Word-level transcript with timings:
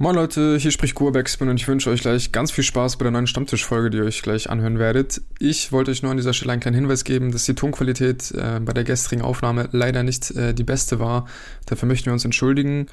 Moin 0.00 0.14
Leute, 0.14 0.56
hier 0.58 0.70
spricht 0.70 0.94
Kurbeckspin 0.94 1.48
und 1.48 1.56
ich 1.56 1.66
wünsche 1.66 1.90
euch 1.90 2.02
gleich 2.02 2.30
ganz 2.30 2.52
viel 2.52 2.62
Spaß 2.62 2.98
bei 2.98 3.02
der 3.02 3.10
neuen 3.10 3.26
Stammtischfolge, 3.26 3.90
die 3.90 3.98
ihr 3.98 4.04
euch 4.04 4.22
gleich 4.22 4.48
anhören 4.48 4.78
werdet. 4.78 5.20
Ich 5.40 5.72
wollte 5.72 5.90
euch 5.90 6.04
nur 6.04 6.12
an 6.12 6.16
dieser 6.16 6.34
Stelle 6.34 6.52
einen 6.52 6.60
kleinen 6.60 6.76
Hinweis 6.76 7.02
geben, 7.02 7.32
dass 7.32 7.46
die 7.46 7.56
Tonqualität 7.56 8.30
äh, 8.30 8.60
bei 8.60 8.72
der 8.72 8.84
gestrigen 8.84 9.22
Aufnahme 9.22 9.68
leider 9.72 10.04
nicht 10.04 10.30
äh, 10.36 10.54
die 10.54 10.62
beste 10.62 11.00
war. 11.00 11.26
Dafür 11.66 11.88
möchten 11.88 12.06
wir 12.06 12.12
uns 12.12 12.24
entschuldigen, 12.24 12.86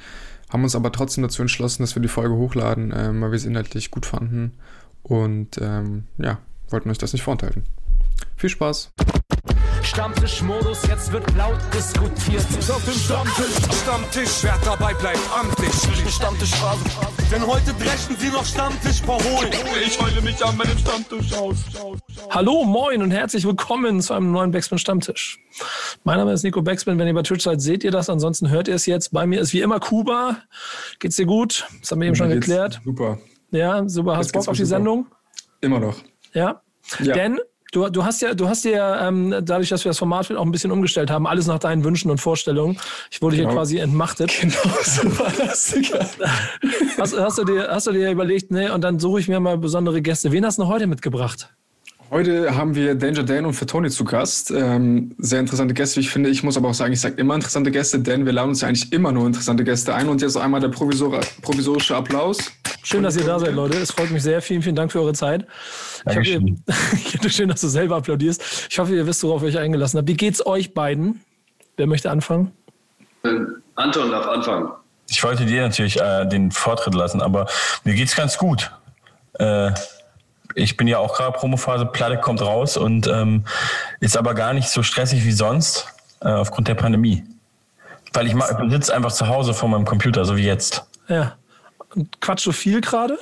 haben 0.50 0.64
uns 0.64 0.76
aber 0.76 0.92
trotzdem 0.92 1.22
dazu 1.22 1.44
entschlossen, 1.44 1.84
dass 1.84 1.94
wir 1.94 2.02
die 2.02 2.08
Folge 2.08 2.34
hochladen, 2.34 2.92
äh, 2.92 3.12
weil 3.22 3.32
wir 3.32 3.38
sie 3.38 3.50
inhaltlich 3.50 3.92
gut 3.92 4.08
fanden 4.08 4.54
und 5.04 5.60
ähm, 5.62 6.06
ja, 6.18 6.40
wollten 6.72 6.90
euch 6.90 6.98
das 6.98 7.14
nicht 7.14 7.22
vorenthalten. 7.22 7.66
Viel 8.36 8.50
Spaß! 8.50 8.94
Stammtischmodus, 9.96 10.86
jetzt 10.90 11.10
wird 11.14 11.24
laut 11.38 11.58
diskutiert. 11.74 12.42
Auf 12.70 12.84
dem 12.84 12.94
Stammtisch, 12.96 13.82
Stammtisch, 13.82 14.44
wer 14.44 14.58
dabei 14.66 14.94
bleibt 14.94 15.22
am 15.34 15.50
Tisch. 15.56 16.14
Stammtischphase. 16.14 16.84
Denn 17.32 17.48
heute 17.48 17.74
dreschen 17.76 18.18
sie 18.18 18.28
noch 18.28 18.44
Stammtisch 18.44 19.02
verholen. 19.02 19.54
Ich 19.86 19.98
heule 20.02 20.22
mich 20.22 20.44
an 20.44 20.58
meinem 20.58 20.78
Stammtisch 20.78 21.34
aus. 21.36 21.56
Hallo, 22.30 22.66
moin 22.66 23.04
und 23.04 23.12
herzlich 23.12 23.46
willkommen 23.46 24.02
zu 24.02 24.14
einem 24.14 24.34
neuen 24.34 24.52
Backspin 24.52 24.80
Stammtisch. 24.80 25.40
Mein 26.04 26.18
Name 26.18 26.34
ist 26.34 26.44
Nico 26.44 26.62
Backspin. 26.62 27.00
Wenn 27.00 27.08
ihr 27.08 27.14
bei 27.14 27.24
Twitch 27.24 27.46
seid, 27.46 27.62
seht 27.62 27.86
ihr 27.86 27.92
das. 27.92 28.10
Ansonsten 28.10 28.50
hört 28.50 28.68
ihr 28.68 28.76
es 28.76 28.86
jetzt. 28.86 29.14
Bei 29.14 29.26
mir 29.26 29.40
ist 29.40 29.54
wie 29.54 29.62
immer 29.62 29.80
Kuba. 29.80 30.40
Geht's 31.00 31.16
dir 31.16 31.26
gut? 31.26 31.70
Das 31.80 31.92
haben 31.92 32.02
wir 32.02 32.10
eben 32.10 32.18
schon 32.18 32.32
geklärt. 32.32 32.82
Super. 32.84 33.18
Ja, 33.52 33.88
super. 33.88 34.18
Hast 34.18 34.34
Bock 34.34 34.50
auf 34.50 34.58
die 34.58 34.66
super. 34.66 34.76
Sendung? 34.76 35.08
Immer 35.62 35.80
noch. 35.80 35.96
Ja. 36.34 36.62
Ja. 37.00 37.14
Denn 37.14 37.40
du, 37.76 37.90
du 37.90 38.06
hast 38.06 38.22
ja, 38.22 38.34
du 38.34 38.48
hast 38.48 38.64
ja 38.66 39.08
ähm, 39.08 39.36
dadurch, 39.44 39.70
dass 39.70 39.84
wir 39.84 39.90
das 39.90 40.00
Format 40.00 40.32
auch 40.32 40.46
ein 40.46 40.52
bisschen 40.52 40.72
umgestellt 40.72 41.12
haben, 41.12 41.28
alles 41.28 41.48
nach 41.48 41.60
deinen 41.60 41.84
Wünschen 41.84 42.10
und 42.10 42.20
Vorstellungen. 42.20 42.78
Ich 43.12 43.22
wurde 43.22 43.36
hier 43.36 43.46
Genau. 43.46 43.56
quasi 43.56 43.78
entmachtet. 43.78 44.32
Genau 44.42 44.54
so 44.84 45.04
war 45.20 45.32
das. 45.38 45.76
Hast, 46.98 47.18
hast, 47.18 47.38
du 47.38 47.44
dir, 47.44 47.68
hast 47.70 47.88
du 47.88 47.92
dir 47.92 48.12
überlegt, 48.12 48.52
nee, 48.52 48.70
und 48.70 48.84
dann 48.84 49.00
suche 49.00 49.20
ich 49.20 49.28
mir 49.28 49.40
mal 49.40 49.58
besondere 49.58 50.02
Gäste. 50.02 50.32
Wen 50.32 50.46
hast 50.46 50.60
du 50.60 50.68
heute 50.68 50.88
mitgebracht? 50.88 51.50
Heute 52.12 52.56
haben 52.56 52.76
wir 52.76 52.94
Danger 52.94 53.24
Dan 53.24 53.46
und 53.46 53.54
Fatoni 53.54 53.90
zu 53.90 54.04
Gast. 54.06 54.52
Ähm, 54.52 55.16
sehr 55.18 55.40
interessante 55.40 55.74
Gäste, 55.74 55.98
wie 55.98 56.02
ich 56.02 56.10
finde. 56.10 56.30
Ich 56.30 56.44
muss 56.44 56.56
aber 56.56 56.70
auch 56.70 56.74
sagen, 56.74 56.94
ich 56.94 57.02
sage 57.02 57.16
immer 57.16 57.34
interessante 57.34 57.72
Gäste, 57.72 58.00
denn 58.00 58.26
wir 58.26 58.32
laden 58.32 58.50
uns 58.50 58.62
ja 58.62 58.68
eigentlich 58.68 58.92
immer 58.94 59.12
nur 59.12 59.26
interessante 59.26 59.64
Gäste 59.64 59.94
ein. 59.96 60.08
Und 60.08 60.22
jetzt 60.22 60.38
einmal 60.38 60.62
der 60.62 60.70
provisor 60.70 61.20
provisorische 61.42 61.96
Applaus. 61.96 62.38
Schön, 62.84 63.02
dass 63.02 63.18
ihr 63.18 63.26
da 63.26 63.40
seid, 63.40 63.56
Leute. 63.56 63.78
Es 63.80 63.92
freut 63.92 64.12
mich 64.12 64.22
sehr. 64.22 64.42
Vielen, 64.42 64.62
vielen 64.62 64.76
Dank 64.76 64.92
für 64.92 65.02
eure 65.02 65.14
Zeit. 65.14 65.48
Ich 66.08 66.16
hoffe, 66.16 66.30
ihr, 66.30 67.30
schön, 67.30 67.50
dass 67.50 67.62
du 67.62 67.68
selber 67.68 67.96
applaudierst. 67.96 68.68
Ich 68.70 68.78
hoffe, 68.78 68.96
ihr 68.96 69.08
wisst, 69.08 69.24
worauf 69.24 69.42
ihr 69.42 69.48
euch 69.48 69.58
eingelassen 69.58 69.98
habt. 69.98 70.08
Wie 70.08 70.16
geht's 70.16 70.46
euch 70.46 70.76
beiden? 70.76 71.22
Wer 71.76 71.88
möchte 71.88 72.12
anfangen? 72.12 72.52
Anton 73.74 74.12
darf 74.12 74.28
anfangen. 74.28 74.70
Ich 75.10 75.24
wollte 75.24 75.46
dir 75.46 75.64
natürlich 75.64 76.00
äh, 76.00 76.26
den 76.28 76.52
Vortritt 76.52 76.94
lassen, 76.94 77.22
aber 77.22 77.48
mir 77.84 77.96
geht's 77.96 78.16
ganz 78.16 78.38
gut. 78.38 78.72
Äh, 79.34 79.72
ich 80.56 80.78
bin 80.78 80.88
ja 80.88 80.98
auch 81.00 81.16
gerade 81.16 81.38
Promophase, 81.38 81.86
Platte 81.86 82.18
kommt 82.18 82.42
raus 82.42 82.78
und 82.78 83.08
ähm, 83.08 83.44
ist 84.00 84.18
aber 84.18 84.34
gar 84.34 84.54
nicht 84.54 84.70
so 84.70 84.82
stressig 84.84 85.24
wie 85.26 85.32
sonst 85.32 85.88
äh, 86.22 86.30
aufgrund 86.30 86.68
der 86.68 86.76
Pandemie. 86.76 87.24
Weil 88.14 88.28
ich, 88.28 88.34
ich 88.34 88.72
sitze 88.72 88.96
einfach 88.96 89.12
zu 89.12 89.28
Hause 89.28 89.54
vor 89.54 89.70
meinem 89.70 89.86
Computer, 89.86 90.24
so 90.26 90.38
wie 90.38 90.46
jetzt. 90.46 90.86
Ja. 91.10 91.36
Und 91.94 92.20
quatsch 92.22 92.44
so 92.44 92.52
viel 92.52 92.82
gerade? 92.82 93.20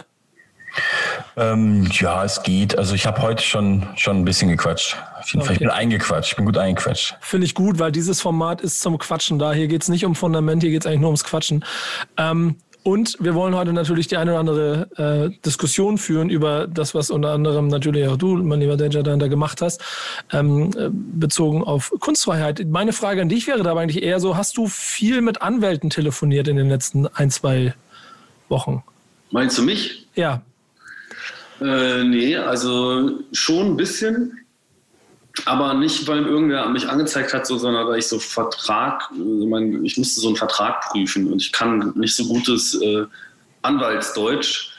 Ähm, 1.35 1.87
ja, 1.91 2.23
es 2.23 2.41
geht. 2.43 2.77
Also 2.77 2.95
ich 2.95 3.05
habe 3.05 3.21
heute 3.21 3.43
schon, 3.43 3.87
schon 3.95 4.17
ein 4.17 4.25
bisschen 4.25 4.49
gequatscht. 4.49 4.97
Auf 5.19 5.31
jeden 5.31 5.45
Fall. 5.45 5.53
Ich 5.53 5.57
Okay. 5.59 5.65
bin 5.65 5.69
eingequatscht. 5.69 6.31
Ich 6.31 6.35
bin 6.35 6.45
gut 6.45 6.57
eingequatscht. 6.57 7.15
Finde 7.21 7.45
ich 7.45 7.53
gut, 7.55 7.79
weil 7.79 7.91
dieses 7.91 8.21
Format 8.21 8.61
ist 8.61 8.81
zum 8.81 8.97
Quatschen 8.97 9.39
da. 9.39 9.53
Hier 9.53 9.67
geht's 9.67 9.87
nicht 9.89 10.05
um 10.05 10.15
Fundament, 10.15 10.61
hier 10.63 10.71
geht's 10.71 10.85
eigentlich 10.85 10.99
nur 11.01 11.09
ums 11.09 11.23
Quatschen. 11.23 11.63
Ähm, 12.17 12.55
und 12.83 13.15
wir 13.19 13.33
wollen 13.33 13.55
heute 13.55 13.73
natürlich 13.73 14.07
die 14.07 14.17
eine 14.17 14.31
oder 14.31 14.39
andere 14.39 15.31
äh, 15.31 15.39
Diskussion 15.45 15.97
führen 15.97 16.29
über 16.29 16.67
das, 16.67 16.93
was 16.93 17.09
unter 17.09 17.31
anderem 17.31 17.67
natürlich 17.67 18.07
auch 18.07 18.17
du, 18.17 18.35
mein 18.37 18.59
lieber 18.59 18.77
Danger, 18.77 19.03
da 19.03 19.27
gemacht 19.27 19.61
hast, 19.61 19.81
ähm, 20.31 20.71
äh, 20.77 20.89
bezogen 20.91 21.63
auf 21.63 21.93
Kunstfreiheit. 21.99 22.65
Meine 22.67 22.93
Frage 22.93 23.21
an 23.21 23.29
dich 23.29 23.47
wäre 23.47 23.63
dabei 23.63 23.83
eigentlich 23.83 24.03
eher 24.03 24.19
so, 24.19 24.37
hast 24.37 24.57
du 24.57 24.67
viel 24.67 25.21
mit 25.21 25.41
Anwälten 25.41 25.89
telefoniert 25.89 26.47
in 26.47 26.57
den 26.57 26.69
letzten 26.69 27.07
ein, 27.07 27.31
zwei 27.31 27.73
Wochen? 28.49 28.83
Meinst 29.31 29.57
du 29.57 29.63
mich? 29.63 30.07
Ja, 30.15 30.41
Äh, 31.61 32.03
nee, 32.03 32.35
also 32.35 33.19
schon 33.31 33.67
ein 33.67 33.77
bisschen. 33.77 34.42
Aber 35.45 35.73
nicht, 35.73 36.07
weil 36.07 36.25
irgendwer 36.25 36.69
mich 36.69 36.87
angezeigt 36.87 37.33
hat, 37.33 37.47
so, 37.47 37.57
sondern 37.57 37.87
weil 37.87 37.99
ich 37.99 38.07
so 38.07 38.19
Vertrag, 38.19 39.09
also 39.11 39.47
mein, 39.47 39.83
ich 39.83 39.97
musste 39.97 40.21
so 40.21 40.27
einen 40.27 40.35
Vertrag 40.35 40.81
prüfen 40.91 41.31
und 41.31 41.41
ich 41.41 41.51
kann 41.51 41.91
nicht 41.95 42.15
so 42.15 42.25
gutes 42.25 42.79
äh, 42.81 43.05
Anwaltsdeutsch. 43.63 44.69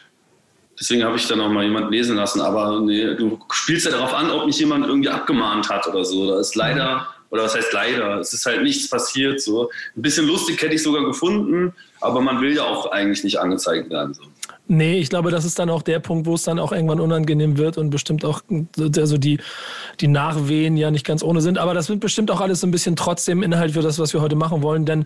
Deswegen 0.79 1.05
habe 1.05 1.17
ich 1.17 1.27
dann 1.27 1.41
auch 1.41 1.49
mal 1.49 1.65
jemand 1.65 1.91
lesen 1.91 2.17
lassen. 2.17 2.41
Aber 2.41 2.81
nee, 2.81 3.15
du 3.15 3.39
spielst 3.53 3.87
ja 3.87 3.93
darauf 3.93 4.15
an, 4.15 4.31
ob 4.31 4.47
mich 4.47 4.59
jemand 4.59 4.87
irgendwie 4.87 5.09
abgemahnt 5.09 5.69
hat 5.69 5.87
oder 5.89 6.05
so. 6.05 6.31
Da 6.31 6.41
ist 6.41 6.55
leider, 6.55 7.09
oder 7.31 7.45
was 7.45 7.55
heißt 7.55 7.73
leider, 7.73 8.21
es 8.21 8.33
ist 8.33 8.47
halt 8.47 8.63
nichts 8.63 8.89
passiert. 8.89 9.41
So. 9.41 9.71
Ein 9.97 10.03
bisschen 10.03 10.27
lustig 10.27 10.61
hätte 10.63 10.75
ich 10.75 10.83
sogar 10.83 11.05
gefunden, 11.05 11.75
aber 12.01 12.21
man 12.21 12.41
will 12.41 12.55
ja 12.55 12.63
auch 12.63 12.93
eigentlich 12.93 13.25
nicht 13.25 13.39
angezeigt 13.39 13.91
werden. 13.91 14.15
So. 14.15 14.23
Nee, 14.67 14.99
ich 14.99 15.11
glaube, 15.11 15.31
das 15.31 15.45
ist 15.45 15.59
dann 15.59 15.69
auch 15.69 15.83
der 15.83 15.99
Punkt, 16.01 16.27
wo 16.27 16.35
es 16.35 16.45
dann 16.45 16.59
auch 16.59 16.73
irgendwann 16.73 16.99
unangenehm 16.99 17.59
wird 17.59 17.77
und 17.77 17.91
bestimmt 17.91 18.25
auch 18.25 18.41
also 18.97 19.19
die, 19.19 19.39
die 20.01 20.09
Nachwehen 20.09 20.79
ja 20.79 20.91
nicht 20.91 21.05
ganz 21.05 21.23
ohne 21.23 21.43
sind. 21.43 21.59
Aber 21.59 21.75
das 21.75 21.91
wird 21.91 22.01
bestimmt 22.01 22.31
auch 22.31 22.41
alles 22.41 22.61
so 22.61 22.67
ein 22.67 22.71
bisschen 22.71 22.97
trotzdem 22.97 23.43
Inhalt 23.43 23.73
für 23.73 23.83
das, 23.83 23.99
was 23.99 24.15
wir 24.15 24.23
heute 24.23 24.37
machen 24.37 24.63
wollen. 24.63 24.87
Denn 24.87 25.05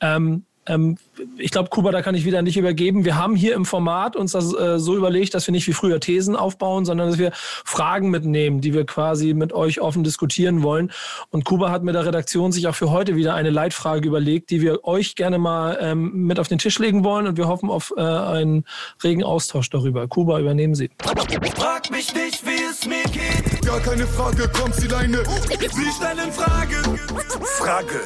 ähm, 0.00 0.44
ähm, 0.66 0.96
ich 1.38 1.50
glaube, 1.50 1.70
Kuba, 1.70 1.92
da 1.92 2.02
kann 2.02 2.14
ich 2.14 2.24
wieder 2.24 2.42
nicht 2.42 2.56
übergeben. 2.56 3.04
Wir 3.04 3.16
haben 3.16 3.36
hier 3.36 3.54
im 3.54 3.64
Format 3.64 4.16
uns 4.16 4.32
das 4.32 4.54
äh, 4.54 4.78
so 4.78 4.96
überlegt, 4.96 5.34
dass 5.34 5.46
wir 5.46 5.52
nicht 5.52 5.66
wie 5.66 5.72
früher 5.72 6.00
Thesen 6.00 6.36
aufbauen, 6.36 6.84
sondern 6.84 7.08
dass 7.08 7.18
wir 7.18 7.32
Fragen 7.34 8.10
mitnehmen, 8.10 8.60
die 8.60 8.74
wir 8.74 8.84
quasi 8.84 9.34
mit 9.34 9.52
euch 9.52 9.80
offen 9.80 10.04
diskutieren 10.04 10.62
wollen. 10.62 10.92
Und 11.30 11.44
Kuba 11.44 11.70
hat 11.70 11.82
mit 11.82 11.94
der 11.94 12.04
Redaktion 12.04 12.52
sich 12.52 12.68
auch 12.68 12.74
für 12.74 12.90
heute 12.90 13.16
wieder 13.16 13.34
eine 13.34 13.50
Leitfrage 13.50 14.06
überlegt, 14.06 14.50
die 14.50 14.60
wir 14.60 14.84
euch 14.84 15.14
gerne 15.14 15.38
mal 15.38 15.78
ähm, 15.80 16.26
mit 16.26 16.38
auf 16.38 16.48
den 16.48 16.58
Tisch 16.58 16.78
legen 16.78 17.04
wollen. 17.04 17.26
Und 17.26 17.36
wir 17.36 17.48
hoffen 17.48 17.70
auf 17.70 17.92
äh, 17.96 18.00
einen 18.00 18.64
regen 19.02 19.24
Austausch 19.24 19.70
darüber. 19.70 20.06
Kuba, 20.08 20.38
übernehmen 20.38 20.74
Sie. 20.74 20.90
Frag 21.56 21.90
mich 21.90 22.14
nicht, 22.14 22.44
wie 22.46 22.62
es 22.70 22.86
mir 22.86 23.04
geht. 23.04 23.64
Gar 23.64 23.80
keine 23.80 24.06
Frage, 24.06 24.48
kommt 24.48 24.74
sie 24.74 24.88
deine. 24.88 25.22
Sie 25.58 25.90
stellen 25.90 26.32
Frage. 26.32 26.76
Frage. 27.58 28.00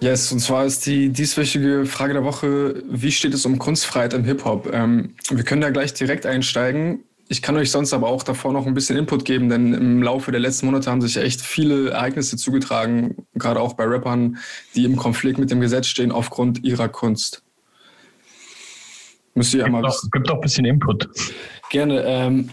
Yes, 0.00 0.30
und 0.30 0.38
zwar 0.38 0.64
ist 0.64 0.86
die 0.86 1.08
dieswöchige 1.08 1.84
Frage 1.84 2.12
der 2.12 2.24
Woche, 2.24 2.82
wie 2.88 3.10
steht 3.10 3.34
es 3.34 3.44
um 3.44 3.58
Kunstfreiheit 3.58 4.14
im 4.14 4.24
Hip-Hop? 4.24 4.70
Ähm, 4.72 5.14
wir 5.30 5.42
können 5.42 5.60
da 5.60 5.70
gleich 5.70 5.92
direkt 5.92 6.24
einsteigen. 6.24 7.02
Ich 7.28 7.42
kann 7.42 7.56
euch 7.56 7.70
sonst 7.70 7.92
aber 7.92 8.08
auch 8.08 8.22
davor 8.22 8.52
noch 8.52 8.66
ein 8.66 8.74
bisschen 8.74 8.96
Input 8.96 9.24
geben, 9.24 9.48
denn 9.48 9.74
im 9.74 10.02
Laufe 10.02 10.30
der 10.30 10.40
letzten 10.40 10.66
Monate 10.66 10.90
haben 10.90 11.02
sich 11.02 11.16
echt 11.16 11.40
viele 11.40 11.90
Ereignisse 11.90 12.36
zugetragen, 12.36 13.16
gerade 13.34 13.60
auch 13.60 13.74
bei 13.74 13.84
Rappern, 13.84 14.38
die 14.74 14.84
im 14.84 14.96
Konflikt 14.96 15.38
mit 15.38 15.50
dem 15.50 15.60
Gesetz 15.60 15.88
stehen 15.88 16.12
aufgrund 16.12 16.64
ihrer 16.64 16.88
Kunst. 16.88 17.42
Müsst 19.34 19.52
ihr 19.54 19.60
ja 19.60 19.68
mal 19.68 19.82
Gibt 20.12 20.28
doch 20.28 20.36
ein 20.36 20.40
bisschen 20.40 20.64
Input. 20.64 21.08
Gerne. 21.70 22.02
Ähm, 22.04 22.48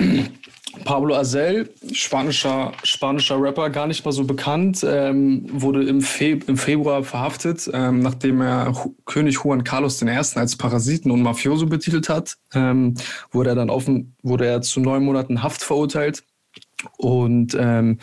Pablo 0.83 1.15
Azel, 1.15 1.69
spanischer, 1.91 2.71
spanischer 2.83 3.41
Rapper, 3.41 3.69
gar 3.69 3.87
nicht 3.87 4.03
mal 4.05 4.11
so 4.11 4.23
bekannt, 4.23 4.85
ähm, 4.87 5.45
wurde 5.51 5.83
im, 5.83 6.01
Fe 6.01 6.39
im 6.47 6.57
Februar 6.57 7.03
verhaftet, 7.03 7.69
ähm, 7.73 7.99
nachdem 7.99 8.41
er 8.41 8.73
Hu 8.83 8.95
König 9.05 9.39
Juan 9.43 9.63
Carlos 9.63 10.01
I. 10.01 10.09
als 10.09 10.55
Parasiten 10.55 11.11
und 11.11 11.21
Mafioso 11.21 11.65
betitelt 11.65 12.09
hat. 12.09 12.37
Ähm, 12.53 12.95
wurde 13.31 13.51
er 13.51 13.55
dann 13.55 13.69
offen, 13.69 14.15
wurde 14.21 14.45
er 14.45 14.61
zu 14.61 14.79
neun 14.79 15.03
Monaten 15.03 15.41
Haft 15.43 15.61
verurteilt. 15.61 16.23
Und 16.97 17.55
ähm, 17.59 17.99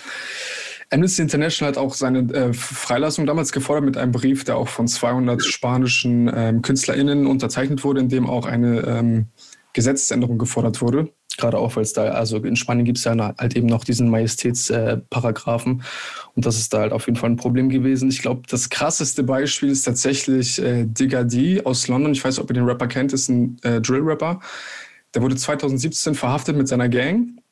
Amnesty 0.91 1.23
International 1.23 1.71
hat 1.73 1.79
auch 1.79 1.95
seine 1.95 2.21
äh, 2.35 2.53
Freilassung 2.53 3.27
damals 3.27 3.53
gefordert 3.53 3.85
mit 3.85 3.97
einem 3.97 4.13
Brief, 4.13 4.45
der 4.45 4.57
auch 4.57 4.69
von 4.69 4.87
200 4.87 5.43
spanischen 5.43 6.31
ähm, 6.35 6.63
KünstlerInnen 6.63 7.27
unterzeichnet 7.27 7.83
wurde, 7.83 8.01
in 8.01 8.09
dem 8.09 8.29
auch 8.29 8.45
eine 8.47 8.81
ähm, 8.81 9.27
Gesetzesänderung 9.73 10.39
gefordert 10.39 10.81
wurde. 10.81 11.11
Gerade 11.39 11.59
auch, 11.59 11.77
weil 11.77 11.83
es 11.83 11.95
da, 11.95 12.05
also 12.09 12.37
in 12.37 12.57
Spanien 12.57 12.85
gibt 12.85 12.99
es 12.99 13.05
ja 13.05 13.35
halt 13.39 13.57
eben 13.57 13.67
noch 13.67 13.85
diesen 13.85 14.11
Majestätsparagraphen. 14.11 15.81
Äh, 15.81 15.83
und 16.35 16.45
das 16.45 16.59
ist 16.59 16.75
da 16.75 16.81
halt 16.81 16.93
auf 16.93 17.07
jeden 17.07 17.17
Fall 17.17 17.31
ein 17.31 17.37
Problem 17.37 17.71
gewesen. 17.71 18.11
Ich 18.11 18.21
glaube, 18.21 18.43
das 18.49 18.69
krasseste 18.69 19.23
Beispiel 19.23 19.71
ist 19.71 19.85
tatsächlich 19.85 20.61
äh, 20.61 20.85
Digga 20.85 21.25
D 21.25 21.65
aus 21.65 21.89
London. 21.89 22.13
Ich 22.13 22.23
weiß 22.23 22.37
nicht, 22.37 22.45
ob 22.45 22.51
ihr 22.51 22.55
den 22.55 22.65
Rapper 22.65 22.87
kennt, 22.87 23.13
ist 23.15 23.29
ein 23.29 23.59
äh, 23.63 23.81
Drill-Rapper. 23.81 24.41
Der 25.15 25.23
wurde 25.23 25.37
2017 25.37 26.15
verhaftet 26.15 26.57
mit 26.57 26.69
seiner 26.69 26.89
Gang 26.89 27.43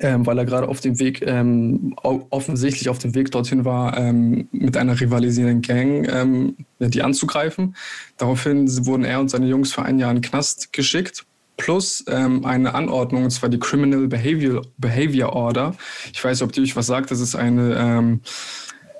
ähm, 0.00 0.26
weil 0.26 0.38
er 0.38 0.44
gerade 0.44 0.68
auf 0.68 0.80
dem 0.80 0.98
Weg, 0.98 1.22
ähm, 1.22 1.94
offensichtlich 2.02 2.88
auf 2.88 2.98
dem 2.98 3.14
Weg 3.14 3.30
dorthin 3.30 3.64
war, 3.64 3.96
ähm, 3.96 4.48
mit 4.52 4.76
einer 4.76 5.00
rivalisierenden 5.00 5.62
Gang 5.62 6.08
ähm, 6.12 6.56
ja, 6.78 6.88
die 6.88 7.02
anzugreifen. 7.02 7.74
Daraufhin 8.18 8.68
wurden 8.86 9.04
er 9.04 9.20
und 9.20 9.30
seine 9.30 9.46
Jungs 9.46 9.72
für 9.72 9.82
ein 9.82 9.98
Jahr 9.98 10.10
in 10.10 10.18
den 10.18 10.22
Knast 10.22 10.72
geschickt. 10.72 11.24
Plus 11.58 12.04
ähm, 12.08 12.46
eine 12.46 12.74
Anordnung, 12.74 13.24
und 13.24 13.30
zwar 13.30 13.50
die 13.50 13.58
Criminal 13.58 14.08
Behavior, 14.08 14.62
Behavior 14.78 15.32
Order. 15.34 15.74
Ich 16.12 16.24
weiß 16.24 16.40
ob 16.42 16.52
die 16.52 16.62
euch 16.62 16.76
was 16.76 16.86
sagt. 16.86 17.10
Das 17.10 17.20
ist 17.20 17.34
eine 17.34 17.76
ähm, 17.76 18.20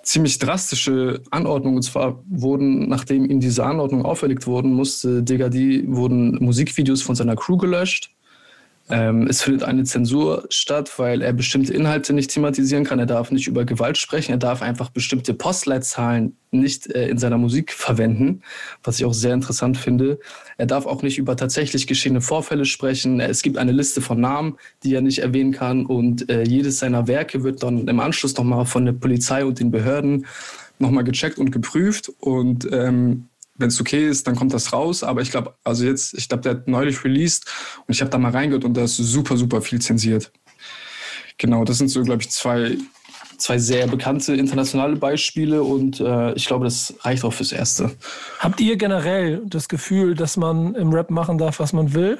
ziemlich 0.02 0.38
drastische 0.38 1.22
Anordnung. 1.30 1.76
Und 1.76 1.82
zwar 1.82 2.22
wurden, 2.28 2.88
nachdem 2.88 3.30
ihm 3.30 3.40
diese 3.40 3.64
Anordnung 3.64 4.04
auferlegt 4.04 4.46
wurden, 4.46 4.74
musste 4.74 5.22
Degadi, 5.22 5.84
wurden 5.86 6.36
Musikvideos 6.44 7.00
von 7.00 7.14
seiner 7.14 7.36
Crew 7.36 7.56
gelöscht. 7.56 8.10
Ähm, 8.90 9.26
es 9.26 9.42
findet 9.42 9.64
eine 9.64 9.84
Zensur 9.84 10.46
statt, 10.48 10.98
weil 10.98 11.20
er 11.20 11.32
bestimmte 11.32 11.74
Inhalte 11.74 12.12
nicht 12.12 12.30
thematisieren 12.30 12.84
kann. 12.84 12.98
Er 12.98 13.06
darf 13.06 13.30
nicht 13.30 13.46
über 13.46 13.64
Gewalt 13.64 13.98
sprechen. 13.98 14.32
Er 14.32 14.38
darf 14.38 14.62
einfach 14.62 14.88
bestimmte 14.90 15.34
Postleitzahlen 15.34 16.36
nicht 16.50 16.90
äh, 16.94 17.08
in 17.08 17.18
seiner 17.18 17.38
Musik 17.38 17.72
verwenden, 17.72 18.42
was 18.82 18.98
ich 18.98 19.04
auch 19.04 19.12
sehr 19.12 19.34
interessant 19.34 19.76
finde. 19.76 20.18
Er 20.56 20.66
darf 20.66 20.86
auch 20.86 21.02
nicht 21.02 21.18
über 21.18 21.36
tatsächlich 21.36 21.86
geschehene 21.86 22.20
Vorfälle 22.20 22.64
sprechen. 22.64 23.20
Es 23.20 23.42
gibt 23.42 23.58
eine 23.58 23.72
Liste 23.72 24.00
von 24.00 24.20
Namen, 24.20 24.56
die 24.82 24.94
er 24.94 25.02
nicht 25.02 25.18
erwähnen 25.18 25.52
kann. 25.52 25.84
Und 25.84 26.30
äh, 26.30 26.42
jedes 26.42 26.78
seiner 26.78 27.06
Werke 27.06 27.42
wird 27.44 27.62
dann 27.62 27.86
im 27.86 28.00
Anschluss 28.00 28.36
nochmal 28.36 28.64
von 28.64 28.86
der 28.86 28.92
Polizei 28.92 29.44
und 29.44 29.60
den 29.60 29.70
Behörden 29.70 30.26
nochmal 30.78 31.04
gecheckt 31.04 31.38
und 31.38 31.50
geprüft. 31.50 32.10
Und 32.20 32.66
ähm, 32.72 33.27
wenn 33.58 33.68
es 33.68 33.80
okay 33.80 34.08
ist, 34.08 34.26
dann 34.26 34.36
kommt 34.36 34.54
das 34.54 34.72
raus. 34.72 35.02
Aber 35.02 35.20
ich 35.20 35.30
glaube, 35.30 35.54
also 35.64 35.84
jetzt, 35.84 36.14
ich 36.14 36.28
glaube, 36.28 36.42
der 36.42 36.52
hat 36.52 36.68
neulich 36.68 37.04
released 37.04 37.46
und 37.86 37.94
ich 37.94 38.00
habe 38.00 38.10
da 38.10 38.18
mal 38.18 38.30
reingehört 38.30 38.64
und 38.64 38.74
da 38.74 38.84
ist 38.84 38.96
super, 38.96 39.36
super 39.36 39.60
viel 39.60 39.80
zensiert. 39.80 40.32
Genau, 41.36 41.64
das 41.64 41.78
sind 41.78 41.88
so, 41.88 42.02
glaube 42.02 42.22
ich, 42.22 42.30
zwei, 42.30 42.76
zwei 43.36 43.58
sehr 43.58 43.86
bekannte 43.86 44.34
internationale 44.34 44.96
Beispiele 44.96 45.62
und 45.62 46.00
äh, 46.00 46.32
ich 46.32 46.46
glaube, 46.46 46.64
das 46.64 46.94
reicht 47.00 47.24
auch 47.24 47.32
fürs 47.32 47.52
Erste. 47.52 47.92
Habt 48.38 48.60
ihr 48.60 48.76
generell 48.76 49.42
das 49.46 49.68
Gefühl, 49.68 50.14
dass 50.14 50.36
man 50.36 50.74
im 50.74 50.92
Rap 50.92 51.10
machen 51.10 51.38
darf, 51.38 51.60
was 51.60 51.72
man 51.72 51.94
will? 51.94 52.18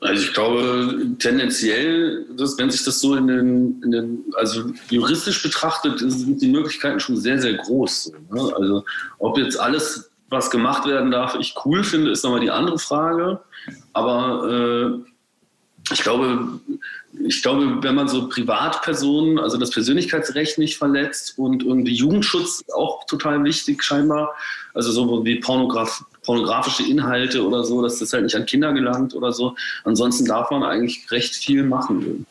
Also 0.00 0.22
ich 0.22 0.32
glaube 0.32 1.06
tendenziell, 1.18 2.24
dass, 2.36 2.56
wenn 2.56 2.70
sich 2.70 2.84
das 2.84 3.00
so 3.00 3.16
in 3.16 3.26
den, 3.26 3.82
in 3.82 3.90
den, 3.90 4.24
also 4.36 4.70
juristisch 4.90 5.42
betrachtet, 5.42 5.98
sind 5.98 6.40
die 6.40 6.48
Möglichkeiten 6.48 7.00
schon 7.00 7.16
sehr, 7.16 7.40
sehr 7.40 7.54
groß. 7.54 8.12
Ne? 8.30 8.52
Also 8.56 8.84
ob 9.18 9.38
jetzt 9.38 9.58
alles, 9.58 10.10
was 10.30 10.50
gemacht 10.50 10.86
werden 10.86 11.10
darf, 11.10 11.36
ich 11.40 11.54
cool 11.64 11.82
finde, 11.82 12.12
ist 12.12 12.22
nochmal 12.22 12.40
die 12.40 12.50
andere 12.50 12.78
Frage. 12.78 13.40
Aber 13.92 15.02
äh, 15.04 15.92
ich 15.92 16.02
glaube, 16.02 16.60
ich 17.26 17.42
glaube, 17.42 17.82
wenn 17.82 17.94
man 17.94 18.08
so 18.08 18.28
Privatpersonen, 18.28 19.38
also 19.38 19.56
das 19.56 19.70
Persönlichkeitsrecht 19.70 20.58
nicht 20.58 20.76
verletzt 20.76 21.38
und 21.38 21.64
irgendwie 21.64 21.94
Jugendschutz 21.94 22.62
auch 22.74 23.04
total 23.06 23.42
wichtig 23.42 23.82
scheinbar, 23.82 24.34
also 24.74 24.92
so 24.92 25.24
wie 25.24 25.40
Pornograf 25.40 26.04
pornografische 26.28 26.82
Inhalte 26.82 27.42
oder 27.42 27.64
so, 27.64 27.80
dass 27.80 28.00
das 28.00 28.12
halt 28.12 28.24
nicht 28.24 28.36
an 28.36 28.44
Kinder 28.44 28.74
gelangt 28.74 29.14
oder 29.14 29.32
so. 29.32 29.56
Ansonsten 29.84 30.26
darf 30.26 30.50
man 30.50 30.62
eigentlich 30.62 31.10
recht 31.10 31.34
viel 31.34 31.62
machen. 31.62 32.26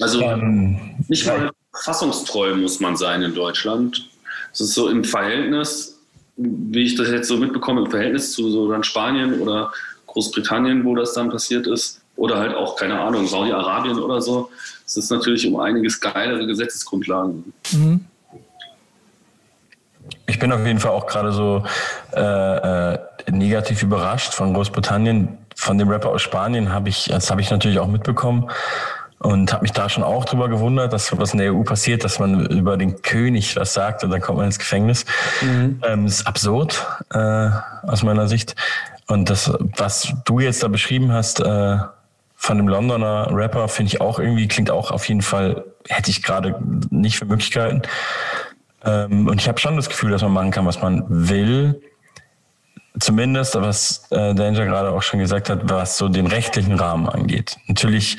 Also 0.00 0.22
ähm, 0.22 0.96
nicht 1.08 1.26
mal 1.26 1.50
fassungstreu 1.84 2.54
muss 2.54 2.80
man 2.80 2.96
sein 2.96 3.20
in 3.20 3.34
Deutschland. 3.34 4.08
Es 4.50 4.60
ist 4.60 4.72
so 4.72 4.88
im 4.88 5.04
Verhältnis, 5.04 5.98
wie 6.38 6.84
ich 6.84 6.94
das 6.94 7.10
jetzt 7.10 7.28
so 7.28 7.36
mitbekomme, 7.36 7.82
im 7.82 7.90
Verhältnis 7.90 8.32
zu 8.32 8.50
so 8.50 8.72
dann 8.72 8.82
Spanien 8.82 9.38
oder 9.42 9.74
Großbritannien, 10.06 10.86
wo 10.86 10.94
das 10.94 11.12
dann 11.12 11.28
passiert 11.28 11.66
ist, 11.66 12.00
oder 12.16 12.38
halt 12.38 12.54
auch, 12.54 12.76
keine 12.76 12.98
Ahnung, 12.98 13.26
Saudi-Arabien 13.26 13.98
oder 13.98 14.22
so. 14.22 14.48
Es 14.86 14.96
ist 14.96 15.10
natürlich 15.10 15.46
um 15.46 15.60
einiges 15.60 16.00
geilere 16.00 16.46
Gesetzesgrundlagen. 16.46 17.52
Mhm. 17.72 18.06
Ich 20.26 20.38
bin 20.38 20.52
auf 20.52 20.64
jeden 20.66 20.80
Fall 20.80 20.90
auch 20.90 21.06
gerade 21.06 21.32
so 21.32 21.62
äh, 22.14 22.20
äh, 22.92 22.98
negativ 23.30 23.82
überrascht 23.82 24.34
von 24.34 24.54
Großbritannien. 24.54 25.38
Von 25.54 25.78
dem 25.78 25.88
Rapper 25.88 26.10
aus 26.10 26.22
Spanien 26.22 26.72
habe 26.72 26.90
ich, 26.90 27.06
das 27.06 27.30
habe 27.30 27.40
ich 27.40 27.50
natürlich 27.50 27.78
auch 27.78 27.86
mitbekommen 27.86 28.50
und 29.18 29.52
habe 29.52 29.62
mich 29.62 29.72
da 29.72 29.88
schon 29.88 30.02
auch 30.02 30.24
drüber 30.24 30.48
gewundert, 30.48 30.92
dass 30.92 31.16
was 31.18 31.32
in 31.32 31.38
der 31.38 31.54
EU 31.54 31.62
passiert, 31.62 32.04
dass 32.04 32.18
man 32.18 32.46
über 32.46 32.76
den 32.76 33.00
König 33.02 33.56
was 33.56 33.72
sagt 33.72 34.04
und 34.04 34.10
dann 34.10 34.20
kommt 34.20 34.38
man 34.38 34.46
ins 34.46 34.58
Gefängnis. 34.58 35.04
Mhm. 35.40 35.80
Ähm, 35.86 36.04
das 36.04 36.20
ist 36.20 36.26
absurd 36.26 36.86
äh, 37.12 37.48
aus 37.86 38.02
meiner 38.02 38.28
Sicht. 38.28 38.54
Und 39.06 39.30
das, 39.30 39.52
was 39.76 40.12
du 40.24 40.40
jetzt 40.40 40.62
da 40.62 40.68
beschrieben 40.68 41.12
hast 41.12 41.40
äh, 41.40 41.78
von 42.34 42.56
dem 42.58 42.68
Londoner 42.68 43.28
Rapper, 43.30 43.68
finde 43.68 43.92
ich 43.92 44.00
auch 44.00 44.18
irgendwie, 44.18 44.48
klingt 44.48 44.70
auch 44.70 44.90
auf 44.90 45.08
jeden 45.08 45.22
Fall, 45.22 45.64
hätte 45.88 46.10
ich 46.10 46.22
gerade 46.22 46.56
nicht 46.90 47.18
für 47.18 47.24
Möglichkeiten. 47.24 47.82
Ähm, 48.86 49.26
und 49.28 49.40
ich 49.40 49.48
habe 49.48 49.58
schon 49.58 49.76
das 49.76 49.88
Gefühl, 49.88 50.10
dass 50.10 50.22
man 50.22 50.32
machen 50.32 50.50
kann, 50.50 50.64
was 50.64 50.80
man 50.80 51.04
will. 51.08 51.80
Zumindest, 52.98 53.54
was 53.56 54.10
äh, 54.10 54.34
Danger 54.34 54.64
gerade 54.64 54.90
auch 54.90 55.02
schon 55.02 55.20
gesagt 55.20 55.50
hat, 55.50 55.68
was 55.68 55.98
so 55.98 56.08
den 56.08 56.26
rechtlichen 56.26 56.74
Rahmen 56.74 57.08
angeht. 57.08 57.58
Natürlich 57.66 58.16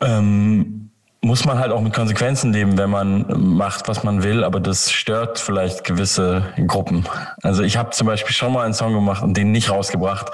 ähm, 0.00 0.90
muss 1.22 1.44
man 1.44 1.58
halt 1.58 1.70
auch 1.70 1.80
mit 1.80 1.94
Konsequenzen 1.94 2.52
leben, 2.52 2.76
wenn 2.76 2.90
man 2.90 3.24
macht, 3.56 3.88
was 3.88 4.02
man 4.02 4.22
will, 4.22 4.42
aber 4.42 4.60
das 4.60 4.90
stört 4.90 5.38
vielleicht 5.38 5.84
gewisse 5.84 6.42
Gruppen. 6.66 7.06
Also 7.42 7.62
ich 7.62 7.76
habe 7.76 7.90
zum 7.90 8.08
Beispiel 8.08 8.34
schon 8.34 8.52
mal 8.52 8.64
einen 8.64 8.74
Song 8.74 8.92
gemacht 8.92 9.22
und 9.22 9.36
den 9.36 9.52
nicht 9.52 9.70
rausgebracht, 9.70 10.32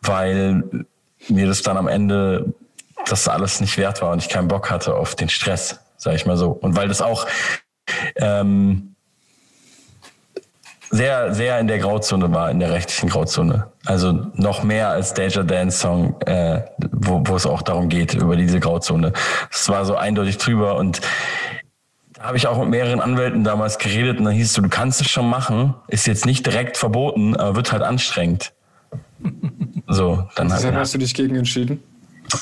weil 0.00 0.62
mir 1.28 1.48
das 1.48 1.62
dann 1.62 1.76
am 1.76 1.88
Ende 1.88 2.54
das 3.06 3.26
alles 3.26 3.60
nicht 3.60 3.76
wert 3.78 4.00
war 4.00 4.12
und 4.12 4.22
ich 4.22 4.28
keinen 4.28 4.48
Bock 4.48 4.70
hatte 4.70 4.94
auf 4.94 5.16
den 5.16 5.28
Stress, 5.28 5.80
sage 5.96 6.16
ich 6.16 6.24
mal 6.24 6.36
so. 6.36 6.50
Und 6.50 6.76
weil 6.76 6.88
das 6.88 7.02
auch 7.02 7.26
ähm, 8.16 8.94
sehr, 10.90 11.34
sehr 11.34 11.58
in 11.58 11.68
der 11.68 11.78
Grauzone 11.78 12.32
war, 12.32 12.50
in 12.50 12.60
der 12.60 12.72
rechtlichen 12.72 13.08
Grauzone. 13.08 13.66
Also 13.84 14.12
noch 14.34 14.62
mehr 14.62 14.88
als 14.88 15.14
Danger 15.14 15.44
Dance 15.44 15.78
Song, 15.78 16.20
äh, 16.22 16.62
wo, 16.92 17.22
wo 17.24 17.36
es 17.36 17.46
auch 17.46 17.62
darum 17.62 17.88
geht, 17.88 18.14
über 18.14 18.36
diese 18.36 18.60
Grauzone. 18.60 19.12
Es 19.50 19.68
war 19.68 19.84
so 19.84 19.96
eindeutig 19.96 20.38
drüber 20.38 20.76
und 20.76 21.00
da 22.14 22.24
habe 22.24 22.36
ich 22.36 22.46
auch 22.46 22.58
mit 22.58 22.70
mehreren 22.70 23.00
Anwälten 23.00 23.44
damals 23.44 23.78
geredet 23.78 24.18
und 24.18 24.24
dann 24.24 24.34
hieß 24.34 24.46
es 24.46 24.54
so, 24.54 24.62
du 24.62 24.68
kannst 24.68 25.00
es 25.00 25.08
schon 25.08 25.28
machen, 25.28 25.74
ist 25.88 26.06
jetzt 26.06 26.26
nicht 26.26 26.44
direkt 26.46 26.76
verboten, 26.76 27.36
aber 27.36 27.56
wird 27.56 27.72
halt 27.72 27.82
anstrengend. 27.82 28.52
So, 29.86 30.26
dann 30.36 30.52
halt. 30.52 30.74
hast 30.74 30.94
du 30.94 30.98
dich 30.98 31.14
gegen 31.14 31.36
entschieden? 31.36 31.82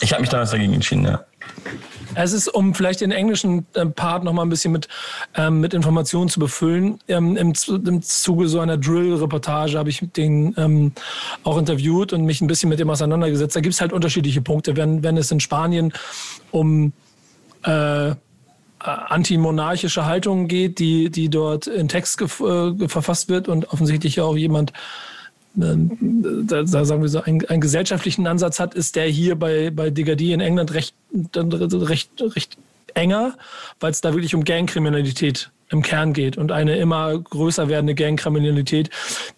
Ich 0.00 0.12
habe 0.12 0.20
mich 0.20 0.30
damals 0.30 0.50
dagegen 0.50 0.72
entschieden, 0.72 1.04
ja. 1.04 1.24
Es 2.16 2.32
ist, 2.32 2.48
um 2.48 2.74
vielleicht 2.74 3.02
den 3.02 3.10
englischen 3.10 3.66
äh, 3.74 3.84
Part 3.84 4.24
noch 4.24 4.32
mal 4.32 4.42
ein 4.42 4.48
bisschen 4.48 4.72
mit, 4.72 4.88
ähm, 5.34 5.60
mit 5.60 5.74
Informationen 5.74 6.30
zu 6.30 6.40
befüllen. 6.40 6.98
Ähm, 7.08 7.36
im, 7.36 7.52
Im 7.68 8.02
Zuge 8.02 8.48
so 8.48 8.60
einer 8.60 8.78
Drill-Reportage 8.78 9.76
habe 9.78 9.90
ich 9.90 10.00
den 10.16 10.54
ähm, 10.56 10.92
auch 11.44 11.58
interviewt 11.58 12.14
und 12.14 12.24
mich 12.24 12.40
ein 12.40 12.46
bisschen 12.46 12.70
mit 12.70 12.80
dem 12.80 12.88
auseinandergesetzt. 12.88 13.54
Da 13.54 13.60
gibt 13.60 13.74
es 13.74 13.80
halt 13.82 13.92
unterschiedliche 13.92 14.40
Punkte. 14.40 14.76
Wenn, 14.76 15.02
wenn 15.02 15.18
es 15.18 15.30
in 15.30 15.40
Spanien 15.40 15.92
um 16.52 16.94
äh, 17.64 18.14
antimonarchische 18.78 20.06
Haltungen 20.06 20.48
geht, 20.48 20.78
die, 20.78 21.10
die 21.10 21.28
dort 21.28 21.66
in 21.66 21.88
Text 21.88 22.20
äh, 22.22 22.88
verfasst 22.88 23.28
wird 23.28 23.46
und 23.46 23.68
offensichtlich 23.72 24.20
auch 24.22 24.36
jemand 24.36 24.72
da, 25.56 26.62
da 26.62 26.84
sagen 26.84 27.02
wir 27.02 27.08
so, 27.08 27.22
einen, 27.22 27.44
einen, 27.46 27.60
gesellschaftlichen 27.60 28.26
Ansatz 28.26 28.60
hat, 28.60 28.74
ist 28.74 28.94
der 28.94 29.06
hier 29.06 29.36
bei, 29.36 29.70
bei 29.70 29.90
Digadi 29.90 30.32
in 30.32 30.40
England 30.40 30.74
recht, 30.74 30.94
recht, 31.34 32.10
recht 32.20 32.56
enger, 32.94 33.36
weil 33.80 33.90
es 33.90 34.00
da 34.00 34.12
wirklich 34.12 34.34
um 34.34 34.44
Gangkriminalität 34.44 35.50
im 35.68 35.82
Kern 35.82 36.12
geht 36.12 36.38
und 36.38 36.52
eine 36.52 36.76
immer 36.76 37.18
größer 37.18 37.68
werdende 37.68 37.94
Gangkriminalität, 37.94 38.90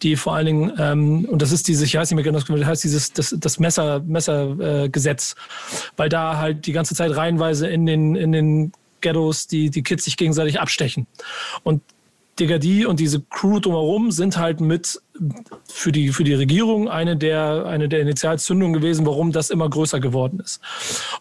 die 0.02 0.16
vor 0.16 0.34
allen 0.34 0.46
Dingen, 0.46 0.72
ähm, 0.78 1.24
und 1.24 1.40
das 1.40 1.52
ist 1.52 1.68
diese, 1.68 1.84
ich 1.84 1.94
weiß 1.94 2.10
nicht 2.10 2.16
mehr 2.16 2.24
genau, 2.24 2.38
das 2.38 2.66
heißt 2.66 2.84
dieses, 2.84 3.12
das, 3.12 3.34
das 3.38 3.58
Messer, 3.58 4.00
Messergesetz, 4.00 5.32
äh, 5.32 5.92
weil 5.96 6.08
da 6.08 6.36
halt 6.36 6.66
die 6.66 6.72
ganze 6.72 6.94
Zeit 6.94 7.16
reihenweise 7.16 7.66
in 7.66 7.86
den, 7.86 8.14
in 8.14 8.32
den 8.32 8.72
Ghettos 9.00 9.46
die, 9.46 9.70
die 9.70 9.82
Kids 9.82 10.04
sich 10.04 10.16
gegenseitig 10.16 10.60
abstechen. 10.60 11.06
Und 11.62 11.82
Degadi 12.38 12.86
und 12.86 13.00
diese 13.00 13.20
Crew 13.20 13.60
drumherum 13.60 14.10
sind 14.10 14.38
halt 14.38 14.60
mit 14.60 15.00
für 15.64 15.92
die, 15.92 16.10
für 16.10 16.24
die 16.24 16.34
Regierung 16.34 16.88
eine 16.88 17.16
der, 17.16 17.66
eine 17.66 17.88
der 17.88 18.00
Initialzündungen 18.00 18.72
gewesen, 18.72 19.04
warum 19.04 19.32
das 19.32 19.50
immer 19.50 19.68
größer 19.68 20.00
geworden 20.00 20.40
ist. 20.40 20.60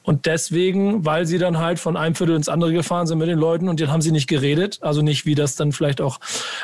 Und 0.03 0.25
deswegen, 0.25 1.05
weil 1.05 1.25
sie 1.25 1.37
dann 1.37 1.57
halt 1.57 1.79
von 1.79 1.97
einem 1.97 2.15
Viertel 2.15 2.35
ins 2.35 2.49
andere 2.49 2.73
gefahren 2.73 3.07
sind 3.07 3.17
mit 3.17 3.27
den 3.27 3.39
Leuten 3.39 3.69
und 3.69 3.79
dann 3.81 3.91
haben 3.91 4.01
sie 4.01 4.11
nicht 4.11 4.27
geredet, 4.27 4.79
also 4.81 5.01
nicht 5.01 5.25
wie 5.25 5.35
das 5.35 5.55
dann 5.55 5.71
vielleicht 5.71 6.01
auch 6.01 6.19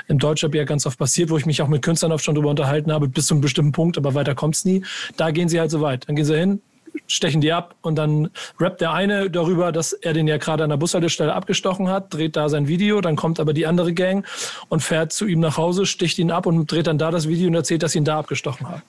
im 0.08 0.20
Deutschrap 0.20 0.54
ja 0.54 0.64
ganz 0.64 0.86
oft 0.86 1.00
passiert, 1.00 1.30
wo 1.30 1.38
ich 1.38 1.46
mich 1.46 1.62
auch 1.62 1.68
mit 1.68 1.82
Künstlern 1.82 2.12
oft 2.12 2.24
schon 2.24 2.36
drüber 2.36 2.50
unterhalten 2.50 2.92
habe, 2.92 3.08
bis 3.08 3.28
zu 3.28 3.34
einem 3.34 3.42
bestimmten 3.42 3.72
Punkt, 3.72 3.98
aber 3.98 4.14
weiter 4.14 4.36
kommt 4.36 4.56
es 4.56 4.66
nie. 4.66 4.84
Da 5.18 5.32
gehen 5.32 5.50
sie 5.50 5.60
halt 5.60 5.72
so 5.72 5.82
weit. 5.82 6.08
Dann 6.08 6.16
gehen 6.16 6.26
sie 6.26 6.38
hin, 6.38 6.62
stechen 7.08 7.42
die 7.42 7.52
ab 7.52 7.76
und 7.82 7.96
dann 7.96 8.30
rappt 8.60 8.82
der 8.82 8.94
eine 8.94 9.30
darüber, 9.30 9.72
dass 9.72 9.94
er 9.94 10.14
den 10.14 10.28
ja 10.28 10.38
gerade 10.38 10.64
an 10.64 10.70
der 10.70 10.78
Bushaltestelle 10.78 11.34
abgestochen 11.34 11.90
hat, 11.90 12.14
dreht 12.14 12.36
da 12.36 12.50
sein 12.50 12.68
Video, 12.68 13.02
dann 13.02 13.16
kommt 13.16 13.40
aber 13.40 13.54
die 13.54 13.66
andere 13.66 13.94
Gang 13.94 14.26
und 14.70 14.82
fährt 14.82 15.12
zu 15.12 15.26
ihm 15.26 15.40
nach 15.40 15.58
Hause, 15.58 15.86
sticht 15.86 16.18
ihn 16.20 16.32
ab 16.32 16.46
und 16.46 16.72
dreht 16.72 16.88
dann 16.88 16.98
da 16.98 17.12
das 17.12 17.28
Video 17.28 17.48
und 17.48 17.56
erzählt, 17.56 17.84
dass 17.84 17.94
sie 17.94 18.00
ihn 18.00 18.06
da 18.06 18.20
abgestochen 18.20 18.68
haben. 18.68 18.82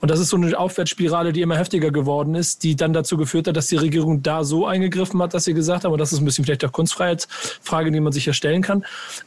Und 0.00 0.10
das 0.10 0.20
ist 0.20 0.28
so 0.28 0.36
eine 0.36 0.56
Aufwärtsspirale, 0.58 1.32
die 1.32 1.40
immer 1.40 1.56
heftiger 1.56 1.90
geworden 1.90 2.34
ist, 2.34 2.62
die 2.62 2.76
dann 2.76 2.92
dazu 2.92 3.16
geführt 3.16 3.48
hat, 3.48 3.56
dass 3.56 3.68
die 3.68 3.76
Regierung 3.76 4.22
da 4.22 4.44
so 4.44 4.66
eingegriffen 4.66 5.20
hat, 5.22 5.34
dass 5.34 5.44
sie 5.44 5.54
gesagt 5.54 5.84
haben, 5.84 5.92
und 5.92 5.98
das 5.98 6.12
ist 6.12 6.20
ein 6.20 6.24
bisschen 6.24 6.44
vielleicht 6.44 6.64
auch 6.64 6.72
Kunstfreiheitsfrage, 6.72 7.90
die 7.90 8.00
man 8.00 8.12
sich 8.12 8.26
ja 8.26 8.32
stellen 8.32 8.62
kann, 8.62 8.84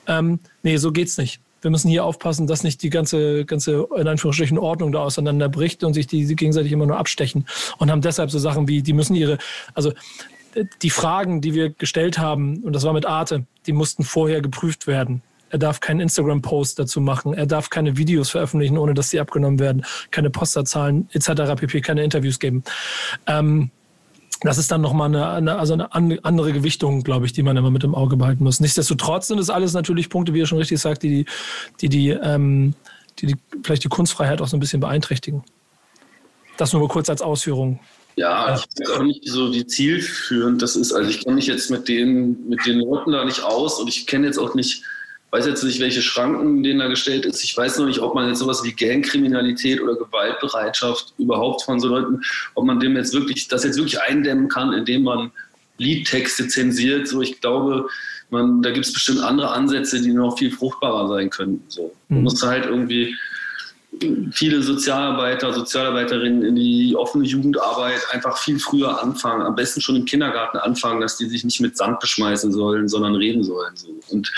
ähm, 0.07 0.39
nee, 0.63 0.77
so 0.77 0.91
geht's 0.91 1.17
nicht 1.17 1.41
wir 1.67 1.71
müssen 1.71 1.89
hier 1.89 2.05
aufpassen, 2.05 2.47
dass 2.47 2.63
nicht 2.63 2.81
die 2.81 2.89
ganze, 2.89 3.43
ganze 3.43 3.89
in 3.97 4.07
Anführungsstrichen 4.07 4.57
Ordnung 4.57 4.93
da 4.93 5.00
auseinanderbricht 5.00 5.83
und 5.83 5.93
sich 5.93 6.07
die, 6.07 6.25
gegenseitig 6.33 6.71
immer 6.71 6.86
nur 6.86 6.97
abstechen 6.97 7.45
und 7.77 7.91
haben 7.91 8.00
deshalb 8.00 8.31
so 8.31 8.39
Sachen 8.39 8.69
wie, 8.69 8.81
die 8.81 8.93
müssen 8.93 9.15
ihre, 9.15 9.38
also 9.74 9.91
die 10.81 10.89
Fragen, 10.89 11.41
die 11.41 11.53
wir 11.53 11.71
gestellt 11.71 12.19
haben, 12.19 12.63
und 12.63 12.71
das 12.71 12.83
war 12.83 12.93
mit 12.93 13.05
Arte, 13.05 13.45
die 13.65 13.74
mussten 13.74 14.05
vorher 14.05 14.39
geprüft 14.39 14.88
werden. 14.88 15.21
Er 15.50 15.59
darf 15.59 15.81
keinen 15.81 16.00
Instagram-Post 16.00 16.79
dazu 16.79 17.01
machen. 17.01 17.33
Er 17.33 17.45
darf 17.45 17.69
keine 17.69 17.97
Videos 17.97 18.29
veröffentlichen, 18.29 18.77
ohne 18.77 18.93
dass 18.93 19.09
sie 19.09 19.19
abgenommen 19.19 19.59
werden. 19.59 19.86
Keine 20.12 20.29
Posterzahlen 20.29 21.09
etc. 21.12 21.55
pp. 21.55 21.81
Keine 21.81 22.03
Interviews 22.03 22.39
geben. 22.39 22.63
Ähm, 23.27 23.71
das 24.41 24.58
ist 24.58 24.72
dann 24.72 24.82
nochmal 24.82 25.08
eine, 25.08 25.29
eine, 25.29 25.58
also 25.58 25.74
eine 25.74 25.94
andere 25.94 26.53
Gewichtung, 26.53 27.03
glaube 27.03 27.25
ich, 27.25 27.34
die 27.34 27.44
man 27.44 27.58
immer 27.58 27.72
mit 27.72 27.84
im 27.84 27.96
Auge 27.96 28.17
behalten 28.17 28.44
muss. 28.44 28.60
Nichtsdestotrotz 28.60 29.27
sind 29.27 29.39
es 29.39 29.50
alles 29.50 29.74
natürlich 29.74 30.10
Punkte, 30.10 30.34
wie 30.34 30.39
ihr 30.39 30.46
schon 30.46 30.60
richtig 30.60 30.79
sagt, 30.79 31.03
die 31.03 31.25
die, 31.82 31.89
die, 31.89 32.10
ähm, 32.10 32.75
die, 33.20 33.27
die 33.27 33.36
vielleicht 33.63 33.84
die 33.84 33.89
Kunstfreiheit 33.89 34.41
auch 34.41 34.48
so 34.48 34.58
ein 34.58 34.60
bisschen 34.60 34.79
beeinträchtigen. 34.79 35.44
Das 36.58 36.74
nur 36.74 36.82
mal 36.82 36.88
kurz 36.88 37.10
als 37.10 37.22
Ausführung. 37.22 37.79
Ja, 38.15 38.56
ich 38.56 38.65
weiß 38.79 38.98
auch 38.98 39.03
nicht 39.03 39.27
so, 39.27 39.53
wie 39.53 39.65
zielführend 39.65 40.62
das 40.62 40.75
ist. 40.75 40.91
Also 40.91 41.10
ich 41.10 41.24
kenne 41.24 41.36
mich 41.36 41.46
jetzt 41.46 41.70
mit 41.70 41.88
den, 41.88 42.48
mit 42.50 42.65
den 42.65 42.79
Leuten 42.79 43.12
da 43.12 43.24
nicht 43.24 43.44
aus 43.44 43.79
und 43.79 43.88
ich 43.88 44.08
kenne 44.08 44.25
jetzt 44.25 44.39
auch 44.39 44.56
nicht, 44.56 44.84
weiß 45.31 45.46
jetzt 45.46 45.63
nicht, 45.63 45.79
welche 45.79 46.01
Schranken 46.01 46.63
denen 46.63 46.79
da 46.79 46.88
gestellt 46.88 47.25
ist. 47.25 47.43
Ich 47.43 47.55
weiß 47.55 47.79
noch 47.79 47.86
nicht, 47.86 48.00
ob 48.00 48.15
man 48.15 48.29
jetzt 48.29 48.39
sowas 48.39 48.63
wie 48.63 48.74
Gangkriminalität 48.74 49.81
oder 49.81 49.96
Gewaltbereitschaft 49.96 51.13
überhaupt 51.17 51.63
von 51.63 51.79
so 51.79 51.89
Leuten, 51.89 52.22
ob 52.55 52.65
man 52.65 52.79
dem 52.79 52.96
jetzt 52.96 53.13
wirklich, 53.13 53.48
das 53.48 53.63
jetzt 53.63 53.77
wirklich 53.77 54.01
eindämmen 54.01 54.48
kann, 54.48 54.74
indem 54.74 55.03
man 55.03 55.31
Liedtexte 55.77 56.48
zensiert. 56.48 57.07
So, 57.07 57.22
ich 57.22 57.41
glaube, 57.41 57.88
man, 58.29 58.62
da 58.62 58.72
gibt 58.72 58.86
es 58.86 58.93
bestimmt 58.93 59.19
andere 59.19 59.51
Ansätze, 59.51 60.01
die 60.01 60.13
noch 60.13 60.38
viel 60.38 60.51
fruchtbarer 60.51 61.07
sein 61.07 61.29
können. 61.29 61.63
So. 61.67 61.93
Man 62.10 62.19
mhm. 62.19 62.24
muss 62.24 62.41
halt 62.41 62.65
irgendwie 62.65 63.15
viele 64.32 64.62
Sozialarbeiter, 64.62 65.54
Sozialarbeiterinnen 65.54 66.44
in 66.44 66.56
die 66.56 66.96
offene 66.96 67.25
Jugendarbeit 67.25 68.01
einfach 68.12 68.38
viel 68.38 68.60
früher 68.60 69.01
anfangen, 69.01 69.42
am 69.42 69.56
besten 69.56 69.82
schon 69.82 69.96
im 69.96 70.06
Kindergarten 70.06 70.58
anfangen, 70.58 71.01
dass 71.01 71.18
die 71.18 71.27
sich 71.27 71.44
nicht 71.44 71.62
mit 71.62 71.77
Sand 71.77 72.00
beschmeißen 72.00 72.51
sollen, 72.51 72.88
sondern 72.88 73.16
reden 73.16 73.44
sollen. 73.44 73.74
Und, 74.10 74.32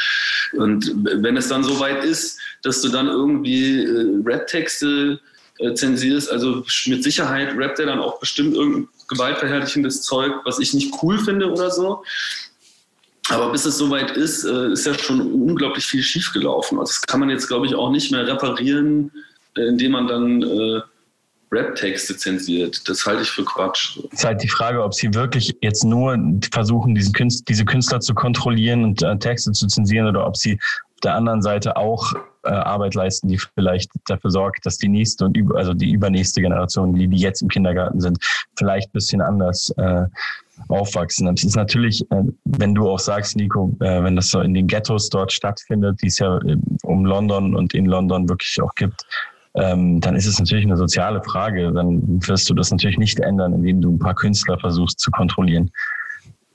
und 0.53 0.93
wenn 1.03 1.37
es 1.37 1.47
dann 1.47 1.63
so 1.63 1.79
weit 1.79 2.03
ist, 2.03 2.39
dass 2.63 2.81
du 2.81 2.89
dann 2.89 3.07
irgendwie 3.07 3.83
äh, 3.83 4.21
Rap-Texte 4.25 5.19
äh, 5.59 5.73
zensierst, 5.73 6.31
also 6.31 6.63
mit 6.85 7.03
Sicherheit 7.03 7.57
rappt 7.57 7.79
er 7.79 7.87
dann 7.87 7.99
auch 7.99 8.19
bestimmt 8.19 8.55
irgendein 8.55 8.87
gewaltverherrlichendes 9.07 10.01
Zeug, 10.03 10.33
was 10.45 10.59
ich 10.59 10.73
nicht 10.73 10.93
cool 11.01 11.17
finde 11.19 11.51
oder 11.51 11.71
so. 11.71 12.03
Aber 13.29 13.51
bis 13.51 13.65
es 13.65 13.77
soweit 13.77 14.11
ist, 14.11 14.43
äh, 14.43 14.71
ist 14.71 14.85
ja 14.85 14.97
schon 14.97 15.21
unglaublich 15.21 15.85
viel 15.85 16.01
schiefgelaufen. 16.01 16.79
Also 16.79 16.93
das 16.93 17.01
kann 17.03 17.19
man 17.19 17.29
jetzt, 17.29 17.47
glaube 17.47 17.67
ich, 17.67 17.75
auch 17.75 17.91
nicht 17.91 18.11
mehr 18.11 18.25
reparieren, 18.25 19.11
indem 19.55 19.91
man 19.91 20.07
dann 20.07 20.43
äh, 20.43 20.81
Rap-Texte 21.51 22.15
zensiert. 22.15 22.87
Das 22.87 23.05
halte 23.05 23.23
ich 23.23 23.29
für 23.29 23.43
Quatsch. 23.43 23.97
Es 24.11 24.19
ist 24.19 24.25
halt 24.25 24.43
die 24.43 24.49
Frage, 24.49 24.83
ob 24.83 24.93
sie 24.93 25.13
wirklich 25.13 25.55
jetzt 25.61 25.83
nur 25.83 26.17
versuchen, 26.51 26.93
diesen 26.93 27.13
Künstler, 27.13 27.45
diese 27.47 27.65
Künstler 27.65 27.99
zu 27.99 28.13
kontrollieren 28.13 28.83
und 28.83 29.01
äh, 29.01 29.17
Texte 29.17 29.51
zu 29.51 29.67
zensieren 29.67 30.07
oder 30.07 30.27
ob 30.27 30.37
sie 30.37 30.53
auf 30.53 31.01
der 31.03 31.15
anderen 31.15 31.41
Seite 31.41 31.75
auch 31.75 32.13
äh, 32.43 32.49
Arbeit 32.49 32.93
leisten, 32.93 33.27
die 33.27 33.39
vielleicht 33.55 33.89
dafür 34.07 34.29
sorgt, 34.29 34.65
dass 34.65 34.77
die 34.77 34.89
nächste 34.89 35.25
und 35.25 35.35
über, 35.35 35.57
also 35.57 35.73
die 35.73 35.91
übernächste 35.91 36.41
Generation, 36.41 36.93
die, 36.93 37.07
die 37.07 37.17
jetzt 37.17 37.41
im 37.41 37.47
Kindergarten 37.47 37.99
sind, 37.99 38.23
vielleicht 38.57 38.89
ein 38.89 38.93
bisschen 38.93 39.21
anders 39.21 39.73
äh, 39.77 40.05
aufwachsen. 40.67 41.25
Das 41.27 41.43
ist 41.43 41.55
natürlich, 41.55 42.01
äh, 42.11 42.23
wenn 42.45 42.75
du 42.75 42.89
auch 42.89 42.99
sagst, 42.99 43.35
Nico, 43.35 43.75
äh, 43.79 44.03
wenn 44.03 44.15
das 44.15 44.27
so 44.27 44.41
in 44.41 44.53
den 44.53 44.67
Ghettos 44.67 45.09
dort 45.09 45.31
stattfindet, 45.31 46.01
die 46.01 46.07
es 46.07 46.19
ja 46.19 46.37
äh, 46.37 46.57
um 46.83 47.05
London 47.05 47.55
und 47.55 47.73
in 47.73 47.85
London 47.85 48.29
wirklich 48.29 48.61
auch 48.61 48.75
gibt, 48.75 49.05
ähm, 49.59 49.99
dann 49.99 50.15
ist 50.15 50.25
es 50.25 50.39
natürlich 50.39 50.65
eine 50.65 50.77
soziale 50.77 51.21
Frage. 51.21 51.71
Dann 51.73 52.25
wirst 52.25 52.49
du 52.49 52.53
das 52.53 52.71
natürlich 52.71 52.97
nicht 52.97 53.19
ändern, 53.19 53.53
indem 53.53 53.81
du 53.81 53.91
ein 53.91 53.99
paar 53.99 54.15
Künstler 54.15 54.57
versuchst 54.57 54.99
zu 54.99 55.11
kontrollieren. 55.11 55.69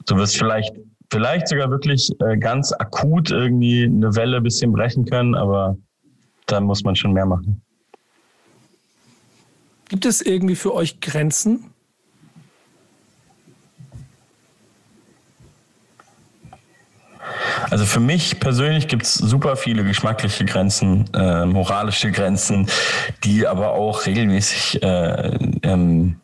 Du 0.07 0.17
wirst 0.17 0.37
vielleicht, 0.37 0.73
vielleicht 1.11 1.49
sogar 1.49 1.71
wirklich 1.71 2.11
äh, 2.21 2.39
ganz 2.39 2.73
akut 2.73 3.31
irgendwie 3.31 3.85
eine 3.85 4.17
Welle 4.17 4.39
ein 4.39 4.43
bisschen 4.43 4.73
brechen 4.73 5.05
können, 5.05 5.35
aber 5.35 5.77
dann 6.47 6.65
muss 6.65 6.83
man 6.83 6.97
schon 6.97 7.13
mehr 7.13 7.27
machen. 7.27 7.61
Gibt 9.89 10.07
es 10.07 10.23
irgendwie 10.23 10.57
für 10.57 10.75
euch 10.75 11.01
Grenzen? 11.01 11.74
Also 17.75 17.87
für 17.87 17.99
mich 17.99 18.39
persönlich 18.39 18.87
gibt 18.87 19.03
es 19.03 19.15
super 19.15 19.57
viele 19.57 19.83
geschmackliche 19.83 20.45
Grenzen, 20.45 21.07
äh, 21.13 21.45
moralische 21.45 22.13
Grenzen, 22.13 22.69
die 23.25 23.49
aber 23.49 23.73
auch 23.73 24.07
regelmäßig 24.07 24.81
äh, 24.81 25.37
ähm, 25.65 26.21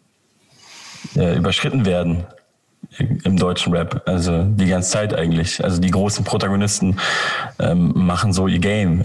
äh, 1.16 1.36
überschritten 1.36 1.84
werden 1.84 2.24
im 3.24 3.36
deutschen 3.36 3.74
Rap. 3.74 4.00
Also 4.06 4.44
die 4.44 4.66
ganze 4.66 4.92
Zeit 4.92 5.12
eigentlich. 5.12 5.64
Also 5.64 5.80
die 5.80 5.90
großen 5.90 6.24
Protagonisten 6.24 7.00
ähm, 7.58 7.94
machen 7.96 8.32
so 8.32 8.46
ihr 8.46 8.60
Game. 8.60 9.02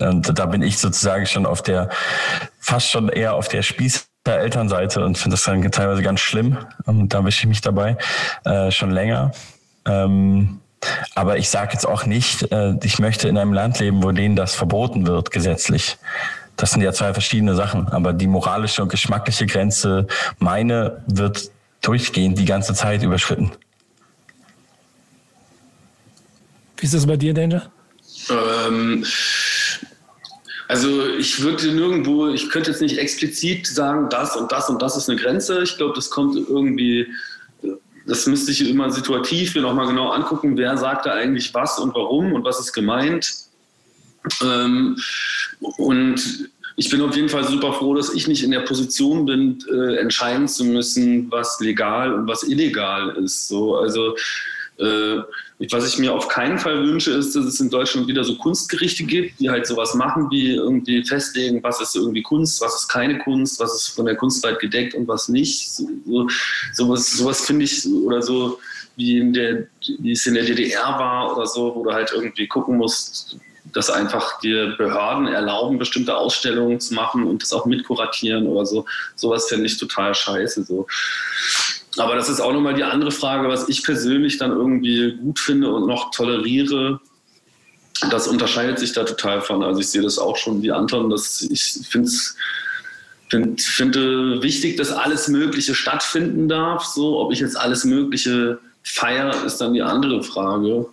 Und 0.00 0.38
da 0.38 0.46
bin 0.46 0.62
ich 0.62 0.78
sozusagen 0.78 1.26
schon 1.26 1.44
auf 1.44 1.60
der, 1.60 1.90
fast 2.58 2.88
schon 2.88 3.10
eher 3.10 3.34
auf 3.34 3.48
der 3.48 3.60
Spieß 3.60 4.08
der 4.24 4.40
Elternseite 4.40 5.04
und 5.04 5.18
finde 5.18 5.34
das 5.34 5.44
dann 5.44 5.60
teilweise 5.70 6.00
ganz 6.00 6.20
schlimm. 6.20 6.56
Und 6.86 7.12
da 7.12 7.22
wische 7.22 7.40
ich 7.40 7.48
mich 7.48 7.60
dabei 7.60 7.98
äh, 8.46 8.70
schon 8.70 8.92
länger. 8.92 9.32
Ähm, 9.84 10.60
aber 11.14 11.38
ich 11.38 11.48
sage 11.48 11.72
jetzt 11.72 11.86
auch 11.86 12.06
nicht, 12.06 12.50
äh, 12.52 12.74
ich 12.82 12.98
möchte 12.98 13.28
in 13.28 13.38
einem 13.38 13.52
Land 13.52 13.80
leben, 13.80 14.02
wo 14.02 14.12
denen 14.12 14.36
das 14.36 14.54
verboten 14.54 15.06
wird 15.06 15.30
gesetzlich. 15.30 15.98
Das 16.56 16.70
sind 16.70 16.82
ja 16.82 16.92
zwei 16.92 17.12
verschiedene 17.12 17.54
Sachen. 17.54 17.88
Aber 17.88 18.12
die 18.12 18.26
moralische 18.26 18.82
und 18.82 18.88
geschmackliche 18.88 19.46
Grenze, 19.46 20.06
meine, 20.38 21.02
wird 21.06 21.50
durchgehend 21.82 22.38
die 22.38 22.44
ganze 22.44 22.74
Zeit 22.74 23.02
überschritten. 23.02 23.52
Wie 26.78 26.86
ist 26.86 26.94
das 26.94 27.06
bei 27.06 27.16
dir, 27.16 27.32
Danger? 27.32 27.70
Ähm, 28.30 29.04
also 30.68 31.06
ich 31.08 31.40
würde 31.42 31.72
nirgendwo, 31.72 32.28
ich 32.28 32.50
könnte 32.50 32.70
jetzt 32.70 32.80
nicht 32.80 32.98
explizit 32.98 33.66
sagen, 33.66 34.08
das 34.10 34.36
und 34.36 34.50
das 34.50 34.68
und 34.68 34.82
das 34.82 34.96
ist 34.96 35.08
eine 35.08 35.20
Grenze. 35.20 35.62
Ich 35.62 35.76
glaube, 35.76 35.94
das 35.94 36.10
kommt 36.10 36.36
irgendwie 36.36 37.06
das 38.06 38.26
müsste 38.26 38.52
ich 38.52 38.68
immer 38.68 38.90
situativ 38.90 39.54
mir 39.54 39.62
nochmal 39.62 39.88
genau 39.88 40.10
angucken, 40.10 40.56
wer 40.56 40.76
sagt 40.76 41.06
da 41.06 41.12
eigentlich 41.12 41.52
was 41.52 41.78
und 41.78 41.94
warum 41.94 42.32
und 42.32 42.44
was 42.44 42.60
ist 42.60 42.72
gemeint. 42.72 43.34
Ähm, 44.42 44.96
und 45.76 46.50
ich 46.76 46.90
bin 46.90 47.00
auf 47.00 47.16
jeden 47.16 47.28
Fall 47.28 47.44
super 47.44 47.72
froh, 47.72 47.94
dass 47.94 48.12
ich 48.12 48.28
nicht 48.28 48.44
in 48.44 48.50
der 48.50 48.60
Position 48.60 49.24
bin, 49.24 49.58
äh, 49.72 49.96
entscheiden 49.96 50.46
zu 50.46 50.64
müssen, 50.64 51.30
was 51.30 51.58
legal 51.60 52.12
und 52.12 52.28
was 52.28 52.42
illegal 52.42 53.16
ist. 53.16 53.48
So, 53.48 53.76
also 53.76 54.14
was 54.78 55.88
ich 55.88 55.98
mir 55.98 56.12
auf 56.12 56.28
keinen 56.28 56.58
Fall 56.58 56.86
wünsche, 56.86 57.12
ist, 57.12 57.34
dass 57.34 57.44
es 57.44 57.60
in 57.60 57.70
Deutschland 57.70 58.08
wieder 58.08 58.24
so 58.24 58.36
Kunstgerichte 58.36 59.04
gibt, 59.04 59.40
die 59.40 59.48
halt 59.48 59.66
sowas 59.66 59.94
machen, 59.94 60.30
wie 60.30 60.54
irgendwie 60.54 61.02
festlegen, 61.04 61.62
was 61.62 61.80
ist 61.80 61.96
irgendwie 61.96 62.22
Kunst, 62.22 62.60
was 62.60 62.82
ist 62.82 62.88
keine 62.88 63.18
Kunst, 63.18 63.58
was 63.58 63.74
ist 63.74 63.88
von 63.88 64.06
der 64.06 64.16
Kunstwelt 64.16 64.58
gedeckt 64.58 64.94
und 64.94 65.08
was 65.08 65.28
nicht. 65.28 65.70
So, 65.70 66.28
sowas 66.74 67.12
sowas 67.12 67.46
finde 67.46 67.64
ich, 67.64 67.86
oder 67.86 68.20
so 68.22 68.58
wie, 68.96 69.18
in 69.18 69.32
der, 69.32 69.66
wie 69.98 70.12
es 70.12 70.26
in 70.26 70.34
der 70.34 70.44
DDR 70.44 70.98
war 70.98 71.36
oder 71.36 71.46
so, 71.46 71.74
wo 71.74 71.84
du 71.84 71.92
halt 71.92 72.12
irgendwie 72.12 72.46
gucken 72.46 72.76
musst, 72.76 73.38
dass 73.72 73.90
einfach 73.90 74.40
dir 74.40 74.74
Behörden 74.76 75.26
erlauben, 75.26 75.78
bestimmte 75.78 76.16
Ausstellungen 76.16 76.80
zu 76.80 76.94
machen 76.94 77.24
und 77.24 77.42
das 77.42 77.52
auch 77.52 77.66
mitkuratieren 77.66 78.46
oder 78.46 78.64
so. 78.64 78.86
Sowas 79.16 79.48
finde 79.48 79.66
ich 79.66 79.76
total 79.76 80.14
scheiße. 80.14 80.64
So. 80.64 80.86
Aber 81.98 82.14
das 82.14 82.28
ist 82.28 82.40
auch 82.40 82.52
nochmal 82.52 82.74
die 82.74 82.84
andere 82.84 83.10
Frage, 83.10 83.48
was 83.48 83.68
ich 83.68 83.82
persönlich 83.82 84.38
dann 84.38 84.52
irgendwie 84.52 85.16
gut 85.16 85.38
finde 85.38 85.72
und 85.72 85.86
noch 85.86 86.10
toleriere. 86.10 87.00
Das 88.10 88.28
unterscheidet 88.28 88.78
sich 88.78 88.92
da 88.92 89.04
total 89.04 89.40
von. 89.40 89.62
Also 89.62 89.80
ich 89.80 89.88
sehe 89.88 90.02
das 90.02 90.18
auch 90.18 90.36
schon 90.36 90.62
wie 90.62 90.72
Anton, 90.72 91.08
dass 91.08 91.40
ich 91.40 91.80
finde 91.88 92.08
es 92.08 92.36
find, 93.30 93.60
finde 93.62 94.42
wichtig, 94.42 94.76
dass 94.76 94.92
alles 94.92 95.28
Mögliche 95.28 95.74
stattfinden 95.74 96.48
darf. 96.48 96.84
So, 96.84 97.18
ob 97.18 97.32
ich 97.32 97.40
jetzt 97.40 97.58
alles 97.58 97.84
Mögliche 97.84 98.58
feiere, 98.82 99.44
ist 99.44 99.58
dann 99.58 99.74
die 99.74 99.82
andere 99.82 100.22
Frage. 100.22 100.86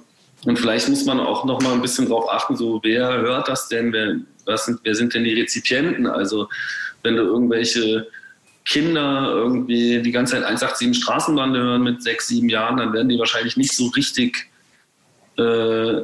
Und 0.45 0.59
vielleicht 0.59 0.89
muss 0.89 1.05
man 1.05 1.19
auch 1.19 1.45
noch 1.45 1.61
mal 1.61 1.73
ein 1.73 1.81
bisschen 1.81 2.07
drauf 2.07 2.29
achten, 2.29 2.55
so 2.55 2.79
wer 2.83 3.21
hört 3.21 3.47
das 3.47 3.69
denn, 3.69 3.93
wer, 3.93 4.57
sind, 4.57 4.79
wer 4.83 4.95
sind 4.95 5.13
denn 5.13 5.23
die 5.23 5.39
Rezipienten? 5.39 6.05
Also 6.07 6.49
wenn 7.01 7.15
du 7.15 7.23
irgendwelche 7.23 8.07
Kinder 8.65 9.31
irgendwie 9.33 10.01
die 10.01 10.11
ganze 10.11 10.33
Zeit 10.33 10.43
187 10.43 11.03
Straßenbande 11.03 11.59
hören 11.59 11.83
mit 11.83 12.01
sechs, 12.01 12.27
sieben 12.27 12.49
Jahren, 12.49 12.77
dann 12.77 12.93
werden 12.93 13.09
die 13.09 13.19
wahrscheinlich 13.19 13.57
nicht 13.57 13.75
so 13.75 13.87
richtig. 13.87 14.49
Äh, 15.37 16.01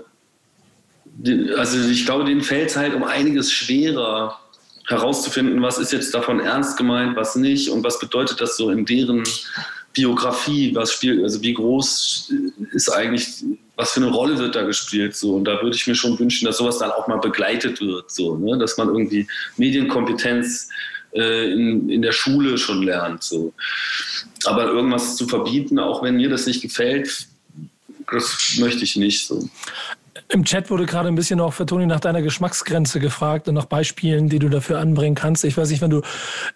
also 1.58 1.90
ich 1.90 2.06
glaube, 2.06 2.26
denen 2.26 2.42
fällt 2.42 2.70
es 2.70 2.78
halt 2.78 2.94
um 2.94 3.04
einiges 3.04 3.52
schwerer 3.52 4.40
herauszufinden, 4.88 5.62
was 5.62 5.78
ist 5.78 5.94
jetzt 5.94 6.14
davon 6.14 6.40
ernst 6.40 6.78
gemeint, 6.78 7.16
was 7.16 7.36
nicht 7.36 7.70
und 7.70 7.84
was 7.84 8.00
bedeutet 8.00 8.42
das 8.42 8.58
so 8.58 8.72
in 8.72 8.86
deren 8.86 9.24
Biografie, 9.94 10.74
was 10.76 10.94
spielt, 10.94 11.24
also 11.24 11.42
wie 11.42 11.54
groß 11.54 12.34
ist 12.72 12.90
eigentlich, 12.90 13.44
was 13.76 13.92
für 13.92 14.02
eine 14.02 14.10
Rolle 14.10 14.38
wird 14.38 14.56
da 14.56 14.64
gespielt 14.64 15.16
so 15.16 15.36
und 15.36 15.46
da 15.46 15.62
würde 15.62 15.76
ich 15.76 15.86
mir 15.88 15.96
schon 15.96 16.18
wünschen, 16.18 16.46
dass 16.46 16.58
sowas 16.58 16.80
dann 16.80 16.92
auch 16.92 17.08
mal 17.08 17.18
begleitet 17.18 17.82
wird, 17.82 18.10
so, 18.12 18.36
ne? 18.36 18.58
dass 18.58 18.78
man 18.78 18.88
irgendwie 18.88 19.28
Medienkompetenz 19.58 20.70
äh, 21.14 21.52
in, 21.52 21.90
in 21.90 22.02
der 22.02 22.12
Schule 22.12 22.58
schon 22.58 22.84
lernt. 22.84 23.24
So. 23.24 23.54
Aber 24.46 24.66
irgendwas 24.66 25.16
zu 25.16 25.28
verbieten, 25.28 25.80
auch 25.80 26.04
wenn 26.04 26.16
mir 26.16 26.30
das 26.30 26.46
nicht 26.46 26.62
gefällt, 26.62 27.28
das 28.12 28.58
möchte 28.60 28.84
ich 28.84 28.96
nicht. 28.96 29.26
So. 29.26 29.48
Im 30.32 30.46
Chat 30.46 30.70
wurde 30.70 30.86
gerade 30.86 31.08
ein 31.08 31.16
bisschen 31.16 31.40
auch 31.40 31.54
für 31.54 31.66
Toni 31.66 31.88
nach 31.88 32.00
deiner 32.00 32.22
Geschmacksgrenze 32.22 33.00
gefragt 33.00 33.48
und 33.48 33.56
nach 33.56 33.66
Beispielen, 33.66 34.30
die 34.30 34.38
du 34.38 34.48
dafür 34.48 34.80
anbringen 34.80 35.16
kannst. 35.16 35.44
Ich 35.44 35.58
weiß 35.58 35.72
nicht, 35.72 35.82
wenn 35.82 35.90
du 35.90 36.02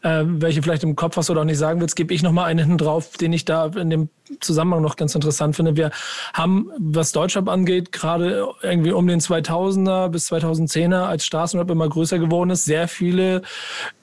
äh, 0.04 0.24
welche 0.26 0.62
vielleicht 0.62 0.84
im 0.84 0.96
Kopf 0.96 1.18
hast 1.18 1.32
oder 1.32 1.42
auch 1.42 1.46
nicht 1.46 1.58
sagen 1.58 1.82
willst, 1.82 1.96
gebe 1.96 2.14
ich 2.14 2.22
noch 2.22 2.32
mal 2.32 2.46
einen 2.46 2.78
drauf, 2.78 3.18
den 3.18 3.34
ich 3.34 3.46
da 3.46 3.66
in 3.66 3.90
dem 3.90 4.10
Zusammenhang 4.40 4.82
noch 4.82 4.96
ganz 4.96 5.16
interessant 5.16 5.56
finde. 5.56 5.76
Wir 5.76 5.92
haben, 6.34 6.70
was 6.78 7.12
Deutschrap 7.12 7.50
angeht, 7.50 7.92
gerade 7.92 8.48
irgendwie 8.62 8.92
um 8.92 9.08
den 9.08 9.20
2000er 9.20 10.10
bis 10.10 10.32
2010er, 10.32 11.04
als 11.04 11.26
Straßenrap 11.26 11.70
immer 11.70 11.90
größer 11.90 12.20
geworden 12.20 12.50
ist, 12.50 12.66
sehr 12.66 12.88
viele 12.88 13.42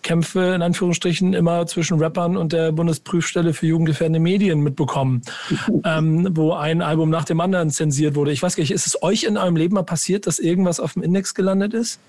Kämpfe 0.02 0.54
in 0.54 0.62
Anführungsstrichen 0.62 1.34
immer 1.34 1.66
zwischen 1.66 1.98
Rappern 1.98 2.36
und 2.36 2.52
der 2.52 2.72
Bundesprüfstelle 2.72 3.52
für 3.52 3.66
jugendgefährdende 3.66 4.20
Medien 4.20 4.60
mitbekommen, 4.60 5.22
ähm, 5.84 6.28
wo 6.32 6.52
ein 6.52 6.82
Album 6.82 7.10
nach 7.10 7.24
dem 7.24 7.40
anderen 7.40 7.70
zensiert 7.70 8.14
wurde. 8.14 8.32
Ich 8.32 8.42
weiß 8.42 8.56
gar 8.56 8.62
nicht, 8.62 8.72
ist 8.72 8.86
es 8.86 9.02
euch 9.02 9.24
in 9.24 9.36
eurem 9.36 9.56
Leben 9.56 9.74
mal 9.74 9.82
passiert, 9.82 10.26
dass 10.26 10.38
irgendwas 10.38 10.80
auf 10.80 10.94
dem 10.94 11.02
Index 11.02 11.34
gelandet 11.34 11.74
ist? 11.74 12.00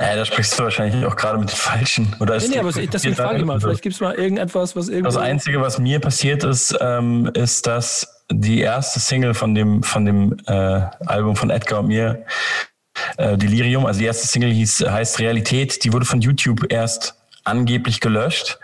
Ja, 0.00 0.16
da 0.16 0.24
sprichst 0.24 0.58
du 0.58 0.62
wahrscheinlich 0.62 1.04
auch 1.04 1.14
gerade 1.14 1.38
mit 1.38 1.50
den 1.50 1.56
Falschen. 1.56 2.16
Oder 2.20 2.38
nee, 2.38 2.48
nee, 2.48 2.58
aber 2.58 2.72
deswegen 2.72 3.14
frage 3.14 3.38
ich 3.38 3.44
mal, 3.44 3.60
vielleicht 3.60 3.82
gibt 3.82 3.94
es 3.94 4.00
mal 4.00 4.14
irgendetwas, 4.14 4.74
was 4.74 4.88
irgendwie. 4.88 5.04
Das 5.04 5.18
Einzige, 5.18 5.60
was 5.60 5.78
mir 5.78 6.00
passiert 6.00 6.42
ist, 6.42 6.74
ähm, 6.80 7.30
ist, 7.34 7.66
dass 7.66 8.24
die 8.32 8.60
erste 8.60 8.98
Single 8.98 9.34
von 9.34 9.54
dem, 9.54 9.82
von 9.82 10.06
dem 10.06 10.38
äh, 10.46 10.52
Album 11.04 11.36
von 11.36 11.50
Edgar 11.50 11.80
und 11.80 11.88
mir, 11.88 12.24
äh, 13.18 13.36
Delirium, 13.36 13.84
also 13.84 14.00
die 14.00 14.06
erste 14.06 14.26
Single 14.26 14.50
hieß, 14.50 14.86
heißt 14.88 15.18
Realität, 15.18 15.84
die 15.84 15.92
wurde 15.92 16.06
von 16.06 16.22
YouTube 16.22 16.72
erst 16.72 17.16
angeblich 17.44 18.00
gelöscht. 18.00 18.58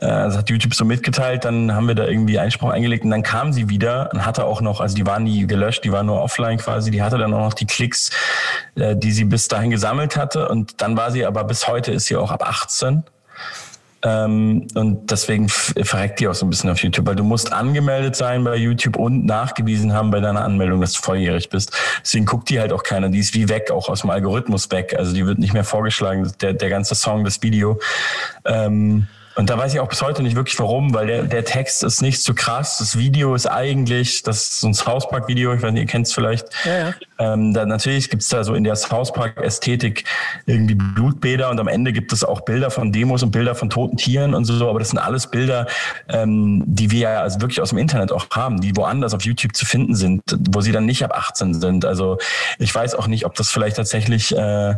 Äh, 0.00 0.06
das 0.06 0.36
hat 0.36 0.50
YouTube 0.50 0.74
so 0.74 0.84
mitgeteilt, 0.84 1.44
dann 1.44 1.74
haben 1.74 1.86
wir 1.86 1.94
da 1.94 2.06
irgendwie 2.06 2.38
Einspruch 2.38 2.70
eingelegt 2.70 3.04
und 3.04 3.10
dann 3.10 3.22
kam 3.22 3.52
sie 3.52 3.68
wieder 3.68 4.10
und 4.12 4.24
hatte 4.24 4.44
auch 4.44 4.60
noch, 4.60 4.80
also 4.80 4.96
die 4.96 5.06
waren 5.06 5.24
nie 5.24 5.46
gelöscht, 5.46 5.84
die 5.84 5.92
waren 5.92 6.06
nur 6.06 6.22
offline 6.22 6.58
quasi, 6.58 6.90
die 6.90 7.02
hatte 7.02 7.18
dann 7.18 7.34
auch 7.34 7.44
noch 7.44 7.54
die 7.54 7.66
Klicks, 7.66 8.10
äh, 8.76 8.96
die 8.96 9.12
sie 9.12 9.24
bis 9.24 9.48
dahin 9.48 9.70
gesammelt 9.70 10.16
hatte 10.16 10.48
und 10.48 10.80
dann 10.80 10.96
war 10.96 11.10
sie 11.10 11.24
aber 11.26 11.44
bis 11.44 11.68
heute 11.68 11.92
ist 11.92 12.06
sie 12.06 12.16
auch 12.16 12.30
ab 12.30 12.48
18. 12.48 13.04
Ähm, 14.02 14.66
und 14.74 15.10
deswegen 15.10 15.50
verreckt 15.50 16.20
die 16.20 16.28
auch 16.28 16.34
so 16.34 16.46
ein 16.46 16.50
bisschen 16.50 16.70
auf 16.70 16.82
YouTube, 16.82 17.06
weil 17.06 17.16
du 17.16 17.24
musst 17.24 17.52
angemeldet 17.52 18.16
sein 18.16 18.42
bei 18.42 18.56
YouTube 18.56 18.96
und 18.96 19.26
nachgewiesen 19.26 19.92
haben 19.92 20.10
bei 20.10 20.20
deiner 20.20 20.42
Anmeldung, 20.42 20.80
dass 20.80 20.94
du 20.94 21.02
volljährig 21.02 21.50
bist. 21.50 21.76
Deswegen 22.02 22.24
guckt 22.24 22.48
die 22.48 22.60
halt 22.60 22.72
auch 22.72 22.82
keiner. 22.82 23.10
Die 23.10 23.18
ist 23.18 23.34
wie 23.34 23.50
weg, 23.50 23.70
auch 23.70 23.90
aus 23.90 24.00
dem 24.00 24.08
Algorithmus 24.08 24.70
weg. 24.70 24.94
Also 24.96 25.12
die 25.12 25.26
wird 25.26 25.38
nicht 25.38 25.52
mehr 25.52 25.64
vorgeschlagen, 25.64 26.32
der, 26.40 26.54
der 26.54 26.70
ganze 26.70 26.94
Song, 26.94 27.24
das 27.24 27.42
Video. 27.42 27.78
Ähm, 28.46 29.06
und 29.36 29.48
da 29.48 29.56
weiß 29.56 29.72
ich 29.72 29.80
auch 29.80 29.88
bis 29.88 30.02
heute 30.02 30.22
nicht 30.22 30.34
wirklich 30.34 30.58
warum, 30.58 30.92
weil 30.92 31.06
der, 31.06 31.22
der 31.22 31.44
Text 31.44 31.84
ist 31.84 32.02
nicht 32.02 32.22
so 32.22 32.34
krass. 32.34 32.78
Das 32.78 32.98
Video 32.98 33.34
ist 33.34 33.46
eigentlich, 33.46 34.22
das 34.22 34.42
ist 34.42 34.60
so 34.60 34.66
ein 34.66 34.74
South 34.74 35.08
Park 35.08 35.28
Video, 35.28 35.54
ich 35.54 35.62
weiß 35.62 35.72
nicht, 35.72 35.82
ihr 35.82 35.86
kennt 35.86 36.08
es 36.08 36.12
vielleicht. 36.12 36.48
Ja, 36.64 36.78
ja. 36.78 36.94
Ähm, 37.18 37.54
da, 37.54 37.64
natürlich 37.64 38.10
gibt's 38.10 38.28
da 38.28 38.42
so 38.42 38.54
in 38.54 38.64
der 38.64 38.74
South 38.74 39.12
Park 39.12 39.40
Ästhetik 39.40 40.04
irgendwie 40.46 40.74
Blutbäder 40.74 41.48
und 41.50 41.60
am 41.60 41.68
Ende 41.68 41.92
gibt 41.92 42.12
es 42.12 42.24
auch 42.24 42.40
Bilder 42.40 42.70
von 42.70 42.90
Demos 42.90 43.22
und 43.22 43.30
Bilder 43.30 43.54
von 43.54 43.70
toten 43.70 43.96
Tieren 43.96 44.34
und 44.34 44.46
so, 44.46 44.68
aber 44.68 44.80
das 44.80 44.90
sind 44.90 44.98
alles 44.98 45.28
Bilder, 45.28 45.66
ähm, 46.08 46.64
die 46.66 46.90
wir 46.90 47.00
ja 47.00 47.20
also 47.20 47.40
wirklich 47.40 47.60
aus 47.60 47.68
dem 47.68 47.78
Internet 47.78 48.10
auch 48.10 48.26
haben, 48.32 48.60
die 48.60 48.76
woanders 48.76 49.14
auf 49.14 49.22
YouTube 49.22 49.54
zu 49.54 49.64
finden 49.64 49.94
sind, 49.94 50.22
wo 50.50 50.60
sie 50.60 50.72
dann 50.72 50.86
nicht 50.86 51.04
ab 51.04 51.16
18 51.16 51.54
sind. 51.54 51.84
Also 51.84 52.18
ich 52.58 52.74
weiß 52.74 52.96
auch 52.96 53.06
nicht, 53.06 53.26
ob 53.26 53.36
das 53.36 53.48
vielleicht 53.48 53.76
tatsächlich 53.76 54.36
äh, 54.36 54.74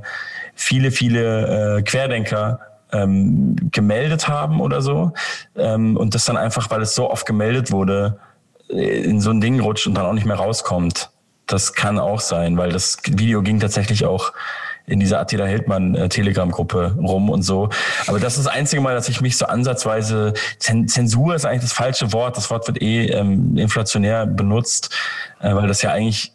viele, 0.54 0.90
viele 0.90 1.78
äh, 1.78 1.82
Querdenker 1.82 2.60
ähm, 2.92 3.56
gemeldet 3.70 4.28
haben 4.28 4.60
oder 4.60 4.82
so. 4.82 5.12
Ähm, 5.56 5.96
und 5.96 6.14
das 6.14 6.24
dann 6.24 6.36
einfach, 6.36 6.70
weil 6.70 6.82
es 6.82 6.94
so 6.94 7.10
oft 7.10 7.26
gemeldet 7.26 7.72
wurde, 7.72 8.18
äh, 8.68 9.02
in 9.02 9.20
so 9.20 9.30
ein 9.30 9.40
Ding 9.40 9.60
rutscht 9.60 9.86
und 9.86 9.94
dann 9.94 10.06
auch 10.06 10.12
nicht 10.12 10.26
mehr 10.26 10.36
rauskommt. 10.36 11.10
Das 11.46 11.74
kann 11.74 11.98
auch 11.98 12.20
sein, 12.20 12.56
weil 12.56 12.70
das 12.70 12.98
Video 13.04 13.42
ging 13.42 13.60
tatsächlich 13.60 14.06
auch 14.06 14.32
in 14.86 14.98
dieser 15.00 15.20
Attila 15.20 15.44
Hildmann 15.44 15.94
äh, 15.94 16.08
Telegram-Gruppe 16.08 16.96
rum 16.98 17.30
und 17.30 17.42
so. 17.42 17.68
Aber 18.06 18.18
das 18.18 18.36
ist 18.36 18.46
das 18.46 18.52
einzige 18.52 18.82
Mal, 18.82 18.94
dass 18.94 19.08
ich 19.08 19.20
mich 19.20 19.38
so 19.38 19.46
ansatzweise, 19.46 20.34
Zensur 20.58 21.34
ist 21.34 21.44
eigentlich 21.44 21.62
das 21.62 21.72
falsche 21.72 22.12
Wort. 22.12 22.36
Das 22.36 22.50
Wort 22.50 22.66
wird 22.66 22.82
eh 22.82 23.06
ähm, 23.06 23.56
inflationär 23.56 24.26
benutzt, 24.26 24.90
äh, 25.40 25.54
weil 25.54 25.68
das 25.68 25.82
ja 25.82 25.92
eigentlich 25.92 26.32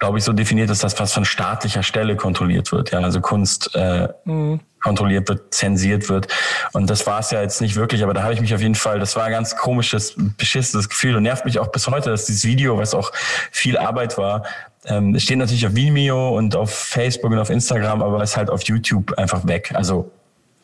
glaube 0.00 0.16
ich, 0.16 0.24
so 0.24 0.32
definiert 0.32 0.70
ist, 0.70 0.82
dass 0.82 0.98
was 0.98 1.12
von 1.12 1.26
staatlicher 1.26 1.82
Stelle 1.82 2.16
kontrolliert 2.16 2.72
wird. 2.72 2.90
Ja, 2.90 3.00
also 3.00 3.20
Kunst 3.20 3.70
äh, 3.74 4.08
mhm. 4.24 4.60
Kontrolliert 4.82 5.28
wird, 5.28 5.52
zensiert 5.52 6.08
wird. 6.08 6.28
Und 6.72 6.88
das 6.88 7.06
war 7.06 7.20
es 7.20 7.30
ja 7.30 7.42
jetzt 7.42 7.60
nicht 7.60 7.76
wirklich, 7.76 8.02
aber 8.02 8.14
da 8.14 8.22
habe 8.22 8.34
ich 8.34 8.40
mich 8.40 8.54
auf 8.54 8.60
jeden 8.60 8.74
Fall, 8.74 8.98
das 8.98 9.16
war 9.16 9.24
ein 9.24 9.32
ganz 9.32 9.56
komisches, 9.56 10.14
beschissenes 10.36 10.88
Gefühl 10.88 11.16
und 11.16 11.22
nervt 11.22 11.44
mich 11.44 11.58
auch 11.58 11.68
bis 11.68 11.86
heute, 11.88 12.10
dass 12.10 12.26
dieses 12.26 12.44
Video, 12.44 12.78
was 12.78 12.94
auch 12.94 13.12
viel 13.50 13.76
Arbeit 13.76 14.18
war, 14.18 14.44
ähm, 14.86 15.14
es 15.14 15.22
steht 15.22 15.38
natürlich 15.38 15.66
auf 15.66 15.74
Vimeo 15.74 16.36
und 16.36 16.56
auf 16.56 16.72
Facebook 16.72 17.30
und 17.30 17.38
auf 17.38 17.50
Instagram, 17.50 18.02
aber 18.02 18.22
es 18.22 18.30
ist 18.30 18.36
halt 18.36 18.50
auf 18.50 18.62
YouTube 18.62 19.12
einfach 19.18 19.46
weg. 19.46 19.72
Also 19.74 20.10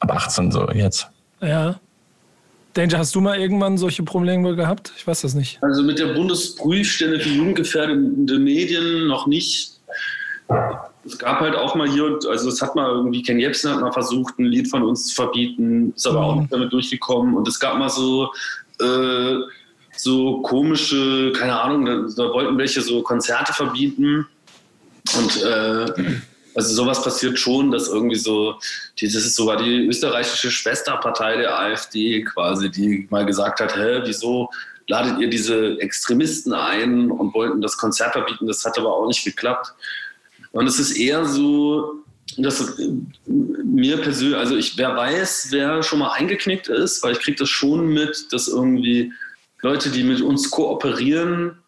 ab 0.00 0.12
18 0.12 0.50
so 0.50 0.70
jetzt. 0.70 1.06
Ja. 1.40 1.78
Danger, 2.72 2.98
hast 2.98 3.14
du 3.14 3.20
mal 3.20 3.38
irgendwann 3.38 3.78
solche 3.78 4.02
Probleme 4.02 4.54
gehabt? 4.54 4.92
Ich 4.96 5.06
weiß 5.06 5.22
das 5.22 5.34
nicht. 5.34 5.58
Also 5.62 5.82
mit 5.82 5.98
der 5.98 6.12
Bundesprüfstelle 6.12 7.20
für 7.20 7.30
jugendgefährdende 7.30 8.38
Medien 8.38 9.06
noch 9.06 9.26
nicht. 9.26 9.72
Es 11.04 11.18
gab 11.18 11.40
halt 11.40 11.54
auch 11.54 11.74
mal 11.74 11.88
hier, 11.88 12.18
also 12.28 12.48
es 12.48 12.60
hat 12.60 12.74
mal 12.74 12.90
irgendwie, 12.90 13.22
Ken 13.22 13.38
Jebsen 13.38 13.72
hat 13.72 13.80
mal 13.80 13.92
versucht, 13.92 14.38
ein 14.38 14.46
Lied 14.46 14.68
von 14.68 14.82
uns 14.82 15.06
zu 15.06 15.14
verbieten, 15.14 15.92
ist 15.94 16.06
aber 16.06 16.20
mhm. 16.20 16.24
auch 16.24 16.36
nicht 16.36 16.52
damit 16.52 16.72
durchgekommen. 16.72 17.34
Und 17.34 17.46
es 17.46 17.60
gab 17.60 17.78
mal 17.78 17.88
so, 17.88 18.32
äh, 18.80 19.36
so 19.96 20.42
komische, 20.42 21.32
keine 21.32 21.60
Ahnung, 21.60 21.84
da, 21.86 22.24
da, 22.24 22.32
wollten 22.32 22.58
welche 22.58 22.80
so 22.80 23.02
Konzerte 23.02 23.52
verbieten. 23.52 24.26
Und 25.16 25.42
äh, 25.42 25.86
also 26.54 26.74
sowas 26.74 27.02
passiert 27.02 27.38
schon, 27.38 27.70
dass 27.70 27.88
irgendwie 27.88 28.16
so, 28.16 28.56
die, 28.98 29.06
das 29.06 29.16
ist 29.16 29.36
sogar 29.36 29.58
die 29.58 29.86
österreichische 29.86 30.50
Schwesterpartei 30.50 31.36
der 31.36 31.58
AfD 31.58 32.22
quasi, 32.24 32.70
die 32.70 33.06
mal 33.10 33.26
gesagt 33.26 33.60
hat, 33.60 33.76
hä, 33.76 34.00
wieso 34.04 34.48
ladet 34.88 35.18
ihr 35.18 35.28
diese 35.28 35.78
Extremisten 35.80 36.52
ein 36.52 37.10
und 37.10 37.34
wollten 37.34 37.60
das 37.60 37.76
Konzert 37.76 38.12
verbieten, 38.12 38.46
das 38.46 38.64
hat 38.64 38.78
aber 38.78 38.94
auch 38.94 39.06
nicht 39.06 39.24
geklappt. 39.24 39.74
Und 40.56 40.66
es 40.66 40.78
ist 40.78 40.96
eher 40.96 41.26
so, 41.26 42.02
dass 42.38 42.78
mir 43.26 43.98
persönlich, 43.98 44.38
also 44.38 44.56
ich, 44.56 44.78
wer 44.78 44.96
weiß, 44.96 45.48
wer 45.50 45.82
schon 45.82 45.98
mal 45.98 46.12
eingeknickt 46.12 46.68
ist, 46.68 47.02
weil 47.02 47.12
ich 47.12 47.20
kriege 47.20 47.36
das 47.36 47.50
schon 47.50 47.88
mit, 47.88 48.32
dass 48.32 48.48
irgendwie 48.48 49.12
Leute, 49.60 49.90
die 49.90 50.02
mit 50.02 50.22
uns 50.22 50.50
kooperieren, 50.50 51.58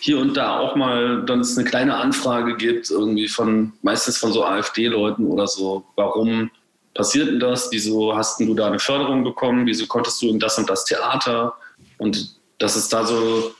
hier 0.00 0.18
und 0.18 0.36
da 0.36 0.58
auch 0.58 0.74
mal 0.74 1.24
dann 1.24 1.40
es 1.40 1.56
eine 1.56 1.66
kleine 1.66 1.94
Anfrage 1.94 2.56
gibt, 2.56 2.90
irgendwie 2.90 3.28
von 3.28 3.72
meistens 3.82 4.18
von 4.18 4.32
so 4.32 4.44
AfD-Leuten 4.44 5.26
oder 5.28 5.46
so, 5.46 5.84
warum 5.94 6.50
passiert 6.92 7.28
denn 7.28 7.38
das? 7.38 7.68
Wieso 7.70 8.16
hast 8.16 8.40
du 8.40 8.52
da 8.54 8.66
eine 8.66 8.80
Förderung 8.80 9.22
bekommen? 9.22 9.64
Wieso 9.64 9.86
konntest 9.86 10.20
du 10.20 10.28
in 10.28 10.40
das 10.40 10.58
und 10.58 10.68
das 10.68 10.84
Theater? 10.84 11.54
Und 11.98 12.34
das 12.58 12.74
ist 12.74 12.92
da 12.92 13.06
so, 13.06 13.54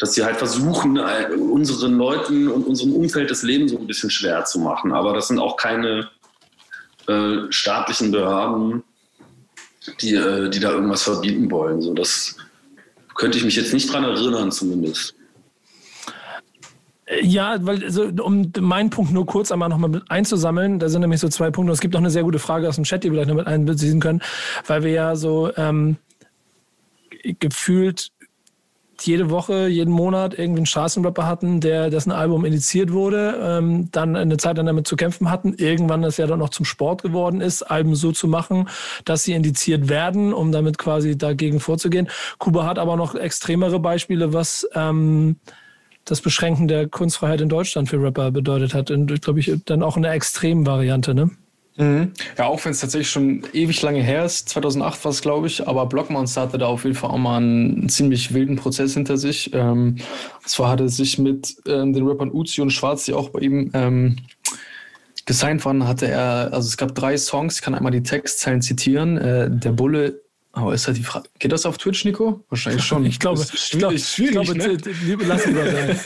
dass 0.00 0.14
sie 0.14 0.24
halt 0.24 0.38
versuchen, 0.38 0.98
unseren 0.98 1.98
Leuten 1.98 2.48
und 2.48 2.66
unserem 2.66 2.94
Umfeld 2.94 3.30
das 3.30 3.42
Leben 3.42 3.68
so 3.68 3.78
ein 3.78 3.86
bisschen 3.86 4.08
schwer 4.08 4.44
zu 4.46 4.58
machen. 4.58 4.92
Aber 4.92 5.12
das 5.12 5.28
sind 5.28 5.38
auch 5.38 5.58
keine 5.58 6.08
äh, 7.06 7.36
staatlichen 7.50 8.10
Behörden, 8.10 8.82
die, 10.00 10.14
äh, 10.14 10.48
die 10.48 10.58
da 10.58 10.70
irgendwas 10.72 11.02
verbieten 11.02 11.50
wollen. 11.50 11.82
So, 11.82 11.92
das 11.92 12.34
könnte 13.14 13.36
ich 13.36 13.44
mich 13.44 13.56
jetzt 13.56 13.74
nicht 13.74 13.92
dran 13.92 14.04
erinnern, 14.04 14.50
zumindest. 14.50 15.14
Ja, 17.20 17.58
weil 17.60 17.84
also, 17.84 18.04
um 18.22 18.50
meinen 18.58 18.88
Punkt 18.88 19.12
nur 19.12 19.26
kurz 19.26 19.52
einmal 19.52 19.68
nochmal 19.68 20.00
einzusammeln, 20.08 20.78
da 20.78 20.88
sind 20.88 21.02
nämlich 21.02 21.20
so 21.20 21.28
zwei 21.28 21.50
Punkte. 21.50 21.74
Es 21.74 21.80
gibt 21.80 21.92
noch 21.92 22.00
eine 22.00 22.10
sehr 22.10 22.22
gute 22.22 22.38
Frage 22.38 22.66
aus 22.66 22.76
dem 22.76 22.84
Chat, 22.84 23.04
die 23.04 23.08
wir 23.08 23.16
vielleicht 23.16 23.28
noch 23.28 23.36
mit 23.36 23.46
einbeziehen 23.46 24.00
können, 24.00 24.22
weil 24.66 24.82
wir 24.82 24.92
ja 24.92 25.16
so 25.16 25.50
ähm, 25.56 25.98
gefühlt 27.38 28.12
jede 29.06 29.30
Woche, 29.30 29.68
jeden 29.68 29.92
Monat 29.92 30.32
irgendwie 30.38 30.60
einen 30.60 30.66
Straßenrapper 30.66 31.26
hatten, 31.26 31.60
der 31.60 31.90
dessen 31.90 32.12
Album 32.12 32.44
initiiert 32.44 32.92
wurde, 32.92 33.38
ähm, 33.42 33.88
dann 33.92 34.16
eine 34.16 34.36
Zeit 34.36 34.56
lang 34.56 34.66
damit 34.66 34.86
zu 34.86 34.96
kämpfen 34.96 35.30
hatten, 35.30 35.54
irgendwann 35.54 36.02
das 36.02 36.16
ja 36.16 36.26
dann 36.26 36.38
noch 36.38 36.50
zum 36.50 36.64
Sport 36.64 37.02
geworden 37.02 37.40
ist, 37.40 37.62
Alben 37.62 37.94
so 37.94 38.12
zu 38.12 38.28
machen, 38.28 38.68
dass 39.04 39.24
sie 39.24 39.32
indiziert 39.32 39.88
werden, 39.88 40.32
um 40.32 40.52
damit 40.52 40.78
quasi 40.78 41.16
dagegen 41.16 41.60
vorzugehen. 41.60 42.08
Kuba 42.38 42.66
hat 42.66 42.78
aber 42.78 42.96
noch 42.96 43.14
extremere 43.14 43.80
Beispiele, 43.80 44.32
was 44.32 44.68
ähm, 44.74 45.36
das 46.04 46.20
Beschränken 46.20 46.68
der 46.68 46.88
Kunstfreiheit 46.88 47.40
in 47.40 47.48
Deutschland 47.48 47.88
für 47.88 48.02
Rapper 48.02 48.30
bedeutet 48.30 48.74
hat. 48.74 48.90
Und 48.90 49.22
glaube 49.22 49.40
ich, 49.40 49.52
dann 49.66 49.82
auch 49.82 49.96
eine 49.96 50.10
Extremvariante, 50.10 51.14
ne? 51.14 51.30
Mhm. 51.80 52.12
Ja, 52.36 52.44
auch 52.44 52.62
wenn 52.64 52.72
es 52.72 52.80
tatsächlich 52.80 53.10
schon 53.10 53.42
ewig 53.54 53.80
lange 53.80 54.02
her 54.02 54.26
ist, 54.26 54.50
2008 54.50 55.02
war 55.02 55.10
es, 55.10 55.22
glaube 55.22 55.46
ich, 55.46 55.66
aber 55.66 55.86
Blockmonster 55.86 56.42
hatte 56.42 56.58
da 56.58 56.66
auf 56.66 56.84
jeden 56.84 56.94
Fall 56.94 57.10
auch 57.10 57.16
mal 57.16 57.38
einen 57.38 57.88
ziemlich 57.88 58.34
wilden 58.34 58.56
Prozess 58.56 58.92
hinter 58.92 59.16
sich. 59.16 59.52
Ähm, 59.54 59.96
und 60.42 60.48
zwar 60.48 60.68
hatte 60.70 60.90
sich 60.90 61.18
mit 61.18 61.56
ähm, 61.66 61.94
den 61.94 62.06
Rappern 62.06 62.30
Uzi 62.30 62.60
und 62.60 62.70
Schwarz, 62.70 63.06
die 63.06 63.14
auch 63.14 63.30
bei 63.30 63.40
ihm 63.40 63.70
ähm, 63.72 64.16
Gesigned 65.24 65.64
worden 65.64 65.86
hatte 65.88 66.06
er, 66.06 66.50
also 66.52 66.66
es 66.66 66.76
gab 66.76 66.94
drei 66.94 67.16
Songs, 67.16 67.56
ich 67.56 67.62
kann 67.62 67.74
einmal 67.74 67.92
die 67.92 68.02
Textzeilen 68.02 68.60
zitieren. 68.60 69.16
Äh, 69.16 69.48
der 69.50 69.72
Bulle, 69.72 70.20
oh, 70.54 70.70
ist 70.70 70.86
halt 70.86 70.98
die 70.98 71.02
Frage, 71.02 71.28
geht 71.38 71.52
das 71.52 71.64
auf 71.64 71.78
Twitch, 71.78 72.04
Nico? 72.04 72.44
Wahrscheinlich 72.50 72.84
schon. 72.84 73.06
Ich 73.06 73.18
glaube, 73.20 73.38
Das 73.38 73.54
ist 73.54 73.68
schwierig, 73.68 74.06
schwierig, 74.06 74.36
ich 74.36 74.58
glaube, 74.58 74.58
ne? 74.58 75.24
lassen 75.24 75.54
wir 75.54 75.70
sein. 75.70 76.00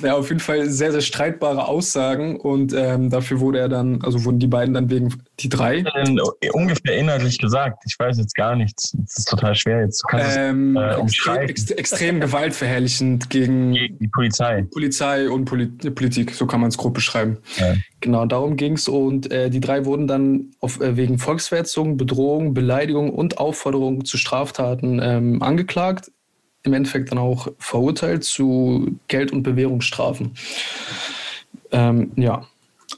Ja, 0.00 0.14
auf 0.14 0.28
jeden 0.28 0.40
Fall 0.40 0.70
sehr, 0.70 0.92
sehr 0.92 1.00
streitbare 1.00 1.66
Aussagen 1.66 2.38
und 2.38 2.72
ähm, 2.72 3.10
dafür 3.10 3.40
wurde 3.40 3.58
er 3.58 3.68
dann, 3.68 4.00
also 4.02 4.24
wurden 4.24 4.38
die 4.38 4.46
beiden 4.46 4.74
dann 4.74 4.90
wegen 4.90 5.14
die 5.40 5.48
drei. 5.48 5.82
Denn 5.82 6.20
ungefähr 6.52 6.96
inhaltlich 6.96 7.38
gesagt. 7.38 7.82
Ich 7.86 7.98
weiß 7.98 8.18
jetzt 8.18 8.34
gar 8.34 8.54
nichts. 8.54 8.96
Es 9.04 9.18
ist 9.18 9.28
total 9.28 9.54
schwer 9.54 9.80
jetzt. 9.80 10.02
Du 10.02 10.08
kannst 10.08 10.36
Ähm, 10.38 10.76
es 10.76 10.82
äh, 10.82 10.86
extrem, 10.86 11.00
umschreiben 11.00 11.56
extrem 11.76 12.20
gewaltverherrlichend 12.20 13.30
gegen 13.30 13.72
gegen 13.72 13.98
die 13.98 14.08
Polizei. 14.08 14.66
Polizei 14.70 15.28
und 15.30 15.44
Poli 15.44 15.66
Politik, 15.66 16.32
so 16.32 16.46
kann 16.46 16.60
man 16.60 16.68
es 16.68 16.76
grob 16.76 16.94
beschreiben. 16.94 17.38
Ja. 17.56 17.74
Genau, 18.00 18.26
darum 18.26 18.56
ging 18.56 18.74
es. 18.74 18.88
Und 18.88 19.30
äh, 19.30 19.50
die 19.50 19.60
drei 19.60 19.84
wurden 19.84 20.06
dann 20.06 20.52
auf, 20.60 20.80
äh, 20.80 20.96
wegen 20.96 21.18
Volksverhetzung, 21.18 21.96
Bedrohung, 21.96 22.54
Beleidigung 22.54 23.12
und 23.12 23.38
Aufforderung 23.38 24.04
zu 24.04 24.16
Straftaten 24.16 25.00
ähm, 25.02 25.42
angeklagt. 25.42 26.10
Im 26.62 26.74
Endeffekt 26.74 27.10
dann 27.10 27.18
auch 27.18 27.48
verurteilt 27.58 28.24
zu 28.24 28.98
Geld- 29.08 29.32
und 29.32 29.42
Bewährungsstrafen. 29.42 30.32
Ähm, 31.70 32.12
ja, 32.16 32.46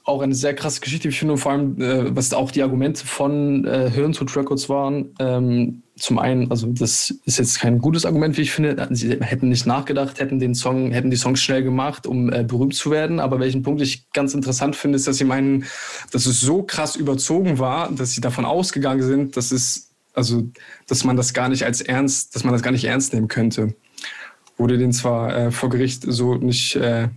auch 0.05 0.23
eine 0.23 0.35
sehr 0.35 0.55
krasse 0.55 0.81
Geschichte. 0.81 1.09
Ich 1.09 1.19
finde 1.19 1.37
vor 1.37 1.53
allem, 1.53 1.81
äh, 1.81 2.15
was 2.15 2.33
auch 2.33 2.51
die 2.51 2.63
Argumente 2.63 3.07
von 3.07 3.65
äh, 3.67 3.91
Hirntod 3.91 4.35
Records 4.37 4.69
waren. 4.69 5.15
Ähm, 5.19 5.83
zum 5.97 6.19
einen, 6.19 6.51
also 6.51 6.67
das 6.69 7.15
ist 7.27 7.39
jetzt 7.39 7.61
kein 7.61 7.79
gutes 7.79 8.07
Argument, 8.07 8.37
wie 8.37 8.43
ich 8.43 8.53
finde. 8.53 8.89
Sie 8.91 9.11
hätten 9.21 9.51
nicht 9.51 9.67
nachgedacht, 9.67 10.19
hätten 10.19 10.39
den 10.39 10.55
Song, 10.55 10.93
hätten 10.93 11.11
die 11.11 11.17
Songs 11.17 11.41
schnell 11.41 11.63
gemacht, 11.63 12.07
um 12.07 12.33
äh, 12.33 12.43
berühmt 12.43 12.75
zu 12.75 12.91
werden. 12.91 13.21
Aber 13.21 13.39
welchen 13.39 13.63
Punkt 13.63 13.83
ich 13.83 14.11
ganz 14.13 14.35
interessant 14.35 14.77
finde, 14.77 14.97
ist, 14.97 15.07
dass 15.07 15.17
sie 15.17 15.25
meinen, 15.25 15.65
dass 16.13 16.27
es 16.27 16.41
so 16.41 16.63
krass 16.63 16.97
überzogen 16.97 17.59
war, 17.59 17.91
dass 17.93 18.13
sie 18.13 18.21
davon 18.21 18.45
ausgegangen 18.45 19.03
sind, 19.03 19.37
dass 19.37 19.53
es, 19.53 19.90
also, 20.15 20.51
dass 20.87 21.05
man 21.05 21.17
das 21.17 21.33
gar 21.33 21.49
nicht 21.49 21.65
als 21.65 21.81
ernst, 21.81 22.35
dass 22.35 22.45
man 22.45 22.53
das 22.53 22.63
gar 22.63 22.73
nicht 22.73 22.85
ernst 22.85 23.13
nehmen 23.15 23.29
könnte. 23.29 23.75
Wurde 24.57 24.77
denen 24.77 24.93
zwar 24.93 25.37
äh, 25.37 25.51
vor 25.51 25.71
Gericht 25.71 26.05
so 26.07 26.35
nicht 26.35 26.77
äh, 26.77 27.09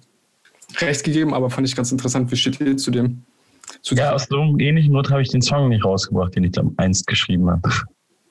recht 0.78 1.04
gegeben, 1.04 1.34
aber 1.34 1.50
fand 1.50 1.68
ich 1.68 1.76
ganz 1.76 1.92
interessant. 1.92 2.32
Wie 2.32 2.36
steht 2.36 2.60
ihr 2.60 2.78
zu 2.78 2.92
dem? 2.92 3.24
Zu 3.82 3.96
Ja, 3.96 4.14
aus 4.14 4.28
so 4.30 4.40
einem 4.40 4.60
ähnlichen 4.60 4.94
Not 4.94 5.10
habe 5.10 5.22
ich 5.22 5.30
den 5.30 5.42
Song 5.42 5.70
nicht 5.70 5.84
rausgebracht, 5.84 6.36
den 6.36 6.44
ich 6.44 6.52
einst 6.78 7.08
geschrieben 7.08 7.50
habe. 7.50 7.62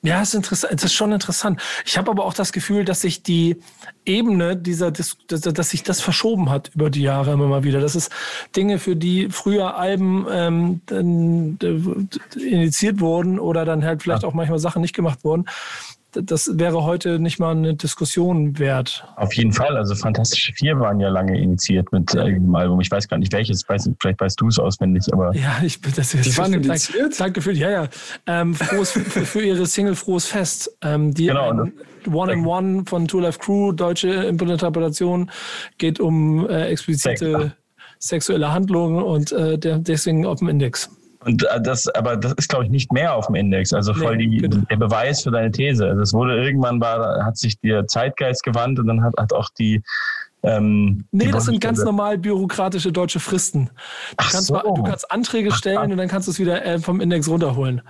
Ja, 0.05 0.21
ist 0.21 0.33
interessant. 0.35 0.73
Das 0.73 0.83
ist 0.83 0.93
schon 0.93 1.13
interessant. 1.13 1.61
Ich 1.85 1.97
habe 1.97 2.11
aber 2.11 2.25
auch 2.25 2.33
das 2.33 2.51
Gefühl, 2.51 2.83
dass 2.83 2.99
sich 3.01 3.23
die 3.23 3.55
Ebene 4.05 4.57
dieser, 4.57 4.91
dass, 4.91 5.15
dass 5.27 5.69
sich 5.69 5.83
das 5.83 6.01
verschoben 6.01 6.49
hat 6.49 6.71
über 6.75 6.89
die 6.89 7.01
Jahre 7.01 7.31
immer 7.31 7.47
mal 7.47 7.63
wieder. 7.63 7.79
Das 7.79 7.95
ist 7.95 8.11
Dinge, 8.53 8.79
für 8.79 8.97
die 8.97 9.29
früher 9.29 9.77
Alben 9.77 10.27
ähm, 10.29 10.81
äh, 10.91 12.37
initiiert 12.37 12.99
wurden 12.99 13.39
oder 13.39 13.63
dann 13.63 13.85
halt 13.85 14.03
vielleicht 14.03 14.23
Ja. 14.23 14.29
auch 14.29 14.33
manchmal 14.33 14.59
Sachen 14.59 14.81
nicht 14.81 14.93
gemacht 14.93 15.23
wurden. 15.23 15.45
Das 16.13 16.51
wäre 16.57 16.83
heute 16.83 17.19
nicht 17.19 17.39
mal 17.39 17.51
eine 17.51 17.75
Diskussion 17.75 18.59
wert. 18.59 19.05
Auf 19.15 19.33
jeden 19.33 19.51
Fall. 19.51 19.75
Also 19.75 19.95
Fantastische 19.95 20.53
Vier 20.53 20.79
waren 20.79 20.99
ja 20.99 21.09
lange 21.09 21.39
initiiert 21.39 21.91
mit 21.91 22.13
äh, 22.13 22.25
dem 22.25 22.53
Album. 22.55 22.79
Ich 22.81 22.91
weiß 22.91 23.07
gar 23.07 23.17
nicht 23.17 23.33
welches. 23.33 23.67
Weiß, 23.67 23.89
vielleicht 23.99 24.21
weißt 24.21 24.39
du 24.39 24.47
es 24.47 24.59
auswendig, 24.59 25.11
aber 25.11 25.35
Ja, 25.35 25.61
ich 25.63 25.81
bin 25.81 25.91
das 25.95 26.13
jetzt. 26.13 26.25
Die 26.25 26.37
waren 26.37 26.53
für 27.41 27.53
die, 27.53 27.59
ja, 27.59 27.69
ja. 27.69 27.87
Ähm, 28.27 28.53
frohes, 28.53 28.91
für, 28.91 29.01
für 29.01 29.41
ihre 29.41 29.65
Single 29.65 29.95
Frohes 29.95 30.27
Fest. 30.27 30.75
Ähm, 30.81 31.13
die 31.13 31.27
Genau, 31.27 31.49
ein 31.49 31.73
One 32.11 32.33
in 32.33 32.45
One 32.45 32.83
von 32.85 33.07
Two 33.07 33.19
Life 33.19 33.39
Crew, 33.39 33.71
deutsche 33.71 34.09
Interpretation, 34.09 35.31
geht 35.77 35.99
um 35.99 36.47
äh, 36.49 36.67
explizite 36.67 37.31
Sex. 37.31 37.51
sexuelle 37.99 38.51
Handlungen 38.51 39.01
und 39.01 39.31
äh, 39.31 39.57
deswegen 39.57 40.25
auf 40.25 40.39
dem 40.39 40.49
Index. 40.49 40.89
Und 41.25 41.43
äh, 41.43 41.61
das, 41.61 41.87
aber 41.89 42.17
das 42.17 42.33
ist, 42.33 42.49
glaube 42.49 42.65
ich, 42.65 42.69
nicht 42.71 42.91
mehr 42.91 43.13
auf 43.15 43.27
dem 43.27 43.35
Index. 43.35 43.73
Also 43.73 43.93
voll 43.93 44.17
Nee, 44.17 44.27
die, 44.27 44.37
genau. 44.37 44.57
der 44.69 44.75
Beweis 44.77 45.23
für 45.23 45.31
deine 45.31 45.51
These. 45.51 45.85
Also 45.87 46.01
es 46.01 46.13
wurde 46.13 46.43
irgendwann 46.43 46.79
war, 46.81 47.23
hat 47.25 47.37
sich 47.37 47.59
der 47.59 47.87
Zeitgeist 47.87 48.43
gewandt 48.43 48.79
und 48.79 48.87
dann 48.87 49.03
hat, 49.03 49.13
hat 49.17 49.33
auch 49.33 49.49
die. 49.57 49.81
Ähm, 50.45 51.05
Nee, 51.11 51.25
die 51.27 51.31
das 51.31 51.45
sind 51.45 51.61
ganz 51.61 51.81
normal 51.83 52.17
bürokratische 52.17 52.91
deutsche 52.91 53.21
Fristen. 53.21 53.65
Du, 53.67 53.71
Ach 54.17 54.31
kannst, 54.31 54.47
so. 54.47 54.53
mal, 54.55 54.63
du 54.63 54.83
kannst 54.83 55.09
Anträge 55.11 55.51
stellen 55.53 55.91
und 55.91 55.97
dann 55.97 56.09
kannst 56.09 56.27
du 56.27 56.31
es 56.31 56.39
wieder 56.39 56.65
äh, 56.65 56.79
vom 56.79 56.99
Index 56.99 57.29
runterholen. 57.29 57.81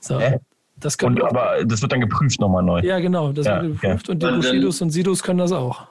So. 0.00 0.18
Hä? 0.18 0.38
Das 0.76 0.96
Und, 0.96 1.22
aber 1.22 1.64
das 1.66 1.82
wird 1.82 1.92
dann 1.92 2.00
geprüft 2.00 2.40
nochmal 2.40 2.62
neu. 2.62 2.80
ja, 2.80 2.98
genau, 3.00 3.32
das 3.32 3.46
Ja, 3.46 3.62
wird 3.62 3.80
geprüft 3.80 4.08
und 4.08 4.22
die 4.22 4.26
Und 4.26 4.32
dann- 4.32 4.40
Bushidos 4.40 4.80
und 4.82 4.90
Sidos 4.90 5.22
können 5.22 5.38
das 5.38 5.52
auch. 5.52 5.86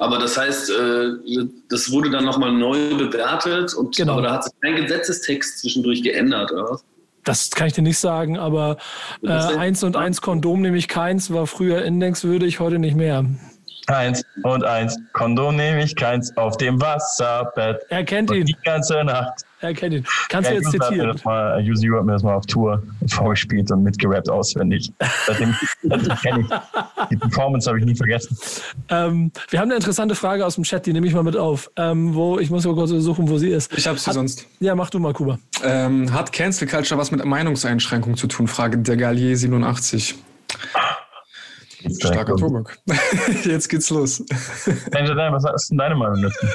Aber 0.00 0.18
das 0.18 0.36
heißt, 0.38 0.70
äh, 0.70 1.44
das 1.68 1.92
wurde 1.92 2.08
dann 2.10 2.24
nochmal 2.24 2.52
neu 2.52 2.96
bewertet 2.96 3.74
und 3.74 3.94
Genau. 3.96 4.14
aber 4.14 4.22
da 4.22 4.32
hat 4.34 4.44
sich 4.44 4.52
kein 4.62 4.76
Gesetzestext 4.76 5.58
zwischendurch 5.60 6.02
geändert, 6.02 6.50
oder 6.52 6.70
was? 6.70 6.84
Das 7.24 7.50
kann 7.50 7.66
ich 7.66 7.74
dir 7.74 7.82
nicht 7.82 7.98
sagen, 7.98 8.38
aber 8.38 8.78
äh, 9.22 9.28
eins 9.28 9.84
und 9.84 9.96
eins 9.96 10.22
Kondom 10.22 10.62
nehme 10.62 10.78
ich 10.78 10.88
keins, 10.88 11.30
war 11.34 11.46
früher 11.46 11.82
indexwürdig, 11.84 12.60
heute 12.60 12.78
nicht 12.78 12.96
mehr. 12.96 13.26
Eins 13.88 14.22
und 14.42 14.64
eins. 14.64 14.96
Kondom 15.12 15.56
nehme 15.56 15.84
ich 15.84 15.94
keins 15.96 16.34
auf 16.38 16.56
dem 16.56 16.80
Wasserbett. 16.80 17.82
Er 17.90 18.04
kennt 18.04 18.30
Und 18.30 18.38
ihn, 18.38 18.46
die 18.46 18.56
ganze 18.64 19.04
Nacht. 19.04 19.44
Er 19.60 19.74
kennt 19.74 19.94
ihn. 19.94 20.04
Kannst 20.28 20.50
du 20.50 20.54
Ja, 20.54 20.60
jetzt 20.60 20.66
hat 20.68 20.74
mir 20.80 20.86
zitieren? 20.88 21.12
das 21.12 21.24
mal, 21.24 21.60
Yuzu 21.62 21.96
hat 21.96 22.04
mir 22.04 22.12
das 22.12 22.22
mal 22.22 22.34
auf 22.34 22.46
Tour 22.46 22.82
vorgespielt 23.08 23.70
und 23.70 23.82
mitgerappt 23.82 24.28
auswendig. 24.28 24.90
Seitdem, 25.26 25.54
kenne 26.22 26.40
ich. 26.40 27.08
Die 27.10 27.16
Performance 27.16 27.68
habe 27.68 27.78
ich 27.78 27.84
nie 27.84 27.94
vergessen. 27.96 28.36
Ähm, 28.88 29.32
wir 29.50 29.58
haben 29.60 29.68
eine 29.68 29.76
interessante 29.76 30.14
Frage 30.14 30.44
aus 30.46 30.54
dem 30.56 30.64
Chat, 30.64 30.86
die 30.86 30.92
nehme 30.92 31.06
ich 31.06 31.14
mal 31.14 31.22
mit 31.22 31.36
auf. 31.36 31.70
Ähm, 31.76 32.14
wo, 32.14 32.38
ich 32.38 32.50
muss 32.50 32.64
mal 32.64 32.74
kurz 32.74 32.90
suchen, 32.90 33.28
wo 33.28 33.38
sie 33.38 33.50
ist. 33.50 33.76
Ich 33.76 33.86
habe 33.86 33.98
sie 33.98 34.06
Hat- 34.06 34.14
sonst. 34.14 34.46
Ja, 34.60 34.74
mach 34.74 34.90
du 34.90 34.98
mal, 34.98 35.12
Kuba. 35.12 35.38
Ähm, 35.62 36.12
hat 36.12 36.32
Cancel 36.32 36.66
Culture 36.68 36.98
was 36.98 37.10
mit 37.10 37.24
Meinungseinschränkung 37.24 38.16
zu 38.16 38.26
tun? 38.26 38.48
Frage 38.48 38.78
der 38.78 38.96
Gallier 38.96 39.36
87. 39.36 40.14
Starker 41.98 42.36
Tobak. 42.36 42.78
Jetzt 43.44 43.68
geht's 43.68 43.88
los. 43.90 44.22
Benjamin, 44.90 45.32
was 45.32 45.44
ist 45.54 45.70
denn 45.70 45.78
deine 45.78 45.94
Meinung 45.94 46.20
dazu? 46.22 46.46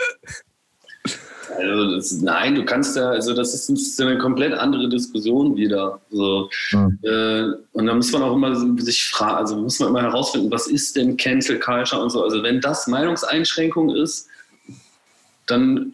Also 1.50 1.96
das, 1.96 2.12
nein, 2.22 2.56
du 2.56 2.66
kannst 2.66 2.96
ja, 2.96 3.10
also 3.10 3.34
das 3.34 3.54
ist, 3.54 3.70
das 3.70 3.82
ist 3.82 4.02
eine 4.02 4.18
komplett 4.18 4.54
andere 4.54 4.90
Diskussion 4.90 5.56
wieder. 5.56 6.00
So, 6.12 6.50
Hm. 6.70 7.00
äh, 7.04 7.44
und 7.74 7.86
da 7.86 7.94
muss 7.94 8.12
man 8.12 8.24
auch 8.24 8.34
immer 8.34 8.56
sich 8.82 9.06
fragen, 9.06 9.38
also 9.38 9.56
muss 9.58 9.80
man 9.80 9.90
immer 9.90 10.02
herausfinden, 10.02 10.52
was 10.52 10.68
ist 10.68 10.96
denn 10.96 11.18
Cancel 11.18 11.60
Culture 11.60 12.02
und 12.02 12.10
so. 12.10 12.24
Also 12.24 12.42
wenn 12.44 12.62
das 12.62 12.88
Meinungseinschränkung 12.88 13.96
ist, 13.96 14.28
dann, 15.48 15.94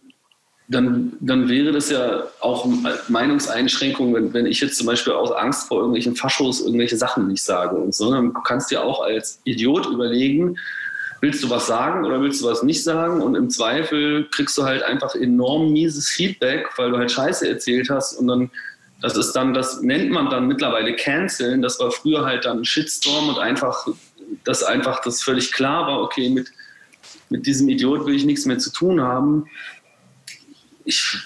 dann, 0.67 1.13
dann 1.19 1.49
wäre 1.49 1.71
das 1.71 1.89
ja 1.89 2.23
auch 2.39 2.65
Meinungseinschränkung, 3.09 4.13
wenn, 4.13 4.33
wenn 4.33 4.45
ich 4.45 4.61
jetzt 4.61 4.77
zum 4.77 4.87
Beispiel 4.87 5.13
aus 5.13 5.31
Angst 5.31 5.67
vor 5.67 5.79
irgendwelchen 5.79 6.15
Faschos 6.15 6.61
irgendwelche 6.61 6.97
Sachen 6.97 7.27
nicht 7.27 7.43
sage 7.43 7.75
und 7.75 7.93
so. 7.93 8.11
Dann 8.11 8.33
kannst 8.45 8.71
du 8.71 8.75
ja 8.75 8.83
auch 8.83 9.01
als 9.01 9.41
Idiot 9.43 9.85
überlegen, 9.87 10.57
willst 11.21 11.43
du 11.43 11.49
was 11.49 11.67
sagen 11.67 12.03
oder 12.03 12.19
willst 12.21 12.41
du 12.41 12.47
was 12.47 12.63
nicht 12.63 12.83
sagen? 12.83 13.21
Und 13.21 13.35
im 13.35 13.49
Zweifel 13.49 14.27
kriegst 14.31 14.57
du 14.57 14.63
halt 14.63 14.83
einfach 14.83 15.15
enorm 15.15 15.71
mieses 15.71 16.09
Feedback, 16.09 16.67
weil 16.77 16.91
du 16.91 16.97
halt 16.97 17.11
Scheiße 17.11 17.47
erzählt 17.47 17.89
hast 17.89 18.15
und 18.15 18.27
dann 18.27 18.51
das 19.01 19.17
ist 19.17 19.33
dann, 19.33 19.53
das 19.53 19.81
nennt 19.81 20.11
man 20.11 20.29
dann 20.29 20.47
mittlerweile 20.47 20.95
Canceln. 20.95 21.63
Das 21.63 21.79
war 21.79 21.91
früher 21.91 22.23
halt 22.23 22.45
dann 22.45 22.59
ein 22.59 22.65
Shitstorm 22.65 23.29
und 23.29 23.39
einfach, 23.39 23.87
dass 24.43 24.63
einfach 24.63 25.01
das 25.01 25.23
völlig 25.23 25.51
klar 25.51 25.87
war, 25.87 26.01
okay, 26.01 26.29
mit, 26.29 26.51
mit 27.29 27.47
diesem 27.47 27.67
Idiot 27.67 28.05
will 28.05 28.15
ich 28.15 28.25
nichts 28.25 28.45
mehr 28.45 28.59
zu 28.59 28.71
tun 28.71 29.01
haben. 29.01 29.47
Ich, 30.85 31.17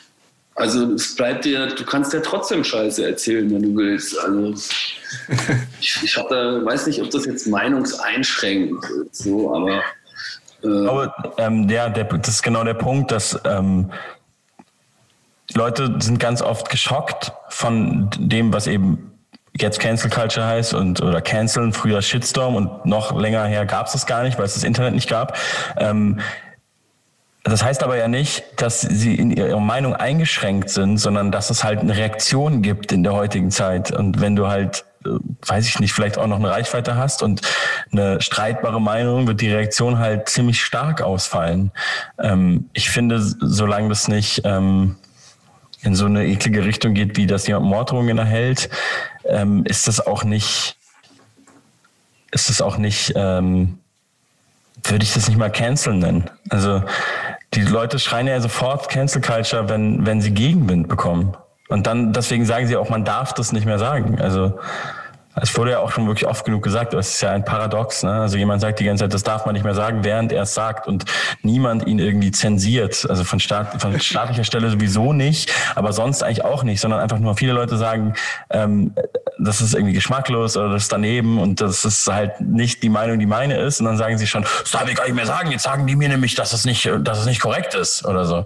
also 0.56 0.94
es 0.94 1.16
bleibt 1.16 1.46
dir, 1.46 1.68
du 1.68 1.86
kannst 1.86 2.14
ja 2.14 2.22
trotzdem 2.22 2.64
Scheiße 2.64 3.06
erzählen, 3.06 3.50
wenn 3.52 3.62
du 3.62 3.76
willst. 3.76 4.18
Also 4.18 4.54
ich, 5.82 6.00
ich 6.04 6.18
hab 6.18 6.30
da, 6.30 6.64
weiß 6.66 6.88
nicht, 6.88 7.02
ob 7.02 7.10
das 7.12 7.26
jetzt 7.26 7.48
meinungseinschränkend 7.48 8.84
ist, 9.12 9.24
so, 9.24 9.54
aber 9.54 9.82
äh, 10.64 10.88
Aber 10.88 11.34
ähm, 11.38 11.70
ja, 11.70 11.90
der, 11.90 12.06
das 12.06 12.36
ist 12.36 12.44
genau 12.44 12.64
der 12.64 12.74
Punkt, 12.74 13.12
dass 13.12 13.40
ähm, 13.46 13.92
Leute 15.54 15.96
sind 16.00 16.20
ganz 16.20 16.42
oft 16.42 16.70
geschockt 16.70 17.34
von 17.50 18.10
dem, 18.18 18.54
was 18.54 18.68
eben 18.68 19.12
jetzt 19.58 19.80
Cancel 19.80 20.10
Culture 20.10 20.46
heißt 20.46 20.74
und 20.74 21.02
oder 21.02 21.22
Canceln, 21.22 21.72
früher 21.72 22.02
Shitstorm 22.02 22.56
und 22.56 22.86
noch 22.86 23.18
länger 23.18 23.46
her 23.46 23.66
gab 23.66 23.88
es 23.88 23.94
das 23.94 24.06
gar 24.06 24.24
nicht, 24.24 24.38
weil 24.38 24.46
es 24.46 24.54
das 24.54 24.64
Internet 24.64 24.96
nicht 24.96 25.10
gab. 25.10 25.38
Ähm, 25.78 26.20
das 27.46 27.64
heißt 27.64 27.84
aber 27.84 27.96
ja 27.96 28.08
nicht, 28.08 28.44
dass 28.56 28.82
sie 28.82 29.14
in 29.14 29.30
ihrer 29.30 29.60
Meinung 29.60 29.96
eingeschränkt 29.96 30.72
sind, 30.72 30.98
sondern 30.98 31.32
dass 31.32 31.52
es 31.52 31.64
halt 31.64 31.80
eine 31.80 31.96
Reaktion 31.96 32.64
gibt 32.64 32.92
in 32.92 33.04
der 33.04 33.14
heutigen 33.14 33.52
Zeit. 33.52 33.92
Und 33.92 34.20
wenn 34.20 34.36
du 34.36 34.48
halt, 34.48 34.84
äh, 35.06 35.10
weiß 35.46 35.68
ich 35.68 35.80
nicht, 35.80 35.94
vielleicht 35.94 36.18
auch 36.18 36.26
noch 36.26 36.40
eine 36.40 36.50
Reichweite 36.50 36.96
hast 36.96 37.22
und 37.22 37.42
eine 37.92 38.20
streitbare 38.20 38.82
Meinung, 38.82 39.28
wird 39.28 39.42
die 39.42 39.54
Reaktion 39.54 40.00
halt 40.00 40.28
ziemlich 40.28 40.64
stark 40.64 41.04
ausfallen. 41.04 41.72
Ähm, 42.18 42.68
ich 42.74 42.90
finde, 42.90 43.22
solange 43.22 43.90
das 43.90 44.08
nicht 44.08 44.42
ähm, 44.44 44.96
in 45.84 45.94
so 45.94 46.08
eine 46.08 46.26
eklige 46.26 46.66
Richtung 46.66 46.96
geht, 46.96 47.16
wie 47.16 47.28
das 47.28 47.46
jemand 47.46 47.68
Morddrohungen 47.68 48.18
erhält, 48.18 48.72
ähm, 49.24 49.64
ist 49.66 49.88
das 49.88 50.06
auch 50.06 50.24
nicht, 50.24 50.78
ist 52.32 52.50
das 52.50 52.60
auch 52.60 52.78
nicht, 52.78 53.14
würde 54.84 55.04
ich 55.04 55.14
das 55.14 55.28
nicht 55.28 55.38
mal 55.38 55.52
canceln 55.52 56.00
nennen. 56.00 56.30
Also 56.50 56.84
die 57.56 57.62
Leute 57.62 58.00
schreien 58.00 58.28
ja 58.28 58.40
sofort 58.42 58.90
Cancel 58.90 59.22
Culture, 59.22 59.70
wenn, 59.70 60.06
wenn 60.06 60.22
sie 60.22 60.32
Gegenwind 60.32 60.88
bekommen. 60.88 61.36
Und 61.68 61.88
dann, 61.88 62.14
deswegen 62.14 62.46
sagen 62.46 62.68
sie 62.68 62.76
auch, 62.76 62.90
man 62.90 63.06
darf 63.06 63.34
das 63.34 63.52
nicht 63.52 63.66
mehr 63.66 63.80
sagen. 63.80 64.20
Also, 64.20 64.60
es 65.42 65.58
wurde 65.58 65.72
ja 65.72 65.80
auch 65.80 65.92
schon 65.92 66.08
wirklich 66.08 66.28
oft 66.28 66.46
genug 66.46 66.64
gesagt, 66.64 66.94
es 66.94 67.16
ist 67.16 67.22
ja 67.22 67.32
ein 67.32 67.44
Paradox. 67.44 68.04
Ne? 68.04 68.12
Also 68.12 68.38
jemand 68.38 68.62
sagt 68.62 68.80
die 68.80 68.86
ganze 68.86 69.04
Zeit, 69.04 69.14
das 69.14 69.24
darf 69.24 69.46
man 69.46 69.54
nicht 69.54 69.64
mehr 69.64 69.76
sagen, 69.76 70.04
während 70.04 70.32
er 70.32 70.44
es 70.44 70.54
sagt 70.54 70.88
und 70.88 71.06
niemand 71.42 71.86
ihn 71.88 72.00
irgendwie 72.00 72.32
zensiert. 72.32 73.06
Also 73.10 73.24
von, 73.24 73.40
Staat, 73.40 73.82
von 73.82 74.00
staatlicher 74.00 74.44
Stelle 74.44 74.70
sowieso 74.70 75.14
nicht, 75.14 75.52
aber 75.76 75.94
sonst 75.94 76.24
eigentlich 76.24 76.46
auch 76.46 76.64
nicht, 76.64 76.80
sondern 76.80 77.00
einfach 77.00 77.20
nur 77.20 77.36
viele 77.36 77.54
Leute 77.54 77.78
sagen, 77.78 78.14
ähm, 78.50 78.94
das 79.38 79.62
ist 79.62 79.74
irgendwie 79.74 79.94
geschmacklos 79.94 80.56
oder 80.56 80.70
das 80.70 80.84
ist 80.84 80.92
daneben 80.92 81.40
und 81.40 81.60
das 81.60 81.84
ist 81.84 82.08
halt 82.08 82.40
nicht 82.40 82.82
die 82.84 82.90
Meinung, 82.90 83.20
die 83.20 83.26
meine 83.26 83.58
ist. 83.58 83.80
Und 83.80 83.88
dann 83.88 83.98
sagen 83.98 84.18
sie 84.18 84.28
schon, 84.28 84.44
das 84.44 84.72
darf 84.72 84.90
ich 84.90 84.96
gar 84.96 85.06
nicht 85.06 85.16
mehr 85.16 85.26
sagen. 85.26 85.52
Jetzt 85.52 85.64
sagen 85.64 85.86
die 85.86 85.96
mir 85.96 86.10
nämlich, 86.10 86.36
dass 86.36 86.54
es 86.54 86.66
nicht, 86.66 86.90
dass 87.02 87.20
es 87.20 87.26
nicht 87.26 87.42
korrekt 87.42 87.74
ist 87.74 88.06
oder 88.06 88.26
so. 88.26 88.46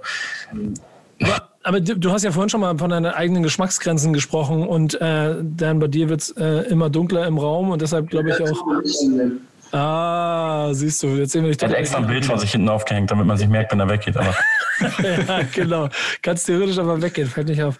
Aber 1.63 1.81
du 1.81 2.11
hast 2.11 2.23
ja 2.23 2.31
vorhin 2.31 2.49
schon 2.49 2.61
mal 2.61 2.77
von 2.77 2.89
deinen 2.89 3.07
eigenen 3.07 3.43
Geschmacksgrenzen 3.43 4.13
gesprochen 4.13 4.65
und 4.65 4.99
äh, 5.01 5.35
dann 5.41 5.79
bei 5.79 5.87
dir 5.87 6.07
wird 6.07 6.21
es 6.21 6.29
äh, 6.31 6.69
immer 6.69 6.89
dunkler 6.89 7.27
im 7.27 7.37
Raum 7.37 7.71
und 7.71 7.81
deshalb 7.81 8.09
glaube 8.09 8.29
ich 8.29 8.41
auch. 8.41 8.65
Ah, 9.71 10.69
siehst 10.71 11.03
du, 11.03 11.07
jetzt 11.09 11.31
sehen 11.31 11.43
wir 11.43 11.49
nicht. 11.49 11.61
Er 11.61 11.69
hat 11.69 11.75
extra 11.75 11.99
ein 11.99 12.07
Bild 12.07 12.25
von 12.25 12.39
sich 12.39 12.51
hinten 12.51 12.69
aufgehängt, 12.69 13.11
damit 13.11 13.25
man 13.27 13.37
sich 13.37 13.47
merkt, 13.47 13.71
wenn 13.71 13.79
er 13.79 13.89
weggeht. 13.89 14.17
Aber. 14.17 14.35
ja, 15.03 15.41
genau. 15.53 15.89
Kannst 16.21 16.47
theoretisch 16.47 16.79
aber 16.79 17.01
weggehen, 17.01 17.27
fällt 17.27 17.49
nicht 17.49 17.61
auf. 17.61 17.77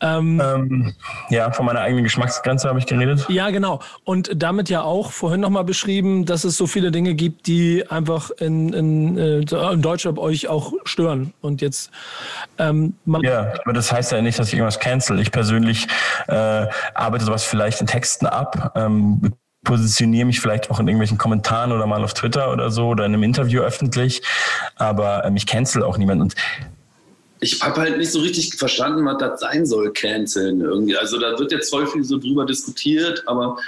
Ähm, 0.00 0.42
ähm, 0.44 0.94
ja, 1.30 1.52
von 1.52 1.66
meiner 1.66 1.80
eigenen 1.80 2.04
Geschmacksgrenze 2.04 2.68
habe 2.68 2.80
ich 2.80 2.86
geredet. 2.86 3.26
Ja, 3.28 3.50
genau. 3.50 3.80
Und 4.04 4.30
damit 4.34 4.68
ja 4.68 4.82
auch 4.82 5.12
vorhin 5.12 5.40
nochmal 5.40 5.64
beschrieben, 5.64 6.24
dass 6.24 6.42
es 6.42 6.56
so 6.56 6.66
viele 6.66 6.90
Dinge 6.90 7.14
gibt, 7.14 7.46
die 7.46 7.88
einfach 7.88 8.30
in, 8.38 8.72
in, 8.72 9.18
äh, 9.18 9.38
in 9.40 9.82
Deutschland 9.82 10.18
euch 10.18 10.48
auch 10.48 10.72
stören. 10.84 11.32
Und 11.40 11.60
jetzt. 11.60 11.92
Ähm, 12.58 12.94
ja, 13.22 13.52
aber 13.62 13.72
das 13.72 13.92
heißt 13.92 14.10
ja 14.10 14.22
nicht, 14.22 14.38
dass 14.38 14.48
ich 14.48 14.54
irgendwas 14.54 14.80
cancel. 14.80 15.20
Ich 15.20 15.30
persönlich 15.30 15.86
äh, 16.26 16.66
arbeite 16.94 17.24
sowas 17.24 17.44
vielleicht 17.44 17.80
in 17.80 17.86
Texten 17.86 18.26
ab. 18.26 18.72
Positioniere 19.64 20.26
mich 20.26 20.40
vielleicht 20.40 20.70
auch 20.70 20.80
in 20.80 20.88
irgendwelchen 20.88 21.18
Kommentaren 21.18 21.72
oder 21.72 21.86
mal 21.86 22.02
auf 22.02 22.14
Twitter 22.14 22.52
oder 22.52 22.70
so 22.70 22.88
oder 22.88 23.06
in 23.06 23.14
einem 23.14 23.22
Interview 23.22 23.62
öffentlich, 23.62 24.22
aber 24.76 25.24
ähm, 25.24 25.36
ich 25.36 25.46
cancel 25.46 25.82
auch 25.82 25.98
niemand 25.98 26.20
und 26.20 26.34
ich 27.42 27.60
habe 27.60 27.80
halt 27.80 27.98
nicht 27.98 28.12
so 28.12 28.20
richtig 28.20 28.54
verstanden, 28.54 29.04
was 29.04 29.18
das 29.18 29.40
sein 29.40 29.66
soll, 29.66 29.92
canceln 29.92 30.60
irgendwie. 30.60 30.96
Also 30.96 31.18
da 31.18 31.36
wird 31.38 31.50
jetzt 31.50 31.70
voll 31.70 31.88
viel 31.88 32.04
so 32.04 32.18
drüber 32.18 32.46
diskutiert, 32.46 33.24
aber 33.26 33.58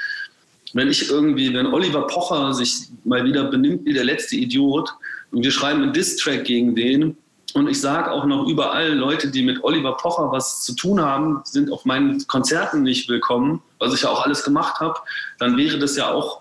wenn 0.74 0.88
ich 0.88 1.11
irgendwie, 1.11 1.52
wenn 1.52 1.66
Oliver 1.66 2.07
Pocher 2.07 2.54
sich 2.54 2.88
mal 3.04 3.24
wieder 3.24 3.44
benimmt 3.44 3.85
wie 3.85 3.92
der 3.92 4.04
letzte 4.04 4.37
Idiot 4.37 4.90
und 5.33 5.42
wir 5.42 5.50
schreiben 5.50 5.83
einen 5.83 5.92
Diss-Track 5.92 6.44
gegen 6.44 6.76
den, 6.76 7.16
und 7.52 7.68
ich 7.68 7.80
sage 7.80 8.11
auch 8.11 8.24
noch 8.24 8.48
überall, 8.48 8.92
Leute, 8.94 9.30
die 9.30 9.42
mit 9.42 9.62
Oliver 9.62 9.96
Pocher 9.96 10.33
was 10.33 10.62
zu 10.62 10.74
tun 10.74 11.00
haben, 11.00 11.40
sind 11.44 11.70
auf 11.70 11.85
meinen 11.85 12.26
Konzerten 12.26 12.83
nicht 12.83 13.09
willkommen, 13.09 13.62
was 13.78 13.94
ich 13.94 14.02
ja 14.02 14.09
auch 14.09 14.24
alles 14.24 14.42
gemacht 14.42 14.80
habe. 14.80 14.98
Dann 15.38 15.57
wäre 15.57 15.78
das 15.78 15.96
ja 15.96 16.11
auch 16.11 16.40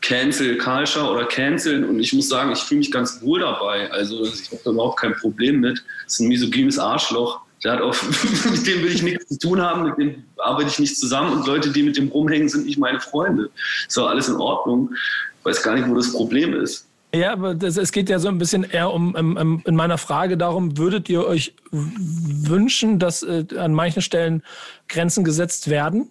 Cancel 0.00 0.58
Culture 0.58 1.08
oder 1.08 1.26
Canceln. 1.26 1.84
Und 1.84 2.00
ich 2.00 2.12
muss 2.12 2.28
sagen, 2.28 2.50
ich 2.50 2.60
fühle 2.60 2.78
mich 2.78 2.90
ganz 2.90 3.20
wohl 3.22 3.40
dabei. 3.40 3.90
Also 3.92 4.24
ich 4.24 4.50
habe 4.50 4.60
da 4.64 4.70
überhaupt 4.70 4.98
kein 4.98 5.14
Problem 5.14 5.60
mit. 5.60 5.84
Das 6.04 6.14
ist 6.14 6.20
ein 6.20 6.28
misogynes 6.28 6.78
Arschloch. 6.78 7.40
Der 7.62 7.72
hat 7.72 7.80
auch, 7.80 7.94
mit 8.50 8.66
dem 8.66 8.82
will 8.82 8.92
ich 8.92 9.02
nichts 9.02 9.28
zu 9.28 9.38
tun 9.38 9.60
haben, 9.60 9.84
mit 9.84 9.98
dem 9.98 10.24
arbeite 10.38 10.70
ich 10.70 10.78
nicht 10.80 10.98
zusammen. 10.98 11.34
Und 11.38 11.46
Leute, 11.46 11.70
die 11.70 11.84
mit 11.84 11.96
dem 11.96 12.08
rumhängen, 12.08 12.48
sind 12.48 12.66
nicht 12.66 12.78
meine 12.78 13.00
Freunde. 13.00 13.50
Ist 13.86 13.96
doch 13.96 14.08
alles 14.08 14.28
in 14.28 14.36
Ordnung. 14.36 14.90
Ich 15.38 15.44
weiß 15.44 15.62
gar 15.62 15.76
nicht, 15.76 15.88
wo 15.88 15.94
das 15.94 16.12
Problem 16.12 16.54
ist. 16.54 16.87
Ja, 17.14 17.32
aber 17.32 17.54
das, 17.54 17.78
es 17.78 17.92
geht 17.92 18.10
ja 18.10 18.18
so 18.18 18.28
ein 18.28 18.36
bisschen 18.36 18.64
eher 18.64 18.92
um, 18.92 19.14
um, 19.14 19.36
um, 19.36 19.62
in 19.64 19.74
meiner 19.74 19.96
Frage 19.96 20.36
darum, 20.36 20.76
würdet 20.76 21.08
ihr 21.08 21.24
euch 21.24 21.54
wünschen, 21.70 22.98
dass 22.98 23.22
äh, 23.22 23.46
an 23.56 23.72
manchen 23.72 24.02
Stellen 24.02 24.42
Grenzen 24.88 25.24
gesetzt 25.24 25.70
werden 25.70 26.10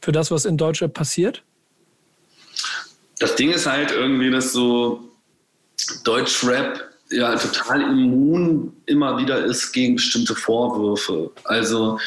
für 0.00 0.12
das, 0.12 0.30
was 0.30 0.46
in 0.46 0.56
Deutschland 0.56 0.94
passiert? 0.94 1.42
Das 3.18 3.34
Ding 3.34 3.50
ist 3.50 3.66
halt 3.66 3.90
irgendwie, 3.90 4.30
dass 4.30 4.52
so 4.52 5.04
Deutschrap 6.04 6.88
ja 7.10 7.36
total 7.36 7.82
immun 7.82 8.72
immer 8.86 9.18
wieder 9.18 9.44
ist 9.44 9.72
gegen 9.72 9.96
bestimmte 9.96 10.34
Vorwürfe. 10.34 11.30
Also, 11.44 11.98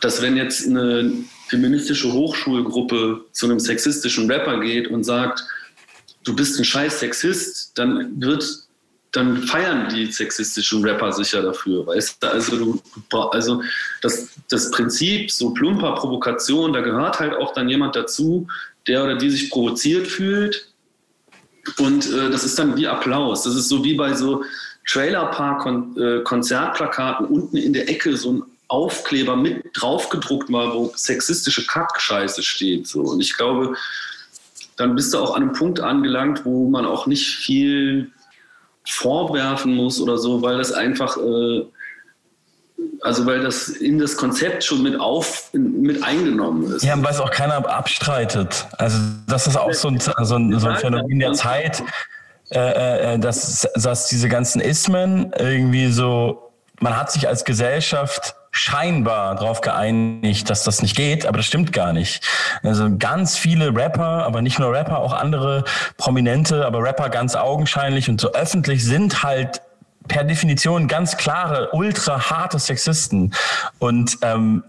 dass 0.00 0.22
wenn 0.22 0.36
jetzt 0.38 0.66
eine 0.66 1.12
feministische 1.48 2.10
Hochschulgruppe 2.10 3.20
zu 3.32 3.46
einem 3.46 3.60
sexistischen 3.60 4.30
Rapper 4.30 4.60
geht 4.60 4.88
und 4.88 5.04
sagt, 5.04 5.44
du 6.24 6.34
bist 6.34 6.58
ein 6.58 6.64
scheiß 6.64 7.00
Sexist, 7.00 7.78
dann 7.78 8.20
wird, 8.20 8.44
dann 9.12 9.42
feiern 9.42 9.88
die 9.88 10.10
sexistischen 10.10 10.84
Rapper 10.84 11.12
sicher 11.12 11.42
dafür, 11.42 11.86
weißt 11.86 12.22
du? 12.22 12.30
Also, 12.30 12.56
du, 12.56 12.82
also 13.30 13.62
das, 14.02 14.30
das 14.48 14.70
Prinzip, 14.70 15.30
so 15.30 15.50
plumper 15.50 15.94
Provokation, 15.94 16.72
da 16.72 16.80
gehört 16.80 17.20
halt 17.20 17.34
auch 17.34 17.52
dann 17.54 17.68
jemand 17.68 17.94
dazu, 17.94 18.48
der 18.86 19.04
oder 19.04 19.16
die 19.16 19.30
sich 19.30 19.50
provoziert 19.50 20.08
fühlt. 20.08 20.68
Und 21.78 22.12
äh, 22.12 22.30
das 22.30 22.44
ist 22.44 22.58
dann 22.58 22.76
wie 22.76 22.86
Applaus. 22.86 23.44
Das 23.44 23.54
ist 23.54 23.68
so 23.68 23.82
wie 23.84 23.94
bei 23.94 24.14
so 24.14 24.44
Trailerpark-Konzertplakaten 24.86 27.26
unten 27.26 27.56
in 27.56 27.72
der 27.72 27.88
Ecke 27.88 28.14
so 28.16 28.32
ein 28.32 28.42
Aufkleber 28.68 29.34
mit 29.36 29.64
draufgedruckt 29.74 30.48
mal, 30.50 30.72
wo 30.74 30.92
sexistische 30.94 31.66
Kackscheiße 31.66 32.42
steht. 32.42 32.86
So. 32.86 33.00
Und 33.02 33.20
ich 33.20 33.36
glaube, 33.36 33.74
dann 34.76 34.94
bist 34.94 35.14
du 35.14 35.18
auch 35.18 35.34
an 35.34 35.42
einem 35.42 35.52
Punkt 35.52 35.80
angelangt, 35.80 36.44
wo 36.44 36.68
man 36.68 36.86
auch 36.86 37.06
nicht 37.06 37.36
viel 37.36 38.10
vorwerfen 38.86 39.74
muss 39.74 40.00
oder 40.00 40.18
so, 40.18 40.42
weil 40.42 40.58
das 40.58 40.72
einfach, 40.72 41.16
äh, 41.16 41.62
also 43.00 43.24
weil 43.26 43.40
das 43.40 43.68
in 43.68 43.98
das 43.98 44.16
Konzept 44.16 44.64
schon 44.64 44.82
mit 44.82 44.98
auf, 44.98 45.50
in, 45.52 45.82
mit 45.82 46.02
eingenommen 46.02 46.70
ist. 46.74 46.84
Ja, 46.84 47.02
weil 47.02 47.12
es 47.12 47.20
auch 47.20 47.30
keiner 47.30 47.66
abstreitet. 47.68 48.66
Also 48.78 48.98
das 49.26 49.46
ist 49.46 49.56
auch 49.56 49.72
so 49.72 49.88
ein, 49.88 50.00
so 50.00 50.12
ein, 50.34 50.58
so 50.58 50.68
ein 50.68 50.76
Phänomen 50.76 51.18
der 51.18 51.32
Zeit, 51.32 51.82
äh, 52.50 52.58
äh, 52.58 53.14
äh, 53.14 53.18
dass, 53.18 53.66
dass 53.74 54.08
diese 54.08 54.28
ganzen 54.28 54.60
Ismen 54.60 55.32
irgendwie 55.38 55.90
so, 55.90 56.52
man 56.80 56.96
hat 56.96 57.10
sich 57.10 57.26
als 57.26 57.44
Gesellschaft 57.44 58.34
scheinbar 58.56 59.34
darauf 59.34 59.62
geeinigt, 59.62 60.48
dass 60.48 60.62
das 60.62 60.80
nicht 60.80 60.94
geht, 60.94 61.26
aber 61.26 61.38
das 61.38 61.46
stimmt 61.46 61.72
gar 61.72 61.92
nicht. 61.92 62.24
Also 62.62 62.88
ganz 62.98 63.36
viele 63.36 63.74
Rapper, 63.74 64.24
aber 64.24 64.42
nicht 64.42 64.60
nur 64.60 64.72
Rapper, 64.72 64.98
auch 64.98 65.12
andere 65.12 65.64
Prominente, 65.96 66.64
aber 66.64 66.80
Rapper 66.80 67.08
ganz 67.10 67.34
augenscheinlich 67.34 68.08
und 68.08 68.20
so 68.20 68.32
öffentlich 68.32 68.84
sind 68.84 69.24
halt 69.24 69.60
per 70.06 70.22
Definition 70.22 70.86
ganz 70.86 71.16
klare, 71.16 71.70
ultra 71.72 72.30
harte 72.30 72.60
Sexisten. 72.60 73.34
Und 73.80 74.18
ähm, 74.22 74.62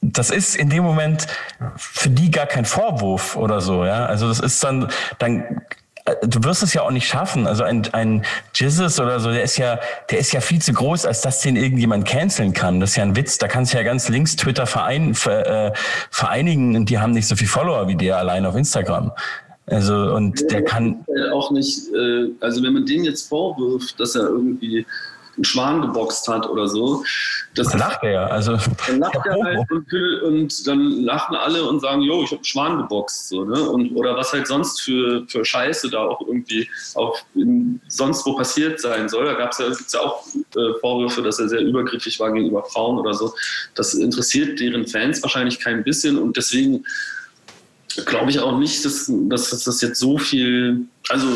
das 0.00 0.30
ist 0.30 0.56
in 0.56 0.70
dem 0.70 0.84
Moment 0.84 1.26
für 1.76 2.08
die 2.08 2.30
gar 2.30 2.46
kein 2.46 2.64
Vorwurf 2.64 3.36
oder 3.36 3.60
so, 3.60 3.84
ja. 3.84 4.06
Also 4.06 4.26
das 4.26 4.40
ist 4.40 4.64
dann, 4.64 4.90
dann 5.18 5.60
du 6.04 6.44
wirst 6.44 6.62
es 6.62 6.74
ja 6.74 6.82
auch 6.82 6.90
nicht 6.90 7.08
schaffen. 7.08 7.46
Also 7.46 7.64
ein, 7.64 7.82
ein 7.92 8.24
Jesus 8.54 9.00
oder 9.00 9.20
so, 9.20 9.30
der 9.30 9.42
ist 9.42 9.56
ja, 9.56 9.78
der 10.10 10.18
ist 10.18 10.32
ja 10.32 10.40
viel 10.40 10.60
zu 10.60 10.72
groß, 10.72 11.06
als 11.06 11.22
dass 11.22 11.40
den 11.40 11.56
irgendjemand 11.56 12.06
canceln 12.06 12.52
kann. 12.52 12.80
Das 12.80 12.90
ist 12.90 12.96
ja 12.96 13.04
ein 13.04 13.16
Witz. 13.16 13.38
Da 13.38 13.48
kannst 13.48 13.72
du 13.72 13.78
ja 13.78 13.84
ganz 13.84 14.08
links 14.08 14.36
Twitter 14.36 14.66
verein, 14.66 15.14
ver, 15.14 15.68
äh, 15.68 15.72
vereinigen 16.10 16.76
und 16.76 16.90
die 16.90 16.98
haben 16.98 17.12
nicht 17.12 17.26
so 17.26 17.36
viel 17.36 17.48
Follower 17.48 17.88
wie 17.88 17.96
der 17.96 18.18
allein 18.18 18.44
auf 18.44 18.54
Instagram. 18.54 19.12
Also 19.66 19.94
und 19.94 20.50
der 20.50 20.62
kann 20.62 21.04
auch 21.32 21.50
nicht. 21.50 21.88
Äh, 21.94 22.28
also 22.40 22.62
wenn 22.62 22.74
man 22.74 22.84
dem 22.84 23.04
jetzt 23.04 23.28
vorwirft, 23.28 23.98
dass 23.98 24.14
er 24.14 24.24
irgendwie 24.24 24.86
einen 25.36 25.44
Schwan 25.44 25.80
geboxt 25.80 26.28
hat 26.28 26.48
oder 26.48 26.68
so. 26.68 27.02
Das 27.54 27.68
dann 27.68 27.78
lacht 27.78 28.02
er, 28.02 28.30
also. 28.32 28.58
Dann 28.86 28.98
lacht 28.98 29.26
er 29.26 29.42
halt 29.42 29.70
und, 29.70 29.92
und, 30.22 30.66
dann 30.66 31.02
lachen 31.02 31.36
alle 31.36 31.64
und 31.64 31.80
sagen, 31.80 32.02
jo, 32.02 32.22
ich 32.22 32.30
habe 32.30 32.36
einen 32.36 32.44
Schwan 32.44 32.78
geboxt. 32.78 33.28
So, 33.28 33.44
ne? 33.44 33.62
und, 33.62 33.94
oder 33.94 34.16
was 34.16 34.32
halt 34.32 34.46
sonst 34.46 34.80
für, 34.82 35.24
für 35.28 35.44
Scheiße 35.44 35.88
da 35.90 36.00
auch 36.00 36.20
irgendwie 36.20 36.68
auch 36.94 37.16
in, 37.34 37.80
sonst 37.88 38.26
wo 38.26 38.34
passiert 38.34 38.80
sein 38.80 39.08
soll. 39.08 39.24
Da 39.24 39.34
gab 39.34 39.52
es 39.52 39.58
ja, 39.58 39.66
ja 39.68 40.00
auch 40.00 40.26
äh, 40.56 40.78
Vorwürfe, 40.80 41.22
dass 41.22 41.38
er 41.38 41.48
sehr 41.48 41.60
übergriffig 41.60 42.18
war 42.18 42.32
gegenüber 42.32 42.64
Frauen 42.64 42.98
oder 42.98 43.14
so. 43.14 43.32
Das 43.74 43.94
interessiert 43.94 44.58
deren 44.58 44.86
Fans 44.86 45.22
wahrscheinlich 45.22 45.60
kein 45.60 45.84
bisschen 45.84 46.18
und 46.18 46.36
deswegen 46.36 46.84
glaube 48.06 48.30
ich 48.30 48.40
auch 48.40 48.58
nicht, 48.58 48.84
dass, 48.84 49.10
dass 49.28 49.50
das 49.50 49.80
jetzt 49.80 50.00
so 50.00 50.18
viel, 50.18 50.86
also 51.08 51.26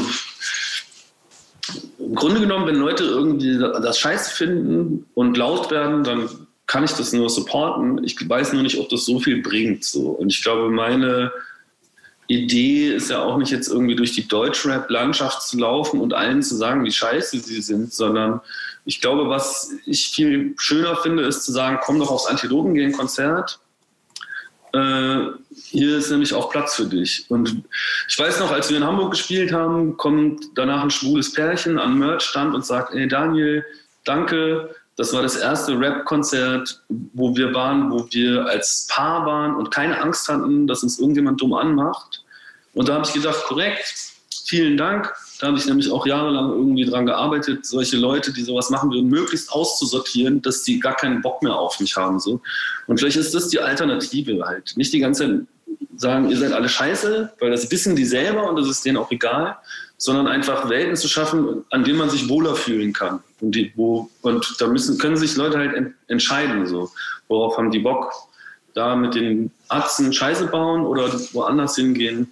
im 2.08 2.14
Grunde 2.14 2.40
genommen, 2.40 2.66
wenn 2.66 2.76
Leute 2.76 3.04
irgendwie 3.04 3.58
das 3.58 3.98
scheiße 3.98 4.34
finden 4.34 5.06
und 5.14 5.36
laut 5.36 5.70
werden, 5.70 6.04
dann 6.04 6.28
kann 6.66 6.84
ich 6.84 6.92
das 6.92 7.12
nur 7.12 7.28
supporten. 7.28 8.02
Ich 8.02 8.16
weiß 8.26 8.54
nur 8.54 8.62
nicht, 8.62 8.78
ob 8.78 8.88
das 8.88 9.04
so 9.04 9.20
viel 9.20 9.42
bringt. 9.42 9.84
So. 9.84 10.10
Und 10.10 10.30
ich 10.32 10.42
glaube, 10.42 10.70
meine 10.70 11.30
Idee 12.26 12.94
ist 12.94 13.10
ja 13.10 13.22
auch 13.22 13.36
nicht 13.36 13.52
jetzt 13.52 13.68
irgendwie 13.68 13.94
durch 13.94 14.12
die 14.12 14.26
Deutschrap-Landschaft 14.26 15.42
zu 15.42 15.58
laufen 15.58 16.00
und 16.00 16.14
allen 16.14 16.42
zu 16.42 16.56
sagen, 16.56 16.84
wie 16.84 16.92
scheiße 16.92 17.40
sie 17.40 17.60
sind, 17.60 17.92
sondern 17.92 18.40
ich 18.86 19.02
glaube, 19.02 19.28
was 19.28 19.72
ich 19.84 20.08
viel 20.08 20.54
schöner 20.58 20.96
finde, 20.96 21.24
ist 21.24 21.44
zu 21.44 21.52
sagen, 21.52 21.78
komm 21.82 21.98
doch 21.98 22.10
aufs 22.10 22.26
Antilopen-Gehen-Konzert 22.26 23.60
äh, 24.72 25.26
hier 25.70 25.98
ist 25.98 26.10
nämlich 26.10 26.34
auch 26.34 26.50
Platz 26.50 26.74
für 26.74 26.86
dich. 26.86 27.26
Und 27.28 27.62
ich 28.08 28.18
weiß 28.18 28.40
noch, 28.40 28.50
als 28.50 28.70
wir 28.70 28.78
in 28.78 28.84
Hamburg 28.84 29.12
gespielt 29.12 29.52
haben, 29.52 29.96
kommt 29.96 30.44
danach 30.54 30.82
ein 30.82 30.90
schwules 30.90 31.32
Pärchen 31.32 31.78
an 31.78 31.98
Merch-Stand 31.98 32.54
und 32.54 32.64
sagt, 32.64 32.94
ey 32.94 33.06
Daniel, 33.06 33.64
danke, 34.04 34.74
das 34.96 35.12
war 35.12 35.22
das 35.22 35.36
erste 35.36 35.78
Rap-Konzert, 35.78 36.82
wo 36.88 37.36
wir 37.36 37.54
waren, 37.54 37.90
wo 37.90 38.08
wir 38.10 38.46
als 38.46 38.88
Paar 38.90 39.24
waren 39.26 39.54
und 39.54 39.70
keine 39.70 40.00
Angst 40.00 40.28
hatten, 40.28 40.66
dass 40.66 40.82
uns 40.82 40.98
irgendjemand 40.98 41.40
dumm 41.40 41.52
anmacht. 41.52 42.24
Und 42.74 42.88
da 42.88 42.94
habe 42.94 43.06
ich 43.06 43.12
gedacht, 43.12 43.44
korrekt, 43.44 43.94
vielen 44.46 44.76
Dank. 44.76 45.14
Da 45.38 45.48
habe 45.48 45.58
ich 45.58 45.66
nämlich 45.66 45.90
auch 45.92 46.04
jahrelang 46.04 46.50
irgendwie 46.50 46.84
dran 46.84 47.06
gearbeitet, 47.06 47.64
solche 47.64 47.96
Leute, 47.96 48.32
die 48.32 48.42
sowas 48.42 48.70
machen 48.70 48.90
würden, 48.90 49.08
möglichst 49.08 49.52
auszusortieren, 49.52 50.42
dass 50.42 50.64
die 50.64 50.80
gar 50.80 50.96
keinen 50.96 51.22
Bock 51.22 51.44
mehr 51.44 51.54
auf 51.54 51.78
mich 51.78 51.96
haben. 51.96 52.18
So. 52.18 52.40
Und 52.88 52.98
vielleicht 52.98 53.18
ist 53.18 53.34
das 53.34 53.48
die 53.48 53.60
Alternative 53.60 54.44
halt. 54.44 54.76
Nicht 54.76 54.92
die 54.92 54.98
ganze 54.98 55.28
Zeit 55.28 55.46
sagen, 55.98 56.30
ihr 56.30 56.38
seid 56.38 56.52
alle 56.52 56.68
scheiße, 56.68 57.32
weil 57.40 57.50
das 57.50 57.70
wissen 57.70 57.96
die 57.96 58.04
selber 58.04 58.48
und 58.48 58.56
das 58.56 58.68
ist 58.68 58.84
denen 58.84 58.96
auch 58.96 59.10
egal, 59.10 59.56
sondern 59.96 60.28
einfach 60.28 60.70
Welten 60.70 60.96
zu 60.96 61.08
schaffen, 61.08 61.64
an 61.70 61.84
denen 61.84 61.98
man 61.98 62.08
sich 62.08 62.28
wohler 62.28 62.54
fühlen 62.54 62.92
kann. 62.92 63.20
Und, 63.40 63.54
die, 63.54 63.72
wo, 63.74 64.08
und 64.22 64.56
da 64.60 64.68
müssen, 64.68 64.96
können 64.98 65.16
sich 65.16 65.36
Leute 65.36 65.58
halt 65.58 65.74
ent, 65.74 65.94
entscheiden, 66.06 66.66
so, 66.66 66.90
worauf 67.26 67.58
haben 67.58 67.70
die 67.70 67.80
Bock, 67.80 68.12
da 68.74 68.94
mit 68.94 69.16
den 69.16 69.50
Arzten 69.66 70.12
Scheiße 70.12 70.46
bauen 70.46 70.86
oder 70.86 71.12
woanders 71.32 71.74
hingehen, 71.74 72.30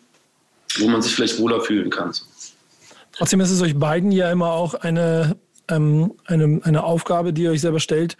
wo 0.78 0.86
man 0.86 1.02
sich 1.02 1.14
vielleicht 1.14 1.40
wohler 1.40 1.60
fühlen 1.60 1.90
kann. 1.90 2.12
So. 2.12 2.24
Trotzdem 3.12 3.40
ist 3.40 3.50
es 3.50 3.62
euch 3.62 3.76
beiden 3.76 4.12
ja 4.12 4.30
immer 4.30 4.52
auch 4.52 4.74
eine, 4.74 5.36
ähm, 5.68 6.12
eine, 6.26 6.60
eine 6.62 6.84
Aufgabe, 6.84 7.32
die 7.32 7.42
ihr 7.42 7.50
euch 7.50 7.62
selber 7.62 7.80
stellt, 7.80 8.16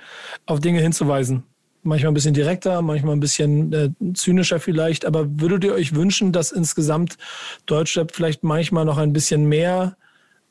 auf 0.47 0.59
Dinge 0.59 0.81
hinzuweisen 0.81 1.45
manchmal 1.87 2.11
ein 2.11 2.15
bisschen 2.15 2.35
direkter, 2.35 2.83
manchmal 2.83 3.15
ein 3.15 3.21
bisschen 3.21 3.73
äh, 3.73 3.91
zynischer 4.15 4.61
vielleicht. 4.61 5.05
Aber 5.05 5.27
würdet 5.41 5.65
ihr 5.65 5.75
euch 5.75 5.95
wünschen, 5.95 6.33
dass 6.33 6.53
insgesamt 6.53 7.17
Deutschrap 7.67 8.15
vielleicht 8.15 8.43
manchmal 8.43 8.85
noch 8.85 8.99
ein 8.99 9.13
bisschen 9.13 9.47
mehr 9.47 9.97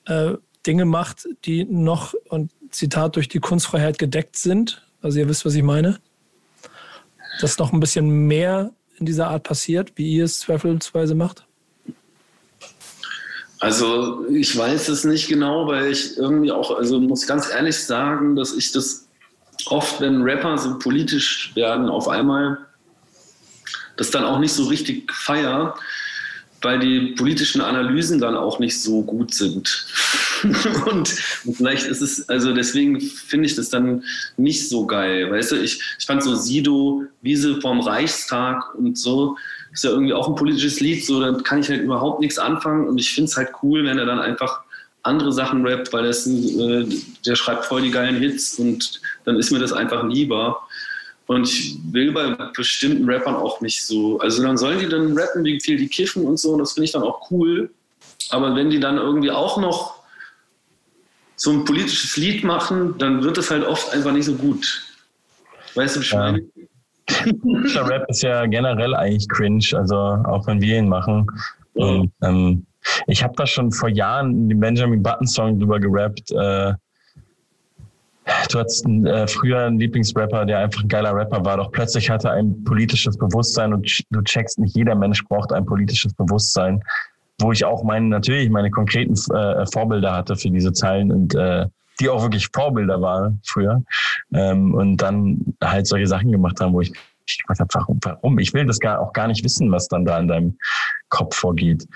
äh, 0.06 0.34
Dinge 0.66 0.86
macht, 0.86 1.28
die 1.46 1.66
noch, 1.66 2.14
und 2.30 2.52
Zitat, 2.72 3.16
durch 3.16 3.28
die 3.28 3.40
Kunstfreiheit 3.40 4.00
gedeckt 4.00 4.36
sind? 4.36 4.86
Also 5.02 5.20
ihr 5.20 5.30
wisst, 5.30 5.46
was 5.46 5.54
ich 5.54 5.64
meine? 5.64 6.00
Dass 7.42 7.58
noch 7.58 7.74
ein 7.74 7.80
bisschen 7.80 8.28
mehr 8.28 8.72
in 8.98 9.06
dieser 9.06 9.28
Art 9.28 9.44
passiert, 9.44 9.94
wie 9.96 10.14
ihr 10.16 10.26
es 10.26 10.40
zweifelsweise 10.40 11.16
macht? 11.16 11.46
Also 13.60 14.26
ich 14.28 14.56
weiß 14.56 14.90
es 14.90 15.06
nicht 15.06 15.28
genau, 15.28 15.68
weil 15.68 15.92
ich 15.92 16.18
irgendwie 16.18 16.52
auch, 16.52 16.78
also 16.78 17.00
muss 17.00 17.26
ganz 17.26 17.50
ehrlich 17.50 17.78
sagen, 17.78 18.36
dass 18.36 18.54
ich 18.54 18.72
das 18.72 19.05
oft, 19.68 20.02
wenn 20.02 20.22
Rapper 20.22 20.58
so 20.58 20.78
politisch 20.80 21.52
werden, 21.56 21.90
auf 21.90 22.08
einmal 22.08 22.58
das 23.98 24.12
dann 24.12 24.26
auch 24.26 24.40
nicht 24.40 24.54
so 24.54 24.66
richtig 24.66 25.12
feier, 25.14 25.76
weil 26.62 26.80
die 26.80 27.14
politischen 27.16 27.62
Analysen 27.62 28.20
dann 28.20 28.36
auch 28.36 28.60
nicht 28.60 28.82
so 28.82 29.04
gut 29.04 29.34
sind. 29.34 29.86
und, 30.92 31.08
vielleicht 31.08 31.86
ist 31.86 32.02
es, 32.02 32.28
also 32.28 32.54
deswegen 32.54 33.00
finde 33.00 33.46
ich 33.46 33.56
das 33.56 33.70
dann 33.70 34.04
nicht 34.36 34.68
so 34.68 34.86
geil. 34.86 35.32
Weißt 35.32 35.52
du, 35.52 35.58
ich, 35.58 35.80
ich 36.00 36.06
fand 36.06 36.24
so 36.24 36.36
Sido, 36.36 37.04
Wiese 37.22 37.62
vom 37.62 37.82
Reichstag 37.82 38.74
und 38.76 38.98
so, 38.98 39.38
ist 39.72 39.84
ja 39.84 39.92
irgendwie 39.92 40.14
auch 40.14 40.28
ein 40.28 40.36
politisches 40.36 40.80
Lied, 40.80 41.06
so, 41.06 41.22
da 41.22 41.34
kann 41.44 41.60
ich 41.60 41.70
halt 41.70 41.82
überhaupt 41.82 42.20
nichts 42.20 42.40
anfangen 42.40 42.88
und 42.88 42.98
ich 42.98 43.14
finde 43.14 43.30
es 43.30 43.38
halt 43.38 43.50
cool, 43.62 43.86
wenn 43.86 44.00
er 44.00 44.06
dann 44.06 44.20
einfach 44.20 44.65
andere 45.06 45.32
Sachen 45.32 45.66
rappt, 45.66 45.94
weil 45.94 46.06
das, 46.06 46.28
äh, 46.28 46.86
der 47.26 47.36
schreibt 47.36 47.66
voll 47.66 47.82
die 47.82 47.92
geilen 47.92 48.18
Hits 48.18 48.58
und 48.60 49.02
dann 49.26 49.38
ist 49.38 49.52
mir 49.52 49.60
das 49.60 49.74
einfach 49.74 50.04
lieber. 50.04 50.62
Und 51.28 51.48
ich 51.48 51.78
will 51.92 52.12
bei 52.12 52.36
bestimmten 52.56 53.10
Rappern 53.10 53.36
auch 53.36 53.62
nicht 53.62 53.86
so. 53.86 54.20
Also 54.20 54.44
dann 54.44 54.58
sollen 54.58 54.80
die 54.80 54.88
dann 54.88 55.18
rappen, 55.18 55.44
wie 55.44 55.60
viel 55.60 55.78
die 55.78 55.88
kiffen 55.88 56.26
und 56.26 56.38
so, 56.38 56.58
das 56.58 56.74
finde 56.74 56.86
ich 56.86 56.92
dann 56.92 57.04
auch 57.04 57.32
cool. 57.32 57.72
Aber 58.30 58.56
wenn 58.56 58.70
die 58.70 58.80
dann 58.80 58.98
irgendwie 58.98 59.32
auch 59.32 59.58
noch 59.58 59.96
so 61.36 61.52
ein 61.52 61.66
politisches 61.66 62.18
Lied 62.18 62.44
machen, 62.44 62.98
dann 62.98 63.24
wird 63.24 63.38
es 63.38 63.52
halt 63.52 63.66
oft 63.66 63.92
einfach 63.92 64.12
nicht 64.12 64.26
so 64.26 64.36
gut. 64.36 64.84
Weißt 65.76 65.96
du, 65.96 66.02
ich 66.02 66.14
meine? 66.14 66.42
Ja. 67.08 67.84
Rap 67.84 68.10
ist 68.10 68.24
ja 68.24 68.48
generell 68.48 68.96
eigentlich 68.96 69.30
cringe, 69.30 69.64
also 69.74 69.96
auch 69.96 70.48
wenn 70.48 70.60
wir 70.60 70.80
ihn 70.80 70.90
machen. 70.90 71.28
Und, 71.76 72.12
ähm, 72.24 72.66
ich 73.08 73.24
habe 73.24 73.34
da 73.36 73.46
schon 73.46 73.72
vor 73.72 73.90
Jahren 73.90 74.32
in 74.32 74.50
dem 74.50 74.60
Benjamin 74.60 75.02
Button 75.02 75.28
Song 75.28 75.60
drüber 75.60 75.80
gerappt. 75.80 76.32
Äh, 76.32 76.74
du 78.50 78.60
hattest 78.60 78.86
äh, 78.88 79.28
früher 79.28 79.66
einen 79.66 79.80
Lieblingsrapper, 79.80 80.46
der 80.46 80.60
einfach 80.60 80.84
ein 80.84 80.88
geiler 80.88 81.16
Rapper 81.16 81.46
war, 81.46 81.58
doch 81.58 81.72
plötzlich 81.72 82.10
hatte 82.10 82.30
er 82.30 82.36
ein 82.36 82.64
politisches 82.64 83.18
Bewusstsein 83.18 83.74
und 83.74 84.04
du 84.10 84.22
checkst, 84.22 84.60
nicht 84.60 84.76
jeder 84.76 84.96
Mensch 84.96 85.24
braucht 85.26 85.52
ein 85.52 85.66
politisches 85.66 86.14
Bewusstsein, 86.14 86.82
wo 87.40 87.52
ich 87.52 87.66
auch 87.66 87.84
meine, 87.84 88.08
natürlich 88.08 88.50
meine 88.50 88.72
konkreten 88.72 89.14
äh, 89.34 89.66
Vorbilder 89.68 90.14
hatte 90.14 90.36
für 90.36 90.50
diese 90.50 90.74
Zeilen 90.74 91.12
und 91.12 91.36
äh, 91.36 91.68
die 92.00 92.10
auch 92.10 92.22
wirklich 92.24 92.50
Vorbilder 92.54 93.02
waren 93.02 93.42
früher 93.46 93.84
ähm, 94.34 94.74
und 94.74 94.98
dann 94.98 95.56
halt 95.64 95.88
solche 95.88 96.08
Sachen 96.08 96.32
gemacht 96.32 96.60
haben, 96.60 96.74
wo 96.74 96.82
ich 96.82 96.92
ich 97.28 97.40
gefragt 97.40 97.60
habe, 97.60 97.70
warum, 97.74 98.00
warum? 98.04 98.40
Ich 98.40 98.54
will 98.54 98.66
das 98.66 98.80
gar, 98.80 99.00
auch 99.00 99.14
gar 99.14 99.28
nicht 99.28 99.44
wissen, 99.44 99.72
was 99.72 99.88
dann 99.88 100.06
da 100.06 100.20
in 100.20 100.28
deinem 100.28 100.58
Kopf 101.10 101.36
vorgeht. 101.36 101.88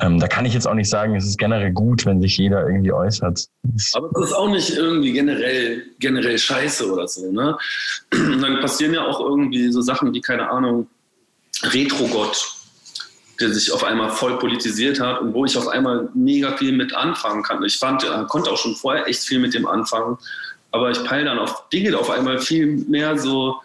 Ähm, 0.00 0.20
da 0.20 0.28
kann 0.28 0.46
ich 0.46 0.54
jetzt 0.54 0.66
auch 0.66 0.74
nicht 0.74 0.88
sagen, 0.88 1.16
es 1.16 1.26
ist 1.26 1.38
generell 1.38 1.72
gut, 1.72 2.06
wenn 2.06 2.20
sich 2.20 2.36
jeder 2.36 2.66
irgendwie 2.66 2.92
äußert. 2.92 3.46
Aber 3.94 4.10
es 4.20 4.28
ist 4.28 4.32
auch 4.32 4.48
nicht 4.48 4.76
irgendwie 4.76 5.12
generell, 5.12 5.82
generell 5.98 6.38
scheiße 6.38 6.90
oder 6.90 7.08
so. 7.08 7.32
Ne? 7.32 7.56
dann 8.12 8.60
passieren 8.60 8.94
ja 8.94 9.04
auch 9.04 9.18
irgendwie 9.18 9.72
so 9.72 9.80
Sachen 9.80 10.14
wie, 10.14 10.20
keine 10.20 10.48
Ahnung, 10.48 10.86
Retro-Gott, 11.64 12.46
der 13.40 13.52
sich 13.52 13.72
auf 13.72 13.82
einmal 13.82 14.10
voll 14.10 14.38
politisiert 14.38 15.00
hat 15.00 15.20
und 15.20 15.34
wo 15.34 15.44
ich 15.44 15.56
auf 15.58 15.66
einmal 15.66 16.08
mega 16.14 16.56
viel 16.56 16.72
mit 16.72 16.94
anfangen 16.94 17.42
kann. 17.42 17.64
Ich 17.64 17.78
fand, 17.78 18.04
konnte 18.28 18.50
auch 18.50 18.58
schon 18.58 18.76
vorher 18.76 19.08
echt 19.08 19.22
viel 19.24 19.40
mit 19.40 19.54
dem 19.54 19.66
anfangen, 19.66 20.16
aber 20.70 20.90
ich 20.90 21.02
peile 21.04 21.24
dann 21.24 21.38
auf 21.40 21.68
Dinge 21.70 21.96
auf 21.98 22.10
einmal 22.10 22.38
viel 22.38 22.66
mehr 22.88 23.18
so, 23.18 23.56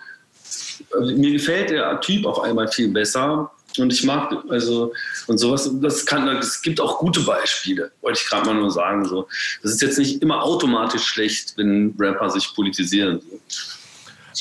mir 0.99 1.31
gefällt 1.31 1.69
der 1.69 1.99
Typ 2.01 2.25
auf 2.25 2.39
einmal 2.39 2.67
viel 2.67 2.89
besser 2.89 3.51
und 3.77 3.91
ich 3.91 4.03
mag, 4.03 4.33
also, 4.49 4.93
und 5.27 5.37
sowas, 5.37 5.69
das 5.81 6.05
kann, 6.05 6.27
es 6.37 6.61
gibt 6.61 6.79
auch 6.79 6.99
gute 6.99 7.21
Beispiele, 7.21 7.91
wollte 8.01 8.19
ich 8.21 8.29
gerade 8.29 8.45
mal 8.45 8.55
nur 8.55 8.71
sagen. 8.71 9.05
So. 9.05 9.27
Das 9.61 9.71
ist 9.71 9.81
jetzt 9.81 9.97
nicht 9.97 10.21
immer 10.21 10.43
automatisch 10.43 11.03
schlecht, 11.03 11.53
wenn 11.57 11.95
Rapper 11.97 12.29
sich 12.29 12.53
politisieren. 12.53 13.21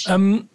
Ähm, 0.06 0.48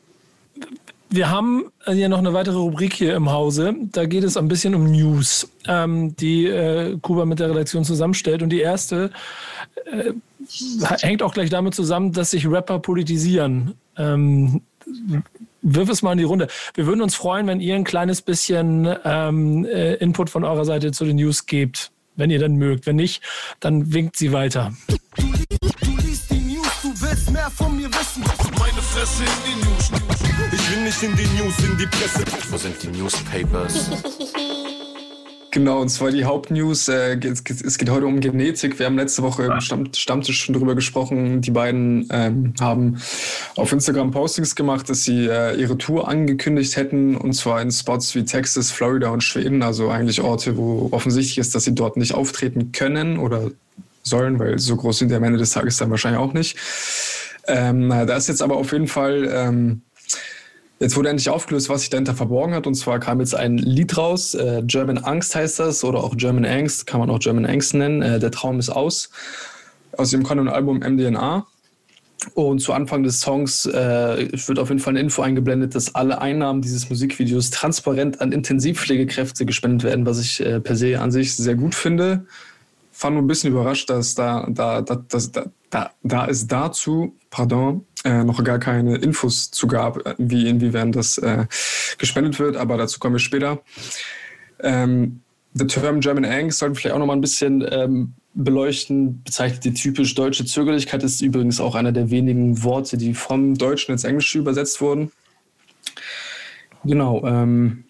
wir 1.10 1.30
haben 1.30 1.72
ja 1.86 2.10
noch 2.10 2.18
eine 2.18 2.34
weitere 2.34 2.58
Rubrik 2.58 2.94
hier 2.94 3.16
im 3.16 3.32
Hause. 3.32 3.76
Da 3.92 4.06
geht 4.06 4.24
es 4.24 4.36
ein 4.36 4.48
bisschen 4.48 4.76
um 4.76 4.92
News, 4.92 5.48
ähm, 5.66 6.16
die 6.18 6.48
äh, 6.48 6.98
Kuba 7.02 7.26
mit 7.26 7.40
der 7.40 7.50
Redaktion 7.50 7.86
zusammenstellt. 7.86 8.42
Und 8.42 8.50
die 8.50 8.60
erste 8.60 9.12
äh, 9.86 10.12
hängt 11.00 11.24
auch 11.24 11.34
gleich 11.34 11.50
damit 11.50 11.76
zusammen, 11.76 12.12
dass 12.12 12.32
sich 12.32 12.48
Rapper 12.48 12.80
politisieren. 12.80 13.76
Ähm, 13.96 14.62
wirf 15.62 15.90
es 15.90 16.02
mal 16.02 16.14
in 16.14 16.18
die 16.18 16.24
Runde. 16.24 16.48
Wir 16.74 16.86
würden 16.86 17.02
uns 17.02 17.16
freuen, 17.16 17.48
wenn 17.48 17.60
ihr 17.60 17.76
ein 17.76 17.84
kleines 17.84 18.22
bisschen 18.22 18.96
ähm, 19.04 19.66
äh, 19.66 19.96
Input 19.96 20.30
von 20.30 20.44
eurer 20.44 20.66
Seite 20.66 20.92
zu 20.92 21.06
den 21.06 21.18
News 21.18 21.46
gebt, 21.46 21.92
wenn 22.16 22.30
ihr 22.30 22.40
dann 22.40 22.56
mögt. 22.56 22.86
Wenn 22.86 22.96
nicht, 22.96 23.22
dann 23.60 23.94
winkt 23.94 24.18
sie 24.18 24.32
weiter. 24.34 24.74
Du, 24.88 24.96
du 25.18 25.98
liest 26.06 26.32
die 26.32 26.40
News, 26.40 26.68
du 26.82 26.90
willst 27.02 27.32
mehr 27.32 27.50
von 27.52 27.76
mir 27.76 27.90
wissen. 27.90 28.24
Meine 28.58 28.82
Fresse 28.82 29.24
in 29.24 29.30
die 29.46 29.66
News. 29.66 29.92
Ich 30.52 30.72
will 30.72 30.84
nicht 30.84 31.04
in 31.04 31.16
die 31.16 31.42
News, 31.42 31.60
in 31.60 31.78
die 31.78 31.88
Presse. 31.88 32.24
Wo 32.50 32.58
sind 32.58 32.76
die 32.82 32.88
Newspapers? 32.88 33.90
Genau, 35.58 35.82
und 35.82 35.90
zwar 35.90 36.12
die 36.12 36.24
Hauptnews. 36.24 36.88
Äh, 36.88 37.18
es, 37.18 37.42
es, 37.64 37.80
geht 37.80 37.90
heute 37.90 38.06
um 38.06 38.20
Genetik. 38.20 38.78
Wir 38.78 38.86
haben 38.86 38.96
letzte 38.96 39.24
Woche 39.24 39.46
im 39.46 39.60
Stamm, 39.60 39.92
Stammtisch 39.92 40.40
schon 40.40 40.54
drüber 40.54 40.76
gesprochen. 40.76 41.42
Die 41.42 41.50
beiden 41.50 42.08
ähm, 42.12 42.54
haben 42.60 43.02
auf 43.56 43.72
Instagram 43.72 44.12
Postings 44.12 44.56
gemacht, 44.56 44.88
dass 44.88 45.04
sie 45.04 45.26
äh, 45.26 45.60
ihre 45.60 45.76
Tour 45.76 46.08
angekündigt 46.08 46.76
hätten, 46.76 47.18
und 47.18 47.34
zwar 47.34 47.60
in 47.60 47.72
Spots 47.72 48.14
wie 48.14 48.24
Texas, 48.24 48.70
Florida 48.70 49.10
und 49.10 49.24
Schweden. 49.24 49.64
Also 49.64 49.90
eigentlich 49.90 50.22
Orte, 50.22 50.58
wo 50.58 50.90
offensichtlich 50.92 51.40
ist, 51.40 51.56
dass 51.56 51.64
sie 51.64 51.74
dort 51.74 51.98
nicht 51.98 52.14
auftreten 52.14 52.72
können 52.72 53.18
oder 53.18 53.50
sollen, 54.04 54.38
weil 54.38 54.60
so 54.60 54.76
groß 54.76 55.00
sind 55.00 55.10
die 55.10 55.16
am 55.16 55.24
Ende 55.24 55.40
des 55.40 55.50
Tages 55.50 55.78
dann 55.78 55.90
wahrscheinlich 55.90 56.22
auch 56.22 56.34
nicht. 56.34 56.56
Ähm, 57.48 57.90
da 57.90 58.16
ist 58.16 58.28
jetzt 58.28 58.44
aber 58.44 58.58
auf 58.58 58.74
jeden 58.74 58.88
Fall. 58.88 59.28
Ähm, 59.34 59.82
Jetzt 60.80 60.96
wurde 60.96 61.10
endlich 61.10 61.30
aufgelöst, 61.30 61.70
was 61.70 61.82
sich 61.82 61.90
dahinter 61.90 62.14
verborgen 62.14 62.54
hat. 62.54 62.68
Und 62.68 62.76
zwar 62.76 63.00
kam 63.00 63.20
jetzt 63.20 63.36
ein 63.36 63.58
Lied 63.58 63.98
raus. 63.98 64.36
Äh, 64.36 64.62
German 64.64 65.00
Angst 65.00 65.36
heißt 65.36 65.60
das 65.60 65.84
oder 65.84 66.04
auch 66.04 66.16
German 66.16 66.46
Angst, 66.46 66.86
kann 66.86 67.00
man 67.00 67.10
auch 67.10 67.20
German 67.20 67.46
Angst 67.46 67.74
nennen. 67.74 68.02
Äh, 68.02 68.20
der 68.20 68.30
Traum 68.32 68.60
ist 68.60 68.70
aus. 68.70 69.10
Aus 69.98 70.12
dem 70.12 70.22
kommenden 70.22 70.54
Album 70.54 70.80
MDNA. 70.80 71.48
Und 72.34 72.60
zu 72.60 72.74
Anfang 72.74 73.04
des 73.04 73.22
Songs 73.22 73.66
äh, 73.66 74.28
wird 74.32 74.60
auf 74.60 74.70
jeden 74.70 74.80
Fall 74.80 74.92
eine 74.92 75.00
Info 75.00 75.22
eingeblendet, 75.22 75.76
dass 75.76 75.96
alle 75.96 76.20
Einnahmen 76.20 76.62
dieses 76.62 76.90
Musikvideos 76.90 77.52
transparent 77.52 78.22
an 78.22 78.32
Intensivpflegekräfte 78.32 79.46
gespendet 79.46 79.84
werden, 79.84 80.06
was 80.06 80.20
ich 80.20 80.44
äh, 80.44 80.60
per 80.60 80.76
se 80.76 81.00
an 81.00 81.12
sich 81.12 81.36
sehr 81.36 81.56
gut 81.56 81.74
finde. 81.74 82.26
Fand 82.98 83.14
nur 83.14 83.24
ein 83.24 83.28
bisschen 83.28 83.52
überrascht, 83.52 83.90
dass 83.92 84.16
da, 84.16 84.48
da, 84.50 84.82
da, 84.82 85.04
da, 85.08 85.46
da, 85.70 85.92
da 86.02 86.28
es 86.28 86.48
dazu, 86.48 87.16
pardon, 87.30 87.86
äh, 88.04 88.24
noch 88.24 88.44
gar 88.44 88.58
keine 88.58 88.96
Infos 88.96 89.52
zu 89.52 89.68
gab, 89.68 90.04
äh, 90.06 90.16
wie 90.18 90.50
inwiefern 90.50 90.92
das 90.92 91.20
äh, 91.20 91.46
gespendet 92.00 92.40
wird, 92.40 92.58
aber 92.58 92.76
dazu 92.76 93.00
kommen 93.00 93.14
wir 93.16 93.20
später. 93.20 93.62
Ähm, 94.62 95.22
the 95.54 95.68
term 95.68 96.00
German 96.00 96.26
Angst 96.26 96.58
sollten 96.58 96.76
wir 96.76 96.82
vielleicht 96.82 96.96
auch 96.96 97.00
noch 97.00 97.06
mal 97.06 97.14
ein 97.14 97.22
bisschen 97.22 97.64
ähm, 97.70 98.14
beleuchten. 98.34 99.22
Bezeichnet 99.24 99.66
die 99.66 99.74
typisch 99.74 100.16
deutsche 100.16 100.46
Zögerlichkeit, 100.46 101.04
ist 101.04 101.22
übrigens 101.22 101.60
auch 101.60 101.76
einer 101.76 101.92
der 101.92 102.10
wenigen 102.10 102.64
Worte, 102.64 102.98
die 102.98 103.14
vom 103.14 103.56
Deutschen 103.60 103.92
ins 103.92 104.06
Englische 104.06 104.40
übersetzt 104.40 104.82
wurden. 104.82 105.12
Genau. 106.84 107.24
Ähm, 107.28 107.84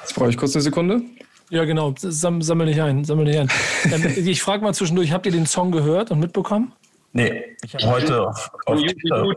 jetzt 0.00 0.16
brauche 0.16 0.30
ich 0.30 0.36
kurz 0.36 0.56
eine 0.56 0.62
Sekunde. 0.62 1.02
Ja, 1.50 1.64
genau. 1.64 1.94
Sam, 1.98 2.42
sammel 2.42 2.66
nicht 2.66 2.80
ein. 2.80 3.04
Sammel 3.04 3.24
nicht 3.24 3.38
ein. 3.38 3.48
Ähm, 3.90 4.12
ich 4.26 4.42
frage 4.42 4.62
mal 4.62 4.74
zwischendurch, 4.74 5.12
habt 5.12 5.26
ihr 5.26 5.32
den 5.32 5.46
Song 5.46 5.70
gehört 5.70 6.10
und 6.10 6.20
mitbekommen? 6.20 6.72
Nee, 7.12 7.56
ich 7.64 7.74
habe 7.74 7.86
heute 7.86 8.28
auf, 8.28 8.50
auf 8.66 8.80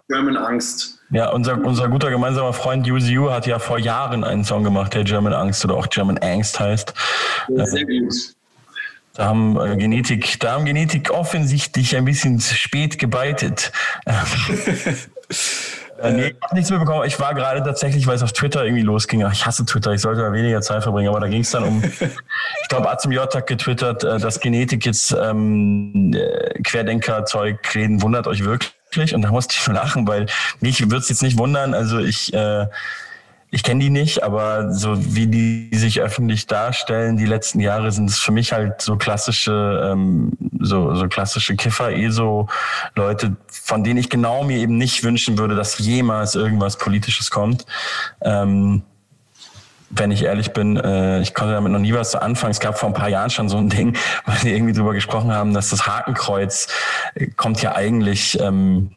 German 0.10 0.36
Angst. 0.36 1.00
Ja, 1.10 1.32
unser, 1.32 1.58
unser 1.64 1.88
guter 1.88 2.10
gemeinsamer 2.10 2.52
Freund 2.52 2.90
UZU 2.90 3.32
hat 3.32 3.48
ja 3.48 3.60
vor 3.60 3.80
Jahren 3.80 4.24
einen 4.26 4.44
Song 4.44 4.64
gemacht, 4.64 4.94
der 4.94 5.06
German 5.06 5.34
Angst 5.34 5.64
oder 5.64 5.76
auch 5.76 5.88
German 5.88 6.18
Angst 6.18 6.60
heißt. 6.60 6.94
Ja, 7.48 7.66
sehr 7.66 7.86
gut. 7.86 8.14
Da 9.14 9.26
haben 9.26 9.60
äh, 9.60 9.78
Genetik, 9.78 10.40
da 10.40 10.54
haben 10.54 10.66
Genetik 10.66 11.12
offensichtlich 11.12 11.96
ein 11.96 12.06
bisschen 12.06 12.40
spät 12.40 13.00
gebeitet. 13.00 13.72
Äh, 16.02 16.12
nee, 16.12 16.28
ich 16.28 16.36
habe 16.42 16.56
nichts 16.56 16.70
mitbekommen. 16.70 17.06
Ich 17.06 17.20
war 17.20 17.34
gerade 17.34 17.64
tatsächlich, 17.64 18.08
weil 18.08 18.16
es 18.16 18.24
auf 18.24 18.34
Twitter 18.34 18.66
irgendwie 18.66 18.84
losging. 18.84 19.24
Ach, 19.24 19.34
ich 19.34 19.46
hasse 19.46 19.66
Twitter, 19.66 19.92
ich 19.94 20.02
sollte 20.02 20.22
da 20.22 20.34
weniger 20.34 20.62
Zeit 20.62 20.84
verbringen, 20.84 21.10
aber 21.10 21.20
da 21.20 21.28
ging 21.28 21.42
es 21.42 21.52
dann 21.52 21.64
um, 21.64 21.84
ich 22.62 22.70
glaube, 22.70 22.90
Azim 22.90 23.12
J 23.12 23.34
hat 23.34 23.48
getwittert, 23.48 24.04
äh, 24.04 24.20
dass 24.20 24.40
Genetik 24.40 24.86
jetzt 24.86 25.16
ähm, 25.20 26.14
äh, 26.14 26.62
Querdenker-Zeug 26.64 27.76
reden, 27.76 28.02
wundert 28.02 28.28
euch 28.28 28.44
wirklich. 28.44 29.14
Und 29.14 29.22
da 29.22 29.30
musste 29.32 29.54
ich 29.54 29.62
schon 29.62 29.76
lachen, 29.76 30.08
weil 30.08 30.26
mich 30.60 30.82
würde 30.82 30.98
es 30.98 31.10
jetzt 31.10 31.22
nicht 31.22 31.38
wundern. 31.38 31.74
Also 31.74 32.00
ich 32.00 32.34
äh, 32.34 32.68
ich 33.54 33.64
kenne 33.64 33.82
die 33.82 33.90
nicht, 33.90 34.24
aber 34.24 34.72
so 34.72 34.96
wie 35.14 35.28
die 35.28 35.70
sich 35.74 36.00
öffentlich 36.00 36.48
darstellen, 36.48 37.18
die 37.18 37.26
letzten 37.26 37.60
Jahre 37.60 37.92
sind 37.92 38.10
es 38.10 38.18
für 38.18 38.32
mich 38.32 38.54
halt 38.54 38.82
so 38.82 38.96
klassische, 38.96 39.92
ähm, 39.92 40.32
so, 40.62 40.96
so 40.96 41.08
klassische 41.08 41.56
Kiffer, 41.56 41.92
eh 41.92 42.10
so 42.10 42.48
Leute, 42.96 43.36
von 43.48 43.84
denen 43.84 44.00
ich 44.00 44.10
genau 44.10 44.44
mir 44.44 44.58
eben 44.58 44.78
nicht 44.78 45.04
wünschen 45.04 45.38
würde, 45.38 45.56
dass 45.56 45.80
jemals 45.80 46.36
irgendwas 46.36 46.78
Politisches 46.78 47.32
kommt. 47.32 47.66
Ähm, 48.22 48.84
wenn 49.94 50.12
ich 50.12 50.24
ehrlich 50.24 50.54
bin, 50.54 50.78
äh, 50.78 51.22
ich 51.22 51.34
konnte 51.34 51.54
damit 51.54 51.72
noch 51.72 51.80
nie 51.80 51.94
was 51.94 52.12
zu 52.12 52.22
anfangen. 52.22 52.52
Es 52.52 52.60
gab 52.60 52.78
vor 52.80 52.90
ein 52.90 52.94
paar 52.94 53.10
Jahren 53.10 53.30
schon 53.30 53.50
so 53.50 53.58
ein 53.58 53.70
Ding, 53.70 53.98
weil 54.26 54.42
wir 54.44 54.56
irgendwie 54.56 54.74
drüber 54.74 54.94
gesprochen 54.94 55.34
haben, 55.34 55.54
dass 55.54 55.70
das 55.70 55.86
Hakenkreuz 55.86 56.68
äh, 57.16 57.28
kommt 57.28 57.62
ja 57.62 57.76
eigentlich, 57.76 58.40
ähm, 58.40 58.92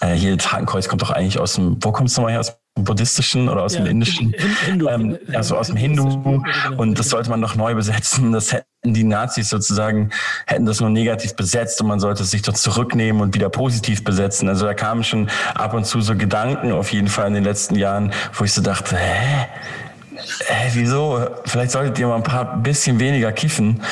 äh, 0.00 0.14
hier 0.14 0.36
das 0.36 0.52
Hakenkreuz 0.52 0.88
kommt 0.88 1.02
doch 1.02 1.10
eigentlich 1.10 1.38
aus 1.38 1.54
dem, 1.54 1.76
wo 1.80 1.92
kommt 1.92 2.08
es 2.08 2.16
nochmal 2.16 2.32
her? 2.32 2.40
Aus 2.40 2.58
buddhistischen 2.78 3.48
oder 3.48 3.62
aus 3.62 3.74
ja, 3.74 3.80
dem 3.80 3.86
indischen, 3.86 4.34
Hindu, 4.66 4.88
ähm, 4.88 5.18
also 5.32 5.56
aus 5.56 5.68
dem 5.68 5.76
Hindu 5.76 6.42
und 6.76 6.98
das 6.98 7.08
sollte 7.08 7.30
man 7.30 7.40
noch 7.40 7.54
neu 7.54 7.74
besetzen. 7.74 8.32
Das 8.32 8.52
hätten 8.52 8.66
die 8.94 9.04
Nazis 9.04 9.48
sozusagen, 9.48 10.10
hätten 10.46 10.66
das 10.66 10.80
nur 10.80 10.90
negativ 10.90 11.34
besetzt 11.34 11.80
und 11.80 11.88
man 11.88 12.00
sollte 12.00 12.22
es 12.22 12.30
sich 12.30 12.42
dort 12.42 12.58
zurücknehmen 12.58 13.22
und 13.22 13.34
wieder 13.34 13.48
positiv 13.48 14.04
besetzen. 14.04 14.48
Also 14.48 14.66
da 14.66 14.74
kamen 14.74 15.04
schon 15.04 15.28
ab 15.54 15.74
und 15.74 15.86
zu 15.86 16.00
so 16.00 16.16
Gedanken 16.16 16.72
auf 16.72 16.92
jeden 16.92 17.08
Fall 17.08 17.28
in 17.28 17.34
den 17.34 17.44
letzten 17.44 17.76
Jahren, 17.76 18.12
wo 18.32 18.44
ich 18.44 18.52
so 18.52 18.62
dachte, 18.62 18.96
hä? 18.96 19.46
Äh, 20.16 20.70
wieso? 20.72 21.20
Vielleicht 21.44 21.70
solltet 21.70 21.98
ihr 21.98 22.06
mal 22.06 22.16
ein 22.16 22.22
paar 22.22 22.56
bisschen 22.56 22.98
weniger 23.00 23.32
kiffen, 23.32 23.82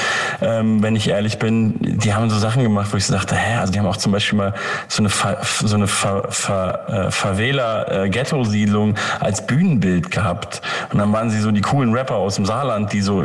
ähm, 0.40 0.82
wenn 0.82 0.96
ich 0.96 1.08
ehrlich 1.08 1.38
bin. 1.38 1.74
Die 1.80 2.14
haben 2.14 2.30
so 2.30 2.38
Sachen 2.38 2.62
gemacht, 2.62 2.88
wo 2.92 2.96
ich 2.96 3.06
so 3.06 3.12
dachte, 3.12 3.36
hä, 3.36 3.56
also 3.58 3.72
die 3.72 3.78
haben 3.78 3.86
auch 3.86 3.96
zum 3.96 4.12
Beispiel 4.12 4.38
mal 4.38 4.54
so 4.88 5.02
eine, 5.02 5.10
Fa 5.10 5.38
so 5.42 5.74
eine 5.74 5.86
Fa 5.86 6.22
Fa 6.30 6.70
äh, 6.88 7.10
Favela-Ghetto-Siedlung 7.10 8.94
als 9.20 9.46
Bühnenbild 9.46 10.10
gehabt. 10.10 10.62
Und 10.92 10.98
dann 10.98 11.12
waren 11.12 11.30
sie 11.30 11.40
so 11.40 11.50
die 11.50 11.60
coolen 11.60 11.92
Rapper 11.92 12.16
aus 12.16 12.36
dem 12.36 12.46
Saarland, 12.46 12.92
die 12.92 13.00
so, 13.00 13.22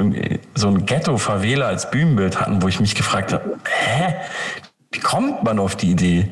so 0.56 0.68
ein 0.68 0.86
Ghetto-Favela 0.86 1.68
als 1.68 1.90
Bühnenbild 1.90 2.40
hatten, 2.40 2.62
wo 2.62 2.68
ich 2.68 2.80
mich 2.80 2.96
gefragt 2.96 3.34
habe, 3.34 3.58
hä, 3.66 4.16
wie 4.92 5.00
kommt 5.00 5.44
man 5.44 5.60
auf 5.60 5.76
die 5.76 5.92
Idee? 5.92 6.30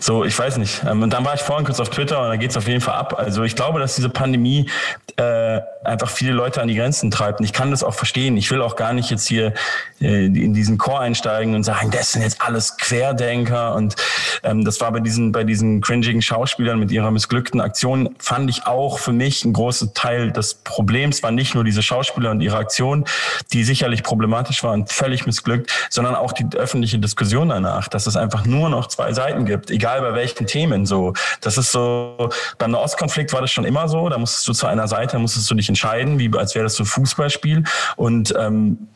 So, 0.00 0.24
ich 0.24 0.38
weiß 0.38 0.58
nicht. 0.58 0.82
Ähm, 0.86 1.02
und 1.02 1.12
dann 1.12 1.24
war 1.24 1.34
ich 1.34 1.40
vorhin 1.40 1.66
kurz 1.66 1.80
auf 1.80 1.90
Twitter 1.90 2.22
und 2.22 2.28
da 2.28 2.36
geht 2.36 2.50
es 2.50 2.56
auf 2.56 2.68
jeden 2.68 2.80
Fall 2.80 2.94
ab. 2.94 3.18
Also 3.18 3.42
ich 3.42 3.56
glaube, 3.56 3.80
dass 3.80 3.96
diese 3.96 4.08
Pandemie 4.08 4.70
äh, 5.16 5.60
einfach 5.84 6.08
viele 6.08 6.32
Leute 6.32 6.62
an 6.62 6.68
die 6.68 6.76
Grenzen 6.76 7.10
treibt. 7.10 7.40
Und 7.40 7.44
ich 7.44 7.52
kann 7.52 7.70
das 7.72 7.82
auch 7.82 7.94
verstehen. 7.94 8.36
Ich 8.36 8.50
will 8.50 8.62
auch 8.62 8.76
gar 8.76 8.92
nicht 8.92 9.10
jetzt 9.10 9.26
hier 9.26 9.54
äh, 10.00 10.26
in 10.26 10.54
diesen 10.54 10.78
Chor 10.78 11.00
einsteigen 11.00 11.54
und 11.54 11.64
sagen, 11.64 11.90
das 11.90 12.12
sind 12.12 12.22
jetzt 12.22 12.40
alles 12.40 12.76
Querdenker. 12.76 13.74
Und 13.74 13.96
ähm, 14.44 14.64
das 14.64 14.80
war 14.80 14.92
bei 14.92 15.00
diesen, 15.00 15.32
bei 15.32 15.42
diesen 15.42 15.80
cringigen 15.80 16.22
Schauspielern 16.22 16.78
mit 16.78 16.92
ihrer 16.92 17.10
missglückten 17.10 17.60
Aktion, 17.60 18.14
fand 18.18 18.48
ich 18.50 18.66
auch 18.66 19.00
für 19.00 19.12
mich 19.12 19.44
ein 19.44 19.52
großer 19.52 19.92
Teil 19.94 20.30
des 20.30 20.54
Problems 20.54 21.22
war 21.22 21.30
nicht 21.30 21.54
nur 21.54 21.64
diese 21.64 21.82
Schauspieler 21.82 22.30
und 22.30 22.40
ihre 22.40 22.56
Aktion, 22.56 23.04
die 23.52 23.64
sicherlich 23.64 24.02
problematisch 24.02 24.62
war 24.62 24.72
und 24.72 24.90
völlig 24.90 25.26
missglückt, 25.26 25.72
sondern 25.90 26.14
auch 26.14 26.32
die 26.32 26.46
öffentliche 26.56 26.98
Diskussion 26.98 27.48
danach, 27.48 27.88
dass 27.88 28.06
es 28.06 28.16
einfach 28.16 28.44
nur 28.44 28.68
noch 28.68 28.86
zwei 28.86 29.12
Seiten 29.12 29.44
gibt, 29.44 29.70
egal 29.70 29.87
bei 30.00 30.14
welchen 30.14 30.46
Themen 30.46 30.86
so. 30.86 31.12
Das 31.40 31.58
ist 31.58 31.72
so, 31.72 32.30
beim 32.58 32.72
Nahostkonflikt 32.72 33.32
war 33.32 33.40
das 33.40 33.50
schon 33.50 33.64
immer 33.64 33.88
so, 33.88 34.08
da 34.08 34.18
musstest 34.18 34.46
du 34.48 34.52
zu 34.52 34.66
einer 34.66 34.88
Seite, 34.88 35.18
musstest 35.18 35.50
du 35.50 35.54
dich 35.54 35.68
entscheiden, 35.68 36.18
wie 36.18 36.30
als 36.36 36.54
wäre 36.54 36.64
das 36.64 36.74
so 36.74 36.84
ein 36.84 36.86
Fußballspiel. 36.86 37.64
Und 37.96 38.34
ähm, 38.38 38.88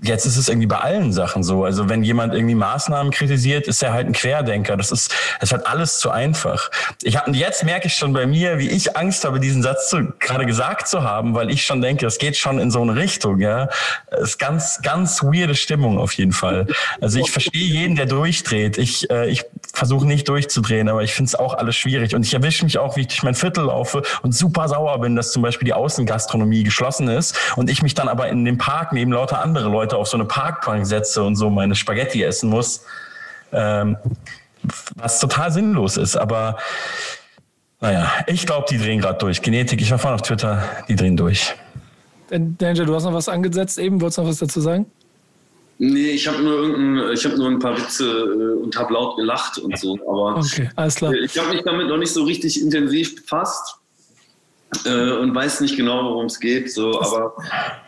jetzt 0.00 0.26
ist 0.26 0.36
es 0.36 0.48
irgendwie 0.48 0.66
bei 0.66 0.78
allen 0.78 1.12
Sachen 1.12 1.42
so. 1.42 1.64
Also 1.64 1.88
wenn 1.88 2.02
jemand 2.02 2.34
irgendwie 2.34 2.54
Maßnahmen 2.54 3.12
kritisiert, 3.12 3.66
ist 3.66 3.82
er 3.82 3.92
halt 3.92 4.06
ein 4.06 4.12
Querdenker. 4.12 4.76
Das 4.76 4.92
ist, 4.92 5.14
es 5.40 5.52
hat 5.52 5.66
alles 5.66 5.98
zu 5.98 6.10
einfach. 6.10 6.70
Ich 7.02 7.16
hab, 7.16 7.28
jetzt 7.28 7.64
merke 7.64 7.88
ich 7.88 7.94
schon 7.94 8.12
bei 8.12 8.26
mir, 8.26 8.58
wie 8.58 8.68
ich 8.68 8.96
Angst 8.96 9.24
habe, 9.24 9.40
diesen 9.40 9.62
Satz 9.62 9.88
zu, 9.88 10.12
gerade 10.18 10.46
gesagt 10.46 10.88
zu 10.88 11.02
haben, 11.02 11.34
weil 11.34 11.50
ich 11.50 11.64
schon 11.64 11.80
denke, 11.80 12.06
es 12.06 12.18
geht 12.18 12.36
schon 12.36 12.58
in 12.58 12.70
so 12.70 12.82
eine 12.82 12.96
Richtung. 12.96 13.40
Ja, 13.40 13.68
es 14.10 14.30
ist 14.30 14.38
ganz, 14.38 14.80
ganz 14.82 15.22
weirde 15.22 15.54
Stimmung 15.54 15.98
auf 15.98 16.12
jeden 16.14 16.32
Fall. 16.32 16.66
Also 17.00 17.18
ich 17.18 17.30
verstehe 17.30 17.64
jeden, 17.64 17.96
der 17.96 18.06
durchdreht. 18.06 18.78
Ich, 18.78 19.10
äh, 19.10 19.28
ich 19.28 19.44
versuche 19.72 20.06
nicht 20.06 20.28
durchzudrehen, 20.28 20.88
aber 20.88 21.02
ich 21.02 21.14
finde 21.14 21.28
es 21.28 21.34
auch 21.34 21.54
alles 21.54 21.76
schwierig. 21.76 22.14
Und 22.14 22.24
ich 22.24 22.34
erwische 22.34 22.64
mich 22.64 22.78
auch, 22.78 22.96
wie 22.96 23.02
ich 23.02 23.08
durch 23.08 23.22
mein 23.22 23.34
Viertel 23.34 23.64
laufe 23.64 24.02
und 24.22 24.34
super 24.34 24.68
sauer 24.68 25.00
bin, 25.00 25.16
dass 25.16 25.32
zum 25.32 25.42
Beispiel 25.42 25.66
die 25.66 25.74
Außengastronomie 25.74 26.62
geschlossen 26.64 27.08
ist 27.08 27.36
und 27.56 27.70
ich 27.70 27.82
mich 27.82 27.94
dann 27.94 28.08
aber 28.08 28.28
in 28.28 28.44
dem 28.44 28.58
Park 28.58 28.92
neben 28.92 29.12
lauter 29.12 29.42
andere 29.42 29.68
Leute 29.68 29.96
auf 29.96 30.08
so 30.08 30.16
eine 30.16 30.24
Parkbank 30.24 30.86
setze 30.86 31.22
und 31.22 31.36
so 31.36 31.50
meine 31.50 31.74
Spaghetti 31.74 32.22
essen 32.22 32.50
muss. 32.50 32.84
Ähm, 33.52 33.96
was 34.96 35.20
total 35.20 35.50
sinnlos 35.52 35.96
ist. 35.96 36.16
Aber 36.16 36.56
naja, 37.80 38.10
ich 38.26 38.46
glaube, 38.46 38.66
die 38.68 38.78
drehen 38.78 39.00
gerade 39.00 39.18
durch. 39.18 39.40
Genetik, 39.42 39.80
ich 39.80 39.90
war 39.90 39.98
vorhin 39.98 40.16
auf 40.16 40.26
Twitter, 40.26 40.62
die 40.88 40.96
drehen 40.96 41.16
durch. 41.16 41.54
Danger, 42.30 42.84
du 42.84 42.94
hast 42.94 43.04
noch 43.04 43.14
was 43.14 43.28
angesetzt 43.28 43.78
eben, 43.78 44.00
wolltest 44.00 44.18
du 44.18 44.22
noch 44.22 44.28
was 44.28 44.38
dazu 44.38 44.60
sagen? 44.60 44.86
Nee, 45.80 46.10
ich 46.10 46.26
habe 46.26 46.42
nur, 46.42 47.12
ich 47.12 47.24
hab 47.24 47.36
nur 47.36 47.48
ein 47.48 47.60
paar 47.60 47.76
Witze 47.78 48.04
äh, 48.04 48.62
und 48.62 48.76
habe 48.76 48.92
laut 48.92 49.16
gelacht 49.16 49.58
und 49.58 49.78
so. 49.78 49.96
Aber 50.08 50.36
okay, 50.36 50.68
alles 50.74 50.96
klar. 50.96 51.12
ich 51.12 51.38
habe 51.38 51.54
mich 51.54 51.62
damit 51.62 51.86
noch 51.86 51.98
nicht 51.98 52.12
so 52.12 52.24
richtig 52.24 52.60
intensiv 52.60 53.14
befasst 53.14 53.76
äh, 54.84 55.12
und 55.12 55.32
weiß 55.34 55.60
nicht 55.60 55.76
genau, 55.76 56.02
worum 56.02 56.26
es 56.26 56.40
geht. 56.40 56.72
So, 56.72 57.00
aber 57.00 57.32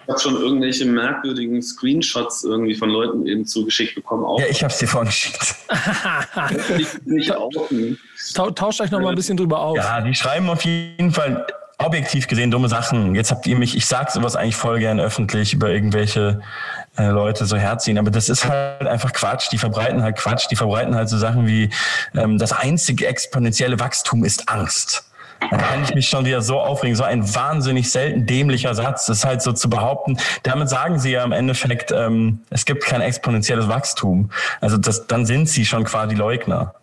ich 0.05 0.09
habe 0.09 0.21
schon 0.21 0.37
irgendwelche 0.37 0.85
merkwürdigen 0.85 1.61
Screenshots 1.61 2.45
irgendwie 2.45 2.77
von 2.77 2.91
Leuten 2.91 3.27
eben 3.27 3.45
zugeschickt 3.45 3.97
bekommen. 3.97 4.25
Auch. 4.25 4.39
Ja, 4.39 4.47
ich 4.49 4.63
habe 4.63 4.73
es 4.73 4.79
dir 4.79 4.87
vorgeschickt. 4.87 5.57
nicht, 6.77 7.07
nicht 7.07 7.35
Tauscht 8.35 8.81
euch 8.81 8.91
noch 8.93 9.01
mal 9.01 9.11
ein 9.11 9.17
bisschen 9.17 9.37
drüber 9.37 9.59
auf. 9.59 9.77
Ja, 9.77 10.01
die 10.01 10.15
schreiben 10.15 10.49
auf 10.49 10.65
jeden 10.65 11.11
Fall 11.11 11.45
objektiv 11.79 12.29
gesehen 12.29 12.51
dumme 12.51 12.69
Sachen. 12.69 13.15
Jetzt 13.15 13.31
habt 13.31 13.47
ihr 13.47 13.57
mich, 13.57 13.77
ich 13.77 13.87
sag 13.87 14.11
sowas 14.11 14.37
eigentlich 14.37 14.57
voll 14.57 14.79
gern 14.79 15.01
öffentlich 15.01 15.55
über 15.55 15.71
irgendwelche 15.71 16.41
äh, 16.97 17.09
Leute 17.09 17.47
so 17.47 17.57
herziehen, 17.57 17.99
aber 17.99 18.11
das 18.11 18.29
ist 18.29 18.45
halt 18.45 18.87
einfach 18.87 19.13
Quatsch. 19.13 19.49
Die 19.53 19.59
verbreiten 19.59 20.03
halt 20.03 20.17
Quatsch. 20.17 20.47
Die 20.51 20.57
verbreiten 20.57 20.95
halt 20.95 21.09
so 21.09 21.19
Sachen 21.19 21.47
wie 21.47 21.71
ähm, 22.15 22.39
das 22.39 22.53
einzige 22.53 23.07
exponentielle 23.07 23.79
Wachstum 23.79 24.25
ist 24.25 24.49
Angst. 24.49 25.05
Da 25.51 25.57
kann 25.57 25.83
ich 25.83 25.95
mich 25.95 26.09
schon 26.09 26.25
wieder 26.27 26.43
so 26.43 26.61
aufregen. 26.61 26.95
So 26.97 27.05
ein 27.05 27.35
wahnsinnig 27.35 27.91
selten 27.91 28.27
dämlicher 28.27 28.75
Satz. 28.75 29.07
Das 29.07 29.19
ist 29.19 29.25
halt 29.25 29.41
so 29.41 29.53
zu 29.53 29.71
behaupten. 29.71 30.19
Damit 30.43 30.69
sagen 30.69 30.99
sie 30.99 31.13
ja 31.13 31.25
im 31.25 31.33
Endeffekt, 31.33 31.93
ähm, 31.93 32.41
es 32.51 32.65
gibt 32.67 32.85
kein 32.85 33.01
exponentielles 33.01 33.69
Wachstum. 33.69 34.31
Also 34.61 34.77
das, 34.77 35.07
dann 35.07 35.25
sind 35.25 35.49
sie 35.49 35.65
schon 35.65 35.85
quasi 35.85 36.15
Leugner. 36.15 36.75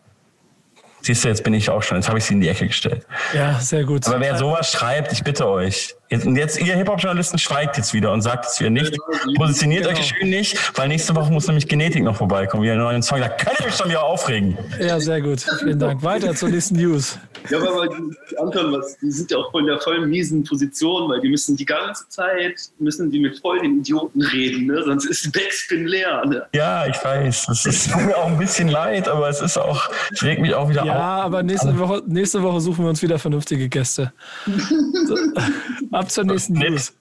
Siehst 1.01 1.23
du, 1.23 1.27
jetzt 1.27 1.43
bin 1.43 1.53
ich 1.53 1.69
auch 1.69 1.83
schon. 1.83 1.97
Jetzt 1.97 2.09
habe 2.09 2.17
ich 2.17 2.25
sie 2.25 2.33
in 2.33 2.41
die 2.41 2.49
Ecke 2.49 2.67
gestellt. 2.67 3.05
Ja, 3.33 3.59
sehr 3.59 3.83
gut. 3.83 4.07
Aber 4.07 4.19
wer 4.19 4.37
sowas 4.37 4.71
schreibt, 4.71 5.11
ich 5.11 5.23
bitte 5.23 5.47
euch. 5.47 5.95
Jetzt, 6.09 6.25
und 6.25 6.37
jetzt, 6.37 6.59
ihr 6.61 6.73
Hip-Hop-Journalisten 6.75 7.37
schweigt 7.37 7.75
jetzt 7.75 7.93
wieder 7.93 8.13
und 8.13 8.21
sagt 8.21 8.45
es 8.45 8.59
wieder 8.61 8.69
nicht. 8.69 8.97
Positioniert 9.35 9.83
genau. 9.85 9.99
euch 9.99 10.07
schön 10.07 10.29
nicht, 10.29 10.57
weil 10.77 10.87
nächste 10.87 11.13
Woche 11.15 11.31
muss 11.33 11.47
nämlich 11.47 11.67
Genetik 11.67 12.01
noch 12.03 12.15
vorbeikommen. 12.15 12.63
Wieder 12.63 12.73
einen 12.73 12.83
neuen 12.83 13.03
Song. 13.03 13.19
Da 13.19 13.27
könnt 13.27 13.59
ihr 13.59 13.65
mich 13.65 13.75
schon 13.75 13.89
wieder 13.89 14.03
aufregen. 14.03 14.57
Ja, 14.79 14.99
sehr 15.01 15.21
gut. 15.21 15.45
Vielen 15.59 15.79
Dank. 15.79 16.01
Weiter 16.03 16.33
zur 16.33 16.47
nächsten 16.47 16.75
News. 16.75 17.19
Ja, 17.49 17.59
aber 17.59 17.87
die 17.87 18.37
Anton, 18.37 18.71
was, 18.71 18.97
die 18.99 19.11
sind 19.11 19.31
ja 19.31 19.37
auch 19.37 19.53
in 19.55 19.65
der 19.65 19.79
voll 19.79 20.05
miesen 20.05 20.43
Position, 20.45 21.09
weil 21.09 21.19
die 21.19 21.29
müssen 21.29 21.57
die 21.57 21.65
ganze 21.65 22.07
Zeit, 22.07 22.69
müssen 22.79 23.11
die 23.11 23.19
mit 23.19 23.39
voll 23.39 23.59
den 23.59 23.79
Idioten 23.79 24.21
reden, 24.21 24.67
ne? 24.67 24.83
sonst 24.83 25.05
ist 25.05 25.31
Backspin 25.33 25.87
leer. 25.87 26.23
Ne? 26.25 26.45
Ja, 26.53 26.87
ich 26.87 27.03
weiß. 27.03 27.49
Es 27.49 27.65
ist 27.65 27.91
tut 27.91 28.01
mir 28.05 28.17
auch 28.17 28.27
ein 28.27 28.37
bisschen 28.37 28.69
leid, 28.69 29.07
aber 29.07 29.27
es 29.29 29.41
ist 29.41 29.57
auch, 29.57 29.89
es 30.11 30.23
regt 30.23 30.41
mich 30.41 30.53
auch 30.53 30.69
wieder 30.69 30.85
Ja, 30.85 31.19
auf. 31.19 31.25
aber 31.25 31.43
nächste 31.43 31.77
Woche, 31.77 32.01
nächste 32.07 32.41
Woche 32.41 32.61
suchen 32.61 32.85
wir 32.85 32.89
uns 32.89 33.01
wieder 33.01 33.19
vernünftige 33.19 33.67
Gäste. 33.69 34.13
Ab 35.97 36.11
zur 36.11 36.25
nächsten. 36.25 36.53
News. 36.53 36.93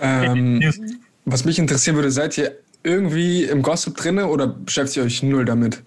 Ähm, 0.00 0.62
was 1.24 1.44
mich 1.44 1.58
interessieren 1.58 1.96
würde, 1.96 2.10
seid 2.10 2.36
ihr 2.38 2.52
irgendwie 2.82 3.44
im 3.44 3.62
Gossip 3.62 3.96
drinne 3.96 4.26
oder 4.28 4.46
beschäftigt 4.46 4.96
ihr 4.98 5.02
euch 5.04 5.22
null 5.22 5.44
damit? 5.44 5.82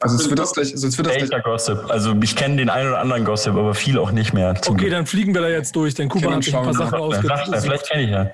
Also 0.00 0.16
sonst 0.16 0.30
wird 0.30 0.38
das 0.40 0.52
gleich, 0.52 0.72
sonst 0.74 0.98
wird 0.98 1.06
das 1.08 1.28
gleich 1.28 1.42
Gossip? 1.44 1.78
Also 1.88 2.14
ich 2.20 2.34
kenne 2.34 2.56
den 2.56 2.68
einen 2.68 2.88
oder 2.88 2.98
anderen 2.98 3.24
Gossip, 3.24 3.54
aber 3.54 3.74
viel 3.74 3.98
auch 3.98 4.10
nicht 4.10 4.32
mehr. 4.32 4.50
Okay, 4.50 4.74
Glück. 4.74 4.90
dann 4.90 5.06
fliegen 5.06 5.34
wir 5.34 5.42
da 5.42 5.48
jetzt 5.48 5.74
durch, 5.76 5.94
denn 5.94 6.08
Kuba 6.08 6.26
Okay, 6.26 6.36
hat 6.36 6.44
sich 6.44 6.56
ein 6.56 6.64
paar 6.64 6.74
Sachen 6.74 6.94
ausgedacht. 6.94 7.50
vielleicht 7.62 7.88
kenne 7.88 8.02
ich 8.02 8.10
ja. 8.10 8.30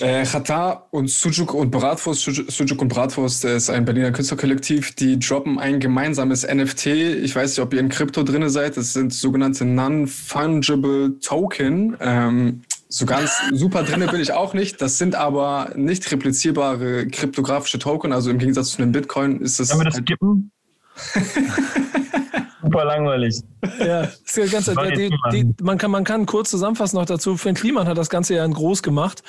Äh, 0.00 0.24
Chata 0.26 0.86
und 0.90 1.10
Sujuk 1.10 1.54
und 1.54 1.70
Bratwurst, 1.70 2.22
Sujuk 2.50 2.80
und 2.82 2.88
Bratwurst 2.88 3.44
ist 3.46 3.70
ein 3.70 3.84
Berliner 3.84 4.12
Künstlerkollektiv, 4.12 4.94
die 4.94 5.18
droppen 5.18 5.58
ein 5.58 5.80
gemeinsames 5.80 6.46
NFT. 6.46 6.86
Ich 6.86 7.34
weiß 7.34 7.50
nicht, 7.52 7.60
ob 7.60 7.72
ihr 7.72 7.80
in 7.80 7.88
Krypto 7.88 8.22
drin 8.22 8.48
seid. 8.50 8.76
Das 8.76 8.92
sind 8.92 9.12
sogenannte 9.14 9.64
Non-Fungible 9.64 11.18
Token. 11.20 11.96
Ähm, 12.00 12.62
so 12.90 13.06
ganz 13.06 13.30
super 13.52 13.82
drinne 13.82 14.06
bin 14.06 14.20
ich 14.20 14.32
auch 14.32 14.54
nicht. 14.54 14.80
Das 14.80 14.98
sind 14.98 15.14
aber 15.14 15.72
nicht 15.74 16.10
replizierbare 16.12 17.06
kryptografische 17.08 17.78
Token. 17.78 18.12
Also 18.12 18.30
im 18.30 18.38
Gegensatz 18.38 18.70
zu 18.72 18.82
einem 18.82 18.92
Bitcoin 18.92 19.40
ist 19.40 19.58
das. 19.58 19.70
Können 19.70 19.80
wir 19.80 19.84
das 19.86 19.94
halt- 19.94 20.06
skippen? 20.06 20.50
Super 22.68 22.84
langweilig. 22.84 23.40
Ja, 23.80 24.02
ist 24.24 24.36
ja 24.36 24.46
ganz, 24.46 24.66
der, 24.66 24.90
die, 24.90 25.10
die, 25.32 25.54
man, 25.62 25.78
kann, 25.78 25.90
man 25.90 26.04
kann 26.04 26.26
kurz 26.26 26.50
zusammenfassen 26.50 26.98
noch 26.98 27.06
dazu. 27.06 27.38
Finn 27.38 27.54
Kliman 27.54 27.88
hat 27.88 27.96
das 27.96 28.10
Ganze 28.10 28.34
ja 28.34 28.44
in 28.44 28.52
groß 28.52 28.82
gemacht. 28.82 29.22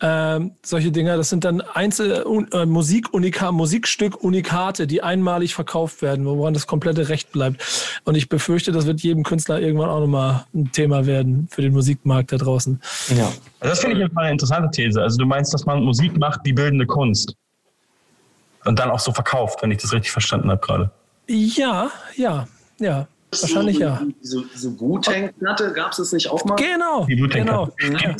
Ähm, 0.00 0.52
solche 0.64 0.90
Dinger, 0.90 1.18
das 1.18 1.28
sind 1.28 1.44
dann 1.44 1.60
Einzel 1.60 2.24
äh, 2.52 2.64
Musikunika, 2.64 3.52
Musikstück-Unikate, 3.52 4.86
die 4.86 5.02
einmalig 5.02 5.54
verkauft 5.54 6.00
werden, 6.00 6.24
woran 6.24 6.54
das 6.54 6.66
komplette 6.66 7.10
Recht 7.10 7.32
bleibt. 7.32 7.62
Und 8.04 8.14
ich 8.14 8.30
befürchte, 8.30 8.72
das 8.72 8.86
wird 8.86 9.00
jedem 9.02 9.24
Künstler 9.24 9.60
irgendwann 9.60 9.90
auch 9.90 10.00
nochmal 10.00 10.46
ein 10.54 10.72
Thema 10.72 11.04
werden 11.04 11.48
für 11.50 11.60
den 11.60 11.72
Musikmarkt 11.72 12.32
da 12.32 12.38
draußen. 12.38 12.80
ja. 13.08 13.26
Also 13.60 13.72
Das 13.72 13.80
finde 13.80 13.96
ich 13.96 14.02
jetzt 14.02 14.14
mal 14.14 14.22
eine 14.22 14.32
interessante 14.32 14.70
These. 14.70 15.02
Also 15.02 15.18
du 15.18 15.26
meinst, 15.26 15.52
dass 15.52 15.66
man 15.66 15.82
Musik 15.84 16.16
macht 16.16 16.40
wie 16.44 16.54
bildende 16.54 16.86
Kunst. 16.86 17.36
Und 18.64 18.78
dann 18.78 18.90
auch 18.90 19.00
so 19.00 19.12
verkauft, 19.12 19.62
wenn 19.62 19.70
ich 19.70 19.78
das 19.78 19.92
richtig 19.92 20.12
verstanden 20.12 20.50
habe 20.50 20.60
gerade. 20.60 20.90
Ja, 21.32 21.90
ja, 22.16 22.48
ja. 22.80 23.06
Wahrscheinlich 23.30 23.76
so, 23.76 23.82
ja. 23.82 24.02
Diese, 24.22 24.44
diese 24.54 24.80
Wu-Tang-Platte 24.80 25.72
gab 25.72 25.92
es 25.92 25.98
das 25.98 26.12
nicht 26.12 26.28
auch 26.28 26.44
mal? 26.44 26.56
Genau. 26.56 27.04
Die 27.04 27.16
genau. 27.16 27.68
Ja. 27.78 28.14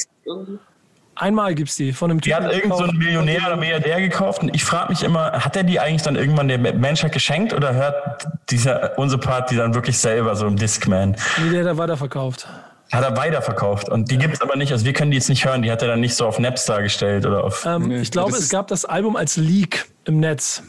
Einmal 1.16 1.54
gibt's 1.54 1.76
die 1.76 1.92
von 1.92 2.10
einem 2.10 2.20
Die 2.20 2.34
hat 2.34 2.44
Typen 2.44 2.56
irgend 2.56 2.76
so 2.76 2.84
ein. 2.84 2.96
Millionär 2.96 3.40
oder 3.46 3.56
Milliardär 3.56 4.00
gekauft 4.00 4.42
und 4.42 4.54
ich 4.54 4.64
frage 4.64 4.90
mich 4.90 5.02
immer, 5.02 5.32
hat 5.32 5.54
er 5.54 5.64
die 5.64 5.78
eigentlich 5.78 6.02
dann 6.02 6.16
irgendwann 6.16 6.48
der 6.48 6.58
Menschheit 6.58 7.12
geschenkt 7.12 7.52
oder 7.52 7.74
hört 7.74 8.26
dieser 8.50 8.96
unsere 8.98 9.20
Part 9.20 9.50
die 9.50 9.56
dann 9.56 9.74
wirklich 9.74 9.98
selber 9.98 10.34
so 10.34 10.46
im 10.46 10.56
Discman? 10.56 11.16
Nee, 11.44 11.50
der 11.50 11.60
hat 11.60 11.66
er 11.66 11.76
weiterverkauft. 11.76 12.48
Hat 12.90 13.04
er 13.04 13.16
weiterverkauft 13.16 13.88
und 13.90 14.10
die 14.10 14.16
gibt 14.16 14.34
es 14.34 14.40
aber 14.40 14.56
nicht, 14.56 14.72
also 14.72 14.84
wir 14.86 14.92
können 14.94 15.10
die 15.10 15.16
jetzt 15.18 15.28
nicht 15.28 15.44
hören, 15.44 15.60
die 15.62 15.70
hat 15.70 15.82
er 15.82 15.88
dann 15.88 16.00
nicht 16.00 16.14
so 16.14 16.26
auf 16.26 16.38
Napstar 16.38 16.82
gestellt 16.82 17.26
oder 17.26 17.44
auf. 17.44 17.66
Ähm, 17.66 17.88
Nee, 17.88 18.00
ich 18.00 18.10
glaube, 18.10 18.32
es 18.32 18.48
gab 18.48 18.68
das 18.68 18.84
Album 18.86 19.16
als 19.16 19.36
Leak 19.36 19.86
im 20.04 20.20
Netz. 20.20 20.62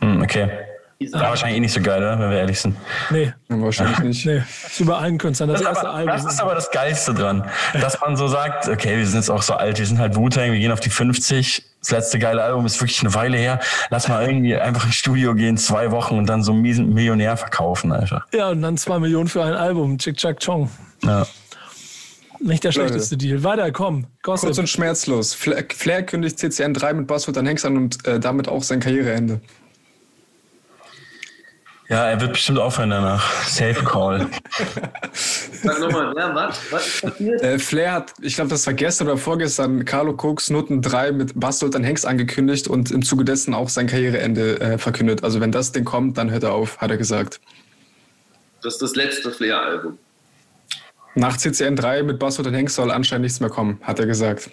Hm, 0.00 0.22
okay. 0.22 0.48
War 1.12 1.22
wahrscheinlich 1.30 1.56
eh 1.58 1.60
nicht 1.60 1.72
so 1.72 1.80
geil, 1.80 1.98
oder? 2.02 2.18
wenn 2.18 2.30
wir 2.30 2.38
ehrlich 2.38 2.60
sind. 2.60 2.76
Nee, 3.10 3.32
Ja, 3.48 3.60
wahrscheinlich 3.60 3.98
nicht. 4.00 4.26
nee. 4.26 4.42
Ist 4.66 4.80
über 4.80 4.98
allen 4.98 5.18
Künstlern. 5.18 5.48
Das, 5.50 5.60
Das, 5.60 5.68
erste 5.70 5.88
aber, 5.88 5.94
Album. 5.98 6.14
das 6.14 6.24
ist 6.24 6.40
aber 6.40 6.54
das 6.54 6.70
Geilste 6.70 7.14
dran, 7.14 7.44
dass 7.80 8.00
man 8.00 8.16
so 8.16 8.28
sagt, 8.28 8.68
okay, 8.68 8.96
wir 8.96 9.06
sind 9.06 9.16
jetzt 9.16 9.30
auch 9.30 9.42
so 9.42 9.54
alt, 9.54 9.78
wir 9.78 9.86
sind 9.86 9.98
halt 9.98 10.16
Wu-Tang, 10.16 10.52
wir 10.52 10.58
gehen 10.58 10.72
auf 10.72 10.80
die 10.80 10.90
50, 10.90 11.64
das 11.80 11.90
letzte 11.90 12.18
geile 12.18 12.42
Album 12.42 12.64
ist 12.66 12.80
wirklich 12.80 13.00
eine 13.00 13.12
Weile 13.14 13.36
her, 13.36 13.60
lass 13.90 14.08
mal 14.08 14.24
irgendwie 14.26 14.56
einfach 14.56 14.86
ins 14.86 14.94
Studio 14.94 15.34
gehen, 15.34 15.56
zwei 15.58 15.90
Wochen 15.90 16.16
und 16.16 16.26
dann 16.26 16.42
so 16.42 16.52
einen 16.52 16.62
miesen 16.62 16.94
Millionär 16.94 17.36
verkaufen 17.36 17.92
einfach. 17.92 18.26
ja, 18.32 18.48
und 18.50 18.62
dann 18.62 18.76
zwei 18.76 18.98
Millionen 18.98 19.28
für 19.28 19.42
ein 19.44 19.52
Album. 19.54 19.98
Chick 19.98 20.16
Chack 20.16 20.40
Chong. 20.40 20.70
Ja. 21.02 21.26
Nicht 22.40 22.64
der 22.64 22.72
Leute. 22.72 22.88
schlechteste 22.88 23.16
Deal. 23.16 23.42
Weiter, 23.42 23.70
komm. 23.72 24.06
Kurz 24.22 24.42
Gossip. 24.42 24.58
und 24.58 24.68
schmerzlos. 24.68 25.32
Flair, 25.34 25.64
Flair 25.74 26.02
kündigt 26.02 26.38
CCN 26.38 26.74
3 26.74 26.92
mit 26.92 27.06
Buzzword 27.06 27.38
an 27.38 27.46
Hengst 27.46 27.64
an 27.64 27.76
und 27.76 28.06
äh, 28.06 28.20
damit 28.20 28.48
auch 28.48 28.62
sein 28.62 28.80
Karriereende. 28.80 29.40
Ja, 31.88 32.08
er 32.08 32.20
wird 32.20 32.32
bestimmt 32.32 32.58
aufhören 32.58 32.90
danach. 32.90 33.44
Safe 33.46 33.84
Call. 33.84 34.26
Sag 35.12 35.80
nochmal, 35.80 36.14
ja, 36.16 36.34
was? 36.34 36.58
Was 36.70 36.86
ist 36.86 37.02
passiert? 37.02 37.42
Äh, 37.42 37.58
Flair 37.58 37.92
hat, 37.92 38.12
ich 38.22 38.34
glaube, 38.34 38.50
das 38.50 38.66
war 38.66 38.74
gestern 38.74 39.08
oder 39.08 39.18
vorgestern, 39.18 39.84
Carlo 39.84 40.12
Cooks 40.12 40.50
Noten 40.50 40.80
3 40.82 41.12
mit 41.12 41.38
Bastard 41.38 41.76
an 41.76 41.84
Hengst 41.84 42.06
angekündigt 42.06 42.68
und 42.68 42.90
im 42.90 43.02
Zuge 43.02 43.24
dessen 43.24 43.54
auch 43.54 43.68
sein 43.68 43.86
Karriereende 43.86 44.60
äh, 44.60 44.78
verkündet. 44.78 45.24
Also 45.24 45.40
wenn 45.40 45.52
das 45.52 45.72
Ding 45.72 45.84
kommt, 45.84 46.16
dann 46.16 46.30
hört 46.30 46.42
er 46.42 46.52
auf, 46.52 46.78
hat 46.78 46.90
er 46.90 46.96
gesagt. 46.96 47.40
Das 48.62 48.74
ist 48.74 48.82
das 48.82 48.96
letzte 48.96 49.30
Flair-Album. 49.30 49.98
Nach 51.16 51.36
CCN 51.36 51.76
3 51.76 52.02
mit 52.02 52.18
Bastard 52.18 52.46
an 52.46 52.54
Hengst 52.54 52.74
soll 52.76 52.90
anscheinend 52.90 53.24
nichts 53.24 53.40
mehr 53.40 53.50
kommen, 53.50 53.78
hat 53.82 54.00
er 54.00 54.06
gesagt. 54.06 54.50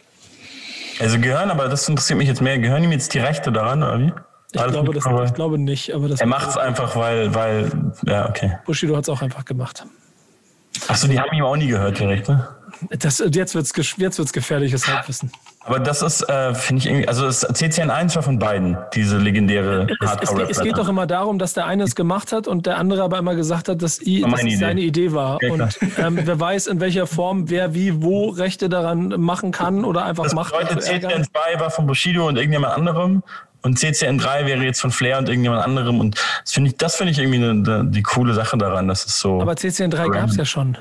Also 0.99 1.17
gehören, 1.19 1.49
aber 1.49 1.67
das 1.67 1.87
interessiert 1.89 2.19
mich 2.19 2.27
jetzt 2.27 2.41
mehr, 2.41 2.59
gehören 2.59 2.83
ihm 2.83 2.91
jetzt 2.91 3.13
die 3.13 3.19
Rechte 3.19 3.51
daran, 3.51 3.81
oder 3.81 3.99
wie? 3.99 4.13
Ich 4.53 4.61
glaube, 4.67 4.93
das, 4.93 5.05
ich 5.05 5.33
glaube 5.33 5.57
nicht, 5.57 5.93
aber 5.93 6.09
das 6.09 6.19
er 6.19 6.27
macht 6.27 6.49
es 6.49 6.57
einfach, 6.57 6.95
weil, 6.95 7.33
weil, 7.33 7.71
ja, 8.05 8.27
okay. 8.27 8.57
Bushido 8.65 8.97
hat 8.97 9.03
es 9.03 9.09
auch 9.09 9.21
einfach 9.21 9.45
gemacht. 9.45 9.85
Achso, 10.87 11.07
die 11.07 11.19
haben 11.19 11.33
ihm 11.33 11.43
auch 11.43 11.55
nie 11.55 11.67
gehört, 11.67 11.99
die 11.99 12.05
Rechte. 12.05 12.47
Das, 12.89 13.19
jetzt 13.19 13.53
wird 13.53 13.65
es 13.65 13.95
jetzt 13.97 14.17
wird's 14.17 14.33
gefährliches 14.33 14.87
Halbwissen. 14.87 15.31
Aber 15.63 15.79
das 15.79 16.01
ist, 16.01 16.27
äh, 16.27 16.55
finde 16.55 16.79
ich 16.79 16.85
irgendwie, 16.87 17.07
also 17.07 17.25
das 17.25 17.41
CCN 17.41 17.91
1 17.91 18.15
war 18.15 18.23
von 18.23 18.39
beiden, 18.39 18.77
diese 18.95 19.17
legendäre 19.17 19.87
Es, 19.89 19.97
es, 19.99 20.09
hardcore 20.09 20.41
geht, 20.41 20.49
es 20.49 20.61
geht 20.61 20.77
doch 20.77 20.89
immer 20.89 21.05
darum, 21.05 21.37
dass 21.37 21.53
der 21.53 21.67
eine 21.67 21.83
es 21.83 21.95
gemacht 21.95 22.31
hat 22.31 22.47
und 22.47 22.65
der 22.65 22.77
andere 22.77 23.03
aber 23.03 23.19
immer 23.19 23.35
gesagt 23.35 23.69
hat, 23.69 23.81
dass, 23.81 24.01
i, 24.01 24.21
dass 24.21 24.43
es 24.43 24.59
seine 24.59 24.81
Idee 24.81 25.11
war. 25.11 25.37
Ja, 25.43 25.51
und 25.51 25.79
ähm, 25.97 26.19
wer 26.23 26.39
weiß, 26.39 26.67
in 26.67 26.79
welcher 26.79 27.05
Form 27.05 27.49
wer 27.49 27.75
wie 27.75 28.01
wo 28.01 28.29
Rechte 28.29 28.69
daran 28.69 29.09
machen 29.21 29.51
kann 29.51 29.85
oder 29.85 30.03
einfach 30.05 30.23
Das 30.23 30.33
macht. 30.33 30.51
bedeutet, 30.51 30.77
um 30.77 30.81
zu 30.81 30.91
ärgern. 30.91 31.11
CCN 31.11 31.25
2 31.25 31.59
war 31.59 31.69
von 31.69 31.85
Bushido 31.85 32.27
und 32.27 32.37
irgendjemand 32.37 32.73
anderem 32.73 33.21
und 33.61 33.77
CCN 33.77 34.17
3 34.17 34.45
wäre 34.45 34.63
jetzt 34.63 34.81
von 34.81 34.91
Flair 34.91 35.17
und 35.17 35.29
irgendjemand 35.29 35.63
anderem 35.63 35.99
und 35.99 36.15
das 36.43 36.53
finde 36.53 36.69
ich, 36.71 36.77
das 36.77 36.95
finde 36.95 37.11
ich 37.11 37.19
irgendwie 37.19 37.43
eine, 37.43 37.85
die 37.85 38.03
coole 38.03 38.33
Sache 38.33 38.57
daran, 38.57 38.87
dass 38.87 39.05
es 39.05 39.19
so. 39.19 39.41
Aber 39.41 39.55
CCN 39.55 39.91
3 39.91 40.07
gab 40.09 40.29
es 40.29 40.35
ja 40.35 40.45
schon. 40.45 40.77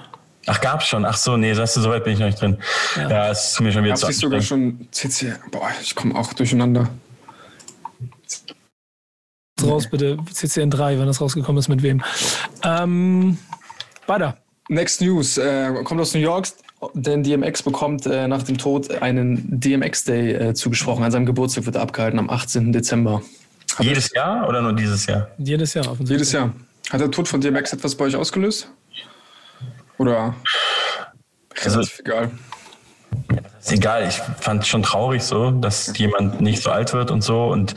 Ach, 0.46 0.60
gab's 0.60 0.86
schon. 0.86 1.04
Ach 1.04 1.16
so, 1.16 1.36
nee, 1.36 1.52
sagst 1.52 1.76
du, 1.76 1.80
so 1.80 1.90
weit 1.90 2.04
bin 2.04 2.14
ich 2.14 2.18
noch 2.18 2.26
nicht 2.26 2.40
drin. 2.40 2.56
Ja, 2.96 3.28
es 3.30 3.52
ist 3.52 3.60
mir 3.60 3.72
schon 3.72 3.84
wieder 3.84 3.92
Gab 3.92 4.00
zu 4.00 4.06
sich 4.06 4.18
sogar 4.18 4.40
schon 4.40 4.88
CCN. 4.90 5.36
Boah, 5.50 5.70
ich 5.82 5.94
komme 5.94 6.14
auch 6.14 6.32
durcheinander. 6.32 6.88
Raus 9.62 9.86
bitte, 9.90 10.16
CCN 10.32 10.70
3, 10.70 10.98
wenn 10.98 11.06
das 11.06 11.20
rausgekommen 11.20 11.58
ist, 11.58 11.68
mit 11.68 11.82
wem. 11.82 12.02
Ähm, 12.64 13.36
weiter. 14.06 14.38
Next 14.68 15.02
News 15.02 15.36
äh, 15.36 15.70
kommt 15.84 16.00
aus 16.00 16.14
New 16.14 16.20
York, 16.20 16.48
denn 16.94 17.22
DMX 17.22 17.62
bekommt 17.62 18.06
äh, 18.06 18.26
nach 18.28 18.42
dem 18.42 18.58
Tod 18.58 19.02
einen 19.02 19.60
DMX 19.60 20.04
Day 20.04 20.32
äh, 20.32 20.54
zugesprochen. 20.54 21.04
An 21.04 21.10
seinem 21.10 21.26
Geburtstag 21.26 21.66
wird 21.66 21.76
er 21.76 21.82
abgehalten 21.82 22.18
am 22.18 22.30
18. 22.30 22.72
Dezember. 22.72 23.22
Hat 23.76 23.84
Jedes 23.86 24.12
Jahr 24.12 24.48
oder 24.48 24.62
nur 24.62 24.72
dieses 24.72 25.06
Jahr? 25.06 25.28
Jedes 25.38 25.74
Jahr 25.74 25.84
offensichtlich. 25.86 26.18
Jedes 26.18 26.32
Jahr. 26.32 26.52
Hat 26.90 27.00
der 27.00 27.10
Tod 27.10 27.28
von 27.28 27.40
DMX 27.40 27.72
etwas 27.72 27.94
bei 27.94 28.06
euch 28.06 28.16
ausgelöst? 28.16 28.70
Oder? 29.98 30.34
Also- 31.62 31.80
Relativ 31.80 31.98
egal. 32.00 32.30
Ist 33.60 33.72
egal, 33.72 34.08
ich 34.08 34.14
fand 34.40 34.62
es 34.62 34.68
schon 34.68 34.82
traurig 34.82 35.22
so, 35.22 35.50
dass 35.50 35.96
jemand 35.98 36.40
nicht 36.40 36.62
so 36.62 36.70
alt 36.70 36.94
wird 36.94 37.10
und 37.10 37.22
so. 37.22 37.44
Und 37.48 37.74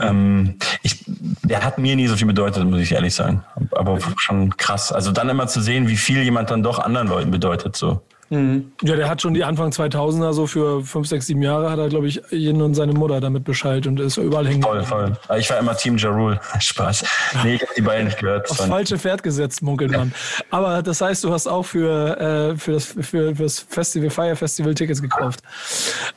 ähm, 0.00 0.56
ich, 0.82 1.04
der 1.06 1.62
hat 1.62 1.78
mir 1.78 1.94
nie 1.94 2.08
so 2.08 2.16
viel 2.16 2.26
bedeutet, 2.26 2.64
muss 2.64 2.80
ich 2.80 2.92
ehrlich 2.92 3.14
sagen. 3.14 3.44
Aber 3.72 3.98
schon 4.18 4.56
krass. 4.56 4.90
Also 4.90 5.12
dann 5.12 5.28
immer 5.28 5.46
zu 5.46 5.60
sehen, 5.60 5.86
wie 5.86 5.96
viel 5.96 6.22
jemand 6.22 6.50
dann 6.50 6.62
doch 6.64 6.80
anderen 6.80 7.06
Leuten 7.08 7.30
bedeutet. 7.30 7.76
So. 7.76 8.02
Ja, 8.32 8.94
der 8.96 9.08
hat 9.08 9.20
schon 9.20 9.34
die 9.34 9.42
Anfang 9.42 9.70
2000er, 9.70 10.32
so 10.32 10.46
für 10.46 10.84
5, 10.84 11.08
6, 11.08 11.26
7 11.26 11.42
Jahre, 11.42 11.68
hat 11.68 11.80
er, 11.80 11.88
glaube 11.88 12.06
ich, 12.06 12.22
jeden 12.30 12.62
und 12.62 12.74
seine 12.74 12.92
Mutter 12.92 13.20
damit 13.20 13.42
Bescheid 13.42 13.84
und 13.88 13.98
ist 13.98 14.18
überall 14.18 14.46
hängen. 14.46 14.62
Voll, 14.62 14.84
voll. 14.84 15.16
Aber 15.26 15.38
Ich 15.38 15.50
war 15.50 15.58
immer 15.58 15.76
Team 15.76 15.96
Ja 15.96 16.10
Rule. 16.10 16.40
Spaß. 16.60 17.04
Nee, 17.42 17.56
ich 17.56 17.62
habe 17.62 17.72
die 17.76 17.82
beiden 17.82 18.04
nicht 18.04 18.18
gehört. 18.20 18.48
Aufs 18.48 18.64
falsche 18.64 18.98
Pferd 18.98 19.24
gesetzt, 19.24 19.62
munkelt 19.62 19.90
man. 19.90 20.14
Aber 20.50 20.80
das 20.80 21.00
heißt, 21.00 21.24
du 21.24 21.32
hast 21.32 21.48
auch 21.48 21.64
für, 21.64 22.20
äh, 22.52 22.56
für, 22.56 22.72
das, 22.72 22.84
für, 22.84 23.02
für 23.34 23.34
das 23.34 23.58
Festival, 23.58 24.10
Fire 24.10 24.36
Festival 24.36 24.74
Tickets 24.74 25.02
gekauft. 25.02 25.40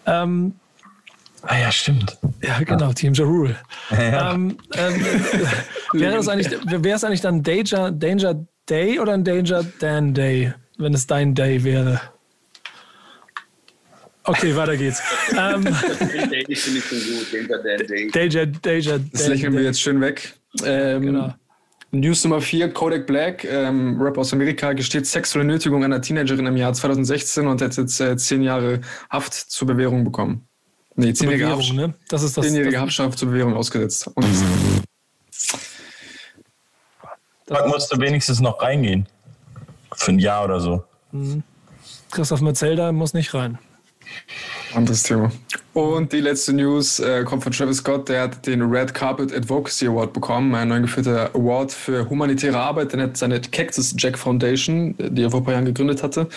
Ähm, 0.05 0.53
Ah 1.45 1.57
ja, 1.57 1.71
stimmt. 1.73 2.17
ja, 2.41 2.57
genau, 2.59 2.93
Team 2.93 3.13
Ja 3.13 3.25
Rule. 3.25 3.55
Ja. 3.91 4.33
Ähm, 4.33 4.57
ähm, 4.77 5.05
wäre 5.91 6.15
das 6.15 6.29
eigentlich, 6.29 6.49
wäre 6.65 6.95
es 6.95 7.03
eigentlich 7.03 7.19
dann 7.19 7.43
Danger, 7.43 7.91
Danger 7.91 8.45
Day 8.69 8.97
oder 8.99 9.13
ein 9.13 9.25
Danger 9.25 9.65
Dan 9.79 10.13
Day, 10.13 10.53
wenn 10.77 10.93
es 10.93 11.07
dein 11.07 11.35
Day 11.35 11.63
wäre? 11.63 12.01
Okay, 14.25 14.55
weiter 14.55 14.77
geht's. 14.77 15.01
ähm, 15.37 15.67
Ich 16.47 16.61
finde 16.61 16.79
ich 16.79 16.85
schon 16.85 16.99
gut, 16.99 17.33
Danger 17.33 17.63
Dan 17.63 17.87
Day. 17.87 18.09
Danger, 18.09 18.45
Danger 18.45 18.99
Das 19.11 19.27
lächeln 19.27 19.53
wir 19.53 19.63
jetzt 19.63 19.81
schön 19.81 19.99
weg. 19.99 20.33
Ähm, 20.63 21.01
Genau. 21.01 21.33
News 21.91 22.23
Nummer 22.23 22.41
4, 22.41 22.73
Kodak 22.73 23.05
Black, 23.05 23.43
ähm, 23.43 24.01
Rapper 24.01 24.21
aus 24.21 24.33
Amerika, 24.33 24.73
gesteht 24.73 25.05
sexuelle 25.05 25.45
Nötigung 25.45 25.83
einer 25.83 26.01
Teenagerin 26.01 26.47
im 26.47 26.57
Jahr 26.57 26.73
2016 26.73 27.45
und 27.45 27.61
hat 27.61 27.77
jetzt 27.77 27.99
äh, 27.99 28.17
zehn 28.17 28.41
Jahre 28.41 28.81
Haft 29.11 29.33
zur 29.35 29.67
Bewährung 29.67 30.03
bekommen. 30.03 30.47
Nee, 30.95 31.13
zehnjährige 31.13 31.49
Haft, 31.49 31.71
ne? 31.73 31.93
Das 32.09 32.23
ist 32.23 32.35
das. 32.35 32.45
zehnjährige 32.45 32.73
das, 32.73 32.81
Haftstrafe 32.81 33.15
zur 33.15 33.29
Bewährung 33.29 33.53
ausgesetzt. 33.53 34.07
Und 34.15 34.25
Da 37.45 37.67
musst 37.67 37.93
du 37.93 37.99
wenigstens 37.99 38.39
noch 38.39 38.59
reingehen. 38.59 39.07
Für 39.95 40.11
ein 40.11 40.19
Jahr 40.19 40.45
oder 40.45 40.59
so. 40.59 40.83
Christoph 42.11 42.41
Metzelder 42.41 42.91
muss 42.91 43.13
nicht 43.13 43.33
rein. 43.33 43.57
Anderes 44.73 45.03
Thema. 45.03 45.31
Und 45.73 46.13
die 46.13 46.19
letzte 46.19 46.53
News 46.53 46.99
äh, 46.99 47.23
kommt 47.23 47.43
von 47.43 47.51
Travis 47.51 47.77
Scott. 47.77 48.09
Der 48.09 48.23
hat 48.23 48.45
den 48.45 48.61
Red 48.61 48.93
Carpet 48.93 49.33
Advocacy 49.33 49.87
Award 49.87 50.13
bekommen, 50.13 50.53
ein 50.55 50.67
neu 50.67 50.81
geführter 50.81 51.29
Award 51.33 51.71
für 51.71 52.09
humanitäre 52.09 52.57
Arbeit. 52.57 52.93
Der 52.93 53.03
hat 53.03 53.17
seine 53.17 53.39
Cactus 53.39 53.95
Jack 53.97 54.17
Foundation, 54.17 54.95
die 54.97 55.23
er 55.23 55.31
vor 55.31 55.41
ein 55.41 55.43
paar 55.43 55.53
Jahren 55.53 55.65
gegründet 55.65 56.01
hatte, 56.03 56.27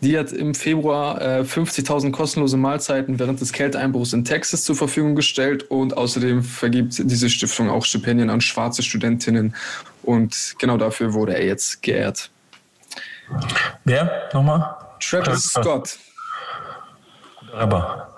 die 0.00 0.18
hat 0.18 0.32
im 0.32 0.54
Februar 0.54 1.20
äh, 1.20 1.40
50.000 1.42 2.12
kostenlose 2.12 2.56
Mahlzeiten 2.56 3.18
während 3.18 3.40
des 3.40 3.52
Kälteeinbruchs 3.52 4.12
in 4.12 4.24
Texas 4.24 4.64
zur 4.64 4.76
Verfügung 4.76 5.14
gestellt 5.14 5.70
und 5.70 5.96
außerdem 5.96 6.42
vergibt 6.42 6.98
diese 6.98 7.28
Stiftung 7.30 7.70
auch 7.70 7.84
Stipendien 7.84 8.30
an 8.30 8.40
schwarze 8.40 8.82
Studentinnen. 8.82 9.54
Und 10.02 10.54
genau 10.58 10.76
dafür 10.78 11.12
wurde 11.14 11.34
er 11.34 11.44
jetzt 11.44 11.82
geehrt. 11.82 12.30
Wer? 13.84 14.28
Nochmal? 14.32 14.76
Travis 15.00 15.44
Scott. 15.44 15.98
Aber. 17.56 18.08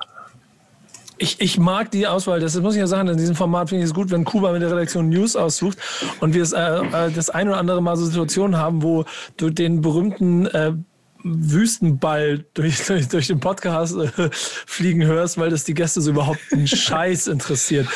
Ich, 1.19 1.39
ich 1.39 1.59
mag 1.59 1.91
die 1.91 2.07
Auswahl, 2.07 2.41
das 2.41 2.59
muss 2.59 2.75
ich 2.75 2.81
ja 2.81 2.87
sagen, 2.87 3.09
in 3.09 3.19
diesem 3.19 3.37
Format 3.37 3.69
finde 3.69 3.85
ich 3.85 3.91
es 3.91 3.95
gut, 3.95 4.11
wenn 4.11 4.25
Kuba 4.25 4.53
mit 4.53 4.63
der 4.63 4.71
Redaktion 4.71 5.11
News 5.11 5.37
aussucht 5.37 5.77
und 6.21 6.33
wir 6.33 6.43
es 6.43 6.53
äh, 6.53 6.59
äh, 6.59 7.11
das 7.11 7.29
ein 7.29 7.47
oder 7.47 7.59
andere 7.59 7.83
Mal 7.83 7.95
so 7.97 8.07
Situationen 8.07 8.57
haben, 8.57 8.83
wo 8.83 9.05
du 9.37 9.51
den 9.51 9.83
berühmten 9.83 10.47
äh, 10.47 10.73
Wüstenball 11.23 12.47
durch, 12.55 12.83
durch, 12.87 13.09
durch 13.09 13.27
den 13.27 13.39
Podcast 13.39 13.97
äh, 13.97 14.31
fliegen 14.33 15.05
hörst, 15.05 15.37
weil 15.37 15.51
das 15.51 15.65
die 15.65 15.75
Gäste 15.75 16.01
so 16.01 16.11
überhaupt 16.13 16.41
einen 16.53 16.67
Scheiß 16.67 17.27
interessiert. 17.27 17.87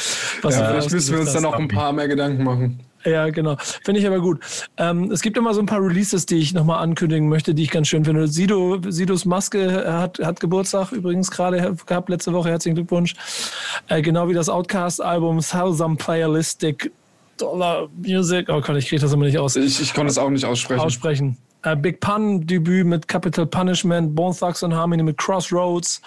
Was 0.42 0.56
Ja, 0.56 0.68
vielleicht 0.68 0.92
müssen 0.92 1.14
wir 1.14 1.20
uns 1.22 1.32
dann 1.32 1.44
noch 1.44 1.54
ein 1.54 1.68
paar 1.68 1.94
mehr 1.94 2.08
Gedanken 2.08 2.44
machen. 2.44 2.83
Ja, 3.04 3.28
genau. 3.30 3.56
Finde 3.84 4.00
ich 4.00 4.06
aber 4.06 4.20
gut. 4.20 4.40
Ähm, 4.76 5.10
es 5.10 5.20
gibt 5.20 5.36
immer 5.36 5.52
so 5.52 5.60
ein 5.60 5.66
paar 5.66 5.82
Releases, 5.82 6.26
die 6.26 6.36
ich 6.36 6.54
nochmal 6.54 6.82
ankündigen 6.82 7.28
möchte, 7.28 7.54
die 7.54 7.62
ich 7.62 7.70
ganz 7.70 7.88
schön 7.88 8.04
finde. 8.04 8.28
Sido, 8.28 8.78
Sidos 8.88 9.24
Maske 9.24 9.84
hat, 9.86 10.18
hat 10.20 10.40
Geburtstag 10.40 10.92
übrigens 10.92 11.30
gerade 11.30 11.76
gehabt, 11.86 12.08
letzte 12.08 12.32
Woche. 12.32 12.48
Herzlichen 12.50 12.76
Glückwunsch. 12.76 13.14
Äh, 13.88 14.00
genau 14.02 14.28
wie 14.28 14.34
das 14.34 14.48
Outcast-Album 14.48 15.40
Thousand 15.40 15.98
Playalistic 15.98 16.90
Dollar 17.36 17.88
Music. 17.96 18.48
Oh 18.48 18.60
Gott, 18.60 18.76
ich 18.76 18.88
kriege 18.88 19.02
das 19.02 19.12
immer 19.12 19.26
nicht 19.26 19.38
aus 19.38 19.56
Ich, 19.56 19.80
ich 19.80 19.92
konnte 19.92 20.10
es 20.10 20.18
auch 20.18 20.30
nicht 20.30 20.44
aussprechen. 20.44 20.80
aussprechen. 20.80 21.36
Äh, 21.62 21.76
Big 21.76 22.00
Pun 22.00 22.46
Debüt 22.46 22.86
mit 22.86 23.08
Capital 23.08 23.46
Punishment, 23.46 24.14
Bone 24.14 24.34
Thugs 24.34 24.62
and 24.62 24.74
Harmony 24.74 25.02
mit 25.02 25.18
Crossroads 25.18 26.00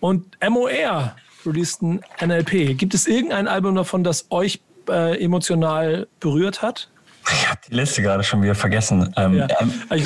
und 0.00 0.24
MOR 0.48 1.14
released 1.46 1.82
ein 1.82 2.00
NLP. 2.24 2.76
Gibt 2.76 2.94
es 2.94 3.06
irgendein 3.06 3.48
Album 3.48 3.74
davon, 3.74 4.04
das 4.04 4.26
euch 4.30 4.60
äh, 4.90 5.14
emotional 5.22 6.06
berührt 6.20 6.62
hat? 6.62 6.88
Ich 7.32 7.48
habe 7.48 7.60
die 7.68 7.74
Liste 7.74 8.02
gerade 8.02 8.24
schon 8.24 8.42
wieder 8.42 8.54
vergessen. 8.54 9.12
Ähm, 9.16 9.34
Ja. 9.34 9.46
ähm, 9.60 9.72
ja, 9.90 9.96
ich, 9.96 10.04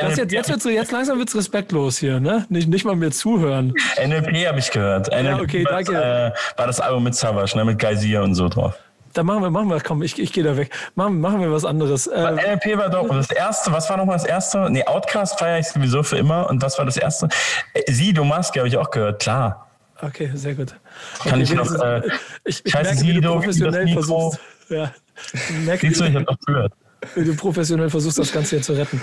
das 0.00 0.16
jetzt, 0.16 0.32
jetzt, 0.32 0.48
wird's, 0.48 0.64
jetzt 0.64 0.90
langsam 0.90 1.18
wird 1.18 1.28
es 1.28 1.36
respektlos 1.36 1.98
hier, 1.98 2.18
ne? 2.18 2.46
Nicht, 2.48 2.68
nicht 2.68 2.84
mal 2.84 2.96
mir 2.96 3.10
zuhören. 3.10 3.74
NLP 4.02 4.46
habe 4.46 4.58
ich 4.58 4.70
gehört. 4.70 5.08
NLP 5.08 5.40
okay, 5.42 5.64
war, 5.64 5.72
danke. 5.72 5.92
Äh, 5.94 6.58
war 6.58 6.66
das 6.66 6.80
Album 6.80 7.04
mit 7.04 7.14
Savage, 7.14 7.56
ne, 7.56 7.64
mit 7.64 7.78
Geysir 7.78 8.22
und 8.22 8.34
so 8.34 8.48
drauf. 8.48 8.74
Da 9.12 9.22
machen 9.22 9.42
wir, 9.42 9.50
machen 9.50 9.68
wir, 9.68 9.80
komm, 9.80 10.02
ich, 10.02 10.18
ich 10.20 10.32
gehe 10.32 10.44
da 10.44 10.56
weg. 10.56 10.70
Machen, 10.94 11.20
machen 11.20 11.40
wir 11.40 11.52
was 11.52 11.64
anderes. 11.64 12.06
Äh, 12.06 12.30
NLP 12.32 12.78
war 12.78 12.88
doch 12.88 13.08
das 13.08 13.30
erste, 13.30 13.72
was 13.72 13.90
war 13.90 13.96
nochmal 13.96 14.16
das 14.16 14.24
erste? 14.24 14.70
Nee, 14.70 14.84
Outcast 14.84 15.38
feiere 15.38 15.58
ich 15.58 15.68
sowieso 15.68 16.02
für 16.02 16.16
immer. 16.16 16.48
Und 16.48 16.62
was 16.62 16.78
war 16.78 16.84
das 16.84 16.96
erste? 16.96 17.28
Äh, 17.74 17.92
Sido 17.92 18.24
Maske 18.24 18.60
habe 18.60 18.68
ich 18.68 18.76
auch 18.76 18.90
gehört, 18.90 19.20
klar. 19.20 19.69
Okay, 20.02 20.30
sehr 20.34 20.54
gut. 20.54 20.74
Kann 21.22 21.34
okay, 21.34 21.42
ich 21.42 21.54
noch, 21.54 21.74
äh, 21.74 22.02
ich, 22.44 22.64
ich 22.64 22.72
Scheiße, 22.72 22.94
merke, 22.94 23.08
wie 23.08 23.20
du 23.20 23.32
professionell 23.32 23.72
das 23.72 23.84
Mikro. 23.84 24.02
versuchst. 24.02 24.40
Ja. 24.68 24.94
Ich 25.32 25.50
merke, 25.66 25.86
Siehst 25.88 26.00
du, 26.00 26.04
ich 26.04 26.14
habe 26.14 26.24
doch 26.24 26.38
gehört. 26.46 26.72
Wie 27.14 27.24
du 27.24 27.34
professionell 27.34 27.90
versuchst, 27.90 28.18
das 28.18 28.32
Ganze 28.32 28.56
hier 28.56 28.62
zu 28.62 28.74
retten. 28.74 29.02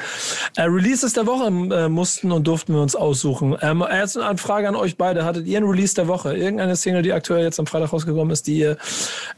Äh, 0.55 0.63
Releases 0.63 1.13
der 1.13 1.25
Woche 1.25 1.47
äh, 1.47 1.89
mussten 1.89 2.31
und 2.31 2.45
durften 2.47 2.73
wir 2.73 2.81
uns 2.81 2.95
aussuchen. 2.95 3.57
Ähm, 3.61 3.83
jetzt 3.91 4.17
eine 4.17 4.37
Frage 4.37 4.67
an 4.67 4.75
euch 4.75 4.97
beide. 4.97 5.25
Hattet 5.25 5.47
ihr 5.47 5.57
einen 5.57 5.67
Release 5.67 5.95
der 5.95 6.07
Woche? 6.07 6.35
Irgendeine 6.35 6.75
Single, 6.75 7.01
die 7.01 7.13
aktuell 7.13 7.43
jetzt 7.43 7.59
am 7.59 7.67
Freitag 7.67 7.93
rausgekommen 7.93 8.31
ist, 8.31 8.47
die 8.47 8.59
ihr 8.59 8.77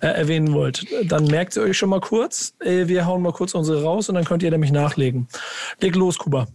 äh, 0.02 0.08
erwähnen 0.08 0.54
wollt? 0.54 0.86
Dann 1.06 1.26
merkt 1.26 1.56
ihr 1.56 1.64
euch 1.64 1.78
schon 1.78 1.90
mal 1.90 2.02
kurz. 2.02 2.54
Äh, 2.60 2.88
wir 2.88 3.06
hauen 3.06 3.22
mal 3.22 3.34
kurz 3.34 3.54
unsere 3.54 3.84
raus 3.84 4.10
und 4.10 4.16
dann 4.16 4.26
könnt 4.26 4.44
ihr 4.44 4.52
nämlich 4.52 4.72
nachlegen. 4.72 5.28
Leg 5.80 5.96
los, 5.96 6.18
Kuba. 6.18 6.48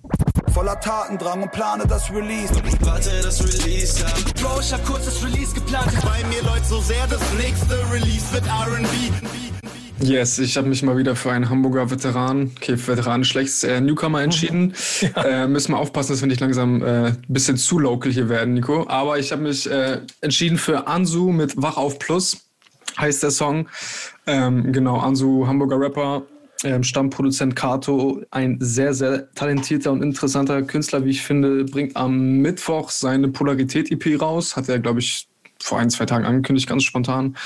Voller 0.53 0.79
Tatendrang 0.79 1.43
und 1.43 1.53
plane 1.53 1.85
das 1.87 2.11
Release. 2.13 2.55
Warte, 2.81 3.11
das 3.23 3.43
Release 3.43 4.05
ab. 4.07 4.15
Bro, 4.41 4.61
ich 4.61 4.73
hab 4.73 4.85
kurz 4.85 5.07
das 5.07 5.25
Release 5.25 5.55
geplant. 5.55 5.91
Bei 6.05 6.23
mir 6.29 6.43
läuft 6.43 6.67
so 6.67 6.81
sehr, 6.81 7.07
das 7.09 7.23
nächste 7.39 7.75
Release 7.93 8.33
wird 8.33 8.47
R&B. 8.47 9.74
Yes, 10.05 10.39
ich 10.39 10.59
habe 10.59 10.69
mich 10.69 10.83
mal 10.83 10.99
wieder 10.99 11.17
für 11.17 11.33
einen 11.33 11.49
Hamburger 11.49 11.91
Veteran, 11.91 12.51
okay, 12.59 12.77
Veteran 12.77 13.25
schlecht, 13.25 13.65
äh, 13.65 13.81
Newcomer 13.81 14.23
entschieden. 14.23 14.75
Äh, 15.17 15.47
müssen 15.47 15.73
wir 15.73 15.79
aufpassen, 15.79 16.13
dass 16.13 16.21
wir 16.21 16.29
nicht 16.29 16.41
langsam 16.41 16.83
äh, 16.83 17.07
ein 17.07 17.25
bisschen 17.29 17.57
zu 17.57 17.79
local 17.79 18.13
hier 18.13 18.29
werden, 18.29 18.55
Nico. 18.55 18.87
Aber 18.89 19.19
ich 19.19 19.33
habe 19.33 19.43
mich 19.43 19.71
äh, 19.71 20.01
entschieden 20.21 20.59
für 20.59 20.87
Ansu 20.87 21.31
mit 21.31 21.61
Wach 21.61 21.77
auf 21.77 21.99
Plus, 21.99 22.49
heißt 22.99 23.23
der 23.23 23.31
Song. 23.31 23.69
Ähm, 24.27 24.73
genau, 24.73 24.99
Ansu, 24.99 25.47
Hamburger 25.47 25.81
Rapper, 25.81 26.23
ähm, 26.65 26.83
Stammproduzent 26.83 27.57
Kato, 27.57 28.23
ein 28.31 28.59
sehr, 28.61 28.93
sehr 28.93 29.33
talentierter 29.35 29.93
und 29.93 30.03
interessanter 30.03 30.63
Künstler, 30.63 31.05
wie 31.05 31.11
ich 31.11 31.23
finde, 31.23 31.65
bringt 31.65 31.97
am 31.97 32.39
Mittwoch 32.39 32.91
seine 32.91 33.29
Polarität-EP 33.29 34.21
raus. 34.21 34.57
Hat 34.57 34.69
er, 34.69 34.79
glaube 34.81 35.01
ich, 35.01 35.29
vor 35.65 35.79
ein, 35.79 35.91
zwei 35.91 36.05
Tagen 36.05 36.27
angekündigt, 36.27 36.69
ganz 36.69 36.85
spontan. 36.85 37.37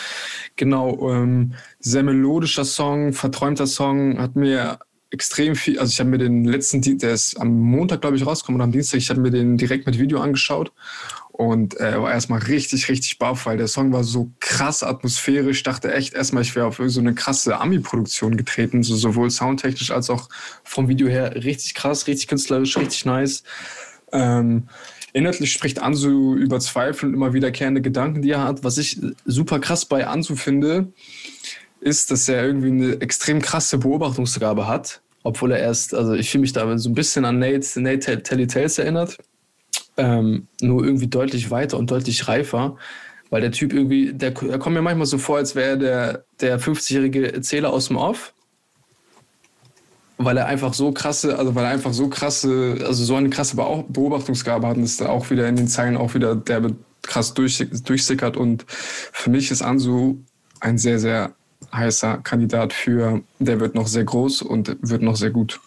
Genau, 0.56 1.10
ähm, 1.10 1.54
sehr 1.78 2.02
melodischer 2.02 2.64
Song, 2.64 3.12
verträumter 3.12 3.66
Song, 3.66 4.18
hat 4.18 4.34
mir 4.34 4.80
extrem 5.10 5.54
viel, 5.54 5.78
also 5.78 5.90
ich 5.90 6.00
habe 6.00 6.10
mir 6.10 6.18
den 6.18 6.44
letzten, 6.44 6.82
der 6.82 7.12
ist 7.12 7.40
am 7.40 7.58
Montag, 7.58 8.02
glaube 8.02 8.16
ich, 8.16 8.26
rausgekommen 8.26 8.60
oder 8.60 8.64
am 8.64 8.72
Dienstag, 8.72 8.98
ich 8.98 9.08
habe 9.08 9.20
mir 9.20 9.30
den 9.30 9.56
direkt 9.56 9.86
mit 9.86 9.98
Video 9.98 10.20
angeschaut 10.20 10.72
und 11.30 11.78
äh, 11.80 11.98
war 11.98 12.12
erstmal 12.12 12.40
richtig, 12.40 12.88
richtig 12.88 13.18
baff, 13.18 13.46
weil 13.46 13.56
der 13.56 13.68
Song 13.68 13.92
war 13.92 14.02
so 14.02 14.32
krass 14.40 14.82
atmosphärisch. 14.82 15.58
Ich 15.58 15.62
dachte 15.62 15.94
echt 15.94 16.12
erstmal, 16.14 16.42
ich 16.42 16.56
wäre 16.56 16.66
auf 16.66 16.82
so 16.84 17.00
eine 17.00 17.14
krasse 17.14 17.58
Ami-Produktion 17.60 18.36
getreten, 18.36 18.82
so 18.82 18.96
sowohl 18.96 19.30
soundtechnisch 19.30 19.92
als 19.92 20.10
auch 20.10 20.28
vom 20.64 20.88
Video 20.88 21.06
her 21.06 21.36
richtig 21.36 21.74
krass, 21.74 22.08
richtig 22.08 22.26
künstlerisch, 22.26 22.76
richtig 22.76 23.04
nice. 23.04 23.44
Ähm, 24.10 24.68
inhaltlich 25.12 25.52
spricht 25.52 25.80
Ansu 25.80 26.34
über 26.34 26.60
Zweifel 26.60 27.08
und 27.08 27.14
immer 27.14 27.32
wiederkehrende 27.32 27.80
Gedanken, 27.80 28.22
die 28.22 28.30
er 28.30 28.44
hat. 28.44 28.64
Was 28.64 28.78
ich 28.78 29.00
super 29.24 29.58
krass 29.58 29.84
bei 29.84 30.06
Ansu 30.06 30.36
finde, 30.36 30.92
ist, 31.80 32.10
dass 32.10 32.28
er 32.28 32.44
irgendwie 32.44 32.68
eine 32.68 33.00
extrem 33.00 33.40
krasse 33.40 33.78
Beobachtungsgabe 33.78 34.66
hat. 34.66 35.00
Obwohl 35.22 35.52
er 35.52 35.58
erst, 35.58 35.94
also 35.94 36.14
ich 36.14 36.30
fühle 36.30 36.42
mich 36.42 36.52
da 36.52 36.78
so 36.78 36.88
ein 36.88 36.94
bisschen 36.94 37.24
an 37.24 37.38
Nate, 37.38 37.80
Nate 37.80 38.22
Telly 38.22 38.46
Tales 38.46 38.78
erinnert. 38.78 39.18
Ähm, 39.96 40.46
nur 40.60 40.84
irgendwie 40.84 41.08
deutlich 41.08 41.50
weiter 41.50 41.76
und 41.76 41.90
deutlich 41.90 42.28
reifer. 42.28 42.76
Weil 43.30 43.42
der 43.42 43.52
Typ 43.52 43.72
irgendwie, 43.72 44.12
der, 44.12 44.30
der 44.30 44.58
kommt 44.58 44.74
mir 44.74 44.82
manchmal 44.82 45.06
so 45.06 45.18
vor, 45.18 45.36
als 45.36 45.54
wäre 45.54 45.70
er 45.70 45.76
der, 45.76 46.24
der 46.40 46.60
50-jährige 46.60 47.32
Erzähler 47.32 47.72
aus 47.72 47.88
dem 47.88 47.96
Off 47.96 48.32
weil 50.18 50.36
er 50.36 50.46
einfach 50.46 50.74
so 50.74 50.92
krasse, 50.92 51.38
also 51.38 51.54
weil 51.54 51.64
er 51.64 51.70
einfach 51.70 51.92
so 51.92 52.08
krasse, 52.08 52.78
also 52.84 53.04
so 53.04 53.14
eine 53.14 53.30
krasse 53.30 53.56
Beobachtungsgabe 53.56 54.66
hat 54.66 54.76
und 54.76 54.82
es 54.82 54.96
da 54.96 55.08
auch 55.08 55.30
wieder 55.30 55.48
in 55.48 55.56
den 55.56 55.68
Zeilen 55.68 55.96
auch 55.96 56.14
wieder 56.14 56.34
derbe 56.34 56.76
krass 57.02 57.32
durch, 57.34 57.64
durchsickert 57.84 58.36
und 58.36 58.64
für 58.68 59.30
mich 59.30 59.50
ist 59.50 59.62
Ansu 59.62 60.18
ein 60.60 60.76
sehr, 60.76 60.98
sehr 60.98 61.32
heißer 61.72 62.18
Kandidat 62.18 62.72
für, 62.72 63.22
der 63.38 63.60
wird 63.60 63.74
noch 63.74 63.86
sehr 63.86 64.04
groß 64.04 64.42
und 64.42 64.76
wird 64.80 65.02
noch 65.02 65.16
sehr 65.16 65.30
gut. 65.30 65.60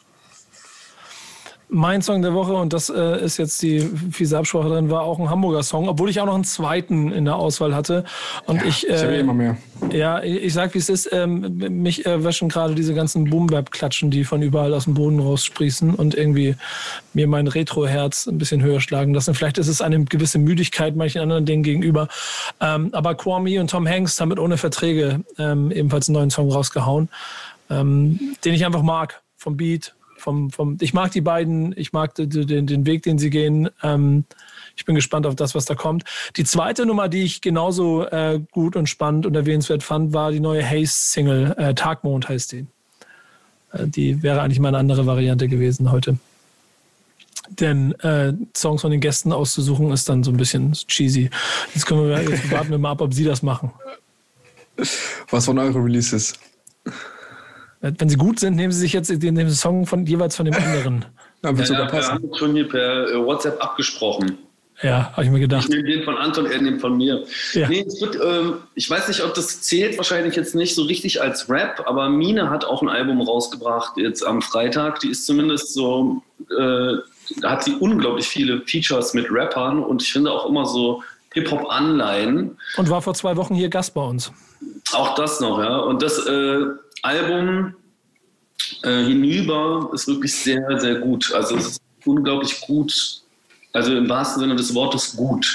Mein 1.74 2.02
Song 2.02 2.22
der 2.22 2.34
Woche, 2.34 2.52
und 2.54 2.74
das 2.74 2.90
äh, 2.90 3.24
ist 3.24 3.38
jetzt 3.38 3.62
die 3.62 3.80
fiese 4.12 4.38
Absprache 4.38 4.68
drin, 4.68 4.90
war 4.90 5.04
auch 5.04 5.20
ein 5.20 5.30
Hamburger 5.30 5.64
Song, 5.64 5.88
obwohl 5.88 6.10
ich 6.10 6.20
auch 6.20 6.26
noch 6.26 6.36
einen 6.36 6.44
zweiten 6.44 7.14
in 7.14 7.24
der 7.24 7.38
Auswahl 7.38 7.74
hatte. 7.74 8.04
Und 8.46 8.62
ich, 8.66 8.86
Ich 8.86 9.02
habe 9.02 9.14
äh, 9.14 9.16
eh 9.16 9.20
immer 9.22 9.34
mehr. 9.34 9.56
ja, 9.94 10.22
ich 10.22 10.44
ich 10.44 10.54
sag, 10.54 10.74
wie 10.74 10.80
es 10.80 10.90
ist, 10.90 11.08
ähm, 11.14 11.82
mich 11.82 12.06
erwäschen 12.06 12.50
gerade 12.50 12.76
diese 12.76 12.94
ganzen 12.94 13.30
Boom-Bap-Klatschen, 13.30 14.12
die 14.12 14.26
von 14.26 14.42
überall 14.42 14.74
aus 14.74 14.84
dem 14.84 14.96
Boden 14.96 15.22
raussprießen 15.22 15.96
und 15.96 16.14
irgendwie 16.14 16.58
mir 17.14 17.28
mein 17.30 17.48
Retro-Herz 17.48 18.28
ein 18.28 18.38
bisschen 18.38 18.62
höher 18.62 18.82
schlagen 18.82 19.14
lassen. 19.14 19.34
Vielleicht 19.34 19.58
ist 19.58 19.70
es 19.70 19.82
eine 19.82 20.04
gewisse 20.04 20.40
Müdigkeit 20.40 20.98
manchen 20.98 21.22
anderen 21.22 21.46
Dingen 21.46 21.64
gegenüber. 21.64 22.10
Ähm, 22.60 22.90
aber 22.92 23.16
Kwame 23.16 23.62
und 23.62 23.70
Tom 23.70 23.88
Hanks 23.88 24.20
haben 24.20 24.28
mit 24.28 24.40
ohne 24.40 24.58
Verträge 24.58 25.22
ähm, 25.38 25.72
ebenfalls 25.72 26.10
einen 26.10 26.16
neuen 26.16 26.32
Song 26.32 26.52
rausgehauen, 26.52 27.08
ähm, 27.70 28.36
den 28.44 28.54
ich 28.54 28.66
einfach 28.66 28.82
mag. 28.84 29.22
Vom 29.38 29.56
Beat, 29.56 29.96
vom, 30.22 30.52
vom, 30.52 30.78
ich 30.80 30.94
mag 30.94 31.12
die 31.12 31.22
beiden, 31.22 31.78
ich 31.78 31.94
mag 31.94 32.16
den, 32.16 32.30
den, 32.30 32.86
Weg, 32.86 33.04
den 33.04 33.18
sie 33.18 33.30
gehen. 33.30 33.70
Ähm, 33.84 34.24
ich 34.76 34.86
bin 34.86 34.96
gespannt 34.96 35.26
auf 35.26 35.36
das, 35.36 35.54
was 35.56 35.66
da 35.66 35.76
kommt. 35.76 36.04
Die 36.38 36.44
zweite 36.44 36.86
Nummer, 36.86 37.10
die 37.10 37.24
ich 37.24 37.42
genauso 37.42 38.06
äh, 38.06 38.40
gut 38.52 38.76
und 38.76 38.88
spannend 38.88 39.26
und 39.26 39.36
erwähnenswert 39.36 39.84
fand, 39.84 40.14
war 40.14 40.32
die 40.32 40.40
neue 40.40 40.64
Haze-Single. 40.64 41.56
Äh, 41.58 41.74
Tagmond 41.74 42.30
heißt 42.30 42.54
die. 42.54 42.66
Äh, 43.74 43.88
die 43.88 44.24
wäre 44.24 44.42
eigentlich 44.42 44.60
mal 44.60 44.70
eine 44.70 44.78
andere 44.78 45.06
Variante 45.06 45.48
gewesen 45.48 45.92
heute. 45.92 46.18
Denn 47.50 47.94
äh, 48.00 48.34
Songs 48.56 48.82
von 48.82 48.92
den 48.92 49.02
Gästen 49.02 49.34
auszusuchen 49.34 49.92
ist 49.92 50.08
dann 50.08 50.24
so 50.24 50.32
ein 50.32 50.38
bisschen 50.38 50.72
cheesy. 50.72 51.30
Jetzt 51.74 51.86
können 51.86 52.08
wir 52.08 52.22
jetzt 52.22 52.50
warten 52.52 52.70
wir 52.70 52.78
mal 52.78 52.92
ab, 52.92 53.02
ob 53.02 53.14
sie 53.14 53.26
das 53.26 53.44
machen. 53.44 53.72
Was 55.30 55.48
waren 55.48 55.60
eure 55.60 55.84
Releases? 55.84 56.34
Wenn 57.82 58.10
sie 58.10 58.18
gut 58.18 58.40
sind, 58.40 58.56
nehmen 58.56 58.72
sie 58.72 58.80
sich 58.80 58.94
jetzt 58.94 59.10
den, 59.10 59.36
den 59.36 59.50
Song 59.50 59.88
von 59.88 60.06
jeweils 60.06 60.36
von 60.36 60.46
dem 60.46 60.56
anderen. 60.56 61.06
Ja, 61.44 61.50
ja, 61.50 61.64
ja, 61.64 61.92
wir 61.92 62.08
haben 62.08 62.36
schon 62.36 62.54
hier 62.54 62.70
per 62.70 63.10
äh, 63.10 63.26
WhatsApp 63.26 63.60
abgesprochen. 63.64 64.38
Ja, 64.84 65.12
habe 65.12 65.24
ich 65.24 65.32
mir 65.32 65.40
gedacht. 65.40 65.64
Ich 65.64 65.70
nehme 65.70 65.84
den 65.84 66.04
von 66.04 66.16
Anton, 66.16 66.46
er 66.46 66.62
nimmt 66.62 66.82
von 66.82 66.98
mir. 66.98 67.24
Ja. 67.54 67.68
Nee, 67.68 67.86
wird, 68.00 68.16
ähm, 68.24 68.58
ich 68.76 68.90
weiß 68.90 69.08
nicht, 69.08 69.24
ob 69.24 69.34
das 69.34 69.62
zählt, 69.62 69.98
wahrscheinlich 69.98 70.36
jetzt 70.36 70.54
nicht 70.54 70.76
so 70.76 70.84
richtig 70.84 71.22
als 71.22 71.50
Rap, 71.50 71.84
aber 71.86 72.10
Mine 72.10 72.52
hat 72.52 72.66
auch 72.66 72.84
ein 72.84 72.90
Album 72.90 73.22
rausgebracht 73.22 73.98
jetzt 73.98 74.24
am 74.24 74.42
Freitag. 74.42 75.00
Die 75.00 75.10
ist 75.10 75.26
zumindest 75.26 75.74
so, 75.74 76.22
äh, 76.50 76.98
da 77.42 77.52
hat 77.52 77.64
sie 77.64 77.74
unglaublich 77.80 78.28
viele 78.28 78.62
Features 78.62 79.14
mit 79.16 79.28
Rappern 79.32 79.84
und 79.84 80.02
ich 80.02 80.12
finde 80.12 80.32
auch 80.32 80.48
immer 80.48 80.66
so 80.66 81.04
Hip-Hop-Anleihen. 81.34 82.58
Und 82.78 82.90
war 82.90 83.02
vor 83.02 83.14
zwei 83.14 83.36
Wochen 83.38 83.56
hier 83.56 83.70
Gast 83.70 83.94
bei 83.94 84.02
uns. 84.02 84.32
Auch 84.94 85.16
das 85.16 85.40
noch, 85.40 85.60
ja. 85.60 85.78
Und 85.78 86.02
das 86.02 86.26
äh, 86.26 86.60
Album 87.02 87.76
äh, 88.84 89.04
hinüber 89.04 89.90
ist 89.94 90.08
wirklich 90.08 90.34
sehr, 90.34 90.80
sehr 90.80 90.96
gut. 90.96 91.34
Also 91.34 91.56
es 91.56 91.68
ist 91.68 91.82
unglaublich 92.06 92.62
gut 92.62 93.22
also 93.74 93.96
im 93.96 94.10
wahrsten 94.10 94.42
Sinne 94.42 94.56
des 94.56 94.74
Wortes 94.76 95.16
gut. 95.16 95.46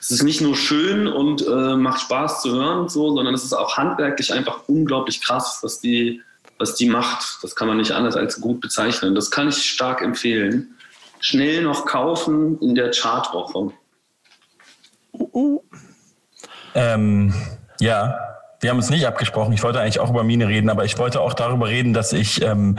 Es 0.00 0.10
ist 0.10 0.22
nicht 0.22 0.40
nur 0.40 0.56
schön 0.56 1.06
und 1.06 1.46
äh, 1.46 1.76
macht 1.76 2.00
Spaß 2.02 2.42
zu 2.42 2.52
hören, 2.52 2.88
so, 2.88 3.14
sondern 3.14 3.34
es 3.34 3.44
ist 3.44 3.52
auch 3.52 3.76
handwerklich 3.76 4.32
einfach 4.32 4.68
unglaublich 4.68 5.22
krass, 5.22 5.60
was 5.62 5.80
die, 5.80 6.20
was 6.58 6.74
die 6.74 6.86
macht. 6.86 7.38
Das 7.42 7.56
kann 7.56 7.68
man 7.68 7.78
nicht 7.78 7.92
anders 7.92 8.16
als 8.16 8.40
gut 8.40 8.60
bezeichnen. 8.60 9.14
Das 9.14 9.30
kann 9.30 9.48
ich 9.48 9.70
stark 9.70 10.02
empfehlen. 10.02 10.76
Schnell 11.20 11.62
noch 11.62 11.86
kaufen 11.86 12.60
in 12.60 12.74
der 12.74 12.90
Chartwoche. 12.90 13.72
Uh, 15.12 15.28
uh. 15.32 15.62
Ähm, 16.74 17.32
ja, 17.80 18.31
wir 18.62 18.70
haben 18.70 18.76
uns 18.76 18.90
nicht 18.90 19.06
abgesprochen. 19.06 19.52
Ich 19.52 19.62
wollte 19.64 19.80
eigentlich 19.80 19.98
auch 19.98 20.08
über 20.08 20.22
Mine 20.22 20.46
reden, 20.46 20.70
aber 20.70 20.84
ich 20.84 20.96
wollte 20.96 21.20
auch 21.20 21.34
darüber 21.34 21.66
reden, 21.66 21.92
dass 21.92 22.12
ich, 22.12 22.42
ähm, 22.42 22.76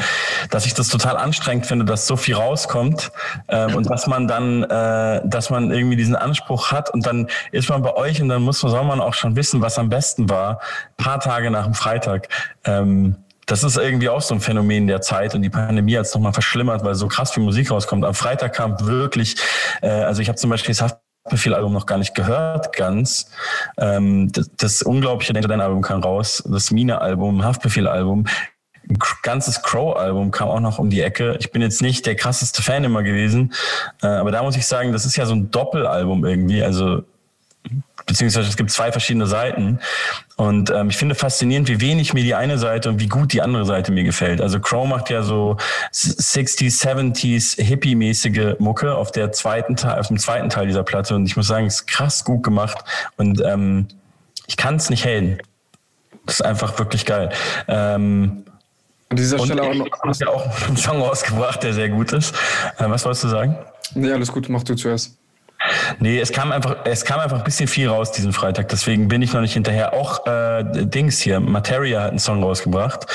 dass 0.50 0.66
ich 0.66 0.74
das 0.74 0.88
total 0.88 1.18
anstrengend 1.18 1.66
finde, 1.66 1.84
dass 1.84 2.08
so 2.08 2.16
viel 2.16 2.36
rauskommt 2.36 3.12
ähm, 3.50 3.76
und 3.76 3.90
dass 3.90 4.08
man 4.08 4.28
dann, 4.30 4.64
äh, 4.64 5.22
dass 5.26 5.50
man 5.50 5.72
irgendwie 5.72 5.98
diesen 5.98 6.16
Anspruch 6.16 6.72
hat 6.72 6.90
und 6.90 7.06
dann 7.06 7.28
ist 7.52 7.70
man 7.70 7.82
bei 7.82 7.94
euch 7.96 8.22
und 8.22 8.30
dann 8.30 8.44
muss 8.44 8.64
man, 8.64 8.72
soll 8.72 8.86
man 8.86 9.02
auch 9.02 9.14
schon 9.14 9.36
wissen, 9.36 9.62
was 9.62 9.78
am 9.78 9.90
besten 9.90 10.30
war, 10.30 10.62
paar 10.96 11.20
Tage 11.20 11.52
nach 11.52 11.66
dem 11.66 11.74
Freitag. 11.74 12.30
Ähm, 12.64 13.18
das 13.46 13.66
ist 13.66 13.78
irgendwie 13.78 14.08
auch 14.08 14.22
so 14.22 14.34
ein 14.34 14.40
Phänomen 14.40 14.88
der 14.88 15.02
Zeit 15.02 15.36
und 15.36 15.42
die 15.42 15.50
Pandemie 15.50 15.98
hat 15.98 16.06
es 16.06 16.14
nochmal 16.14 16.32
verschlimmert, 16.32 16.86
weil 16.86 16.96
so 16.96 17.10
krass 17.10 17.32
viel 17.32 17.44
Musik 17.44 17.72
rauskommt. 17.72 18.06
Am 18.06 18.14
Freitag 18.14 18.54
kam 18.54 18.80
wirklich, 18.88 19.36
äh, 19.82 19.90
also 19.90 20.22
ich 20.22 20.30
habe 20.30 20.38
zum 20.38 20.50
Beispiel 20.50 20.74
das 20.74 20.96
Haftbefehl-Album 21.26 21.72
noch 21.72 21.86
gar 21.86 21.98
nicht 21.98 22.16
gehört 22.16 22.76
ganz. 22.76 23.30
Ähm, 23.78 24.32
das, 24.32 24.50
das 24.58 24.82
unglaubliche 24.82 25.34
Dein-Album 25.34 25.82
kam 25.82 26.02
raus, 26.02 26.44
das 26.46 26.72
Mine-Album, 26.72 27.44
Haftbefehl-Album. 27.44 28.26
Ein 28.90 28.98
ganzes 29.22 29.62
Crow-Album 29.62 30.32
kam 30.32 30.50
auch 30.50 30.60
noch 30.60 30.80
um 30.80 30.90
die 30.90 31.02
Ecke. 31.02 31.38
Ich 31.40 31.52
bin 31.52 31.62
jetzt 31.62 31.82
nicht 31.82 32.06
der 32.06 32.16
krasseste 32.16 32.62
Fan 32.62 32.84
immer 32.84 33.04
gewesen, 33.04 33.54
äh, 34.02 34.08
aber 34.08 34.32
da 34.32 34.44
muss 34.44 34.58
ich 34.58 34.68
sagen, 34.68 34.92
das 34.92 35.06
ist 35.06 35.16
ja 35.16 35.26
so 35.26 35.34
ein 35.34 35.50
Doppelalbum 35.52 36.26
irgendwie. 36.26 36.62
Also 36.62 37.04
beziehungsweise 38.06 38.50
es 38.50 38.58
gibt 38.58 38.72
zwei 38.72 38.92
verschiedene 38.92 39.26
Seiten. 39.26 39.80
Und 40.36 40.72
ähm, 40.72 40.90
ich 40.90 40.98
finde 40.98 41.14
faszinierend, 41.16 41.68
wie 41.68 41.80
wenig 41.80 42.14
mir 42.14 42.24
die 42.24 42.34
eine 42.34 42.58
Seite 42.58 42.90
und 42.90 43.00
wie 43.00 43.08
gut 43.08 43.34
die 43.34 43.42
andere 43.42 43.66
Seite 43.66 43.92
mir 43.92 44.04
gefällt. 44.04 44.42
Also 44.42 44.60
Crow 44.60 44.88
macht 44.88 45.10
ja 45.10 45.22
so 45.22 45.58
60s, 45.92 46.82
70s, 46.82 47.62
Hippie-mäßige 47.62 48.60
Mucke 48.60 48.96
auf 48.96 49.12
der 49.12 49.32
zweiten 49.32 49.76
Teil, 49.76 50.00
auf 50.00 50.08
dem 50.08 50.18
zweiten 50.18 50.50
Teil 50.50 50.66
dieser 50.66 50.84
Platte. 50.84 51.16
Und 51.16 51.28
ich 51.28 51.38
muss 51.38 51.48
sagen, 51.48 51.68
es 51.68 51.76
ist 51.76 51.88
krass 51.88 52.24
gut 52.24 52.42
gemacht. 52.42 52.84
Und 53.18 53.42
ähm, 53.46 53.88
ich 54.48 54.58
kann 54.58 54.76
es 54.76 54.90
nicht 54.90 55.06
hellen. 55.06 55.40
Das 56.26 56.36
ist 56.36 56.42
einfach 56.42 56.80
wirklich 56.80 57.06
geil. 57.06 57.30
Ähm, 57.68 58.46
An 59.10 59.18
dieser 59.18 59.38
Stelle 59.38 59.62
auch 59.62 59.74
noch. 59.74 59.88
Du 59.88 60.10
hast 60.10 60.22
ja 60.22 60.30
auch 60.30 60.68
einen 60.68 60.78
Song 60.78 61.02
rausgebracht, 61.02 61.62
der 61.62 61.74
sehr 61.74 61.90
gut 61.90 62.12
ist. 62.12 62.34
Äh, 62.80 62.90
was 62.90 63.06
wolltest 63.06 63.26
du 63.26 63.28
sagen? 63.28 63.56
Nee, 63.94 64.12
alles 64.12 64.32
gut, 64.32 64.50
mach 64.50 64.64
du 64.64 64.76
zuerst. 64.76 65.18
Nee, 66.00 66.20
es 66.20 66.32
kam 66.32 66.52
einfach, 66.52 66.78
es 66.86 67.06
kam 67.06 67.20
einfach 67.20 67.38
ein 67.38 67.44
bisschen 67.44 67.68
viel 67.68 67.88
raus 67.88 68.12
diesen 68.12 68.34
Freitag, 68.34 68.70
deswegen 68.70 69.08
bin 69.08 69.22
ich 69.22 69.34
noch 69.34 69.42
nicht 69.42 69.54
hinterher. 69.54 69.94
Auch 69.94 70.26
äh, 70.28 70.64
Dings 70.86 71.20
hier, 71.22 71.40
Materia 71.40 72.02
hat 72.02 72.10
einen 72.10 72.20
Song 72.20 72.44
rausgebracht. 72.44 73.06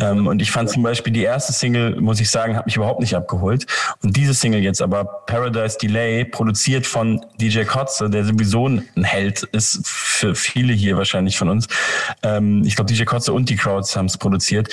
Ähm, 0.00 0.26
und 0.26 0.42
ich 0.42 0.50
fand 0.50 0.70
zum 0.70 0.82
Beispiel 0.82 1.12
die 1.12 1.22
erste 1.22 1.52
Single, 1.52 2.00
muss 2.00 2.20
ich 2.20 2.30
sagen, 2.30 2.56
hat 2.56 2.66
mich 2.66 2.76
überhaupt 2.76 3.00
nicht 3.00 3.14
abgeholt. 3.14 3.66
Und 4.02 4.16
diese 4.16 4.34
Single 4.34 4.60
jetzt 4.60 4.82
aber, 4.82 5.04
Paradise 5.04 5.78
Delay, 5.78 6.24
produziert 6.24 6.86
von 6.86 7.24
DJ 7.40 7.62
Kotze, 7.64 8.10
der 8.10 8.24
sowieso 8.24 8.68
ein 8.68 8.84
Held 9.02 9.42
ist 9.52 9.80
für 9.86 10.34
viele 10.34 10.72
hier 10.72 10.96
wahrscheinlich 10.96 11.38
von 11.38 11.48
uns. 11.48 11.68
Ähm, 12.22 12.62
ich 12.64 12.76
glaube, 12.76 12.92
DJ 12.92 13.04
Kotze 13.04 13.32
und 13.32 13.48
die 13.48 13.56
Crowds 13.56 13.96
haben 13.96 14.06
es 14.06 14.18
produziert. 14.18 14.68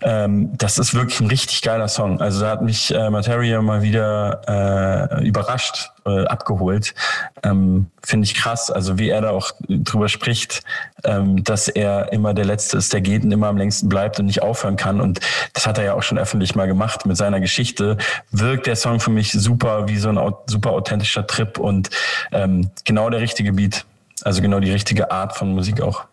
Ähm, 0.00 0.50
das 0.56 0.78
ist 0.78 0.94
wirklich 0.94 1.20
ein 1.20 1.28
richtig 1.28 1.62
geiler 1.62 1.88
Song. 1.88 2.20
Also 2.20 2.40
da 2.40 2.50
hat 2.50 2.62
mich 2.62 2.92
äh, 2.94 3.10
Materia 3.10 3.62
mal 3.62 3.82
wieder 3.82 5.20
äh, 5.20 5.26
überrascht 5.26 5.93
äh, 6.06 6.24
abgeholt. 6.26 6.94
Ähm, 7.42 7.86
Finde 8.02 8.26
ich 8.26 8.34
krass, 8.34 8.70
also 8.70 8.98
wie 8.98 9.08
er 9.08 9.22
da 9.22 9.30
auch 9.30 9.52
drüber 9.68 10.08
spricht, 10.08 10.62
ähm, 11.04 11.42
dass 11.44 11.68
er 11.68 12.12
immer 12.12 12.34
der 12.34 12.44
Letzte 12.44 12.76
ist, 12.76 12.92
der 12.92 13.00
geht 13.00 13.24
und 13.24 13.32
immer 13.32 13.48
am 13.48 13.56
längsten 13.56 13.88
bleibt 13.88 14.18
und 14.20 14.26
nicht 14.26 14.42
aufhören 14.42 14.76
kann. 14.76 15.00
Und 15.00 15.20
das 15.52 15.66
hat 15.66 15.78
er 15.78 15.84
ja 15.84 15.94
auch 15.94 16.02
schon 16.02 16.18
öffentlich 16.18 16.54
mal 16.54 16.66
gemacht 16.66 17.06
mit 17.06 17.16
seiner 17.16 17.40
Geschichte. 17.40 17.96
Wirkt 18.30 18.66
der 18.66 18.76
Song 18.76 19.00
für 19.00 19.10
mich 19.10 19.32
super 19.32 19.88
wie 19.88 19.96
so 19.96 20.08
ein 20.08 20.34
super 20.46 20.70
authentischer 20.72 21.26
Trip 21.26 21.58
und 21.58 21.90
ähm, 22.32 22.70
genau 22.84 23.10
der 23.10 23.20
richtige 23.20 23.52
Beat. 23.52 23.84
Also 24.22 24.42
genau 24.42 24.60
die 24.60 24.70
richtige 24.70 25.10
Art 25.10 25.36
von 25.36 25.54
Musik 25.54 25.80
auch. 25.80 26.04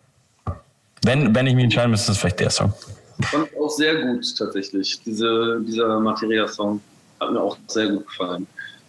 Wenn, 1.03 1.33
wenn 1.33 1.47
ich 1.47 1.55
mich 1.55 1.65
entscheiden 1.65 1.91
müsste, 1.91 2.11
ist 2.11 2.19
vielleicht 2.19 2.39
der 2.39 2.49
Song. 2.49 2.73
Ich 3.19 3.27
fand 3.27 3.49
auch 3.59 3.69
sehr 3.69 3.95
gut 4.01 4.37
tatsächlich. 4.37 5.01
Diese, 5.03 5.61
dieser 5.61 5.99
Materia-Song 5.99 6.81
hat 7.19 7.31
mir 7.31 7.41
auch 7.41 7.57
sehr 7.67 7.87
gut 7.87 8.07
gefallen. 8.07 8.47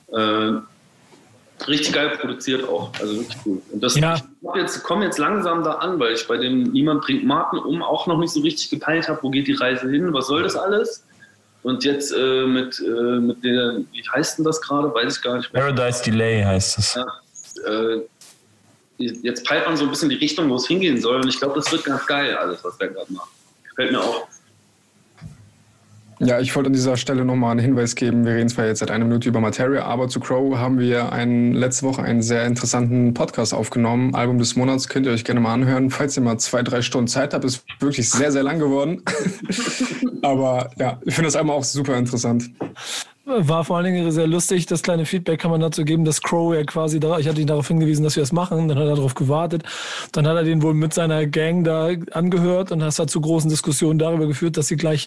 Äh, 0.08 0.52
richtig 1.68 1.92
geil 1.92 2.16
produziert 2.18 2.68
auch. 2.68 2.92
Also 3.00 3.16
wirklich 3.16 3.36
cool. 3.46 3.62
Und 3.70 3.82
das 3.82 3.96
ja. 3.96 4.14
ich 4.16 4.22
jetzt, 4.56 4.82
komme 4.82 5.04
jetzt 5.04 5.18
langsam 5.18 5.64
da 5.64 5.72
an, 5.74 5.98
weil 5.98 6.14
ich 6.14 6.26
bei 6.26 6.36
dem 6.36 6.64
Niemand 6.64 7.02
bringt 7.02 7.24
Marken 7.24 7.58
um 7.58 7.82
auch 7.82 8.06
noch 8.06 8.18
nicht 8.18 8.32
so 8.32 8.40
richtig 8.40 8.70
gepeilt 8.70 9.08
habe, 9.08 9.22
wo 9.22 9.30
geht 9.30 9.46
die 9.46 9.54
Reise 9.54 9.90
hin, 9.90 10.12
was 10.12 10.26
soll 10.26 10.42
das 10.42 10.56
alles? 10.56 11.04
Und 11.62 11.84
jetzt 11.84 12.12
äh, 12.12 12.46
mit, 12.46 12.80
äh, 12.80 13.20
mit 13.20 13.44
der, 13.44 13.80
wie 13.92 14.02
heißt 14.14 14.38
denn 14.38 14.44
das 14.44 14.60
gerade? 14.60 14.92
Weiß 14.92 15.16
ich 15.16 15.22
gar 15.22 15.36
nicht 15.36 15.52
mehr. 15.52 15.62
Paradise 15.62 16.02
Delay 16.02 16.42
heißt 16.42 16.78
es. 16.78 16.94
Ja, 16.94 17.06
äh, 17.66 18.00
jetzt 18.98 19.46
peilt 19.46 19.66
man 19.66 19.76
so 19.76 19.84
ein 19.84 19.90
bisschen 19.90 20.08
die 20.08 20.16
Richtung, 20.16 20.50
wo 20.50 20.56
es 20.56 20.66
hingehen 20.66 21.00
soll. 21.00 21.20
Und 21.20 21.28
ich 21.28 21.38
glaube, 21.38 21.54
das 21.54 21.70
wird 21.70 21.84
ganz 21.84 22.04
geil, 22.06 22.34
alles, 22.34 22.64
was 22.64 22.76
der 22.78 22.88
gerade 22.88 23.12
macht. 23.12 23.30
Gefällt 23.68 23.92
mir 23.92 24.00
auch. 24.00 24.26
Ja, 26.24 26.38
ich 26.38 26.54
wollte 26.54 26.68
an 26.68 26.72
dieser 26.72 26.96
Stelle 26.96 27.24
nochmal 27.24 27.50
einen 27.50 27.58
Hinweis 27.58 27.96
geben. 27.96 28.24
Wir 28.24 28.34
reden 28.34 28.48
zwar 28.48 28.66
jetzt 28.66 28.78
seit 28.78 28.92
einer 28.92 29.04
Minute 29.04 29.28
über 29.28 29.40
Materia, 29.40 29.82
aber 29.86 30.06
zu 30.06 30.20
Crow 30.20 30.56
haben 30.56 30.78
wir 30.78 31.10
einen, 31.10 31.52
letzte 31.52 31.84
Woche 31.84 32.02
einen 32.02 32.22
sehr 32.22 32.46
interessanten 32.46 33.12
Podcast 33.12 33.52
aufgenommen. 33.52 34.14
Album 34.14 34.38
des 34.38 34.54
Monats 34.54 34.86
könnt 34.86 35.06
ihr 35.06 35.12
euch 35.12 35.24
gerne 35.24 35.40
mal 35.40 35.52
anhören. 35.52 35.90
Falls 35.90 36.16
ihr 36.16 36.22
mal 36.22 36.38
zwei, 36.38 36.62
drei 36.62 36.80
Stunden 36.80 37.08
Zeit 37.08 37.34
habt, 37.34 37.44
ist 37.44 37.64
wirklich 37.80 38.08
sehr, 38.08 38.30
sehr 38.30 38.44
lang 38.44 38.60
geworden. 38.60 39.02
aber 40.22 40.70
ja, 40.78 41.00
ich 41.04 41.12
finde 41.12 41.26
das 41.26 41.34
Album 41.34 41.50
auch 41.50 41.64
super 41.64 41.96
interessant. 41.96 42.48
War 43.24 43.64
vor 43.64 43.76
allen 43.76 43.86
Dingen 43.86 44.10
sehr 44.10 44.26
lustig. 44.26 44.66
Das 44.66 44.82
kleine 44.82 45.06
Feedback 45.06 45.40
kann 45.40 45.52
man 45.52 45.60
dazu 45.60 45.84
geben, 45.84 46.04
dass 46.04 46.22
Crow 46.22 46.54
ja 46.54 46.64
quasi 46.64 46.98
da, 46.98 47.18
ich 47.18 47.28
hatte 47.28 47.40
ihn 47.40 47.46
darauf 47.46 47.68
hingewiesen, 47.68 48.02
dass 48.02 48.16
wir 48.16 48.22
das 48.22 48.32
machen. 48.32 48.66
Dann 48.66 48.76
hat 48.76 48.86
er 48.86 48.96
darauf 48.96 49.14
gewartet. 49.14 49.62
Dann 50.10 50.26
hat 50.26 50.34
er 50.34 50.42
den 50.42 50.60
wohl 50.60 50.74
mit 50.74 50.92
seiner 50.92 51.26
Gang 51.26 51.62
da 51.62 51.90
angehört 52.10 52.72
und 52.72 52.80
das 52.80 52.98
hat 52.98 53.10
zu 53.10 53.20
großen 53.20 53.48
Diskussionen 53.48 54.00
darüber 54.00 54.26
geführt, 54.26 54.56
dass 54.56 54.66
sie 54.66 54.76
gleich 54.76 55.06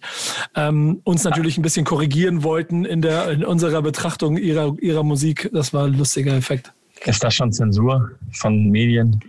ähm, 0.56 1.02
uns 1.04 1.26
natürlich 1.26 1.58
ein 1.58 1.62
bisschen 1.62 1.86
korrigieren 1.86 2.44
wollten 2.44 2.86
in, 2.86 3.02
der, 3.02 3.30
in 3.32 3.44
unserer 3.44 3.82
Betrachtung 3.82 4.38
ihrer, 4.38 4.76
ihrer 4.80 5.04
Musik. 5.04 5.50
Das 5.52 5.74
war 5.74 5.86
ein 5.86 5.98
lustiger 5.98 6.34
Effekt. 6.36 6.72
Ist 7.04 7.22
das 7.22 7.36
schon 7.36 7.52
Zensur 7.52 8.12
von 8.32 8.70
Medien? 8.70 9.20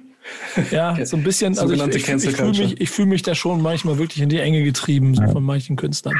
Ja, 0.70 0.96
so 1.04 1.16
ein 1.16 1.22
bisschen. 1.22 1.58
Also 1.58 1.72
ich, 1.72 2.08
ich, 2.08 2.08
ich 2.08 2.36
fühle 2.36 2.50
mich, 2.50 2.90
fühl 2.90 3.06
mich 3.06 3.22
da 3.22 3.34
schon 3.34 3.62
manchmal 3.62 3.98
wirklich 3.98 4.22
in 4.22 4.28
die 4.28 4.38
Enge 4.38 4.62
getrieben, 4.62 5.14
so 5.14 5.22
ja. 5.22 5.28
von 5.28 5.42
manchen 5.42 5.76
Künstlern. 5.76 6.14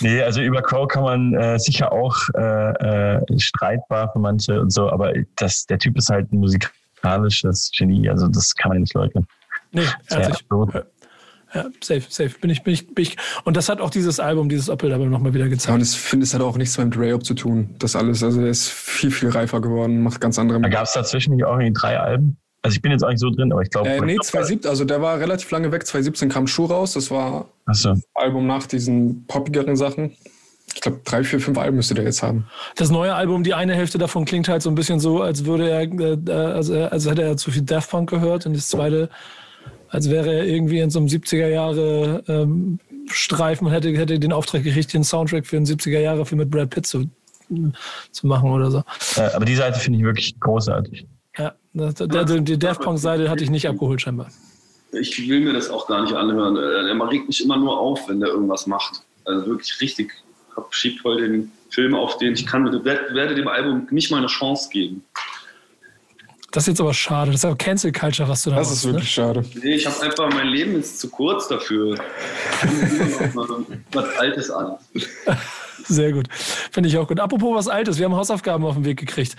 Nee, 0.00 0.22
also 0.22 0.40
über 0.40 0.62
Crow 0.62 0.86
kann 0.88 1.02
man 1.02 1.34
äh, 1.34 1.58
sicher 1.58 1.92
auch 1.92 2.16
äh, 2.34 3.16
äh, 3.16 3.38
streitbar 3.38 4.12
für 4.12 4.18
manche 4.18 4.60
und 4.60 4.72
so, 4.72 4.90
aber 4.90 5.12
das, 5.36 5.66
der 5.66 5.78
Typ 5.78 5.96
ist 5.96 6.08
halt 6.08 6.32
ein 6.32 6.38
musikalisches 6.38 7.70
Genie, 7.76 8.08
also 8.08 8.28
das 8.28 8.54
kann 8.54 8.70
man 8.70 8.80
nicht 8.80 8.94
leugnen. 8.94 9.26
Nee, 9.72 9.82
ehrlich. 10.10 10.44
Ja, 11.54 11.64
safe, 11.80 12.02
safe. 12.08 12.38
Bin 12.40 12.50
ich, 12.50 12.62
bin 12.62 12.74
ich, 12.74 12.94
bin 12.94 13.02
ich. 13.02 13.16
Und 13.44 13.56
das 13.56 13.70
hat 13.70 13.80
auch 13.80 13.88
dieses 13.88 14.20
Album, 14.20 14.50
dieses 14.50 14.68
Opel-Album 14.68 15.08
nochmal 15.08 15.32
wieder 15.32 15.48
gezeigt. 15.48 15.68
Ja, 15.68 15.74
und 15.74 15.80
ich 15.80 15.98
finde, 15.98 16.24
es 16.24 16.34
hat 16.34 16.42
auch 16.42 16.58
nichts 16.58 16.76
mehr 16.76 16.86
mit 16.86 16.98
Ray 16.98 17.18
zu 17.20 17.34
tun. 17.34 17.74
Das 17.78 17.96
alles, 17.96 18.22
also 18.22 18.42
er 18.42 18.48
ist 18.48 18.68
viel, 18.68 19.10
viel 19.10 19.30
reifer 19.30 19.60
geworden, 19.60 20.02
macht 20.02 20.20
ganz 20.20 20.38
andere. 20.38 20.60
Da 20.60 20.68
gab 20.68 20.84
es 20.84 20.92
dazwischen 20.92 21.34
nicht 21.34 21.44
auch 21.44 21.58
irgendwie 21.58 21.72
drei 21.72 21.98
Alben? 21.98 22.36
Also 22.68 22.76
ich 22.76 22.82
bin 22.82 22.92
jetzt 22.92 23.02
auch 23.02 23.08
nicht 23.08 23.20
so 23.20 23.30
drin, 23.30 23.50
aber 23.50 23.62
ich 23.62 23.70
glaube. 23.70 23.88
Äh, 23.88 24.00
nee, 24.02 24.16
2017, 24.22 24.68
also 24.68 24.84
der 24.84 25.00
war 25.00 25.18
relativ 25.18 25.50
lange 25.50 25.72
weg. 25.72 25.86
2017 25.86 26.28
kam 26.28 26.46
Schuh 26.46 26.66
raus. 26.66 26.92
Das 26.92 27.10
war 27.10 27.48
Achso. 27.64 27.94
Album 28.14 28.46
nach 28.46 28.66
diesen 28.66 29.26
poppigeren 29.26 29.74
Sachen. 29.74 30.12
Ich 30.74 30.82
glaube, 30.82 31.00
drei, 31.02 31.24
vier, 31.24 31.40
fünf 31.40 31.56
Alben 31.56 31.76
müsste 31.76 31.94
der 31.94 32.04
jetzt 32.04 32.22
haben. 32.22 32.46
Das 32.76 32.90
neue 32.90 33.14
Album, 33.14 33.42
die 33.42 33.54
eine 33.54 33.74
Hälfte 33.74 33.96
davon 33.96 34.26
klingt 34.26 34.48
halt 34.48 34.60
so 34.60 34.68
ein 34.68 34.74
bisschen 34.74 35.00
so, 35.00 35.22
als 35.22 35.46
würde 35.46 35.70
er, 35.70 35.80
äh, 35.80 36.30
also, 36.30 36.74
als 36.74 37.08
hätte 37.08 37.22
er 37.22 37.38
zu 37.38 37.50
viel 37.50 37.62
Daft 37.62 37.90
Punk 37.90 38.10
gehört 38.10 38.44
und 38.44 38.54
das 38.54 38.68
zweite, 38.68 39.08
als 39.88 40.10
wäre 40.10 40.30
er 40.30 40.44
irgendwie 40.44 40.80
in 40.80 40.90
so 40.90 40.98
einem 40.98 41.08
70er 41.08 41.48
Jahre 41.48 42.22
ähm, 42.28 42.80
Streifen 43.10 43.66
und 43.66 43.72
hätte, 43.72 43.88
hätte 43.96 44.18
den 44.18 44.34
Auftrag 44.34 44.62
gekriegt, 44.62 44.92
den 44.92 45.04
Soundtrack 45.04 45.46
für 45.46 45.56
einen 45.56 45.64
70er 45.64 46.00
Jahre 46.00 46.26
Film 46.26 46.40
mit 46.40 46.50
Brad 46.50 46.68
Pitt 46.68 46.86
zu, 46.86 47.06
zu 48.12 48.26
machen 48.26 48.50
oder 48.50 48.70
so. 48.70 48.84
Äh, 49.16 49.30
aber 49.34 49.46
die 49.46 49.54
Seite 49.54 49.78
finde 49.78 50.00
ich 50.00 50.04
wirklich 50.04 50.38
großartig. 50.38 51.06
Ja, 51.38 51.54
das, 51.72 51.94
der, 51.94 52.24
die 52.24 52.58
Daft 52.58 52.80
Punk-Seite 52.82 53.30
hatte 53.30 53.44
ich 53.44 53.50
nicht 53.50 53.68
abgeholt 53.68 54.00
scheinbar. 54.00 54.28
Ich 54.92 55.28
will 55.28 55.40
mir 55.40 55.52
das 55.52 55.70
auch 55.70 55.86
gar 55.86 56.02
nicht 56.02 56.14
anhören. 56.14 56.56
Er 56.56 57.10
regt 57.10 57.28
mich 57.28 57.44
immer 57.44 57.56
nur 57.56 57.78
auf, 57.78 58.08
wenn 58.08 58.20
der 58.20 58.30
irgendwas 58.30 58.66
macht. 58.66 59.02
Also 59.24 59.46
wirklich 59.46 59.80
richtig. 59.80 60.12
Hab, 60.56 60.74
schiebt 60.74 61.00
voll 61.00 61.20
den 61.20 61.52
Film 61.70 61.94
auf 61.94 62.18
den 62.18 62.32
ich 62.32 62.46
kann. 62.46 62.64
Werde, 62.84 63.14
werde 63.14 63.34
dem 63.34 63.48
Album 63.48 63.86
nicht 63.90 64.10
mal 64.10 64.18
eine 64.18 64.26
Chance 64.26 64.70
geben. 64.70 65.04
Das 66.50 66.64
ist 66.64 66.68
jetzt 66.68 66.80
aber 66.80 66.94
schade. 66.94 67.30
Das 67.30 67.40
ist 67.40 67.44
aber 67.44 67.56
Cancel 67.56 67.92
Culture, 67.92 68.28
was 68.28 68.42
du 68.42 68.50
da 68.50 68.56
Das 68.56 68.68
machst, 68.68 68.84
ist 68.84 68.90
wirklich 68.90 69.10
schade. 69.10 69.44
Nee, 69.62 69.74
ich 69.74 69.86
habe 69.86 70.00
einfach, 70.00 70.32
mein 70.32 70.48
Leben 70.48 70.76
ist 70.76 70.98
zu 70.98 71.10
kurz 71.10 71.46
dafür. 71.46 71.94
Ich 72.62 73.20
noch 73.20 73.34
mal 73.34 73.66
was 73.92 74.16
Altes 74.16 74.50
an. 74.50 74.76
Sehr 75.88 76.12
gut. 76.12 76.28
Finde 76.32 76.88
ich 76.88 76.98
auch 76.98 77.08
gut. 77.08 77.18
Apropos 77.18 77.54
was 77.54 77.66
Altes, 77.68 77.98
wir 77.98 78.04
haben 78.04 78.14
Hausaufgaben 78.14 78.64
auf 78.64 78.74
den 78.74 78.84
Weg 78.84 78.98
gekriegt. 78.98 79.34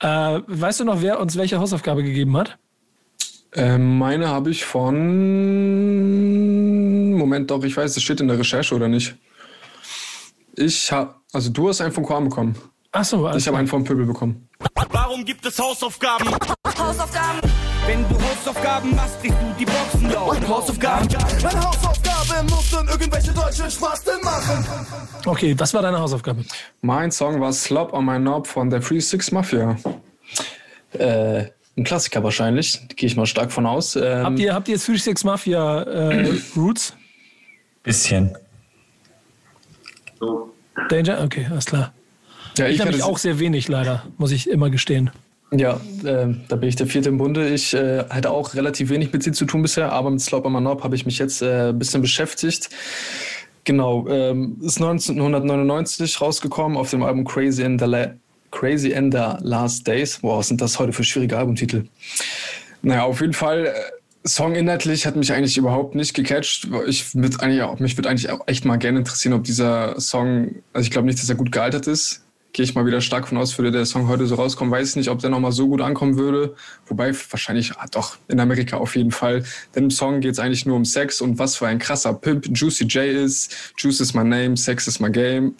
Äh, 0.00 0.40
weißt 0.46 0.80
du 0.80 0.84
noch, 0.84 1.00
wer 1.02 1.20
uns 1.20 1.36
welche 1.36 1.58
Hausaufgabe 1.58 2.02
gegeben 2.02 2.36
hat? 2.36 2.58
Ähm, 3.54 3.98
meine 3.98 4.28
habe 4.28 4.50
ich 4.50 4.64
von. 4.64 4.96
Moment, 7.12 7.50
doch, 7.50 7.62
ich 7.62 7.76
weiß, 7.76 7.94
das 7.94 8.02
steht 8.02 8.20
in 8.20 8.26
der 8.28 8.38
Recherche 8.38 8.74
oder 8.74 8.88
nicht. 8.88 9.14
Ich 10.56 10.90
habe. 10.90 11.14
Also, 11.32 11.50
du 11.50 11.68
hast 11.68 11.80
einen 11.80 11.92
von 11.92 12.04
Korn 12.04 12.24
bekommen. 12.24 12.56
Achso, 12.90 13.28
Ich 13.36 13.46
habe 13.48 13.58
einen 13.58 13.68
von 13.68 13.82
Pöbel 13.84 14.06
bekommen. 14.06 14.48
Warum 14.90 15.24
gibt 15.24 15.44
es 15.46 15.58
Hausaufgaben? 15.58 16.28
Hausaufgaben. 16.78 17.40
Wenn 17.86 18.02
du 18.08 18.14
Hausaufgaben 18.22 18.94
machst, 18.94 19.20
kriegst 19.20 19.36
du 19.40 19.54
die 19.58 19.64
Boxen 19.66 20.10
laut. 20.10 20.48
Hausaufgaben. 20.48 21.06
Meine 21.42 21.62
Hausaufgabe 21.64 22.42
muss 22.50 22.70
dann 22.70 22.88
irgendwelche 22.88 23.32
deutschen 23.32 23.70
Spasten 23.70 24.14
machen. 24.22 24.64
Okay, 25.26 25.54
was 25.58 25.74
war 25.74 25.82
deine 25.82 25.98
Hausaufgabe? 25.98 26.44
Mein 26.80 27.10
Song 27.10 27.40
war 27.40 27.52
Slop 27.52 27.92
on 27.92 28.06
My 28.06 28.16
Knob 28.16 28.46
von 28.46 28.70
der 28.70 28.80
Free 28.80 29.00
Six 29.00 29.30
Mafia. 29.32 29.76
Äh, 30.92 31.44
ein 31.76 31.84
Klassiker 31.84 32.22
wahrscheinlich, 32.22 32.80
gehe 32.96 33.06
ich 33.08 33.16
mal 33.16 33.26
stark 33.26 33.52
von 33.52 33.66
aus. 33.66 33.96
Ähm, 33.96 34.24
Habt 34.24 34.38
ihr, 34.38 34.54
habt 34.54 34.68
ihr 34.68 34.78
36 34.78 35.24
Mafia 35.24 35.82
äh, 35.82 36.38
Roots? 36.56 36.94
Bisschen. 37.82 38.34
So. 40.20 40.54
Danger? 40.88 41.22
Okay, 41.22 41.46
alles 41.50 41.66
klar. 41.66 41.92
ja, 42.56 42.66
Ich 42.68 42.76
ich 42.76 42.80
habe 42.80 43.04
auch 43.04 43.18
sehr 43.18 43.38
wenig 43.38 43.68
leider, 43.68 44.04
muss 44.16 44.30
ich 44.30 44.48
immer 44.48 44.70
gestehen. 44.70 45.10
Ja, 45.50 45.80
äh, 46.04 46.34
da 46.48 46.56
bin 46.56 46.68
ich 46.68 46.76
der 46.76 46.86
vierte 46.86 47.08
im 47.10 47.18
Bunde. 47.18 47.48
Ich 47.48 47.74
äh, 47.74 48.04
hatte 48.10 48.30
auch 48.30 48.54
relativ 48.54 48.90
wenig 48.90 49.12
mit 49.12 49.22
sie 49.22 49.32
zu 49.32 49.44
tun 49.44 49.62
bisher, 49.62 49.92
aber 49.92 50.10
mit 50.10 50.32
My 50.32 50.58
Knob 50.58 50.82
habe 50.82 50.96
ich 50.96 51.06
mich 51.06 51.18
jetzt 51.18 51.42
äh, 51.42 51.68
ein 51.68 51.78
bisschen 51.78 52.02
beschäftigt. 52.02 52.70
Genau, 53.64 54.06
ähm, 54.08 54.58
ist 54.62 54.80
1999 54.80 56.20
rausgekommen 56.20 56.76
auf 56.76 56.90
dem 56.90 57.02
Album 57.02 57.24
Crazy 57.24 57.62
in 57.62 57.78
the, 57.78 57.86
La 57.86 58.14
Crazy 58.50 58.90
in 58.90 59.10
the 59.10 59.36
Last 59.40 59.86
Days. 59.86 60.22
Wow, 60.22 60.38
was 60.38 60.48
sind 60.48 60.60
das 60.60 60.78
heute 60.78 60.92
für 60.92 61.04
schwierige 61.04 61.38
Albumtitel? 61.38 61.84
Naja, 62.82 63.04
auf 63.04 63.20
jeden 63.20 63.32
Fall, 63.32 63.66
äh, 63.66 63.72
Song 64.26 64.54
inhaltlich 64.54 65.06
hat 65.06 65.16
mich 65.16 65.32
eigentlich 65.32 65.58
überhaupt 65.58 65.94
nicht 65.94 66.14
gecatcht. 66.14 66.68
Ich 66.86 67.14
würd 67.14 67.40
eigentlich 67.40 67.80
mich 67.80 67.96
würde 67.96 68.08
eigentlich 68.08 68.30
auch 68.30 68.40
echt 68.46 68.64
mal 68.64 68.76
gerne 68.76 68.98
interessieren, 68.98 69.34
ob 69.34 69.44
dieser 69.44 70.00
Song, 70.00 70.56
also 70.72 70.86
ich 70.86 70.90
glaube 70.90 71.06
nicht, 71.06 71.18
dass 71.18 71.28
er 71.28 71.34
gut 71.34 71.52
gealtert 71.52 71.86
ist. 71.86 72.23
Gehe 72.54 72.62
ich 72.62 72.76
mal 72.76 72.86
wieder 72.86 73.00
stark 73.00 73.26
von 73.26 73.36
aus, 73.36 73.58
würde 73.58 73.72
der 73.72 73.84
Song 73.84 74.06
heute 74.06 74.26
so 74.26 74.36
rauskommen, 74.36 74.72
weiß 74.72 74.90
ich 74.90 74.96
nicht, 74.96 75.10
ob 75.10 75.18
der 75.18 75.28
nochmal 75.28 75.50
so 75.50 75.66
gut 75.66 75.80
ankommen 75.80 76.16
würde. 76.16 76.54
Wobei 76.86 77.12
wahrscheinlich, 77.30 77.72
ah, 77.76 77.86
doch, 77.90 78.16
in 78.28 78.38
Amerika 78.38 78.76
auf 78.76 78.94
jeden 78.94 79.10
Fall. 79.10 79.42
Denn 79.74 79.84
im 79.84 79.90
Song 79.90 80.20
geht 80.20 80.34
es 80.34 80.38
eigentlich 80.38 80.64
nur 80.64 80.76
um 80.76 80.84
Sex 80.84 81.20
und 81.20 81.40
was 81.40 81.56
für 81.56 81.66
ein 81.66 81.80
krasser 81.80 82.14
Pimp 82.14 82.46
Juicy 82.56 82.84
J 82.84 83.06
ist. 83.06 83.74
Juice 83.76 84.00
is 84.00 84.14
my 84.14 84.22
name, 84.22 84.56
Sex 84.56 84.86
is 84.86 85.00
my 85.00 85.10
game. 85.10 85.56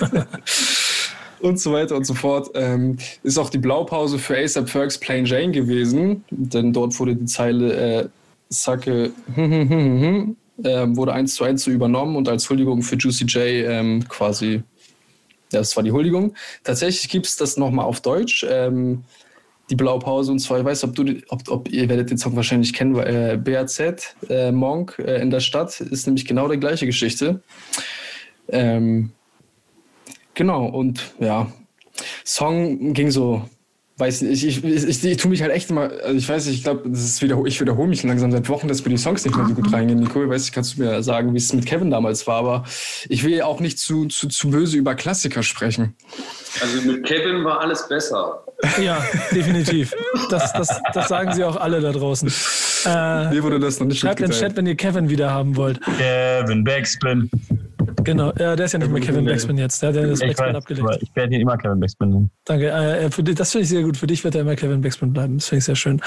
und 1.42 1.60
so 1.60 1.74
weiter 1.74 1.96
und 1.96 2.06
so 2.06 2.14
fort. 2.14 2.50
Ähm, 2.54 2.96
ist 3.22 3.36
auch 3.36 3.50
die 3.50 3.58
Blaupause 3.58 4.18
für 4.18 4.38
ASAP 4.38 4.70
Fergs 4.70 4.96
Plain 4.96 5.26
Jane 5.26 5.52
gewesen, 5.52 6.24
denn 6.30 6.72
dort 6.72 6.98
wurde 6.98 7.14
die 7.14 7.26
Zeile 7.26 7.74
äh, 7.74 8.08
Sacke 8.48 9.12
ähm, 9.36 10.36
wurde 10.96 11.12
eins 11.12 11.34
zu 11.34 11.44
eins 11.44 11.64
so 11.64 11.70
übernommen 11.70 12.16
und 12.16 12.28
als 12.28 12.48
Huldigung 12.48 12.82
für 12.82 12.96
Juicy 12.96 13.24
J 13.24 13.68
ähm, 13.68 14.04
quasi, 14.08 14.62
das 15.60 15.76
war 15.76 15.82
die 15.82 15.92
Huldigung. 15.92 16.34
Tatsächlich 16.64 17.10
gibt 17.10 17.26
es 17.26 17.36
das 17.36 17.56
nochmal 17.56 17.84
auf 17.84 18.00
Deutsch. 18.00 18.46
Ähm, 18.48 19.04
die 19.70 19.76
Blaupause 19.76 20.32
und 20.32 20.40
zwar, 20.40 20.58
ich 20.58 20.64
weiß, 20.64 20.84
ob 20.84 20.94
du, 20.94 21.22
ob, 21.28 21.48
ob 21.48 21.68
ihr 21.70 21.88
werdet 21.88 22.10
den 22.10 22.18
Song 22.18 22.36
wahrscheinlich 22.36 22.72
kennen, 22.74 22.94
weil, 22.94 23.34
äh, 23.34 23.36
BAZ, 23.36 23.80
äh, 24.28 24.52
Monk 24.52 24.98
äh, 24.98 25.22
in 25.22 25.30
der 25.30 25.40
Stadt 25.40 25.80
ist 25.80 26.06
nämlich 26.06 26.26
genau 26.26 26.48
die 26.48 26.58
gleiche 26.58 26.84
Geschichte. 26.84 27.42
Ähm, 28.48 29.12
Genau, 30.34 30.64
und 30.66 31.14
ja, 31.18 31.52
Song 32.24 32.94
ging 32.94 33.10
so, 33.10 33.48
weiß 34.02 34.22
nicht, 34.22 34.44
ich, 34.44 34.64
ich, 34.64 34.84
ich, 34.88 35.04
ich 35.04 35.16
tue 35.16 35.30
mich 35.30 35.42
halt 35.42 35.52
echt 35.52 35.70
immer, 35.70 35.82
also 35.82 36.14
ich 36.14 36.28
weiß 36.28 36.46
nicht, 36.46 36.56
ich 36.56 36.64
glaube, 36.64 36.88
das 36.88 37.04
ist 37.04 37.22
wieder, 37.22 37.40
ich 37.46 37.60
wiederhole 37.60 37.88
mich 37.88 38.02
langsam 38.02 38.32
seit 38.32 38.48
Wochen, 38.48 38.66
dass 38.66 38.84
mir 38.84 38.90
die 38.90 38.96
Songs 38.96 39.24
nicht 39.24 39.36
mehr 39.36 39.46
so 39.46 39.54
gut 39.54 39.72
reingehen. 39.72 40.00
Nicole, 40.00 40.28
weiß 40.28 40.44
ich, 40.44 40.52
kannst 40.52 40.76
du 40.76 40.82
mir 40.82 41.02
sagen, 41.04 41.32
wie 41.32 41.38
es 41.38 41.52
mit 41.52 41.66
Kevin 41.66 41.90
damals 41.90 42.26
war, 42.26 42.36
aber 42.36 42.64
ich 43.08 43.22
will 43.22 43.30
ja 43.32 43.44
auch 43.44 43.60
nicht 43.60 43.78
zu, 43.78 44.06
zu, 44.06 44.26
zu 44.26 44.50
böse 44.50 44.76
über 44.76 44.96
Klassiker 44.96 45.44
sprechen. 45.44 45.94
Also 46.60 46.82
mit 46.82 47.06
Kevin 47.06 47.44
war 47.44 47.60
alles 47.60 47.88
besser. 47.88 48.44
Ja, 48.80 49.04
definitiv. 49.32 49.94
Das, 50.30 50.52
das, 50.52 50.80
das 50.92 51.08
sagen 51.08 51.32
sie 51.32 51.44
auch 51.44 51.56
alle 51.56 51.80
da 51.80 51.92
draußen. 51.92 52.32
Äh, 52.86 53.30
Mir 53.30 53.42
wurde 53.42 53.60
das 53.60 53.80
noch 53.80 53.86
nicht 53.86 54.00
schreibt 54.00 54.20
in 54.20 54.30
den. 54.30 54.38
Chat, 54.38 54.56
wenn 54.56 54.66
ihr 54.66 54.76
Kevin 54.76 55.08
wieder 55.08 55.30
haben 55.30 55.56
wollt. 55.56 55.80
Kevin 55.98 56.64
Backspin. 56.64 57.30
Genau, 58.04 58.32
ja, 58.38 58.56
der 58.56 58.66
ist 58.66 58.72
ja 58.72 58.78
nicht 58.78 58.90
mehr 58.90 59.00
Kevin 59.00 59.24
Backspin 59.24 59.58
jetzt. 59.58 59.82
Der 59.82 59.88
hat 59.90 59.96
ja 59.96 60.06
das 60.06 60.20
Ich, 60.20 60.26
Backspin 60.28 60.46
weiß, 60.48 60.56
abgelegt. 60.56 60.88
aber 60.88 61.02
ich 61.02 61.16
werde 61.16 61.34
ihn 61.34 61.40
immer 61.40 61.56
Kevin 61.56 61.80
Backspin 61.80 62.08
nennen. 62.10 62.30
Danke. 62.44 62.70
Äh, 62.70 63.10
für 63.10 63.22
dich, 63.22 63.34
das 63.34 63.52
finde 63.52 63.62
ich 63.64 63.68
sehr 63.68 63.82
gut. 63.82 63.96
Für 63.96 64.06
dich 64.06 64.22
wird 64.24 64.34
er 64.34 64.42
immer 64.42 64.56
Kevin 64.56 64.80
Backspin 64.80 65.12
bleiben. 65.12 65.38
Das 65.38 65.48
finde 65.48 65.58
ich 65.58 65.64
sehr 65.64 65.76
schön. 65.76 66.00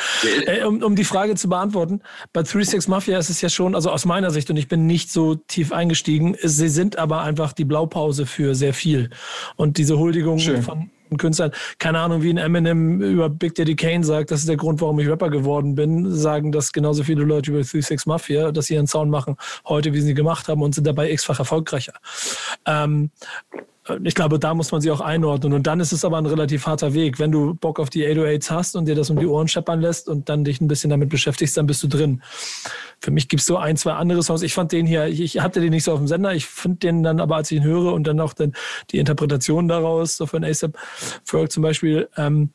Äh, 0.46 0.64
um, 0.66 0.82
um 0.84 0.96
die 0.96 1.04
Frage 1.04 1.36
zu 1.36 1.50
beantworten, 1.50 2.02
bei 2.34 2.43
36 2.43 2.88
Mafia 2.88 3.18
ist 3.18 3.30
es 3.30 3.41
ja 3.41 3.50
schon, 3.50 3.76
also 3.76 3.89
aus 3.91 4.06
meiner 4.06 4.32
Sicht, 4.32 4.50
und 4.50 4.58
ich 4.58 4.68
bin 4.68 4.86
nicht 4.86 5.12
so 5.12 5.36
tief 5.36 5.72
eingestiegen, 5.72 6.36
sie 6.41 6.70
sind 6.70 6.98
aber 6.98 7.22
einfach 7.22 7.54
die 7.54 7.66
Blaupause 7.66 8.26
für 8.26 8.56
sehr 8.56 8.74
viel. 8.74 9.10
Und 9.56 9.78
diese 9.78 9.98
Huldigung 9.98 10.39
Schön. 10.39 10.62
von 10.62 10.89
Künstlern, 11.18 11.51
keine 11.80 11.99
Ahnung, 11.99 12.22
wie 12.24 12.30
ein 12.30 12.38
Eminem 12.38 13.01
über 13.01 13.30
Big 13.30 13.56
Daddy 13.56 13.76
Kane 13.76 14.03
sagt, 14.03 14.32
das 14.32 14.41
ist 14.41 14.49
der 14.49 14.58
Grund, 14.58 14.82
warum 14.82 14.99
ich 14.99 15.08
Rapper 15.08 15.30
geworden 15.30 15.76
bin, 15.76 16.12
sagen 16.12 16.51
das 16.51 16.72
genauso 16.72 17.03
viele 17.03 17.24
Leute 17.24 17.51
über 17.51 17.64
36 17.64 18.06
Mafia, 18.06 18.51
dass 18.51 18.66
sie 18.68 18.76
ihren 18.76 18.88
Sound 18.88 19.12
machen, 19.12 19.38
heute, 19.68 19.93
wie 19.93 20.01
sie 20.01 20.14
gemacht 20.14 20.47
haben 20.47 20.62
und 20.62 20.76
sind 20.76 20.88
dabei 20.88 21.12
x-fach 21.12 21.39
erfolgreicher. 21.39 21.93
Ähm, 22.66 23.12
ich 24.04 24.16
glaube, 24.16 24.40
da 24.40 24.54
muss 24.54 24.72
man 24.72 24.82
sie 24.82 24.90
auch 24.90 25.02
einordnen. 25.02 25.54
Und 25.54 25.68
dann 25.68 25.80
ist 25.80 25.92
es 25.92 26.04
aber 26.04 26.18
ein 26.18 26.26
relativ 26.26 26.66
harter 26.66 26.94
Weg. 26.94 27.20
Wenn 27.20 27.32
du 27.32 27.54
Bock 27.54 27.80
auf 27.80 27.92
die 27.92 28.04
808s 28.06 28.50
hast 28.50 28.76
und 28.76 28.86
dir 28.86 28.96
das 28.96 29.12
um 29.12 29.20
die 29.20 29.28
Ohren 29.28 29.48
scheppern 29.48 29.80
lässt 29.80 30.10
und 30.10 30.28
dann 30.28 30.44
dich 30.44 30.60
ein 30.60 30.68
bisschen 30.68 30.90
damit 30.90 31.10
beschäftigst, 31.10 31.56
dann 31.56 31.68
bist 31.68 31.84
du 31.84 31.88
drin. 31.88 32.24
Für 33.00 33.12
mich 33.12 33.28
gibt 33.28 33.42
es 33.42 33.46
so 33.46 33.58
ein, 33.58 33.78
zwei 33.78 33.94
andere 33.94 34.24
Songs. 34.24 34.42
Ich 34.42 34.56
fand 34.56 34.72
den 34.72 34.88
hier, 34.88 35.06
ich, 35.06 35.40
hatte 35.40 35.62
den 35.62 35.70
nicht 35.70 35.84
so 35.84 35.94
auf 35.94 36.00
dem 36.00 36.08
Sender. 36.08 36.34
Ich 36.34 36.48
finde 36.48 36.80
den 36.80 37.04
dann 37.04 37.20
aber, 37.20 37.36
als 37.36 37.52
ich 37.52 37.58
ihn 37.58 37.64
höre 37.64 37.94
und 37.94 38.08
dann 38.08 38.20
auch 38.20 38.34
dann 38.34 38.54
die 38.90 38.98
Interpretation 38.98 39.68
daraus, 39.68 40.18
so 40.18 40.26
von 40.26 40.44
ASAP 40.44 40.76
Ferg 41.24 41.52
zum 41.52 41.62
Beispiel, 41.62 42.10
ähm, 42.18 42.50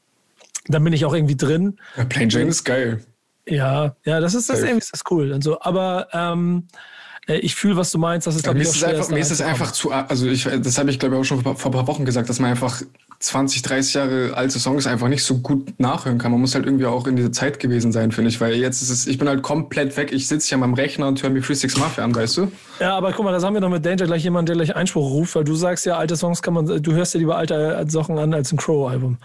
dann 0.66 0.82
bin 0.82 0.92
ich 0.92 1.04
auch 1.04 1.14
irgendwie 1.14 1.36
drin. 1.36 1.78
Ja, 1.96 2.04
Plain 2.06 2.28
Jane 2.28 2.50
ist 2.50 2.64
geil. 2.64 3.04
Ja, 3.46 3.96
ja, 4.04 4.20
das 4.20 4.34
ist 4.34 4.48
das 4.48 4.58
Safe. 4.58 4.68
irgendwie 4.68 4.84
ist 4.84 4.92
das 4.92 5.02
cool 5.10 5.32
und 5.32 5.42
so. 5.44 5.60
Aber 5.60 6.08
ähm, 6.12 6.66
äh, 6.74 6.99
ich 7.26 7.54
fühle, 7.54 7.76
was 7.76 7.90
du 7.92 7.98
meinst. 7.98 8.26
Das 8.26 8.34
ist, 8.36 8.42
glaube 8.44 8.58
mir 8.58 8.64
ich, 8.64 8.70
ist 8.70 8.76
auch 8.76 8.80
schwer, 8.80 8.88
einfach, 8.90 9.08
da 9.08 9.14
mir 9.14 9.20
ist 9.20 9.30
es 9.30 9.40
einfach 9.40 9.72
zu, 9.72 9.90
also 9.92 10.26
ich, 10.26 10.44
das 10.44 10.78
habe 10.78 10.90
ich 10.90 10.98
glaube 10.98 11.14
ich 11.14 11.20
auch 11.20 11.24
schon 11.24 11.42
vor, 11.42 11.52
ein 11.52 11.72
paar 11.72 11.86
Wochen 11.86 12.04
gesagt, 12.04 12.28
dass 12.28 12.40
man 12.40 12.50
einfach 12.50 12.82
20, 13.20 13.60
30 13.60 13.94
Jahre 13.94 14.30
alte 14.34 14.58
Songs 14.58 14.86
einfach 14.86 15.08
nicht 15.08 15.22
so 15.22 15.38
gut 15.38 15.78
nachhören 15.78 16.16
kann. 16.16 16.32
Man 16.32 16.40
muss 16.40 16.54
halt 16.54 16.64
irgendwie 16.64 16.86
auch 16.86 17.06
in 17.06 17.16
dieser 17.16 17.30
Zeit 17.32 17.60
gewesen 17.60 17.92
sein, 17.92 18.12
finde 18.12 18.30
ich, 18.30 18.40
weil 18.40 18.54
jetzt 18.54 18.80
ist 18.80 18.88
es, 18.88 19.06
ich 19.06 19.18
bin 19.18 19.28
halt 19.28 19.42
komplett 19.42 19.94
weg. 19.98 20.10
Ich 20.10 20.26
sitze 20.26 20.48
hier 20.48 20.56
an 20.56 20.60
meinem 20.60 20.72
Rechner 20.72 21.06
und 21.06 21.22
höre 21.22 21.28
mir 21.28 21.42
Free 21.42 21.52
Six 21.54 21.76
Mafia 21.76 22.02
an, 22.02 22.14
weißt 22.14 22.38
du? 22.38 22.50
Ja, 22.80 22.96
aber 22.96 23.12
guck 23.12 23.26
mal, 23.26 23.32
das 23.32 23.44
haben 23.44 23.52
wir 23.52 23.60
doch 23.60 23.68
mit 23.68 23.84
Danger 23.84 24.06
gleich 24.06 24.24
jemand, 24.24 24.48
der 24.48 24.56
gleich 24.56 24.74
Einspruch 24.74 25.10
ruft, 25.10 25.34
weil 25.34 25.44
du 25.44 25.54
sagst 25.54 25.84
ja, 25.84 25.98
alte 25.98 26.16
Songs 26.16 26.40
kann 26.40 26.54
man, 26.54 26.82
du 26.82 26.92
hörst 26.92 27.12
ja 27.12 27.20
lieber 27.20 27.36
alte 27.36 27.84
Sachen 27.88 28.18
an 28.18 28.32
als 28.32 28.52
ein 28.52 28.56
Crow-Album. 28.56 29.18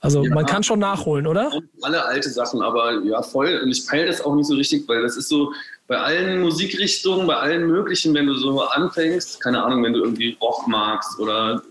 Also 0.00 0.24
Ja. 0.24 0.34
man 0.34 0.46
kann 0.46 0.62
schon 0.62 0.78
nachholen, 0.78 1.26
oder? 1.26 1.52
Alle 1.82 2.02
alte 2.06 2.30
Sachen, 2.30 2.62
aber 2.62 3.02
ja, 3.04 3.20
voll. 3.20 3.60
Und 3.62 3.70
ich 3.70 3.86
peile 3.86 4.06
das 4.06 4.22
auch 4.22 4.34
nicht 4.34 4.46
so 4.46 4.54
richtig, 4.54 4.88
weil 4.88 5.02
das 5.02 5.18
ist 5.18 5.28
so 5.28 5.52
bei 5.88 5.98
allen 5.98 6.40
Musikrichtungen, 6.40 7.26
bei 7.26 7.36
allen 7.36 7.66
möglichen, 7.66 8.12
wenn 8.14 8.26
du 8.26 8.34
so 8.34 8.60
anfängst, 8.60 9.40
keine 9.40 9.62
Ahnung, 9.62 9.84
wenn 9.84 9.92
du 9.92 10.00
irgendwie 10.02 10.36
Rock 10.40 10.66
magst 10.66 11.18
oder 11.18 11.62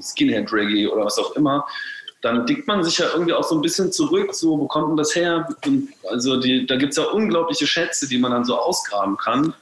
Skinhead 0.00 0.52
Reggae 0.52 0.88
oder 0.88 1.04
was 1.04 1.18
auch 1.18 1.34
immer, 1.36 1.66
dann 2.20 2.46
dickt 2.46 2.68
man 2.68 2.84
sich 2.84 2.98
ja 2.98 3.06
irgendwie 3.12 3.32
auch 3.32 3.42
so 3.42 3.56
ein 3.56 3.62
bisschen 3.62 3.90
zurück, 3.90 4.34
so, 4.34 4.58
wo 4.58 4.66
kommt 4.66 4.90
denn 4.90 4.96
das 4.96 5.14
her? 5.14 5.48
Also 6.08 6.38
die, 6.38 6.66
da 6.66 6.76
gibt 6.76 6.92
es 6.92 6.98
ja 6.98 7.04
unglaubliche 7.04 7.66
Schätze, 7.66 8.08
die 8.08 8.18
man 8.18 8.30
dann 8.30 8.44
so 8.44 8.56
ausgraben 8.56 9.16
kann. 9.16 9.54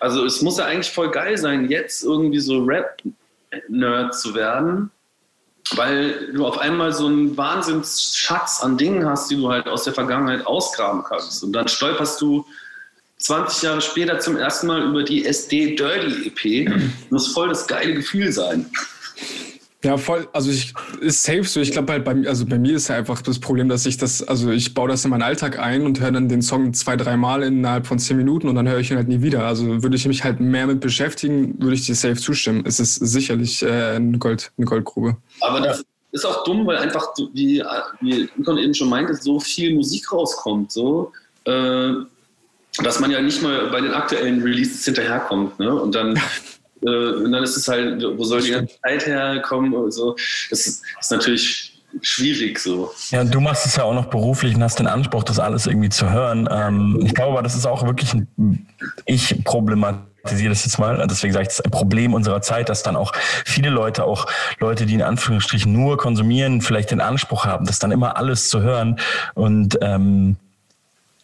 Also 0.00 0.24
es 0.24 0.42
muss 0.42 0.58
ja 0.58 0.64
eigentlich 0.66 0.92
voll 0.92 1.10
geil 1.10 1.36
sein, 1.36 1.68
jetzt 1.68 2.04
irgendwie 2.04 2.38
so 2.38 2.64
Rap-Nerd 2.64 4.14
zu 4.14 4.34
werden, 4.34 4.90
weil 5.74 6.32
du 6.32 6.46
auf 6.46 6.58
einmal 6.58 6.92
so 6.92 7.06
einen 7.06 7.36
Wahnsinnsschatz 7.36 8.62
an 8.62 8.78
Dingen 8.78 9.06
hast, 9.06 9.30
die 9.30 9.36
du 9.36 9.50
halt 9.50 9.66
aus 9.66 9.84
der 9.84 9.92
Vergangenheit 9.92 10.46
ausgraben 10.46 11.02
kannst. 11.02 11.42
Und 11.42 11.52
dann 11.52 11.68
stolperst 11.68 12.20
du 12.20 12.46
20 13.18 13.62
Jahre 13.62 13.80
später 13.80 14.18
zum 14.18 14.36
ersten 14.36 14.66
Mal 14.66 14.82
über 14.88 15.02
die 15.02 15.24
SD 15.24 15.74
Dirty 15.76 16.26
EP. 16.26 16.66
Das 16.66 17.10
muss 17.10 17.32
voll 17.32 17.48
das 17.48 17.66
geile 17.66 17.94
Gefühl 17.94 18.30
sein. 18.32 18.66
Ja, 19.86 19.96
voll. 19.96 20.26
Also 20.32 20.50
ich 20.50 20.74
ist 21.00 21.22
safe 21.22 21.44
so. 21.44 21.60
Ich 21.60 21.70
glaube 21.70 21.92
halt 21.92 22.04
bei 22.04 22.14
mir, 22.14 22.28
also 22.28 22.44
bei 22.44 22.58
mir 22.58 22.74
ist 22.74 22.88
ja 22.88 22.96
einfach 22.96 23.22
das 23.22 23.38
Problem, 23.38 23.68
dass 23.68 23.86
ich 23.86 23.96
das, 23.96 24.26
also 24.26 24.50
ich 24.50 24.74
baue 24.74 24.88
das 24.88 25.04
in 25.04 25.10
meinen 25.12 25.22
Alltag 25.22 25.60
ein 25.60 25.82
und 25.82 26.00
höre 26.00 26.10
dann 26.10 26.28
den 26.28 26.42
Song 26.42 26.74
zwei, 26.74 26.96
dreimal 26.96 27.44
innerhalb 27.44 27.86
von 27.86 27.98
zehn 28.00 28.16
Minuten 28.16 28.48
und 28.48 28.56
dann 28.56 28.68
höre 28.68 28.80
ich 28.80 28.90
ihn 28.90 28.96
halt 28.96 29.06
nie 29.06 29.22
wieder. 29.22 29.46
Also 29.46 29.84
würde 29.84 29.94
ich 29.94 30.06
mich 30.06 30.24
halt 30.24 30.40
mehr 30.40 30.66
mit 30.66 30.80
beschäftigen, 30.80 31.54
würde 31.62 31.74
ich 31.74 31.86
dir 31.86 31.94
safe 31.94 32.16
zustimmen. 32.16 32.64
Es 32.66 32.80
ist 32.80 32.96
sicherlich 32.96 33.62
äh, 33.62 33.94
eine, 33.94 34.18
Gold, 34.18 34.50
eine 34.58 34.66
Goldgrube. 34.66 35.18
Aber 35.40 35.60
das 35.60 35.84
ist 36.10 36.24
auch 36.24 36.42
dumm, 36.42 36.66
weil 36.66 36.78
einfach, 36.78 37.14
wie, 37.32 37.62
wie 38.00 38.28
Nikon 38.36 38.58
eben 38.58 38.74
schon 38.74 38.88
meinte, 38.88 39.14
so 39.14 39.38
viel 39.38 39.74
Musik 39.74 40.10
rauskommt, 40.12 40.72
so, 40.72 41.12
äh, 41.44 41.92
dass 42.82 43.00
man 43.00 43.10
ja 43.10 43.20
nicht 43.20 43.42
mal 43.42 43.68
bei 43.70 43.80
den 43.80 43.92
aktuellen 43.92 44.42
Releases 44.42 44.84
hinterherkommt. 44.84 45.58
Ne? 45.58 45.74
Und 45.74 45.94
dann 45.94 46.20
Äh, 46.82 46.88
und 46.88 47.32
dann 47.32 47.42
ist 47.42 47.56
es 47.56 47.68
halt, 47.68 48.02
wo 48.16 48.24
soll 48.24 48.42
die 48.42 48.50
ganze 48.50 48.80
Zeit 48.80 49.06
herkommen 49.06 49.74
und 49.74 49.92
so. 49.92 50.16
Das 50.50 50.66
ist, 50.66 50.82
ist 51.00 51.10
natürlich 51.10 51.82
schwierig 52.02 52.58
so. 52.58 52.92
Ja, 53.10 53.24
du 53.24 53.40
machst 53.40 53.66
es 53.66 53.76
ja 53.76 53.84
auch 53.84 53.94
noch 53.94 54.06
beruflich 54.06 54.54
und 54.54 54.62
hast 54.62 54.78
den 54.78 54.86
Anspruch, 54.86 55.24
das 55.24 55.38
alles 55.38 55.66
irgendwie 55.66 55.88
zu 55.88 56.10
hören. 56.10 56.48
Ähm, 56.50 57.00
ich 57.04 57.14
glaube 57.14 57.32
aber, 57.32 57.42
das 57.42 57.56
ist 57.56 57.66
auch 57.66 57.86
wirklich 57.86 58.12
ein, 58.12 58.66
ich 59.06 59.42
problematisiere 59.44 60.50
das 60.50 60.64
jetzt 60.64 60.78
mal, 60.78 61.06
deswegen 61.08 61.32
sage 61.32 61.44
ich, 61.44 61.48
das 61.48 61.60
ist 61.60 61.64
ein 61.64 61.70
Problem 61.70 62.12
unserer 62.12 62.42
Zeit, 62.42 62.68
dass 62.68 62.82
dann 62.82 62.96
auch 62.96 63.12
viele 63.46 63.70
Leute, 63.70 64.04
auch 64.04 64.26
Leute, 64.58 64.84
die 64.84 64.94
in 64.94 65.02
Anführungsstrichen 65.02 65.72
nur 65.72 65.96
konsumieren, 65.96 66.60
vielleicht 66.60 66.90
den 66.90 67.00
Anspruch 67.00 67.46
haben, 67.46 67.64
das 67.64 67.78
dann 67.78 67.92
immer 67.92 68.18
alles 68.18 68.50
zu 68.50 68.60
hören 68.60 69.00
und 69.34 69.78
ähm, 69.80 70.36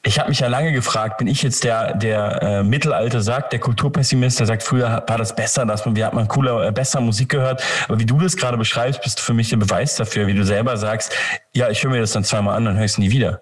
ich 0.05 0.19
habe 0.19 0.31
mich 0.31 0.41
ja 0.41 0.49
lange 0.49 0.73
gefragt, 0.73 1.19
bin 1.19 1.29
ich 1.29 1.43
jetzt 1.43 1.63
der, 1.63 1.95
der 1.95 2.43
äh, 2.43 2.63
Mittelalte 2.65 3.23
sagt, 3.23 3.53
der 3.53 3.61
Kulturpessimist, 3.61 4.41
der 4.41 4.47
sagt, 4.47 4.65
früher 4.65 5.05
war 5.07 5.19
das 5.19 5.35
besser, 5.37 5.65
dass 5.65 5.87
man, 5.87 5.95
wir 5.95 6.07
hat 6.07 6.13
man 6.13 6.27
cooler, 6.27 6.67
äh, 6.67 6.73
besser 6.73 7.01
Musik 7.01 7.29
gehört. 7.29 7.63
Aber 7.87 8.01
wie 8.01 8.07
du 8.07 8.19
das 8.19 8.37
gerade 8.37 8.57
beschreibst, 8.57 9.01
bist 9.03 9.21
du 9.21 9.23
für 9.23 9.33
mich 9.33 9.51
der 9.51 9.59
Beweis 9.59 9.95
dafür, 9.95 10.27
wie 10.27 10.35
du 10.35 10.45
selber 10.45 10.77
sagst, 10.77 11.15
ja, 11.55 11.69
ich 11.71 11.85
höre 11.85 11.93
mir 11.93 12.01
das 12.01 12.11
dann 12.13 12.25
zweimal 12.25 12.57
an, 12.57 12.65
dann 12.65 12.77
höre 12.77 12.85
ich 12.85 12.93
es 12.93 12.99
nie 12.99 13.13
wieder. 13.13 13.41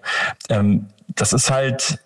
Ähm, 0.49 0.87
das 1.07 1.33
ist 1.33 1.49
halt, 1.49 1.97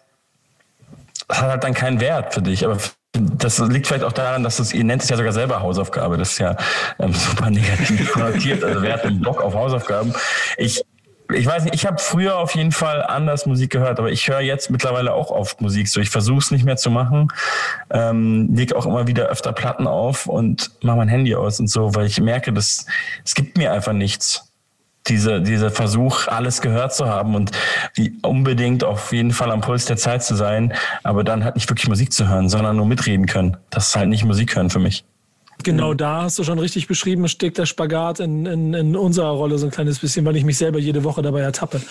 das 1.27 1.41
hat 1.41 1.49
halt 1.49 1.63
dann 1.65 1.73
keinen 1.73 1.99
Wert 1.99 2.33
für 2.33 2.41
dich. 2.41 2.63
Aber 2.63 2.77
das 3.11 3.59
liegt 3.59 3.87
vielleicht 3.87 4.05
auch 4.05 4.13
daran, 4.13 4.43
dass 4.43 4.59
es, 4.59 4.73
ihr 4.73 4.85
nennt 4.85 5.03
es 5.03 5.09
ja 5.09 5.17
sogar 5.17 5.33
selber 5.33 5.61
Hausaufgabe. 5.61 6.17
Das 6.17 6.31
ist 6.31 6.39
ja 6.39 6.55
ähm, 6.99 7.13
super 7.13 7.49
negativ 7.49 8.09
konnotiert. 8.09 8.63
Also 8.63 8.81
wer 8.81 8.93
hat 8.93 9.03
einen 9.03 9.21
Bock 9.21 9.41
auf 9.41 9.53
Hausaufgaben? 9.53 10.13
Ich 10.55 10.81
ich 11.33 11.45
weiß 11.45 11.63
nicht, 11.63 11.75
ich 11.75 11.85
habe 11.85 11.97
früher 11.97 12.37
auf 12.37 12.55
jeden 12.55 12.71
Fall 12.71 13.03
anders 13.03 13.45
Musik 13.45 13.71
gehört, 13.71 13.99
aber 13.99 14.11
ich 14.11 14.27
höre 14.27 14.41
jetzt 14.41 14.69
mittlerweile 14.69 15.13
auch 15.13 15.31
oft 15.31 15.61
Musik. 15.61 15.87
So, 15.87 15.99
ich 15.99 16.09
versuche 16.09 16.39
es 16.39 16.51
nicht 16.51 16.65
mehr 16.65 16.77
zu 16.77 16.91
machen, 16.91 17.29
ähm, 17.89 18.53
leg 18.53 18.73
auch 18.73 18.85
immer 18.85 19.07
wieder 19.07 19.25
öfter 19.27 19.53
Platten 19.53 19.87
auf 19.87 20.27
und 20.27 20.71
mache 20.83 20.97
mein 20.97 21.07
Handy 21.07 21.35
aus 21.35 21.59
und 21.59 21.67
so, 21.67 21.95
weil 21.95 22.05
ich 22.05 22.19
merke, 22.19 22.53
dass 22.53 22.85
es 23.23 23.35
gibt 23.35 23.57
mir 23.57 23.71
einfach 23.71 23.93
nichts. 23.93 24.51
Diese, 25.07 25.39
dieser 25.39 25.69
Versuch, 25.69 26.27
alles 26.27 26.61
gehört 26.61 26.95
zu 26.95 27.07
haben 27.07 27.35
und 27.35 27.51
wie 27.93 28.17
unbedingt 28.23 28.83
auf 28.83 29.13
jeden 29.13 29.31
Fall 29.31 29.51
am 29.51 29.61
Puls 29.61 29.85
der 29.85 29.97
Zeit 29.97 30.23
zu 30.23 30.33
sein, 30.33 30.73
aber 31.03 31.23
dann 31.23 31.43
halt 31.43 31.55
nicht 31.55 31.69
wirklich 31.69 31.87
Musik 31.87 32.11
zu 32.11 32.27
hören, 32.27 32.49
sondern 32.49 32.75
nur 32.75 32.87
mitreden 32.87 33.27
können. 33.27 33.55
Das 33.69 33.89
ist 33.89 33.95
halt 33.95 34.09
nicht 34.09 34.25
Musik 34.25 34.55
hören 34.55 34.71
für 34.71 34.79
mich. 34.79 35.05
Genau 35.65 35.95
da 35.95 36.21
hast 36.21 36.37
du 36.37 36.43
schon 36.43 36.59
richtig 36.59 36.87
beschrieben, 36.87 37.27
steckt 37.27 37.57
der 37.57 37.65
Spagat 37.65 38.19
in, 38.19 38.45
in, 38.45 38.75
in 38.75 38.95
unserer 38.95 39.31
Rolle 39.31 39.57
so 39.57 39.65
ein 39.65 39.71
kleines 39.71 39.97
bisschen, 39.97 40.23
weil 40.23 40.35
ich 40.35 40.43
mich 40.43 40.59
selber 40.59 40.77
jede 40.77 41.03
Woche 41.03 41.23
dabei 41.23 41.41
ertappe. 41.41 41.81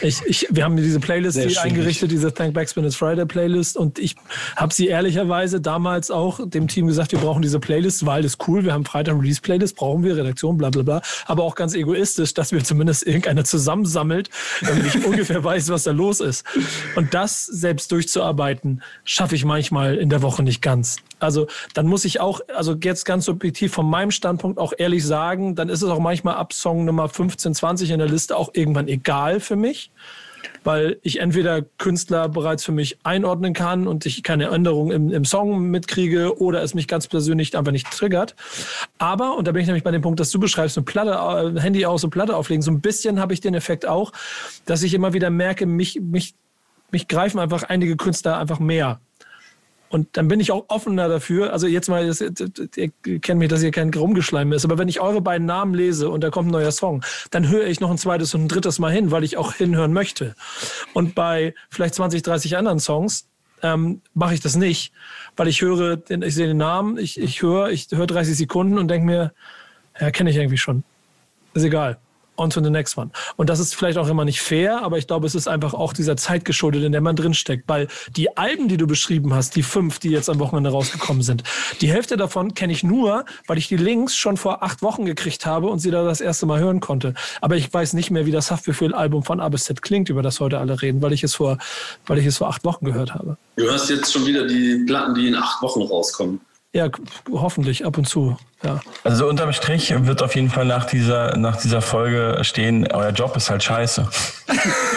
Ich, 0.00 0.22
ich, 0.26 0.46
wir 0.48 0.62
haben 0.62 0.76
diese 0.76 1.00
Playlist 1.00 1.36
die 1.36 1.58
eingerichtet, 1.58 2.12
diese 2.12 2.32
Thank 2.32 2.54
Backspin 2.54 2.84
It's 2.84 2.94
Friday 2.94 3.26
Playlist 3.26 3.76
und 3.76 3.98
ich 3.98 4.14
habe 4.54 4.72
sie 4.72 4.86
ehrlicherweise 4.86 5.60
damals 5.60 6.12
auch 6.12 6.38
dem 6.44 6.68
Team 6.68 6.86
gesagt, 6.86 7.10
wir 7.10 7.18
brauchen 7.18 7.42
diese 7.42 7.58
Playlist, 7.58 8.06
weil 8.06 8.22
das 8.22 8.38
cool, 8.46 8.64
wir 8.64 8.72
haben 8.72 8.84
Freitag 8.84 9.16
Release 9.18 9.40
Playlist, 9.40 9.74
brauchen 9.74 10.04
wir, 10.04 10.16
Redaktion, 10.16 10.56
bla 10.56 10.70
bla 10.70 10.82
bla, 10.82 11.02
aber 11.26 11.42
auch 11.42 11.56
ganz 11.56 11.74
egoistisch, 11.74 12.32
dass 12.32 12.52
wir 12.52 12.62
zumindest 12.62 13.04
irgendeiner 13.04 13.42
zusammensammelt, 13.42 14.30
damit 14.60 14.94
ich 14.94 15.04
ungefähr 15.04 15.42
weiß, 15.42 15.68
was 15.70 15.82
da 15.82 15.90
los 15.90 16.20
ist. 16.20 16.44
Und 16.94 17.12
das 17.12 17.44
selbst 17.44 17.90
durchzuarbeiten, 17.90 18.82
schaffe 19.02 19.34
ich 19.34 19.44
manchmal 19.44 19.96
in 19.96 20.10
der 20.10 20.22
Woche 20.22 20.44
nicht 20.44 20.62
ganz. 20.62 20.98
Also 21.18 21.46
dann 21.72 21.86
muss 21.86 22.04
ich 22.04 22.20
auch, 22.20 22.40
also 22.54 22.74
jetzt 22.74 23.04
ganz 23.04 23.15
subjektiv 23.20 23.72
von 23.72 23.88
meinem 23.88 24.10
Standpunkt 24.10 24.58
auch 24.58 24.72
ehrlich 24.76 25.04
sagen, 25.04 25.54
dann 25.54 25.68
ist 25.68 25.82
es 25.82 25.88
auch 25.88 25.98
manchmal 25.98 26.34
ab 26.34 26.52
Song 26.52 26.84
Nummer 26.84 27.08
15, 27.08 27.54
20 27.54 27.90
in 27.90 27.98
der 27.98 28.08
Liste 28.08 28.36
auch 28.36 28.50
irgendwann 28.52 28.88
egal 28.88 29.40
für 29.40 29.56
mich, 29.56 29.90
weil 30.64 30.98
ich 31.02 31.20
entweder 31.20 31.62
Künstler 31.62 32.28
bereits 32.28 32.64
für 32.64 32.72
mich 32.72 32.98
einordnen 33.02 33.52
kann 33.52 33.86
und 33.86 34.06
ich 34.06 34.22
keine 34.22 34.46
Änderungen 34.46 34.90
im, 34.90 35.12
im 35.12 35.24
Song 35.24 35.70
mitkriege 35.70 36.40
oder 36.40 36.62
es 36.62 36.74
mich 36.74 36.88
ganz 36.88 37.06
persönlich 37.06 37.56
einfach 37.56 37.72
nicht 37.72 37.90
triggert. 37.90 38.34
Aber, 38.98 39.36
und 39.36 39.46
da 39.46 39.52
bin 39.52 39.62
ich 39.62 39.66
nämlich 39.66 39.84
bei 39.84 39.90
dem 39.90 40.02
Punkt, 40.02 40.20
dass 40.20 40.30
du 40.30 40.38
beschreibst, 40.38 40.76
eine 40.76 40.84
Platte, 40.84 41.56
äh, 41.56 41.60
Handy 41.60 41.86
aus 41.86 42.04
und 42.04 42.10
Platte 42.10 42.36
auflegen, 42.36 42.62
so 42.62 42.70
ein 42.70 42.80
bisschen 42.80 43.20
habe 43.20 43.32
ich 43.32 43.40
den 43.40 43.54
Effekt 43.54 43.86
auch, 43.86 44.12
dass 44.64 44.82
ich 44.82 44.94
immer 44.94 45.12
wieder 45.12 45.30
merke, 45.30 45.66
mich, 45.66 46.00
mich, 46.00 46.34
mich 46.90 47.08
greifen 47.08 47.38
einfach 47.38 47.62
einige 47.64 47.96
Künstler 47.96 48.38
einfach 48.38 48.58
mehr 48.58 49.00
und 49.88 50.16
dann 50.16 50.28
bin 50.28 50.40
ich 50.40 50.50
auch 50.52 50.64
offener 50.68 51.08
dafür. 51.08 51.52
Also 51.52 51.66
jetzt 51.66 51.88
mal, 51.88 52.04
ihr 52.04 52.90
kennt 53.20 53.38
mich, 53.38 53.48
dass 53.48 53.62
ihr 53.62 53.70
kein 53.70 53.92
Rumgeschleim 53.92 54.52
ist, 54.52 54.64
aber 54.64 54.78
wenn 54.78 54.88
ich 54.88 55.00
eure 55.00 55.20
beiden 55.20 55.46
Namen 55.46 55.74
lese 55.74 56.10
und 56.10 56.22
da 56.22 56.30
kommt 56.30 56.48
ein 56.48 56.52
neuer 56.52 56.72
Song, 56.72 57.04
dann 57.30 57.48
höre 57.48 57.66
ich 57.66 57.80
noch 57.80 57.90
ein 57.90 57.98
zweites 57.98 58.34
und 58.34 58.44
ein 58.44 58.48
drittes 58.48 58.78
Mal 58.78 58.92
hin, 58.92 59.10
weil 59.10 59.24
ich 59.24 59.36
auch 59.36 59.54
hinhören 59.54 59.92
möchte. 59.92 60.34
Und 60.92 61.14
bei 61.14 61.54
vielleicht 61.70 61.94
20, 61.94 62.22
30 62.22 62.56
anderen 62.56 62.80
Songs 62.80 63.28
ähm, 63.62 64.02
mache 64.14 64.34
ich 64.34 64.40
das 64.40 64.56
nicht, 64.56 64.92
weil 65.36 65.48
ich 65.48 65.62
höre, 65.62 65.98
ich 66.08 66.34
sehe 66.34 66.48
den 66.48 66.58
Namen, 66.58 66.98
ich, 66.98 67.18
ich 67.20 67.42
höre, 67.42 67.70
ich 67.70 67.88
höre 67.90 68.06
30 68.06 68.36
Sekunden 68.36 68.78
und 68.78 68.88
denke 68.88 69.06
mir, 69.06 69.32
ja, 70.00 70.10
kenne 70.10 70.30
ich 70.30 70.36
irgendwie 70.36 70.58
schon. 70.58 70.84
Ist 71.54 71.64
egal 71.64 71.98
on 72.36 72.50
to 72.50 72.62
the 72.62 72.70
next 72.70 72.96
one. 72.96 73.10
Und 73.36 73.48
das 73.50 73.58
ist 73.58 73.74
vielleicht 73.74 73.98
auch 73.98 74.08
immer 74.08 74.24
nicht 74.24 74.40
fair, 74.40 74.82
aber 74.82 74.98
ich 74.98 75.06
glaube, 75.06 75.26
es 75.26 75.34
ist 75.34 75.48
einfach 75.48 75.74
auch 75.74 75.92
dieser 75.92 76.16
Zeit 76.16 76.44
geschuldet, 76.44 76.84
in 76.84 76.92
der 76.92 77.00
man 77.00 77.16
drinsteckt. 77.16 77.64
Weil 77.66 77.88
die 78.16 78.36
Alben, 78.36 78.68
die 78.68 78.76
du 78.76 78.86
beschrieben 78.86 79.34
hast, 79.34 79.56
die 79.56 79.62
fünf, 79.62 79.98
die 79.98 80.10
jetzt 80.10 80.28
am 80.28 80.38
Wochenende 80.38 80.70
rausgekommen 80.70 81.22
sind, 81.22 81.42
die 81.80 81.88
Hälfte 81.88 82.16
davon 82.16 82.54
kenne 82.54 82.72
ich 82.72 82.82
nur, 82.82 83.24
weil 83.46 83.58
ich 83.58 83.68
die 83.68 83.76
Links 83.76 84.16
schon 84.16 84.36
vor 84.36 84.62
acht 84.62 84.82
Wochen 84.82 85.04
gekriegt 85.04 85.46
habe 85.46 85.68
und 85.68 85.78
sie 85.78 85.90
da 85.90 86.04
das 86.04 86.20
erste 86.20 86.46
Mal 86.46 86.60
hören 86.60 86.80
konnte. 86.80 87.14
Aber 87.40 87.56
ich 87.56 87.72
weiß 87.72 87.92
nicht 87.92 88.10
mehr, 88.10 88.26
wie 88.26 88.32
das 88.32 88.50
Haftbefehl-Album 88.50 89.22
von 89.22 89.40
A 89.40 89.48
bis 89.48 89.64
Z 89.64 89.82
klingt, 89.82 90.08
über 90.08 90.22
das 90.22 90.40
heute 90.40 90.58
alle 90.58 90.80
reden, 90.82 91.02
weil 91.02 91.12
ich 91.12 91.24
es 91.24 91.34
vor, 91.34 91.58
weil 92.06 92.18
ich 92.18 92.26
es 92.26 92.38
vor 92.38 92.48
acht 92.48 92.64
Wochen 92.64 92.84
gehört 92.84 93.14
habe. 93.14 93.36
Du 93.56 93.64
hörst 93.64 93.90
jetzt 93.90 94.12
schon 94.12 94.26
wieder 94.26 94.46
die 94.46 94.84
Platten, 94.86 95.14
die 95.14 95.28
in 95.28 95.34
acht 95.34 95.62
Wochen 95.62 95.82
rauskommen. 95.82 96.40
Ja, 96.72 96.90
hoffentlich 97.30 97.86
ab 97.86 97.96
und 97.96 98.06
zu. 98.06 98.36
Ja. 98.62 98.80
Also 99.04 99.28
unterm 99.28 99.52
Strich 99.52 99.94
wird 100.06 100.22
auf 100.22 100.34
jeden 100.34 100.48
Fall 100.48 100.64
nach 100.64 100.86
dieser, 100.86 101.36
nach 101.36 101.56
dieser 101.56 101.82
Folge 101.82 102.38
stehen, 102.42 102.90
euer 102.90 103.10
Job 103.10 103.36
ist 103.36 103.50
halt 103.50 103.62
scheiße. 103.62 104.08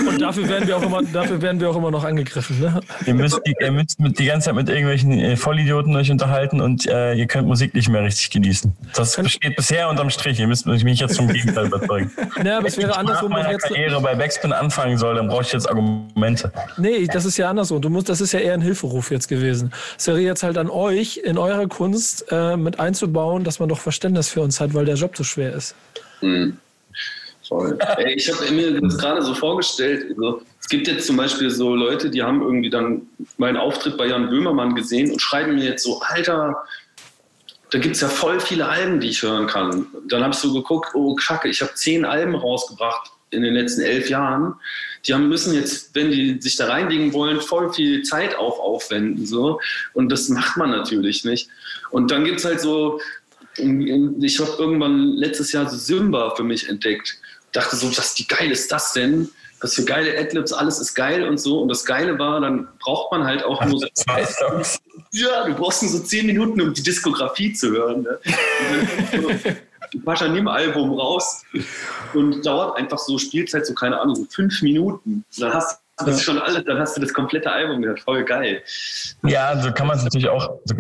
Und 0.08 0.22
dafür 0.22 0.48
werden 0.48 0.68
wir 0.68 0.78
auch 0.78 0.82
immer, 0.82 1.04
dafür 1.04 1.42
werden 1.42 1.60
wir 1.60 1.70
auch 1.70 1.76
immer 1.76 1.92
noch 1.92 2.04
angegriffen. 2.04 2.60
Ne? 2.60 2.80
Ihr 3.06 3.14
müsst, 3.14 3.40
ihr 3.46 3.72
müsst 3.72 4.00
mit, 4.00 4.18
die 4.18 4.26
ganze 4.26 4.46
Zeit 4.46 4.56
mit 4.56 4.70
irgendwelchen 4.70 5.20
äh, 5.20 5.36
Vollidioten 5.36 5.96
euch 5.96 6.10
unterhalten 6.10 6.62
und 6.62 6.88
äh, 6.88 7.14
ihr 7.14 7.28
könnt 7.28 7.48
Musik 7.48 7.74
nicht 7.74 7.90
mehr 7.90 8.04
richtig 8.04 8.30
genießen. 8.30 8.76
Das 8.96 9.16
besteht 9.18 9.56
bisher 9.56 9.90
unterm 9.90 10.10
Strich. 10.10 10.40
Ihr 10.40 10.48
müsst 10.48 10.66
mich 10.66 11.00
jetzt 11.00 11.16
zum 11.16 11.28
Gegenteil 11.28 11.68
überzeugen. 11.68 12.12
Ja, 12.44 12.60
aber 12.60 12.68
es 12.68 12.78
wäre 12.78 12.96
andersrum. 12.96 13.34
Wenn 13.34 13.46
ich 13.46 13.52
jetzt 13.52 13.68
Karriere 13.68 14.00
bei 14.02 14.16
Backspin 14.16 14.54
anfangen 14.54 14.98
soll, 14.98 15.16
dann 15.16 15.28
brauche 15.28 15.42
ich 15.44 15.52
jetzt 15.52 15.70
Argumente. 15.70 16.52
Nee, 16.78 17.06
das 17.06 17.26
ist 17.26 17.38
ja 17.38 17.50
andersrum. 17.50 17.82
Du 17.82 17.90
musst, 17.90 18.08
das 18.08 18.22
ist 18.22 18.32
ja 18.32 18.40
eher 18.40 18.54
ein 18.54 18.62
Hilferuf 18.62 19.12
jetzt 19.12 19.28
gewesen. 19.28 19.72
Es 19.98 20.08
wäre 20.08 20.20
jetzt 20.20 20.42
halt 20.42 20.58
an 20.58 20.70
euch, 20.70 21.18
in 21.18 21.38
eurer 21.38 21.68
Kunst 21.68 22.26
äh, 22.32 22.56
mit 22.56 22.80
einzubauen, 22.80 23.44
dass 23.50 23.60
man 23.60 23.68
doch 23.68 23.80
Verständnis 23.80 24.30
für 24.30 24.42
uns 24.42 24.62
hat, 24.62 24.76
weil 24.76 24.86
der 24.86 24.94
Job 24.94 25.18
so 25.18 25.24
schwer 25.24 25.54
ist. 25.56 25.74
Mhm. 26.22 26.60
Ey, 27.98 28.14
ich 28.14 28.32
habe 28.32 28.52
mir 28.52 28.80
das 28.80 29.00
gerade 29.00 29.24
so 29.24 29.34
vorgestellt. 29.34 30.06
Also, 30.12 30.44
es 30.60 30.68
gibt 30.70 30.88
jetzt 30.88 31.08
zum 31.08 31.18
Beispiel 31.18 31.50
so 31.50 31.74
Leute, 31.74 32.12
die 32.12 32.22
haben 32.22 32.44
irgendwie 32.44 32.70
dann 32.70 33.08
meinen 33.38 33.58
Auftritt 33.58 33.98
bei 33.98 34.06
Jan 34.06 34.30
Böhmermann 34.30 34.76
gesehen 34.76 35.12
und 35.12 35.20
schreiben 35.20 35.56
mir 35.56 35.64
jetzt 35.64 35.84
so, 35.84 36.00
Alter, 36.00 36.64
da 37.72 37.80
gibt 37.80 37.96
es 37.96 38.02
ja 38.02 38.08
voll 38.08 38.40
viele 38.40 38.68
Alben, 38.68 39.00
die 39.00 39.10
ich 39.10 39.24
hören 39.24 39.48
kann. 39.48 39.88
Dann 40.08 40.22
habe 40.22 40.36
ich 40.36 40.40
so 40.40 40.54
geguckt, 40.54 40.94
oh 40.94 41.16
Kacke, 41.16 41.50
ich 41.50 41.62
habe 41.64 41.74
zehn 41.74 42.06
Alben 42.06 42.36
rausgebracht 42.36 43.12
in 43.32 43.42
den 43.42 43.56
letzten 43.56 43.82
elf 43.82 44.12
Jahren. 44.12 44.54
Die 45.08 45.14
haben, 45.16 45.28
müssen 45.28 45.56
jetzt, 45.56 45.96
wenn 45.96 46.12
die 46.12 46.40
sich 46.40 46.56
da 46.56 46.68
reinlegen 46.68 47.14
wollen, 47.14 47.42
voll 47.42 47.74
viel 47.74 48.04
Zeit 48.04 48.36
auch 48.36 48.60
aufwenden. 48.60 49.26
So. 49.26 49.60
Und 49.94 50.12
das 50.12 50.30
macht 50.30 50.56
man 50.58 50.70
natürlich 50.70 51.26
nicht. 51.26 51.50
Und 51.90 52.12
dann 52.12 52.26
gibt 52.26 52.40
es 52.40 52.46
halt 52.46 52.60
so 52.60 53.00
ich 53.60 54.40
habe 54.40 54.52
irgendwann 54.58 55.14
letztes 55.14 55.52
Jahr 55.52 55.70
so 55.70 55.78
Simba 55.78 56.34
für 56.36 56.44
mich 56.44 56.68
entdeckt. 56.70 57.18
Dachte 57.52 57.76
so, 57.76 57.96
was, 57.98 58.18
wie 58.20 58.26
geil 58.26 58.52
ist 58.52 58.72
das 58.72 58.94
denn? 58.94 59.30
was 59.62 59.74
für 59.74 59.84
geile 59.84 60.18
Adlibs, 60.18 60.54
alles 60.54 60.80
ist 60.80 60.96
geil 60.96 61.28
und 61.28 61.38
so. 61.40 61.62
Und 61.62 61.70
das 61.70 61.86
Geile 61.86 62.18
war, 62.18 62.40
dann 62.42 62.68
braucht 62.80 63.12
man 63.12 63.24
halt 63.26 63.44
auch 63.44 63.64
nur 63.66 63.80
so, 63.80 63.88
ja, 65.12 65.46
du 65.46 65.54
brauchst 65.56 65.84
nur 65.84 65.92
so 65.92 66.00
zehn 66.00 66.26
Minuten, 66.26 66.62
um 66.62 66.74
die 66.74 66.84
Diskografie 66.84 67.54
zu 67.54 67.72
hören. 67.72 68.04
Ne? 68.04 68.20
Jedem 69.92 70.48
Album 70.48 70.94
raus 70.94 71.44
und 72.14 72.46
dauert 72.46 72.78
einfach 72.78 73.00
so 73.00 73.18
Spielzeit, 73.18 73.66
so 73.66 73.74
keine 73.74 74.00
Ahnung, 74.00 74.16
so 74.16 74.26
fünf 74.30 74.62
Minuten. 74.62 75.26
Dann 75.38 75.54
hast 75.54 75.82
du 75.98 76.06
das 76.06 76.22
schon 76.22 76.38
alles, 76.38 76.64
dann 76.66 76.78
hast 76.78 76.96
du 76.96 77.02
das 77.02 77.14
komplette 77.14 77.52
Album 77.52 77.82
gehört. 77.82 78.00
Voll 78.02 78.24
geil. 78.24 78.62
Ja, 79.24 79.60
so 79.62 79.72
kann 79.72 79.88
man 79.88 79.98
es 79.98 80.04
natürlich 80.04 80.30
auch. 80.30 80.60
So, 80.66 80.76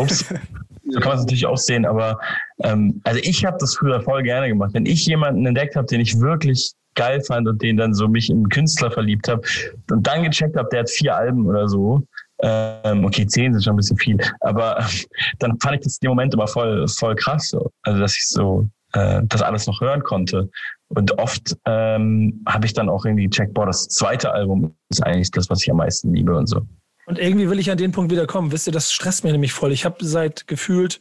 ups. 0.00 0.24
So 0.88 1.00
kann 1.00 1.10
man 1.10 1.18
es 1.18 1.24
natürlich 1.24 1.46
auch 1.46 1.56
sehen, 1.56 1.84
aber 1.84 2.18
ähm, 2.62 3.00
also 3.04 3.20
ich 3.22 3.44
habe 3.44 3.56
das 3.58 3.76
früher 3.76 4.00
voll 4.00 4.22
gerne 4.22 4.48
gemacht. 4.48 4.72
Wenn 4.72 4.86
ich 4.86 5.06
jemanden 5.06 5.44
entdeckt 5.46 5.76
habe, 5.76 5.86
den 5.86 6.00
ich 6.00 6.20
wirklich 6.20 6.72
geil 6.94 7.20
fand 7.20 7.46
und 7.48 7.60
den 7.62 7.76
dann 7.76 7.94
so 7.94 8.08
mich 8.08 8.30
in 8.30 8.48
Künstler 8.48 8.90
verliebt 8.90 9.28
habe 9.28 9.42
und 9.90 10.06
dann 10.06 10.22
gecheckt 10.22 10.56
habe, 10.56 10.68
der 10.70 10.80
hat 10.80 10.90
vier 10.90 11.14
Alben 11.16 11.46
oder 11.46 11.68
so. 11.68 12.02
Ähm, 12.42 13.04
okay, 13.04 13.26
zehn 13.26 13.52
sind 13.52 13.64
schon 13.64 13.74
ein 13.74 13.76
bisschen 13.76 13.96
viel, 13.96 14.18
aber 14.40 14.84
dann 15.38 15.58
fand 15.60 15.76
ich 15.76 15.80
das 15.82 15.98
in 15.98 16.06
dem 16.06 16.10
Moment 16.10 16.34
immer 16.34 16.46
voll, 16.46 16.86
voll 16.88 17.14
krass. 17.16 17.48
So. 17.48 17.70
Also 17.82 18.00
dass 18.00 18.16
ich 18.16 18.28
so 18.28 18.68
äh, 18.92 19.22
das 19.24 19.42
alles 19.42 19.66
noch 19.66 19.80
hören 19.80 20.02
konnte. 20.02 20.48
Und 20.88 21.18
oft 21.18 21.56
ähm, 21.66 22.44
habe 22.46 22.66
ich 22.66 22.72
dann 22.72 22.88
auch 22.88 23.04
irgendwie 23.04 23.28
gecheckt, 23.28 23.54
boah, 23.54 23.66
das 23.66 23.88
zweite 23.88 24.32
Album 24.32 24.74
ist 24.90 25.02
eigentlich 25.04 25.30
das, 25.32 25.50
was 25.50 25.62
ich 25.62 25.70
am 25.70 25.78
meisten 25.78 26.14
liebe 26.14 26.36
und 26.36 26.46
so. 26.46 26.62
Und 27.06 27.18
irgendwie 27.18 27.48
will 27.48 27.58
ich 27.58 27.70
an 27.70 27.78
den 27.78 27.92
Punkt 27.92 28.10
wieder 28.10 28.26
kommen. 28.26 28.52
Wisst 28.52 28.66
ihr, 28.66 28.72
das 28.72 28.92
stresst 28.92 29.24
mir 29.24 29.32
nämlich 29.32 29.52
voll. 29.52 29.72
Ich 29.72 29.84
habe 29.84 30.04
seit 30.04 30.46
gefühlt 30.48 31.00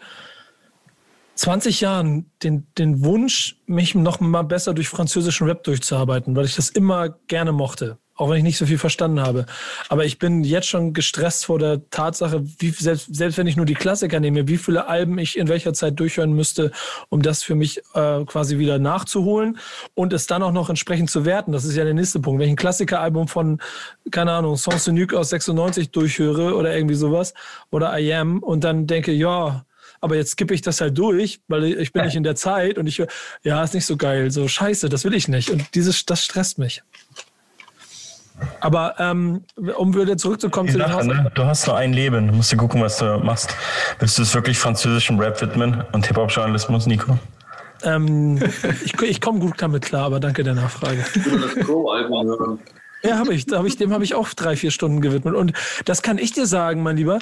20 1.34 1.82
Jahren 1.82 2.32
den, 2.44 2.68
den 2.78 3.04
Wunsch, 3.04 3.58
mich 3.66 3.96
noch 3.96 4.20
mal 4.20 4.44
besser 4.44 4.74
durch 4.74 4.88
französischen 4.88 5.48
Rap 5.48 5.64
durchzuarbeiten, 5.64 6.36
weil 6.36 6.46
ich 6.46 6.56
das 6.56 6.70
immer 6.70 7.10
gerne 7.28 7.52
mochte. 7.52 7.98
Auch 8.16 8.30
wenn 8.30 8.38
ich 8.38 8.44
nicht 8.44 8.58
so 8.58 8.66
viel 8.66 8.78
verstanden 8.78 9.20
habe. 9.20 9.46
Aber 9.90 10.06
ich 10.06 10.20
bin 10.20 10.44
jetzt 10.44 10.68
schon 10.68 10.94
gestresst 10.94 11.46
vor 11.46 11.60
der 11.60 11.90
Tatsache, 11.90 12.44
wie, 12.60 12.70
selbst, 12.70 13.14
selbst 13.14 13.38
wenn 13.38 13.48
ich 13.48 13.58
nur 13.58 13.66
die 13.66 13.74
Klassiker 13.74 14.20
nehme, 14.22 14.48
wie 14.48 14.58
viele 14.58 14.88
Alben 14.88 15.18
ich 15.20 15.38
in 15.38 15.50
welcher 15.50 15.74
Zeit 15.74 16.00
durchhören 16.00 16.32
müsste, 16.32 16.72
um 17.10 17.22
das 17.22 17.44
für 17.44 17.56
mich 17.56 17.80
äh, 17.94 18.24
quasi 18.26 18.58
wieder 18.58 18.80
nachzuholen 18.80 19.58
und 19.96 20.14
es 20.14 20.28
dann 20.28 20.44
auch 20.44 20.54
noch 20.54 20.70
entsprechend 20.70 21.10
zu 21.10 21.26
werten. 21.26 21.52
Das 21.52 21.66
ist 21.66 21.76
ja 21.76 21.84
der 21.84 21.94
nächste 21.94 22.22
Punkt. 22.22 22.40
Wenn 22.40 22.48
ich 22.48 22.54
ein 22.54 22.58
Klassikeralbum 22.58 23.28
von, 23.28 23.60
keine 24.12 24.32
Ahnung, 24.32 24.56
Sans 24.56 24.88
Nuke 24.88 25.20
aus 25.20 25.30
96 25.30 25.92
durchhöre 25.92 26.56
oder 26.56 26.76
irgendwie 26.76 26.96
sowas 26.96 27.34
oder 27.70 28.00
I 28.00 28.14
Am 28.14 28.40
und 28.40 28.64
dann 28.64 28.88
denke, 28.88 29.12
ja, 29.12 29.66
aber 30.02 30.16
jetzt 30.16 30.32
skippe 30.32 30.54
ich 30.54 30.62
das 30.62 30.82
halt 30.82 30.98
durch, 30.98 31.40
weil 31.48 31.64
ich 31.66 31.92
bin 31.92 32.06
nicht 32.06 32.16
in 32.16 32.24
der 32.24 32.36
Zeit 32.36 32.78
und 32.78 32.88
ich 32.88 33.00
höre, 33.00 33.08
ja, 33.44 33.64
ist 33.64 33.74
nicht 33.74 33.86
so 33.86 33.98
geil, 33.98 34.32
so 34.32 34.48
scheiße, 34.48 34.88
das 34.90 35.04
will 35.04 35.14
ich 35.14 35.28
nicht. 35.28 35.50
Und 35.50 35.74
dieses, 35.74 36.06
das 36.06 36.24
stresst 36.24 36.60
mich. 36.60 36.84
Aber 38.60 38.96
ähm, 39.00 39.44
um 39.78 39.96
wieder 39.96 40.18
zurückzukommen 40.18 40.68
Die 40.68 40.74
zu 40.74 40.80
den 40.80 40.88
Sache, 40.88 40.98
Haus 40.98 41.06
ne? 41.06 41.32
Du 41.34 41.46
hast 41.46 41.68
nur 41.68 41.78
ein 41.78 41.94
Leben. 41.94 42.28
Du 42.28 42.34
musst 42.34 42.52
dir 42.52 42.58
gucken, 42.58 42.82
was 42.82 42.98
du 42.98 43.20
machst. 43.20 43.56
Willst 44.00 44.18
du 44.18 44.24
es 44.24 44.34
wirklich 44.36 44.58
französischem 44.58 45.20
Rap 45.20 45.42
widmen 45.42 45.84
und 45.92 46.06
Hip-Hop-Journalismus, 46.08 46.86
Nico? 46.88 47.18
ähm, 47.84 48.42
ich, 48.84 49.00
ich 49.02 49.22
komme 49.22 49.40
gut 49.40 49.62
damit 49.62 49.84
klar, 49.84 50.06
aber 50.06 50.20
danke 50.20 50.44
der 50.44 50.56
Nachfrage. 50.56 51.04
Das 51.14 51.66
Pro-Album 51.66 52.28
hören. 52.28 52.60
Ja, 53.04 53.18
habe 53.18 53.34
ich. 53.34 53.46
Hab 53.52 53.66
ich. 53.66 53.78
Dem 53.78 53.94
habe 53.94 54.04
ich 54.04 54.16
auch 54.16 54.30
drei, 54.30 54.56
vier 54.56 54.72
Stunden 54.72 55.02
gewidmet. 55.02 55.36
Und 55.36 55.54
das 55.86 56.02
kann 56.02 56.18
ich 56.18 56.34
dir 56.34 56.48
sagen, 56.48 56.82
mein 56.84 56.98
Lieber. 56.98 57.20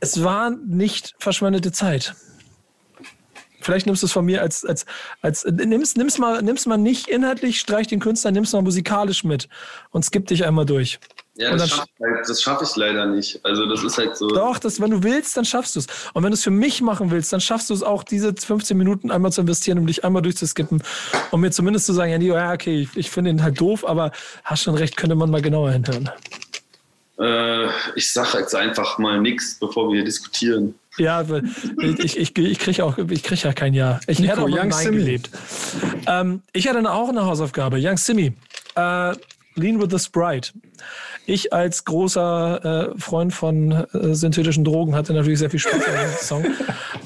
Es 0.00 0.22
war 0.22 0.50
nicht 0.50 1.14
verschwendete 1.18 1.72
Zeit. 1.72 2.14
Vielleicht 3.64 3.86
nimmst 3.86 4.02
du 4.02 4.06
es 4.06 4.12
von 4.12 4.24
mir 4.24 4.42
als, 4.42 4.64
als, 4.64 4.84
als 5.22 5.44
nimm's, 5.44 5.96
nimm's, 5.96 6.18
mal, 6.18 6.42
nimm's 6.42 6.66
mal 6.66 6.76
nicht 6.76 7.08
inhaltlich, 7.08 7.58
streich 7.58 7.86
den 7.86 8.00
Künstler, 8.00 8.30
nimm's 8.30 8.52
mal 8.52 8.62
musikalisch 8.62 9.24
mit 9.24 9.48
und 9.90 10.04
skipp 10.04 10.26
dich 10.26 10.44
einmal 10.44 10.66
durch. 10.66 11.00
Ja, 11.36 11.50
Und 11.50 11.60
das 11.60 11.70
schaffe 11.70 11.88
halt, 12.00 12.40
schaff 12.40 12.62
ich 12.62 12.76
leider 12.76 13.06
nicht. 13.06 13.40
Also 13.44 13.66
das 13.66 13.82
ist 13.82 13.98
halt 13.98 14.16
so. 14.16 14.28
Doch, 14.28 14.58
das, 14.58 14.80
wenn 14.80 14.90
du 14.90 15.02
willst, 15.02 15.36
dann 15.36 15.44
schaffst 15.44 15.74
du 15.74 15.80
es. 15.80 15.86
Und 16.12 16.22
wenn 16.22 16.30
du 16.30 16.34
es 16.34 16.44
für 16.44 16.52
mich 16.52 16.80
machen 16.80 17.10
willst, 17.10 17.32
dann 17.32 17.40
schaffst 17.40 17.70
du 17.70 17.74
es 17.74 17.82
auch, 17.82 18.04
diese 18.04 18.32
15 18.32 18.76
Minuten 18.76 19.10
einmal 19.10 19.32
zu 19.32 19.40
investieren, 19.40 19.78
um 19.78 19.86
dich 19.86 20.04
einmal 20.04 20.22
durchzuskippen. 20.22 20.80
Um 21.32 21.40
mir 21.40 21.50
zumindest 21.50 21.86
zu 21.86 21.92
sagen, 21.92 22.12
ja, 22.12 22.18
Nio, 22.18 22.34
ja, 22.34 22.52
okay, 22.52 22.82
ich, 22.82 22.96
ich 22.96 23.10
finde 23.10 23.30
ihn 23.30 23.42
halt 23.42 23.60
doof, 23.60 23.84
aber 23.84 24.12
hast 24.44 24.62
schon 24.62 24.76
recht, 24.76 24.96
könnte 24.96 25.16
man 25.16 25.28
mal 25.28 25.42
genauer 25.42 25.72
hinhören. 25.72 26.08
Äh, 27.18 27.66
ich 27.96 28.12
sage 28.12 28.38
jetzt 28.38 28.54
einfach 28.54 28.98
mal 28.98 29.20
nichts, 29.20 29.58
bevor 29.58 29.88
wir 29.88 29.96
hier 29.96 30.04
diskutieren. 30.04 30.74
Ja, 30.96 31.24
ich, 31.78 32.16
ich, 32.16 32.38
ich 32.38 32.58
kriege 32.58 32.84
auch, 32.84 32.98
ich 32.98 33.22
kriege 33.22 33.40
ja 33.42 33.52
kein 33.52 33.74
Ja. 33.74 34.00
Ich 34.06 34.18
Nico, 34.18 34.32
hätte 34.32 34.42
auch 34.42 34.48
Young 34.48 34.68
Nein 34.68 34.84
Simi. 34.84 34.96
gelebt. 34.98 35.30
Ähm, 36.06 36.42
ich 36.52 36.68
hatte 36.68 36.92
auch 36.92 37.08
eine 37.08 37.26
Hausaufgabe. 37.26 37.78
Young 37.80 37.96
Simi. 37.96 38.32
Äh, 38.76 39.14
Lean 39.56 39.80
with 39.80 39.88
the 39.90 39.98
Sprite. 39.98 40.52
Ich 41.26 41.52
als 41.52 41.84
großer 41.84 42.92
äh, 42.94 43.00
Freund 43.00 43.32
von 43.32 43.70
äh, 43.72 44.14
synthetischen 44.14 44.64
Drogen 44.64 44.94
hatte 44.94 45.14
natürlich 45.14 45.38
sehr 45.38 45.50
viel 45.50 45.60
Spaß 45.60 45.74
an 45.74 46.06
diesem 46.06 46.18
Song. 46.20 46.44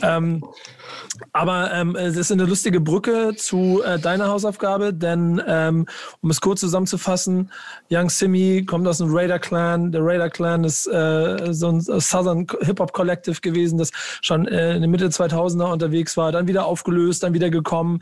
Ähm, 0.01 0.45
aber 1.33 1.73
ähm, 1.73 1.97
es 1.97 2.17
ist 2.17 2.33
eine 2.33 2.45
lustige 2.45 2.81
Brücke 2.81 3.35
zu 3.37 3.83
äh, 3.83 3.99
deiner 3.99 4.29
Hausaufgabe, 4.29 4.93
denn 4.93 5.43
ähm, 5.47 5.87
um 6.21 6.31
es 6.31 6.41
kurz 6.41 6.61
zusammenzufassen, 6.61 7.51
Young 7.91 8.11
Simi 8.11 8.65
kommt 8.67 8.87
aus 8.87 8.99
dem 8.99 9.15
Raider 9.15 9.39
Clan. 9.39 9.93
Der 9.93 10.05
Raider 10.05 10.31
Clan 10.31 10.65
ist 10.65 10.87
äh, 10.87 11.53
so 11.53 11.69
ein 11.69 11.81
Southern 11.81 12.47
Hip-Hop 12.61 12.93
Collective 12.93 13.41
gewesen, 13.41 13.79
das 13.79 13.91
schon 14.21 14.47
äh, 14.49 14.75
in 14.75 14.83
den 14.83 14.91
Mitte 14.91 15.09
2000er 15.09 15.73
unterwegs 15.73 16.17
war, 16.17 16.33
dann 16.33 16.47
wieder 16.47 16.67
aufgelöst, 16.67 17.23
dann 17.23 17.35
wieder 17.35 17.51
gekommen. 17.51 18.01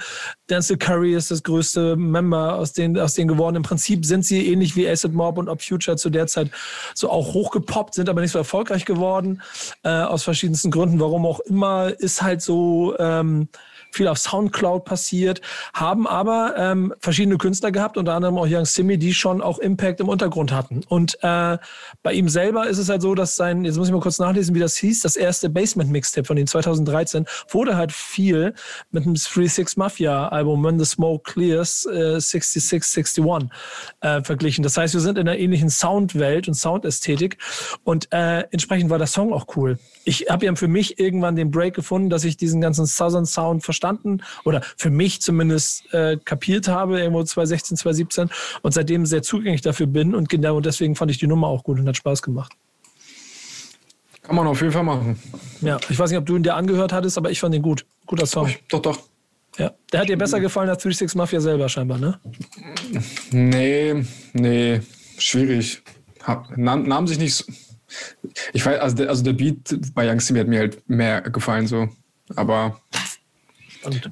Denzel 0.51 0.77
Curry 0.77 1.15
ist 1.15 1.31
das 1.31 1.43
größte 1.43 1.97
Member 1.97 2.57
aus 2.57 2.73
denen, 2.73 2.99
aus 2.99 3.15
denen 3.15 3.29
geworden. 3.29 3.57
Im 3.57 3.63
Prinzip 3.63 4.05
sind 4.05 4.25
sie 4.25 4.47
ähnlich 4.47 4.77
wie 4.77 4.89
Acid 4.89 5.13
Mob 5.13 5.39
und 5.39 5.49
Up 5.49 5.63
Future 5.63 5.97
zu 5.97 6.11
der 6.11 6.27
Zeit 6.27 6.51
so 6.95 7.11
auch 7.11 7.35
hochgepoppt, 7.35 7.95
sind 7.95 8.09
aber 8.09 8.21
nicht 8.21 8.33
so 8.33 8.39
erfolgreich 8.39 8.85
geworden, 8.85 9.43
äh, 9.83 9.91
aus 9.91 10.23
verschiedensten 10.23 10.71
Gründen. 10.71 11.01
Warum 11.01 11.27
auch 11.27 11.41
immer, 11.41 11.93
ist 11.99 12.23
halt 12.23 12.43
so 12.43 12.96
ähm, 12.99 13.49
viel 13.97 14.09
auf 14.09 14.19
Soundcloud 14.19 14.85
passiert, 14.85 15.41
haben 15.75 16.07
aber 16.07 16.55
ähm, 16.57 16.95
verschiedene 17.01 17.39
Künstler 17.39 17.73
gehabt, 17.73 17.97
unter 17.97 18.15
anderem 18.15 18.39
auch 18.39 18.47
Young 18.49 18.65
Simi, 18.65 18.99
die 18.99 19.15
schon 19.15 19.41
auch 19.41 19.59
Impact 19.59 20.01
im 20.01 20.09
Untergrund 20.09 20.53
hatten. 20.53 20.83
Und 20.89 21.19
äh, 21.23 21.59
bei 22.03 22.13
ihm 22.13 22.29
selber 22.29 22.67
ist 22.69 22.79
es 22.79 22.89
halt 22.89 23.03
so, 23.03 23.15
dass 23.15 23.37
sein, 23.37 23.65
jetzt 23.65 23.77
muss 23.77 23.89
ich 23.89 23.95
mal 23.95 24.01
kurz 24.01 24.19
nachlesen, 24.19 24.55
wie 24.55 24.61
das 24.61 24.77
hieß, 24.77 25.01
das 25.01 25.17
erste 25.17 25.49
Basement-Mixtape 25.49 26.27
von 26.27 26.37
ihm 26.37 26.47
2013 26.47 27.27
wurde 27.49 27.77
halt 27.77 27.93
viel 27.93 28.55
mit 28.91 29.05
dem 29.05 29.15
3-6 29.15 29.79
Mafia-Album 29.79 30.63
When 30.63 30.79
the 30.79 30.85
Smoke 30.85 31.33
Clears 31.33 31.87
äh, 31.87 32.21
66, 32.21 32.93
61 32.93 33.51
äh, 34.01 34.23
verglichen. 34.23 34.63
Das 34.63 34.77
heißt, 34.77 34.95
wir 34.95 35.01
sind 35.01 35.19
in 35.19 35.29
einer 35.29 35.39
ähnlichen 35.39 35.71
Soundwelt 35.71 36.49
und 36.49 36.55
Soundästhetik 36.55 37.39
und 37.85 38.13
äh, 38.13 38.45
entsprechend 38.51 38.91
war 38.91 38.99
der 38.99 39.07
Song 39.07 39.33
auch 39.33 39.47
cool. 39.57 39.79
Ich 40.09 40.27
habe 40.31 40.47
ja 40.47 40.55
für 40.55 40.69
mich 40.69 41.01
irgendwann 41.01 41.35
den 41.35 41.51
Break 41.51 41.75
gefunden, 41.75 42.11
dass 42.11 42.23
ich 42.23 42.37
diesen 42.37 42.61
ganzen 42.61 42.87
Southern 42.87 43.27
Sound 43.27 43.65
verstanden 43.65 44.23
oder 44.45 44.63
für 44.77 44.89
mich 44.89 45.21
zumindest 45.21 45.93
äh, 45.93 46.17
kapiert 46.25 46.69
habe, 46.69 47.01
irgendwo 47.01 47.25
2016, 47.25 47.77
2017 47.77 48.31
und 48.63 48.73
seitdem 48.73 49.05
sehr 49.05 49.23
zugänglich 49.23 49.63
dafür 49.63 49.89
bin 49.89 50.15
und 50.15 50.29
genau 50.29 50.61
deswegen 50.61 50.95
fand 50.95 51.11
ich 51.11 51.19
die 51.19 51.27
Nummer 51.27 51.49
auch 51.49 51.65
gut 51.65 51.81
und 51.81 51.89
hat 51.89 51.97
Spaß 51.97 52.23
gemacht. 52.23 52.53
Kann 54.23 54.37
man 54.37 54.47
auf 54.47 54.61
jeden 54.61 54.73
Fall 54.73 54.85
machen. 54.85 55.19
Ja, 55.61 55.79
ich 55.89 55.99
weiß 55.99 56.11
nicht, 56.11 56.19
ob 56.19 56.27
du 56.27 56.37
ihn 56.37 56.45
dir 56.45 56.55
angehört 56.55 56.93
hattest, 56.93 57.19
aber 57.19 57.33
ich 57.33 57.41
fand 57.41 57.55
ihn 57.57 57.63
gut. 57.63 57.85
Guter 58.07 58.27
Song. 58.27 58.49
Doch, 58.69 58.83
doch. 58.83 58.99
Ja. 59.59 59.73
Der 59.93 60.01
hat 60.01 60.09
dir 60.09 60.19
besser 60.19 60.39
gefallen 60.39 60.69
als 60.69 60.83
36 60.83 61.17
Mafia 61.17 61.41
selber 61.41 61.69
scheinbar, 61.69 61.99
ne? 61.99 62.21
Nee, 63.33 64.05
nee, 64.35 64.81
schwierig. 65.19 65.83
Hab, 66.23 66.57
nahm, 66.57 66.87
nahm 66.87 67.09
sich 67.09 67.19
nicht. 67.19 67.45
Ich 68.53 68.65
weiß, 68.65 68.81
also 68.81 68.97
der, 68.97 69.09
also 69.09 69.23
der 69.23 69.33
Beat 69.33 69.95
bei 69.95 70.11
Young 70.11 70.21
Simi 70.21 70.39
hat 70.39 70.49
mir 70.49 70.61
halt 70.61 70.89
mehr 70.89 71.21
gefallen, 71.23 71.67
so. 71.67 71.89
Aber 72.35 72.81
Und 73.85 74.11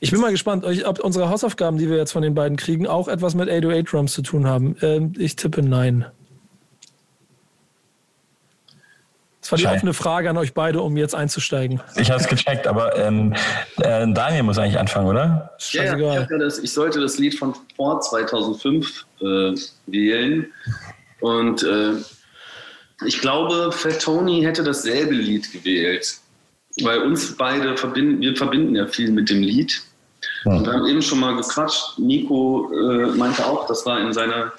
ich 0.00 0.10
bin 0.10 0.20
mal 0.20 0.30
gespannt, 0.30 0.64
ob 0.84 1.00
unsere 1.00 1.28
Hausaufgaben, 1.28 1.78
die 1.78 1.88
wir 1.88 1.96
jetzt 1.96 2.12
von 2.12 2.22
den 2.22 2.34
beiden 2.34 2.56
kriegen, 2.56 2.86
auch 2.86 3.08
etwas 3.08 3.34
mit 3.34 3.48
808 3.48 3.92
Drums 3.92 4.12
zu 4.12 4.22
tun 4.22 4.46
haben. 4.46 4.76
Ähm, 4.82 5.12
ich 5.18 5.36
tippe 5.36 5.62
nein. 5.62 6.06
Das 9.40 9.52
war 9.52 9.58
die 9.58 9.66
offene 9.68 9.94
Frage 9.94 10.28
an 10.28 10.36
euch 10.38 10.54
beide, 10.54 10.82
um 10.82 10.96
jetzt 10.96 11.14
einzusteigen. 11.14 11.80
Ich 11.94 12.10
habe 12.10 12.20
es 12.20 12.26
gecheckt, 12.26 12.66
aber 12.66 12.98
ähm, 12.98 13.32
äh, 13.76 14.04
Daniel 14.12 14.42
muss 14.42 14.58
eigentlich 14.58 14.76
anfangen, 14.76 15.06
oder? 15.06 15.52
Ja, 15.70 15.96
ja, 15.96 16.22
ich, 16.22 16.28
das, 16.28 16.58
ich 16.58 16.72
sollte 16.72 17.00
das 17.00 17.18
Lied 17.18 17.38
von 17.38 17.54
vor 17.76 18.00
2005 18.00 19.06
äh, 19.20 19.24
wählen. 19.86 20.46
Und 21.20 21.62
äh, 21.62 21.92
ich 23.04 23.20
glaube, 23.20 23.72
Fat 23.72 24.00
Tony 24.00 24.42
hätte 24.42 24.62
dasselbe 24.62 25.14
Lied 25.14 25.52
gewählt. 25.52 26.18
Weil 26.82 27.00
uns 27.00 27.36
beide 27.36 27.76
verbinden, 27.76 28.20
wir 28.20 28.36
verbinden 28.36 28.74
ja 28.74 28.86
viel 28.86 29.10
mit 29.10 29.30
dem 29.30 29.42
Lied. 29.42 29.82
Und 30.44 30.66
wir 30.66 30.72
haben 30.72 30.86
eben 30.86 31.02
schon 31.02 31.20
mal 31.20 31.34
gequatscht. 31.36 31.98
Nico 31.98 32.70
äh, 32.72 33.06
meinte 33.16 33.44
auch, 33.46 33.66
das 33.66 33.84
war 33.86 34.00
in 34.00 34.12
seiner 34.12 34.52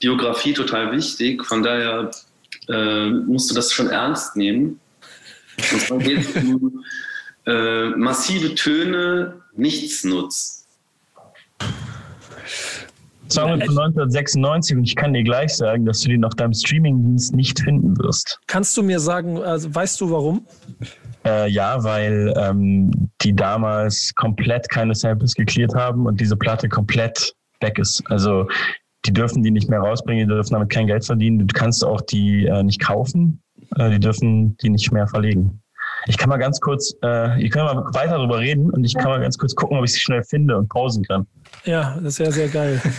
Biografie 0.00 0.52
total 0.52 0.92
wichtig. 0.92 1.44
Von 1.44 1.62
daher 1.62 2.10
äh, 2.68 3.08
musst 3.10 3.50
du 3.50 3.54
das 3.54 3.72
schon 3.72 3.88
ernst 3.88 4.36
nehmen. 4.36 4.80
Und 5.72 5.80
zwar 5.80 5.98
geht 5.98 6.18
es 6.20 6.44
um 6.44 6.84
äh, 7.46 7.90
massive 7.90 8.54
Töne, 8.54 9.42
Nichtsnutz. 9.56 10.59
Song 13.30 13.52
ist 13.60 13.66
von 13.66 13.78
1996 13.78 14.76
und 14.76 14.84
ich 14.84 14.96
kann 14.96 15.12
dir 15.12 15.22
gleich 15.22 15.56
sagen, 15.56 15.84
dass 15.84 16.00
du 16.00 16.08
den 16.08 16.24
auf 16.24 16.34
deinem 16.34 16.52
Streamingdienst 16.52 17.34
nicht 17.34 17.60
finden 17.60 17.96
wirst. 17.98 18.38
Kannst 18.46 18.76
du 18.76 18.82
mir 18.82 19.00
sagen, 19.00 19.38
also 19.42 19.74
weißt 19.74 20.00
du 20.00 20.10
warum? 20.10 20.46
Äh, 21.24 21.50
ja, 21.50 21.82
weil 21.84 22.32
ähm, 22.36 23.10
die 23.20 23.34
damals 23.34 24.12
komplett 24.14 24.68
keine 24.70 24.94
Samples 24.94 25.34
geklärt 25.34 25.74
haben 25.74 26.06
und 26.06 26.20
diese 26.20 26.36
Platte 26.36 26.68
komplett 26.68 27.34
weg 27.60 27.78
ist. 27.78 28.02
Also 28.06 28.48
die 29.04 29.12
dürfen 29.12 29.42
die 29.42 29.50
nicht 29.50 29.68
mehr 29.68 29.80
rausbringen, 29.80 30.28
die 30.28 30.34
dürfen 30.34 30.54
damit 30.54 30.70
kein 30.70 30.86
Geld 30.86 31.04
verdienen. 31.04 31.46
Du 31.46 31.46
kannst 31.52 31.84
auch 31.84 32.00
die 32.00 32.46
äh, 32.46 32.62
nicht 32.62 32.80
kaufen, 32.80 33.42
äh, 33.76 33.90
die 33.90 34.00
dürfen 34.00 34.56
die 34.58 34.70
nicht 34.70 34.92
mehr 34.92 35.06
verlegen. 35.06 35.62
Ich 36.06 36.16
kann 36.16 36.28
mal 36.28 36.38
ganz 36.38 36.60
kurz, 36.60 36.94
äh, 37.02 37.42
ihr 37.42 37.50
könnt 37.50 37.66
mal 37.66 37.84
weiter 37.92 38.18
darüber 38.18 38.38
reden 38.38 38.70
und 38.70 38.84
ich 38.84 38.94
kann 38.94 39.06
mal 39.06 39.20
ganz 39.20 39.36
kurz 39.38 39.54
gucken, 39.54 39.78
ob 39.78 39.84
ich 39.84 39.92
sie 39.92 40.00
schnell 40.00 40.22
finde 40.22 40.56
und 40.56 40.68
pausen 40.68 41.04
kann. 41.04 41.26
Ja, 41.64 41.98
das 42.02 42.18
wäre 42.18 42.32
sehr 42.32 42.48
geil. 42.48 42.80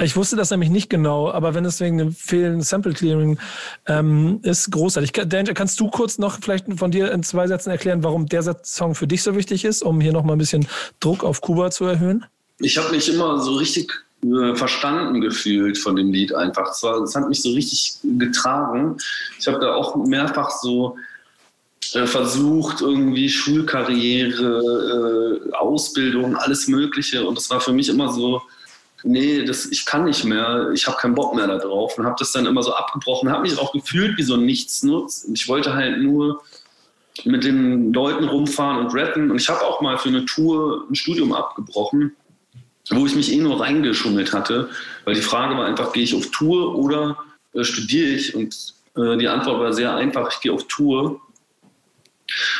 Ich 0.00 0.16
wusste 0.16 0.34
das 0.34 0.50
nämlich 0.50 0.70
nicht 0.70 0.88
genau, 0.88 1.30
aber 1.30 1.54
wenn 1.54 1.64
es 1.64 1.78
wegen 1.80 1.98
dem 1.98 2.12
fehlenden 2.12 2.62
Sample 2.62 2.94
Clearing 2.94 3.38
ähm, 3.86 4.40
ist, 4.42 4.70
großartig. 4.70 5.12
Danger, 5.12 5.52
kannst 5.52 5.78
du 5.78 5.88
kurz 5.88 6.18
noch 6.18 6.40
vielleicht 6.40 6.66
von 6.78 6.90
dir 6.90 7.12
in 7.12 7.22
zwei 7.22 7.46
Sätzen 7.46 7.70
erklären, 7.70 8.02
warum 8.02 8.26
der 8.26 8.42
Song 8.64 8.94
für 8.94 9.06
dich 9.06 9.22
so 9.22 9.36
wichtig 9.36 9.64
ist, 9.64 9.82
um 9.82 10.00
hier 10.00 10.12
nochmal 10.12 10.36
ein 10.36 10.38
bisschen 10.38 10.66
Druck 11.00 11.22
auf 11.22 11.42
Kuba 11.42 11.70
zu 11.70 11.84
erhöhen? 11.84 12.24
Ich 12.60 12.78
habe 12.78 12.90
mich 12.90 13.12
immer 13.12 13.38
so 13.40 13.54
richtig 13.56 13.92
verstanden 14.54 15.20
gefühlt 15.20 15.78
von 15.78 15.96
dem 15.96 16.12
Lied 16.12 16.34
einfach. 16.34 16.70
Es, 16.70 17.14
hat 17.14 17.28
mich 17.28 17.42
so 17.42 17.50
richtig 17.50 17.96
getragen. 18.02 18.96
Ich 19.38 19.46
habe 19.46 19.58
da 19.58 19.74
auch 19.74 19.96
mehrfach 19.96 20.50
so 20.50 20.96
äh, 21.94 22.06
versucht, 22.06 22.80
irgendwie 22.80 23.28
Schulkarriere, 23.28 25.40
äh, 25.50 25.52
Ausbildung, 25.52 26.36
alles 26.36 26.68
Mögliche. 26.68 27.26
Und 27.26 27.38
es 27.38 27.50
war 27.50 27.60
für 27.60 27.72
mich 27.72 27.88
immer 27.88 28.12
so, 28.12 28.42
nee, 29.02 29.44
das, 29.44 29.66
ich 29.66 29.84
kann 29.84 30.04
nicht 30.04 30.24
mehr, 30.24 30.70
ich 30.72 30.86
habe 30.86 30.96
keinen 30.96 31.14
Bock 31.14 31.34
mehr 31.34 31.46
darauf 31.46 31.98
und 31.98 32.06
habe 32.06 32.16
das 32.18 32.32
dann 32.32 32.46
immer 32.46 32.62
so 32.62 32.74
abgebrochen, 32.74 33.30
habe 33.30 33.42
mich 33.42 33.58
auch 33.58 33.72
gefühlt 33.72 34.16
wie 34.16 34.22
so 34.22 34.34
ein 34.34 34.46
Nichtsnutz. 34.46 35.28
Ich 35.32 35.48
wollte 35.48 35.74
halt 35.74 35.98
nur 35.98 36.42
mit 37.24 37.44
den 37.44 37.92
Leuten 37.92 38.24
rumfahren 38.24 38.84
und 38.84 38.94
rappen. 38.94 39.30
Und 39.30 39.40
ich 39.40 39.48
habe 39.48 39.62
auch 39.62 39.80
mal 39.80 39.98
für 39.98 40.08
eine 40.08 40.24
Tour 40.24 40.86
ein 40.90 40.94
Studium 40.94 41.32
abgebrochen, 41.32 42.16
wo 42.90 43.06
ich 43.06 43.14
mich 43.14 43.32
eh 43.32 43.38
nur 43.38 43.60
reingeschummelt 43.60 44.32
hatte, 44.32 44.68
weil 45.04 45.14
die 45.14 45.22
Frage 45.22 45.56
war 45.56 45.66
einfach, 45.66 45.92
gehe 45.92 46.02
ich 46.02 46.14
auf 46.14 46.30
Tour 46.30 46.76
oder 46.76 47.18
äh, 47.54 47.64
studiere 47.64 48.08
ich? 48.08 48.34
Und 48.34 48.74
äh, 48.96 49.16
die 49.16 49.28
Antwort 49.28 49.60
war 49.60 49.72
sehr 49.72 49.94
einfach, 49.94 50.30
ich 50.32 50.40
gehe 50.40 50.52
auf 50.52 50.66
Tour. 50.68 51.20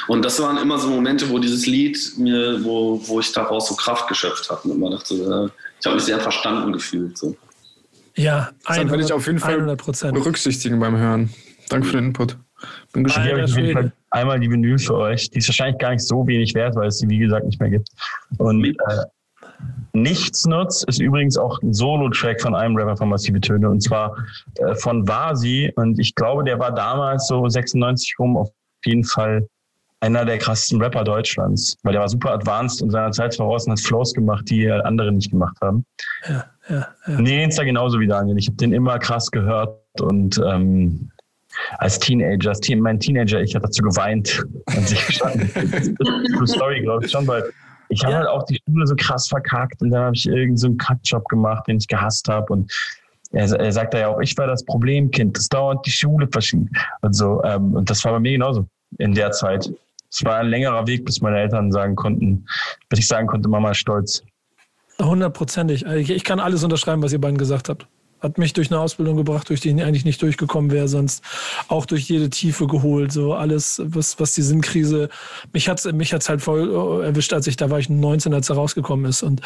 Und 0.08 0.24
das 0.24 0.40
waren 0.40 0.58
immer 0.58 0.78
so 0.78 0.88
Momente, 0.88 1.28
wo 1.30 1.38
dieses 1.38 1.66
Lied 1.66 1.98
mir, 2.16 2.62
wo, 2.64 3.00
wo 3.06 3.20
ich 3.20 3.32
daraus 3.32 3.68
so 3.68 3.74
Kraft 3.74 4.08
geschöpft 4.08 4.50
habe 4.50 4.68
und 4.68 4.76
immer 4.76 4.90
dachte, 4.90 5.14
äh, 5.14 5.60
ich 5.80 5.86
habe 5.86 5.96
mich 5.96 6.04
sehr 6.04 6.20
verstanden 6.20 6.72
gefühlt. 6.72 7.16
So. 7.18 7.36
Ja, 8.16 8.50
100, 8.64 8.84
das 8.84 8.90
werde 8.90 9.04
ich 9.04 9.12
auf 9.12 9.26
jeden 9.26 9.38
Fall 9.38 9.60
100%. 9.60 10.12
berücksichtigen 10.12 10.78
beim 10.78 10.96
Hören. 10.96 11.30
Danke 11.68 11.88
für 11.88 11.96
den 11.96 12.06
Input. 12.06 12.36
Bin 12.92 13.04
gespannt. 13.04 13.92
Einmal 14.10 14.38
die 14.38 14.50
Vinyl 14.50 14.78
für 14.78 14.94
euch. 14.94 15.28
Die 15.30 15.38
ist 15.38 15.48
wahrscheinlich 15.48 15.78
gar 15.78 15.90
nicht 15.90 16.06
so 16.06 16.26
wenig 16.26 16.54
wert, 16.54 16.76
weil 16.76 16.88
es 16.88 16.98
sie, 16.98 17.08
wie 17.08 17.18
gesagt, 17.18 17.44
nicht 17.44 17.60
mehr 17.60 17.70
gibt. 17.70 17.88
Und 18.38 18.64
äh, 18.64 18.74
Nichtsnutz 19.92 20.84
ist 20.88 21.00
übrigens 21.00 21.36
auch 21.36 21.62
ein 21.62 21.72
Solo-Track 21.72 22.42
von 22.42 22.54
einem 22.54 22.76
Rapper 22.76 22.96
von 22.96 23.08
Massive 23.08 23.40
Töne 23.40 23.70
und 23.70 23.80
zwar 23.80 24.16
äh, 24.58 24.74
von 24.74 25.06
Vasi. 25.06 25.72
Und 25.76 25.98
ich 25.98 26.14
glaube, 26.14 26.42
der 26.44 26.58
war 26.58 26.72
damals 26.72 27.28
so 27.28 27.48
96 27.48 28.16
rum 28.18 28.36
auf 28.36 28.50
jeden 28.84 29.04
Fall 29.04 29.46
einer 30.00 30.24
der 30.24 30.38
krassesten 30.38 30.82
Rapper 30.82 31.04
Deutschlands, 31.04 31.78
weil 31.82 31.92
der 31.92 32.02
war 32.02 32.08
super 32.08 32.32
advanced 32.32 32.82
und 32.82 32.90
seiner 32.90 33.12
Zeit 33.12 33.34
voraus 33.36 33.66
und 33.66 33.72
hat 33.72 33.80
Flows 33.80 34.12
gemacht, 34.12 34.44
die 34.50 34.70
andere 34.70 35.10
nicht 35.12 35.30
gemacht 35.30 35.56
haben. 35.62 35.84
Ja, 36.28 36.44
ja, 36.68 36.88
ja. 37.06 37.20
Nee, 37.20 37.46
ist 37.46 37.58
da 37.58 37.64
genauso 37.64 37.98
wie 38.00 38.06
Daniel. 38.06 38.36
Ich 38.36 38.48
habe 38.48 38.56
den 38.56 38.72
immer 38.72 38.98
krass 38.98 39.30
gehört 39.30 39.78
und 40.00 40.40
ähm, 40.44 41.10
als 41.78 41.98
Teenager, 41.98 42.50
als 42.50 42.60
Teen, 42.60 42.80
mein 42.80 42.98
Teenager, 43.00 43.40
ich 43.40 43.54
habe 43.54 43.66
dazu 43.66 43.82
geweint 43.82 44.44
sich 44.84 45.06
gestanden. 45.06 45.48
True 46.36 46.46
Story, 46.46 46.82
glaube 46.82 47.06
ich 47.06 47.10
schon, 47.10 47.26
weil 47.26 47.44
ich 47.88 48.02
habe 48.02 48.12
ja. 48.12 48.18
halt 48.20 48.28
auch 48.28 48.44
die 48.44 48.60
Schule 48.66 48.86
so 48.86 48.94
krass 48.96 49.28
verkackt 49.28 49.80
und 49.82 49.90
dann 49.90 50.04
habe 50.04 50.16
ich 50.16 50.26
irgendeinen 50.26 50.56
so 50.56 50.74
Kackjob 50.74 51.28
gemacht, 51.28 51.66
den 51.66 51.78
ich 51.78 51.88
gehasst 51.88 52.28
habe 52.28 52.52
und 52.52 52.72
er, 53.32 53.50
er 53.52 53.72
sagt 53.72 53.94
ja 53.94 54.08
auch, 54.08 54.20
ich 54.20 54.36
war 54.38 54.46
das 54.46 54.64
Problemkind, 54.64 55.36
das 55.36 55.48
dauernd 55.48 55.84
die 55.84 55.90
Schule 55.90 56.28
verschiebt 56.30 56.70
und 57.00 57.14
so. 57.14 57.42
Ähm, 57.42 57.74
und 57.74 57.90
das 57.90 58.04
war 58.04 58.12
bei 58.12 58.20
mir 58.20 58.32
genauso 58.32 58.66
in 58.98 59.12
der 59.12 59.32
Zeit 59.32 59.68
es 60.14 60.24
war 60.24 60.38
ein 60.38 60.46
längerer 60.46 60.86
Weg, 60.86 61.04
bis 61.04 61.20
meine 61.20 61.38
Eltern 61.40 61.72
sagen 61.72 61.96
konnten, 61.96 62.46
bis 62.88 63.00
ich 63.00 63.08
sagen 63.08 63.26
konnte, 63.26 63.48
Mama 63.48 63.72
ist 63.72 63.78
stolz. 63.78 64.22
Hundertprozentig. 65.02 65.84
Ich 65.84 66.22
kann 66.22 66.38
alles 66.38 66.62
unterschreiben, 66.62 67.02
was 67.02 67.12
ihr 67.12 67.20
beiden 67.20 67.36
gesagt 67.36 67.68
habt 67.68 67.88
hat 68.24 68.38
mich 68.38 68.54
durch 68.54 68.70
eine 68.70 68.80
Ausbildung 68.80 69.16
gebracht, 69.16 69.48
durch 69.50 69.60
die 69.60 69.68
ich 69.68 69.82
eigentlich 69.82 70.04
nicht 70.04 70.20
durchgekommen 70.22 70.70
wäre, 70.70 70.88
sonst 70.88 71.22
auch 71.68 71.86
durch 71.86 72.08
jede 72.08 72.30
Tiefe 72.30 72.66
geholt. 72.66 73.12
So 73.12 73.34
alles, 73.34 73.80
was, 73.84 74.18
was 74.18 74.32
die 74.32 74.42
Sinnkrise, 74.42 75.10
mich 75.52 75.68
hat 75.68 75.78
es 75.78 75.92
mich 75.92 76.12
hat's 76.12 76.28
halt 76.28 76.40
voll 76.40 77.02
äh, 77.02 77.06
erwischt, 77.06 77.32
als 77.32 77.46
ich, 77.46 77.56
da 77.56 77.70
war 77.70 77.78
ich 77.78 77.88
19, 77.88 78.32
als 78.32 78.48
er 78.48 78.56
rausgekommen 78.56 79.04
ist. 79.04 79.22
Und 79.22 79.42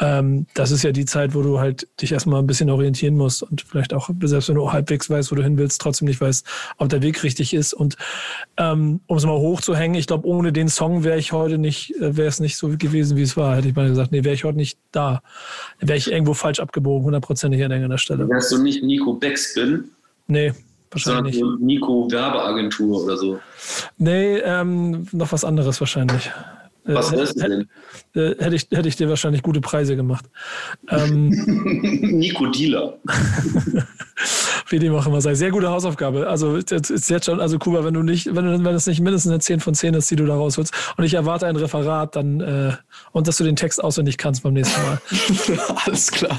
ähm, 0.00 0.46
das 0.54 0.70
ist 0.70 0.82
ja 0.82 0.92
die 0.92 1.04
Zeit, 1.04 1.34
wo 1.34 1.42
du 1.42 1.60
halt 1.60 1.86
dich 2.00 2.12
erstmal 2.12 2.40
ein 2.40 2.46
bisschen 2.46 2.70
orientieren 2.70 3.16
musst 3.16 3.42
und 3.42 3.60
vielleicht 3.60 3.92
auch, 3.92 4.08
selbst 4.22 4.48
wenn 4.48 4.56
du 4.56 4.72
halbwegs 4.72 5.10
weißt, 5.10 5.30
wo 5.30 5.36
du 5.36 5.42
hin 5.42 5.58
willst, 5.58 5.80
trotzdem 5.80 6.08
nicht 6.08 6.20
weißt, 6.20 6.46
ob 6.78 6.88
der 6.88 7.02
Weg 7.02 7.22
richtig 7.22 7.52
ist. 7.52 7.74
Und 7.74 7.96
ähm, 8.56 9.00
um 9.06 9.16
es 9.18 9.26
mal 9.26 9.36
hochzuhängen, 9.36 9.98
ich 9.98 10.06
glaube, 10.06 10.26
ohne 10.26 10.52
den 10.52 10.68
Song 10.68 11.04
wäre 11.04 11.18
ich 11.18 11.32
heute 11.32 11.58
nicht, 11.58 11.94
äh, 11.96 12.16
wäre 12.16 12.28
es 12.28 12.40
nicht 12.40 12.56
so 12.56 12.68
gewesen, 12.68 13.16
wie 13.18 13.22
es 13.22 13.36
war. 13.36 13.56
Hätte 13.56 13.68
ich 13.68 13.76
mal 13.76 13.88
gesagt, 13.88 14.12
nee, 14.12 14.24
wäre 14.24 14.34
ich 14.34 14.44
heute 14.44 14.56
nicht 14.56 14.78
da. 14.90 15.20
Wäre 15.80 15.98
ich 15.98 16.10
irgendwo 16.10 16.32
falsch 16.32 16.60
abgebogen, 16.60 17.04
hundertprozentig 17.04 17.62
an 17.62 17.70
irgendeiner 17.70 17.98
Stelle. 18.06 18.28
Wärst 18.28 18.52
du 18.52 18.62
nicht 18.62 18.82
Nico 18.84 19.14
Backspin? 19.14 19.90
Nee, 20.28 20.52
wahrscheinlich 20.90 21.34
nicht. 21.42 21.60
Nico 21.60 22.08
Werbeagentur 22.10 23.02
oder 23.04 23.16
so. 23.16 23.40
Nee, 23.98 24.38
ähm, 24.38 25.06
noch 25.12 25.32
was 25.32 25.44
anderes 25.44 25.80
wahrscheinlich. 25.80 26.30
Was 26.86 27.12
äh, 27.12 27.16
wärst 27.16 27.36
du 27.36 27.48
denn? 27.48 27.68
Äh, 28.14 28.42
hätte, 28.42 28.56
ich, 28.56 28.68
hätte 28.70 28.88
ich 28.88 28.96
dir 28.96 29.08
wahrscheinlich 29.08 29.42
gute 29.42 29.60
Preise 29.60 29.96
gemacht. 29.96 30.24
Ähm, 30.88 31.28
Nico 32.18 32.46
Dealer. 32.46 32.98
Wie 34.68 34.78
dem 34.78 34.94
auch 34.94 35.06
immer 35.06 35.20
sei. 35.20 35.34
Sehr 35.34 35.50
gute 35.50 35.68
Hausaufgabe. 35.70 36.28
Also 36.28 36.56
ist 36.56 37.10
jetzt 37.10 37.26
schon, 37.26 37.40
also 37.40 37.58
Kuba, 37.58 37.84
wenn 37.84 37.94
du 37.94 38.02
nicht, 38.02 38.34
wenn, 38.34 38.44
du, 38.44 38.64
wenn 38.64 38.74
es 38.74 38.86
nicht 38.86 39.00
mindestens 39.00 39.32
eine 39.32 39.40
10 39.40 39.60
von 39.60 39.74
10 39.74 39.94
ist, 39.94 40.10
die 40.10 40.16
du 40.16 40.26
da 40.26 40.34
rausholst, 40.36 40.72
und 40.96 41.04
ich 41.04 41.14
erwarte 41.14 41.46
ein 41.46 41.56
Referat, 41.56 42.16
dann 42.16 42.40
äh, 42.40 42.72
und 43.12 43.26
dass 43.26 43.36
du 43.36 43.44
den 43.44 43.56
Text 43.56 43.82
auswendig 43.82 44.18
kannst 44.18 44.42
beim 44.42 44.54
nächsten 44.54 44.80
Mal. 44.82 45.00
Alles 45.84 46.10
klar. 46.10 46.38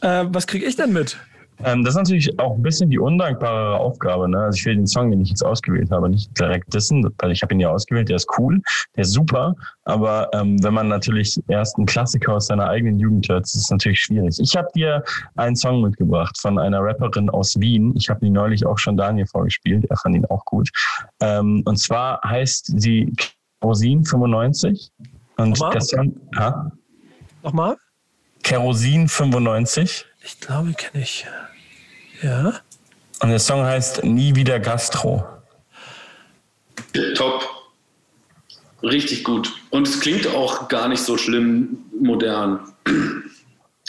Äh, 0.00 0.26
was 0.30 0.46
kriege 0.46 0.66
ich 0.66 0.76
denn 0.76 0.92
mit? 0.92 1.16
Ähm, 1.64 1.82
das 1.82 1.94
ist 1.94 1.98
natürlich 1.98 2.38
auch 2.38 2.54
ein 2.54 2.62
bisschen 2.62 2.90
die 2.90 2.98
undankbare 2.98 3.78
Aufgabe. 3.78 4.28
Ne? 4.28 4.38
Also 4.38 4.56
ich 4.56 4.64
will 4.64 4.76
den 4.76 4.86
Song, 4.86 5.10
den 5.10 5.20
ich 5.20 5.30
jetzt 5.30 5.44
ausgewählt 5.44 5.90
habe, 5.90 6.08
nicht 6.08 6.38
direkt 6.38 6.72
wissen, 6.72 7.08
weil 7.18 7.32
ich 7.32 7.42
habe 7.42 7.54
ihn 7.54 7.60
ja 7.60 7.70
ausgewählt, 7.70 8.08
der 8.08 8.16
ist 8.16 8.28
cool, 8.38 8.60
der 8.96 9.02
ist 9.02 9.12
super. 9.12 9.54
Aber 9.84 10.28
ähm, 10.34 10.62
wenn 10.62 10.74
man 10.74 10.88
natürlich 10.88 11.40
erst 11.48 11.76
einen 11.76 11.86
Klassiker 11.86 12.34
aus 12.34 12.46
seiner 12.46 12.68
eigenen 12.68 12.98
Jugend 12.98 13.28
hört, 13.28 13.44
ist 13.44 13.56
es 13.56 13.70
natürlich 13.70 14.00
schwierig. 14.00 14.38
Ich 14.38 14.56
habe 14.56 14.68
dir 14.74 15.02
einen 15.36 15.56
Song 15.56 15.82
mitgebracht 15.82 16.38
von 16.38 16.58
einer 16.58 16.80
Rapperin 16.80 17.28
aus 17.30 17.58
Wien. 17.58 17.92
Ich 17.96 18.08
habe 18.08 18.24
ihn 18.24 18.34
neulich 18.34 18.64
auch 18.64 18.78
schon 18.78 18.96
Daniel 18.96 19.26
vorgespielt. 19.26 19.84
Er 19.90 19.96
fand 19.96 20.14
ihn 20.14 20.26
auch 20.26 20.44
gut. 20.44 20.70
Ähm, 21.20 21.62
und 21.64 21.78
zwar 21.78 22.20
heißt 22.24 22.80
sie 22.80 23.12
Kerosin 23.60 24.04
95. 24.04 24.92
Und 25.36 25.50
Nochmal? 25.50 25.72
der 25.72 25.80
Song... 25.80 26.20
Ha? 26.36 26.72
Nochmal? 27.42 27.76
Kerosin 28.42 29.08
95. 29.08 30.06
Ich 30.22 30.40
glaube, 30.40 30.72
kenne 30.72 31.02
ich. 31.02 31.26
Ja. 32.22 32.60
Und 33.20 33.30
der 33.30 33.38
Song 33.38 33.64
heißt 33.64 34.04
Nie 34.04 34.34
wieder 34.34 34.60
Gastro. 34.60 35.24
Top. 37.16 37.48
Richtig 38.82 39.24
gut. 39.24 39.52
Und 39.70 39.88
es 39.88 40.00
klingt 40.00 40.26
auch 40.28 40.68
gar 40.68 40.88
nicht 40.88 41.02
so 41.02 41.16
schlimm 41.16 41.84
modern. 42.00 42.60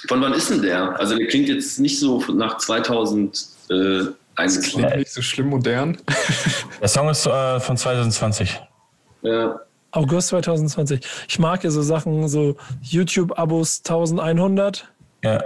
Von 0.08 0.22
wann 0.22 0.34
ist 0.34 0.50
denn 0.50 0.62
der? 0.62 1.00
Also 1.00 1.16
der 1.16 1.28
klingt 1.28 1.48
jetzt 1.50 1.80
nicht 1.80 2.00
so 2.00 2.20
nach 2.32 2.58
2000 2.58 3.48
äh, 3.70 4.06
das 4.36 4.62
klingt 4.62 4.96
nicht 4.96 5.12
so 5.12 5.22
schlimm 5.22 5.48
modern. 5.48 5.98
Der 6.82 6.88
Song 6.88 7.10
ist 7.10 7.26
äh, 7.26 7.60
von 7.60 7.76
2020. 7.76 8.60
Ja. 9.22 9.60
August 9.92 10.30
2020. 10.30 11.02
Ich 11.28 11.40
mag 11.40 11.64
ja 11.64 11.70
so 11.70 11.82
Sachen, 11.82 12.28
so 12.30 12.56
YouTube-Abos 12.82 13.80
1100. 13.80 14.88
Ja. 15.24 15.44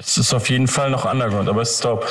Es 0.00 0.16
ist 0.16 0.32
auf 0.32 0.48
jeden 0.48 0.66
Fall 0.66 0.90
noch 0.90 1.04
Underground, 1.04 1.48
aber 1.48 1.60
es 1.60 1.72
ist 1.72 1.84
doch 1.84 2.06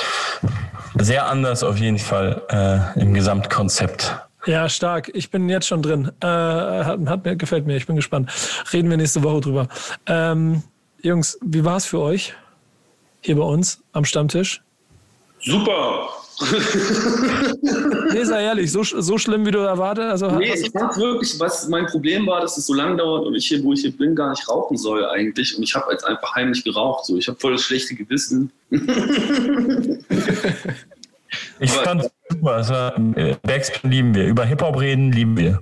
sehr 0.96 1.26
anders 1.26 1.64
auf 1.64 1.78
jeden 1.78 1.98
Fall 1.98 2.42
äh, 2.50 3.02
im 3.02 3.16
Gesamtkonzept. 3.16 4.16
Ja, 4.46 4.70
stark. 4.70 5.10
Ich 5.14 5.32
bin 5.32 5.50
jetzt 5.50 5.68
schon 5.68 5.82
drin. 5.82 6.12
Äh, 6.22 6.28
hat, 6.28 7.00
hat, 7.08 7.26
mir, 7.26 7.36
gefällt 7.36 7.66
mir. 7.66 7.76
Ich 7.76 7.88
bin 7.88 7.96
gespannt. 7.96 8.32
Reden 8.72 8.90
wir 8.90 8.98
nächste 8.98 9.24
Woche 9.24 9.42
drüber. 9.42 9.68
Ähm, 10.06 10.64
Jungs, 11.02 11.38
wie 11.42 11.66
war 11.66 11.78
es 11.78 11.88
für 11.88 12.00
euch 12.00 12.36
hier 13.22 13.36
bei 13.36 13.44
uns 13.44 13.82
am 13.92 14.06
Stammtisch? 14.06 14.62
Super. 15.42 16.10
nee, 18.14 18.24
sei 18.24 18.44
ehrlich, 18.44 18.72
so, 18.72 18.84
so 18.84 19.18
schlimm, 19.18 19.46
wie 19.46 19.52
du 19.52 19.60
erwartet? 19.60 20.06
Also, 20.06 20.32
nee, 20.32 20.54
ich 20.54 20.72
fand 20.72 20.96
wirklich, 20.98 21.40
was 21.40 21.68
mein 21.68 21.86
Problem 21.88 22.26
war, 22.28 22.42
dass 22.42 22.58
es 22.58 22.66
so 22.66 22.74
lange 22.74 22.98
dauert 22.98 23.28
und 23.28 23.36
ich 23.36 23.48
hier, 23.48 23.64
wo 23.64 23.74
ich 23.74 23.82
hier 23.82 23.92
bin, 23.92 24.16
gar 24.16 24.30
nicht 24.30 24.48
rauchen 24.48 24.78
soll 24.78 25.06
eigentlich. 25.06 25.58
Und 25.58 25.64
ich 25.64 25.76
habe 25.76 25.92
jetzt 25.92 26.06
einfach 26.06 26.36
heimlich 26.36 26.64
geraucht. 26.64 27.06
So. 27.06 27.18
Ich 27.18 27.28
habe 27.28 27.38
voll 27.40 27.52
das 27.54 27.64
schlechte 27.64 27.96
Gewissen. 27.96 28.52
ich 31.60 31.72
fand 31.72 32.10
super. 32.30 32.52
Also, 32.52 32.74
Backspin 33.44 33.92
lieben 33.92 34.16
wir. 34.16 34.26
Über 34.28 34.46
Hip-Hop 34.46 34.80
reden 34.80 35.12
lieben 35.12 35.36
wir. 35.38 35.62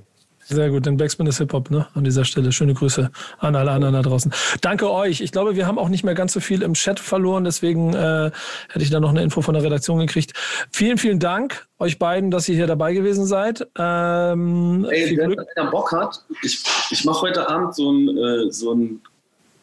Sehr 0.50 0.70
gut, 0.70 0.86
denn 0.86 0.96
Backspin 0.96 1.28
ist 1.28 1.40
Hip-Hop, 1.40 1.72
ne? 1.72 1.88
An 1.94 2.06
dieser 2.06 2.24
Stelle. 2.24 2.54
Schöne 2.54 2.74
Grüße 2.74 3.12
an 3.40 3.56
alle 3.58 3.72
anderen 3.72 3.94
da 3.94 4.02
draußen. 4.02 4.32
Danke 4.62 4.90
euch. 4.90 5.20
Ich 5.20 5.34
glaube, 5.34 5.58
wir 5.58 5.68
haben 5.68 5.78
auch 5.78 5.90
nicht 5.90 6.06
mehr 6.06 6.14
ganz 6.14 6.32
so 6.32 6.40
viel 6.40 6.62
im 6.62 6.74
Chat 6.74 7.02
verloren, 7.02 7.44
deswegen 7.44 7.94
äh, 7.94 8.32
hätte 8.70 8.84
ich 8.84 8.90
da 8.90 9.02
noch 9.02 9.10
eine 9.10 9.22
Info 9.24 9.42
von 9.42 9.56
der 9.56 9.64
Redaktion 9.64 10.00
gekriegt. 10.00 10.32
Vielen, 10.72 10.98
vielen 10.98 11.20
Dank 11.20 11.68
euch 11.80 12.00
beiden, 12.00 12.32
dass 12.32 12.48
ihr 12.48 12.56
hier 12.56 12.66
dabei 12.66 12.94
gewesen 12.94 13.26
seid. 13.26 13.68
Ähm, 13.78 14.88
Ey, 14.90 15.18
wer 15.18 15.46
einer 15.58 15.70
Bock 15.70 15.92
hat, 15.92 16.24
ich, 16.42 16.64
ich 16.92 17.04
mache 17.04 17.24
heute 17.24 17.50
Abend 17.50 17.76
so 17.76 17.92
ein, 17.92 18.18
äh, 18.18 18.52
so 18.52 18.74
ein 18.74 19.02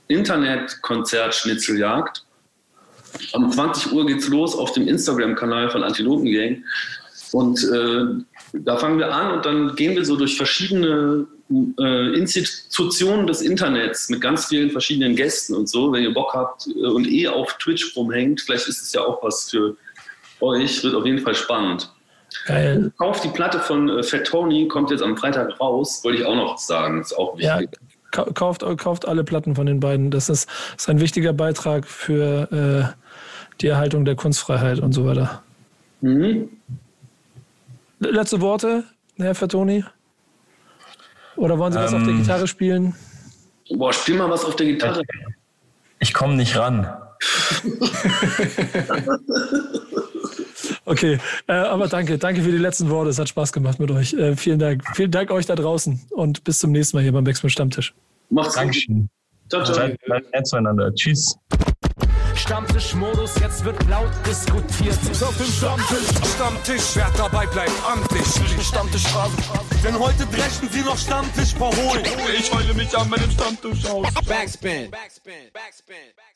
Internetkonzert 0.09 1.35
Schnitzeljagd. 1.35 2.27
Um 3.33 3.51
20 3.51 3.93
Uhr 3.93 4.07
geht's 4.07 4.29
los 4.29 4.55
auf 4.55 4.73
dem 4.73 4.87
Instagram-Kanal 4.87 5.71
von 5.71 5.83
Antilopen 5.83 6.31
Gang. 6.31 6.63
Und 7.33 7.65
äh, 7.65 8.23
da 8.63 8.77
fangen 8.77 8.99
wir 8.99 9.13
an 9.13 9.33
und 9.33 9.47
dann 9.47 9.75
gehen 9.75 9.97
wir 9.97 10.05
so 10.05 10.17
durch 10.17 10.37
verschiedene 10.37 11.27
äh, 11.79 12.17
Institutionen 12.17 13.27
des 13.27 13.43
Internets 13.43 14.09
mit 14.09 14.21
ganz 14.21 14.47
vielen 14.47 14.71
verschiedenen 14.71 15.17
Gästen 15.17 15.55
und 15.55 15.69
so. 15.69 15.93
Wenn 15.93 16.05
ihr 16.05 16.15
Bock 16.15 16.33
habt 16.35 16.67
äh, 16.69 16.87
und 16.87 17.07
eh 17.09 17.29
auf 17.29 17.57
Twitch 17.59 17.97
rumhängt, 17.97 18.41
vielleicht 18.41 18.69
ist 18.69 18.83
es 18.83 18.93
ja 18.93 19.03
auch 19.03 19.23
was 19.23 19.51
für 19.51 19.77
euch, 20.41 20.83
wird 20.85 20.95
auf 20.95 21.05
jeden 21.05 21.19
Fall 21.19 21.35
spannend. 21.35 21.91
Geil. 22.47 22.93
Kauft 22.99 23.25
die 23.25 23.29
Platte 23.29 23.59
von 23.59 23.89
äh, 23.89 24.03
Fat 24.03 24.25
Tony, 24.25 24.69
kommt 24.69 24.91
jetzt 24.91 25.03
am 25.03 25.17
Freitag 25.17 25.59
raus, 25.61 26.01
wollte 26.05 26.21
ich 26.21 26.25
auch 26.25 26.37
noch 26.37 26.59
sagen. 26.59 27.01
ist 27.01 27.17
auch 27.17 27.37
wichtig. 27.37 27.71
Ja, 28.13 28.25
kauft, 28.33 28.65
kauft 28.79 29.09
alle 29.09 29.25
Platten 29.25 29.57
von 29.57 29.67
den 29.67 29.81
beiden. 29.81 30.11
Das 30.11 30.29
ist, 30.29 30.49
ist 30.77 30.89
ein 30.89 31.01
wichtiger 31.01 31.33
Beitrag 31.33 31.87
für 31.87 32.53
äh, 32.53 33.05
die 33.61 33.67
Erhaltung 33.67 34.05
der 34.05 34.15
Kunstfreiheit 34.15 34.79
und 34.79 34.93
so 34.93 35.07
weiter. 35.07 35.43
Mhm. 36.01 36.49
Letzte 37.99 38.41
Worte, 38.41 38.85
Herr 39.17 39.35
Fatoni? 39.35 39.85
Oder 41.37 41.59
wollen 41.59 41.73
Sie 41.73 41.79
was 41.79 41.93
ähm, 41.93 41.99
auf 41.99 42.05
der 42.05 42.13
ähm. 42.13 42.21
Gitarre 42.21 42.47
spielen? 42.47 42.95
Boah, 43.71 43.93
spiel 43.93 44.17
mal 44.17 44.31
was 44.31 44.45
auf 44.45 44.57
der 44.57 44.67
Gitarre. 44.67 45.03
Ich 46.01 46.13
komme 46.13 46.37
nicht 46.37 46.57
ran. 46.57 46.87
okay, 50.85 51.19
äh, 51.47 51.53
aber 51.53 51.89
danke, 51.89 52.19
danke 52.19 52.43
für 52.43 52.51
die 52.51 52.59
letzten 52.59 52.91
Worte. 52.91 53.11
Es 53.11 53.19
hat 53.19 53.29
Spaß 53.29 53.53
gemacht 53.53 53.81
mit 53.81 53.91
euch. 53.91 54.13
Äh, 54.13 54.37
vielen 54.37 54.59
Dank. 54.59 54.85
Vielen 54.95 55.11
Dank 55.11 55.31
euch 55.31 55.47
da 55.47 55.55
draußen 55.55 56.03
und 56.11 56.45
bis 56.45 56.59
zum 56.59 56.73
nächsten 56.73 56.97
Mal 56.97 57.03
hier 57.03 57.13
beim 57.13 57.25
Backspin 57.25 57.51
Stammtisch. 57.51 57.95
Macht's 58.29 58.55
gut. 58.55 58.63
Dankeschön. 58.63 59.09
Ciao, 59.49 59.65
ciao. 59.65 59.89
Bleibt 60.05 60.33
nett 60.33 60.47
zueinander. 60.47 60.95
Tschüss. 60.95 61.39
Stammtischmodus, 62.37 63.35
jetzt 63.41 63.65
wird 63.65 63.83
laut 63.89 64.11
diskutiert. 64.27 64.99
Auf 65.23 65.37
dem 65.37 65.47
Stammtisch, 65.47 66.09
Stammtisch, 66.35 66.83
wer 66.95 67.11
dabei 67.17 67.47
bleibt, 67.47 67.73
amtlich. 67.87 68.27
Stammtisch 68.67 69.07
Phase. 69.09 69.37
Denn 69.83 69.99
heute 69.99 70.27
dreschen 70.27 70.69
sie 70.71 70.83
noch 70.83 70.99
Stammtisch 70.99 71.55
verholen. 71.55 72.05
Ich 72.37 72.53
heule 72.53 72.75
mich 72.75 72.97
an 72.97 73.09
meinem 73.09 73.31
Stammtisch 73.31 73.85
aus. 73.87 74.07
Backspin. 74.27 74.91
Backspin. 74.91 75.51
Backspin. 75.53 75.53
Backspin. 75.53 76.34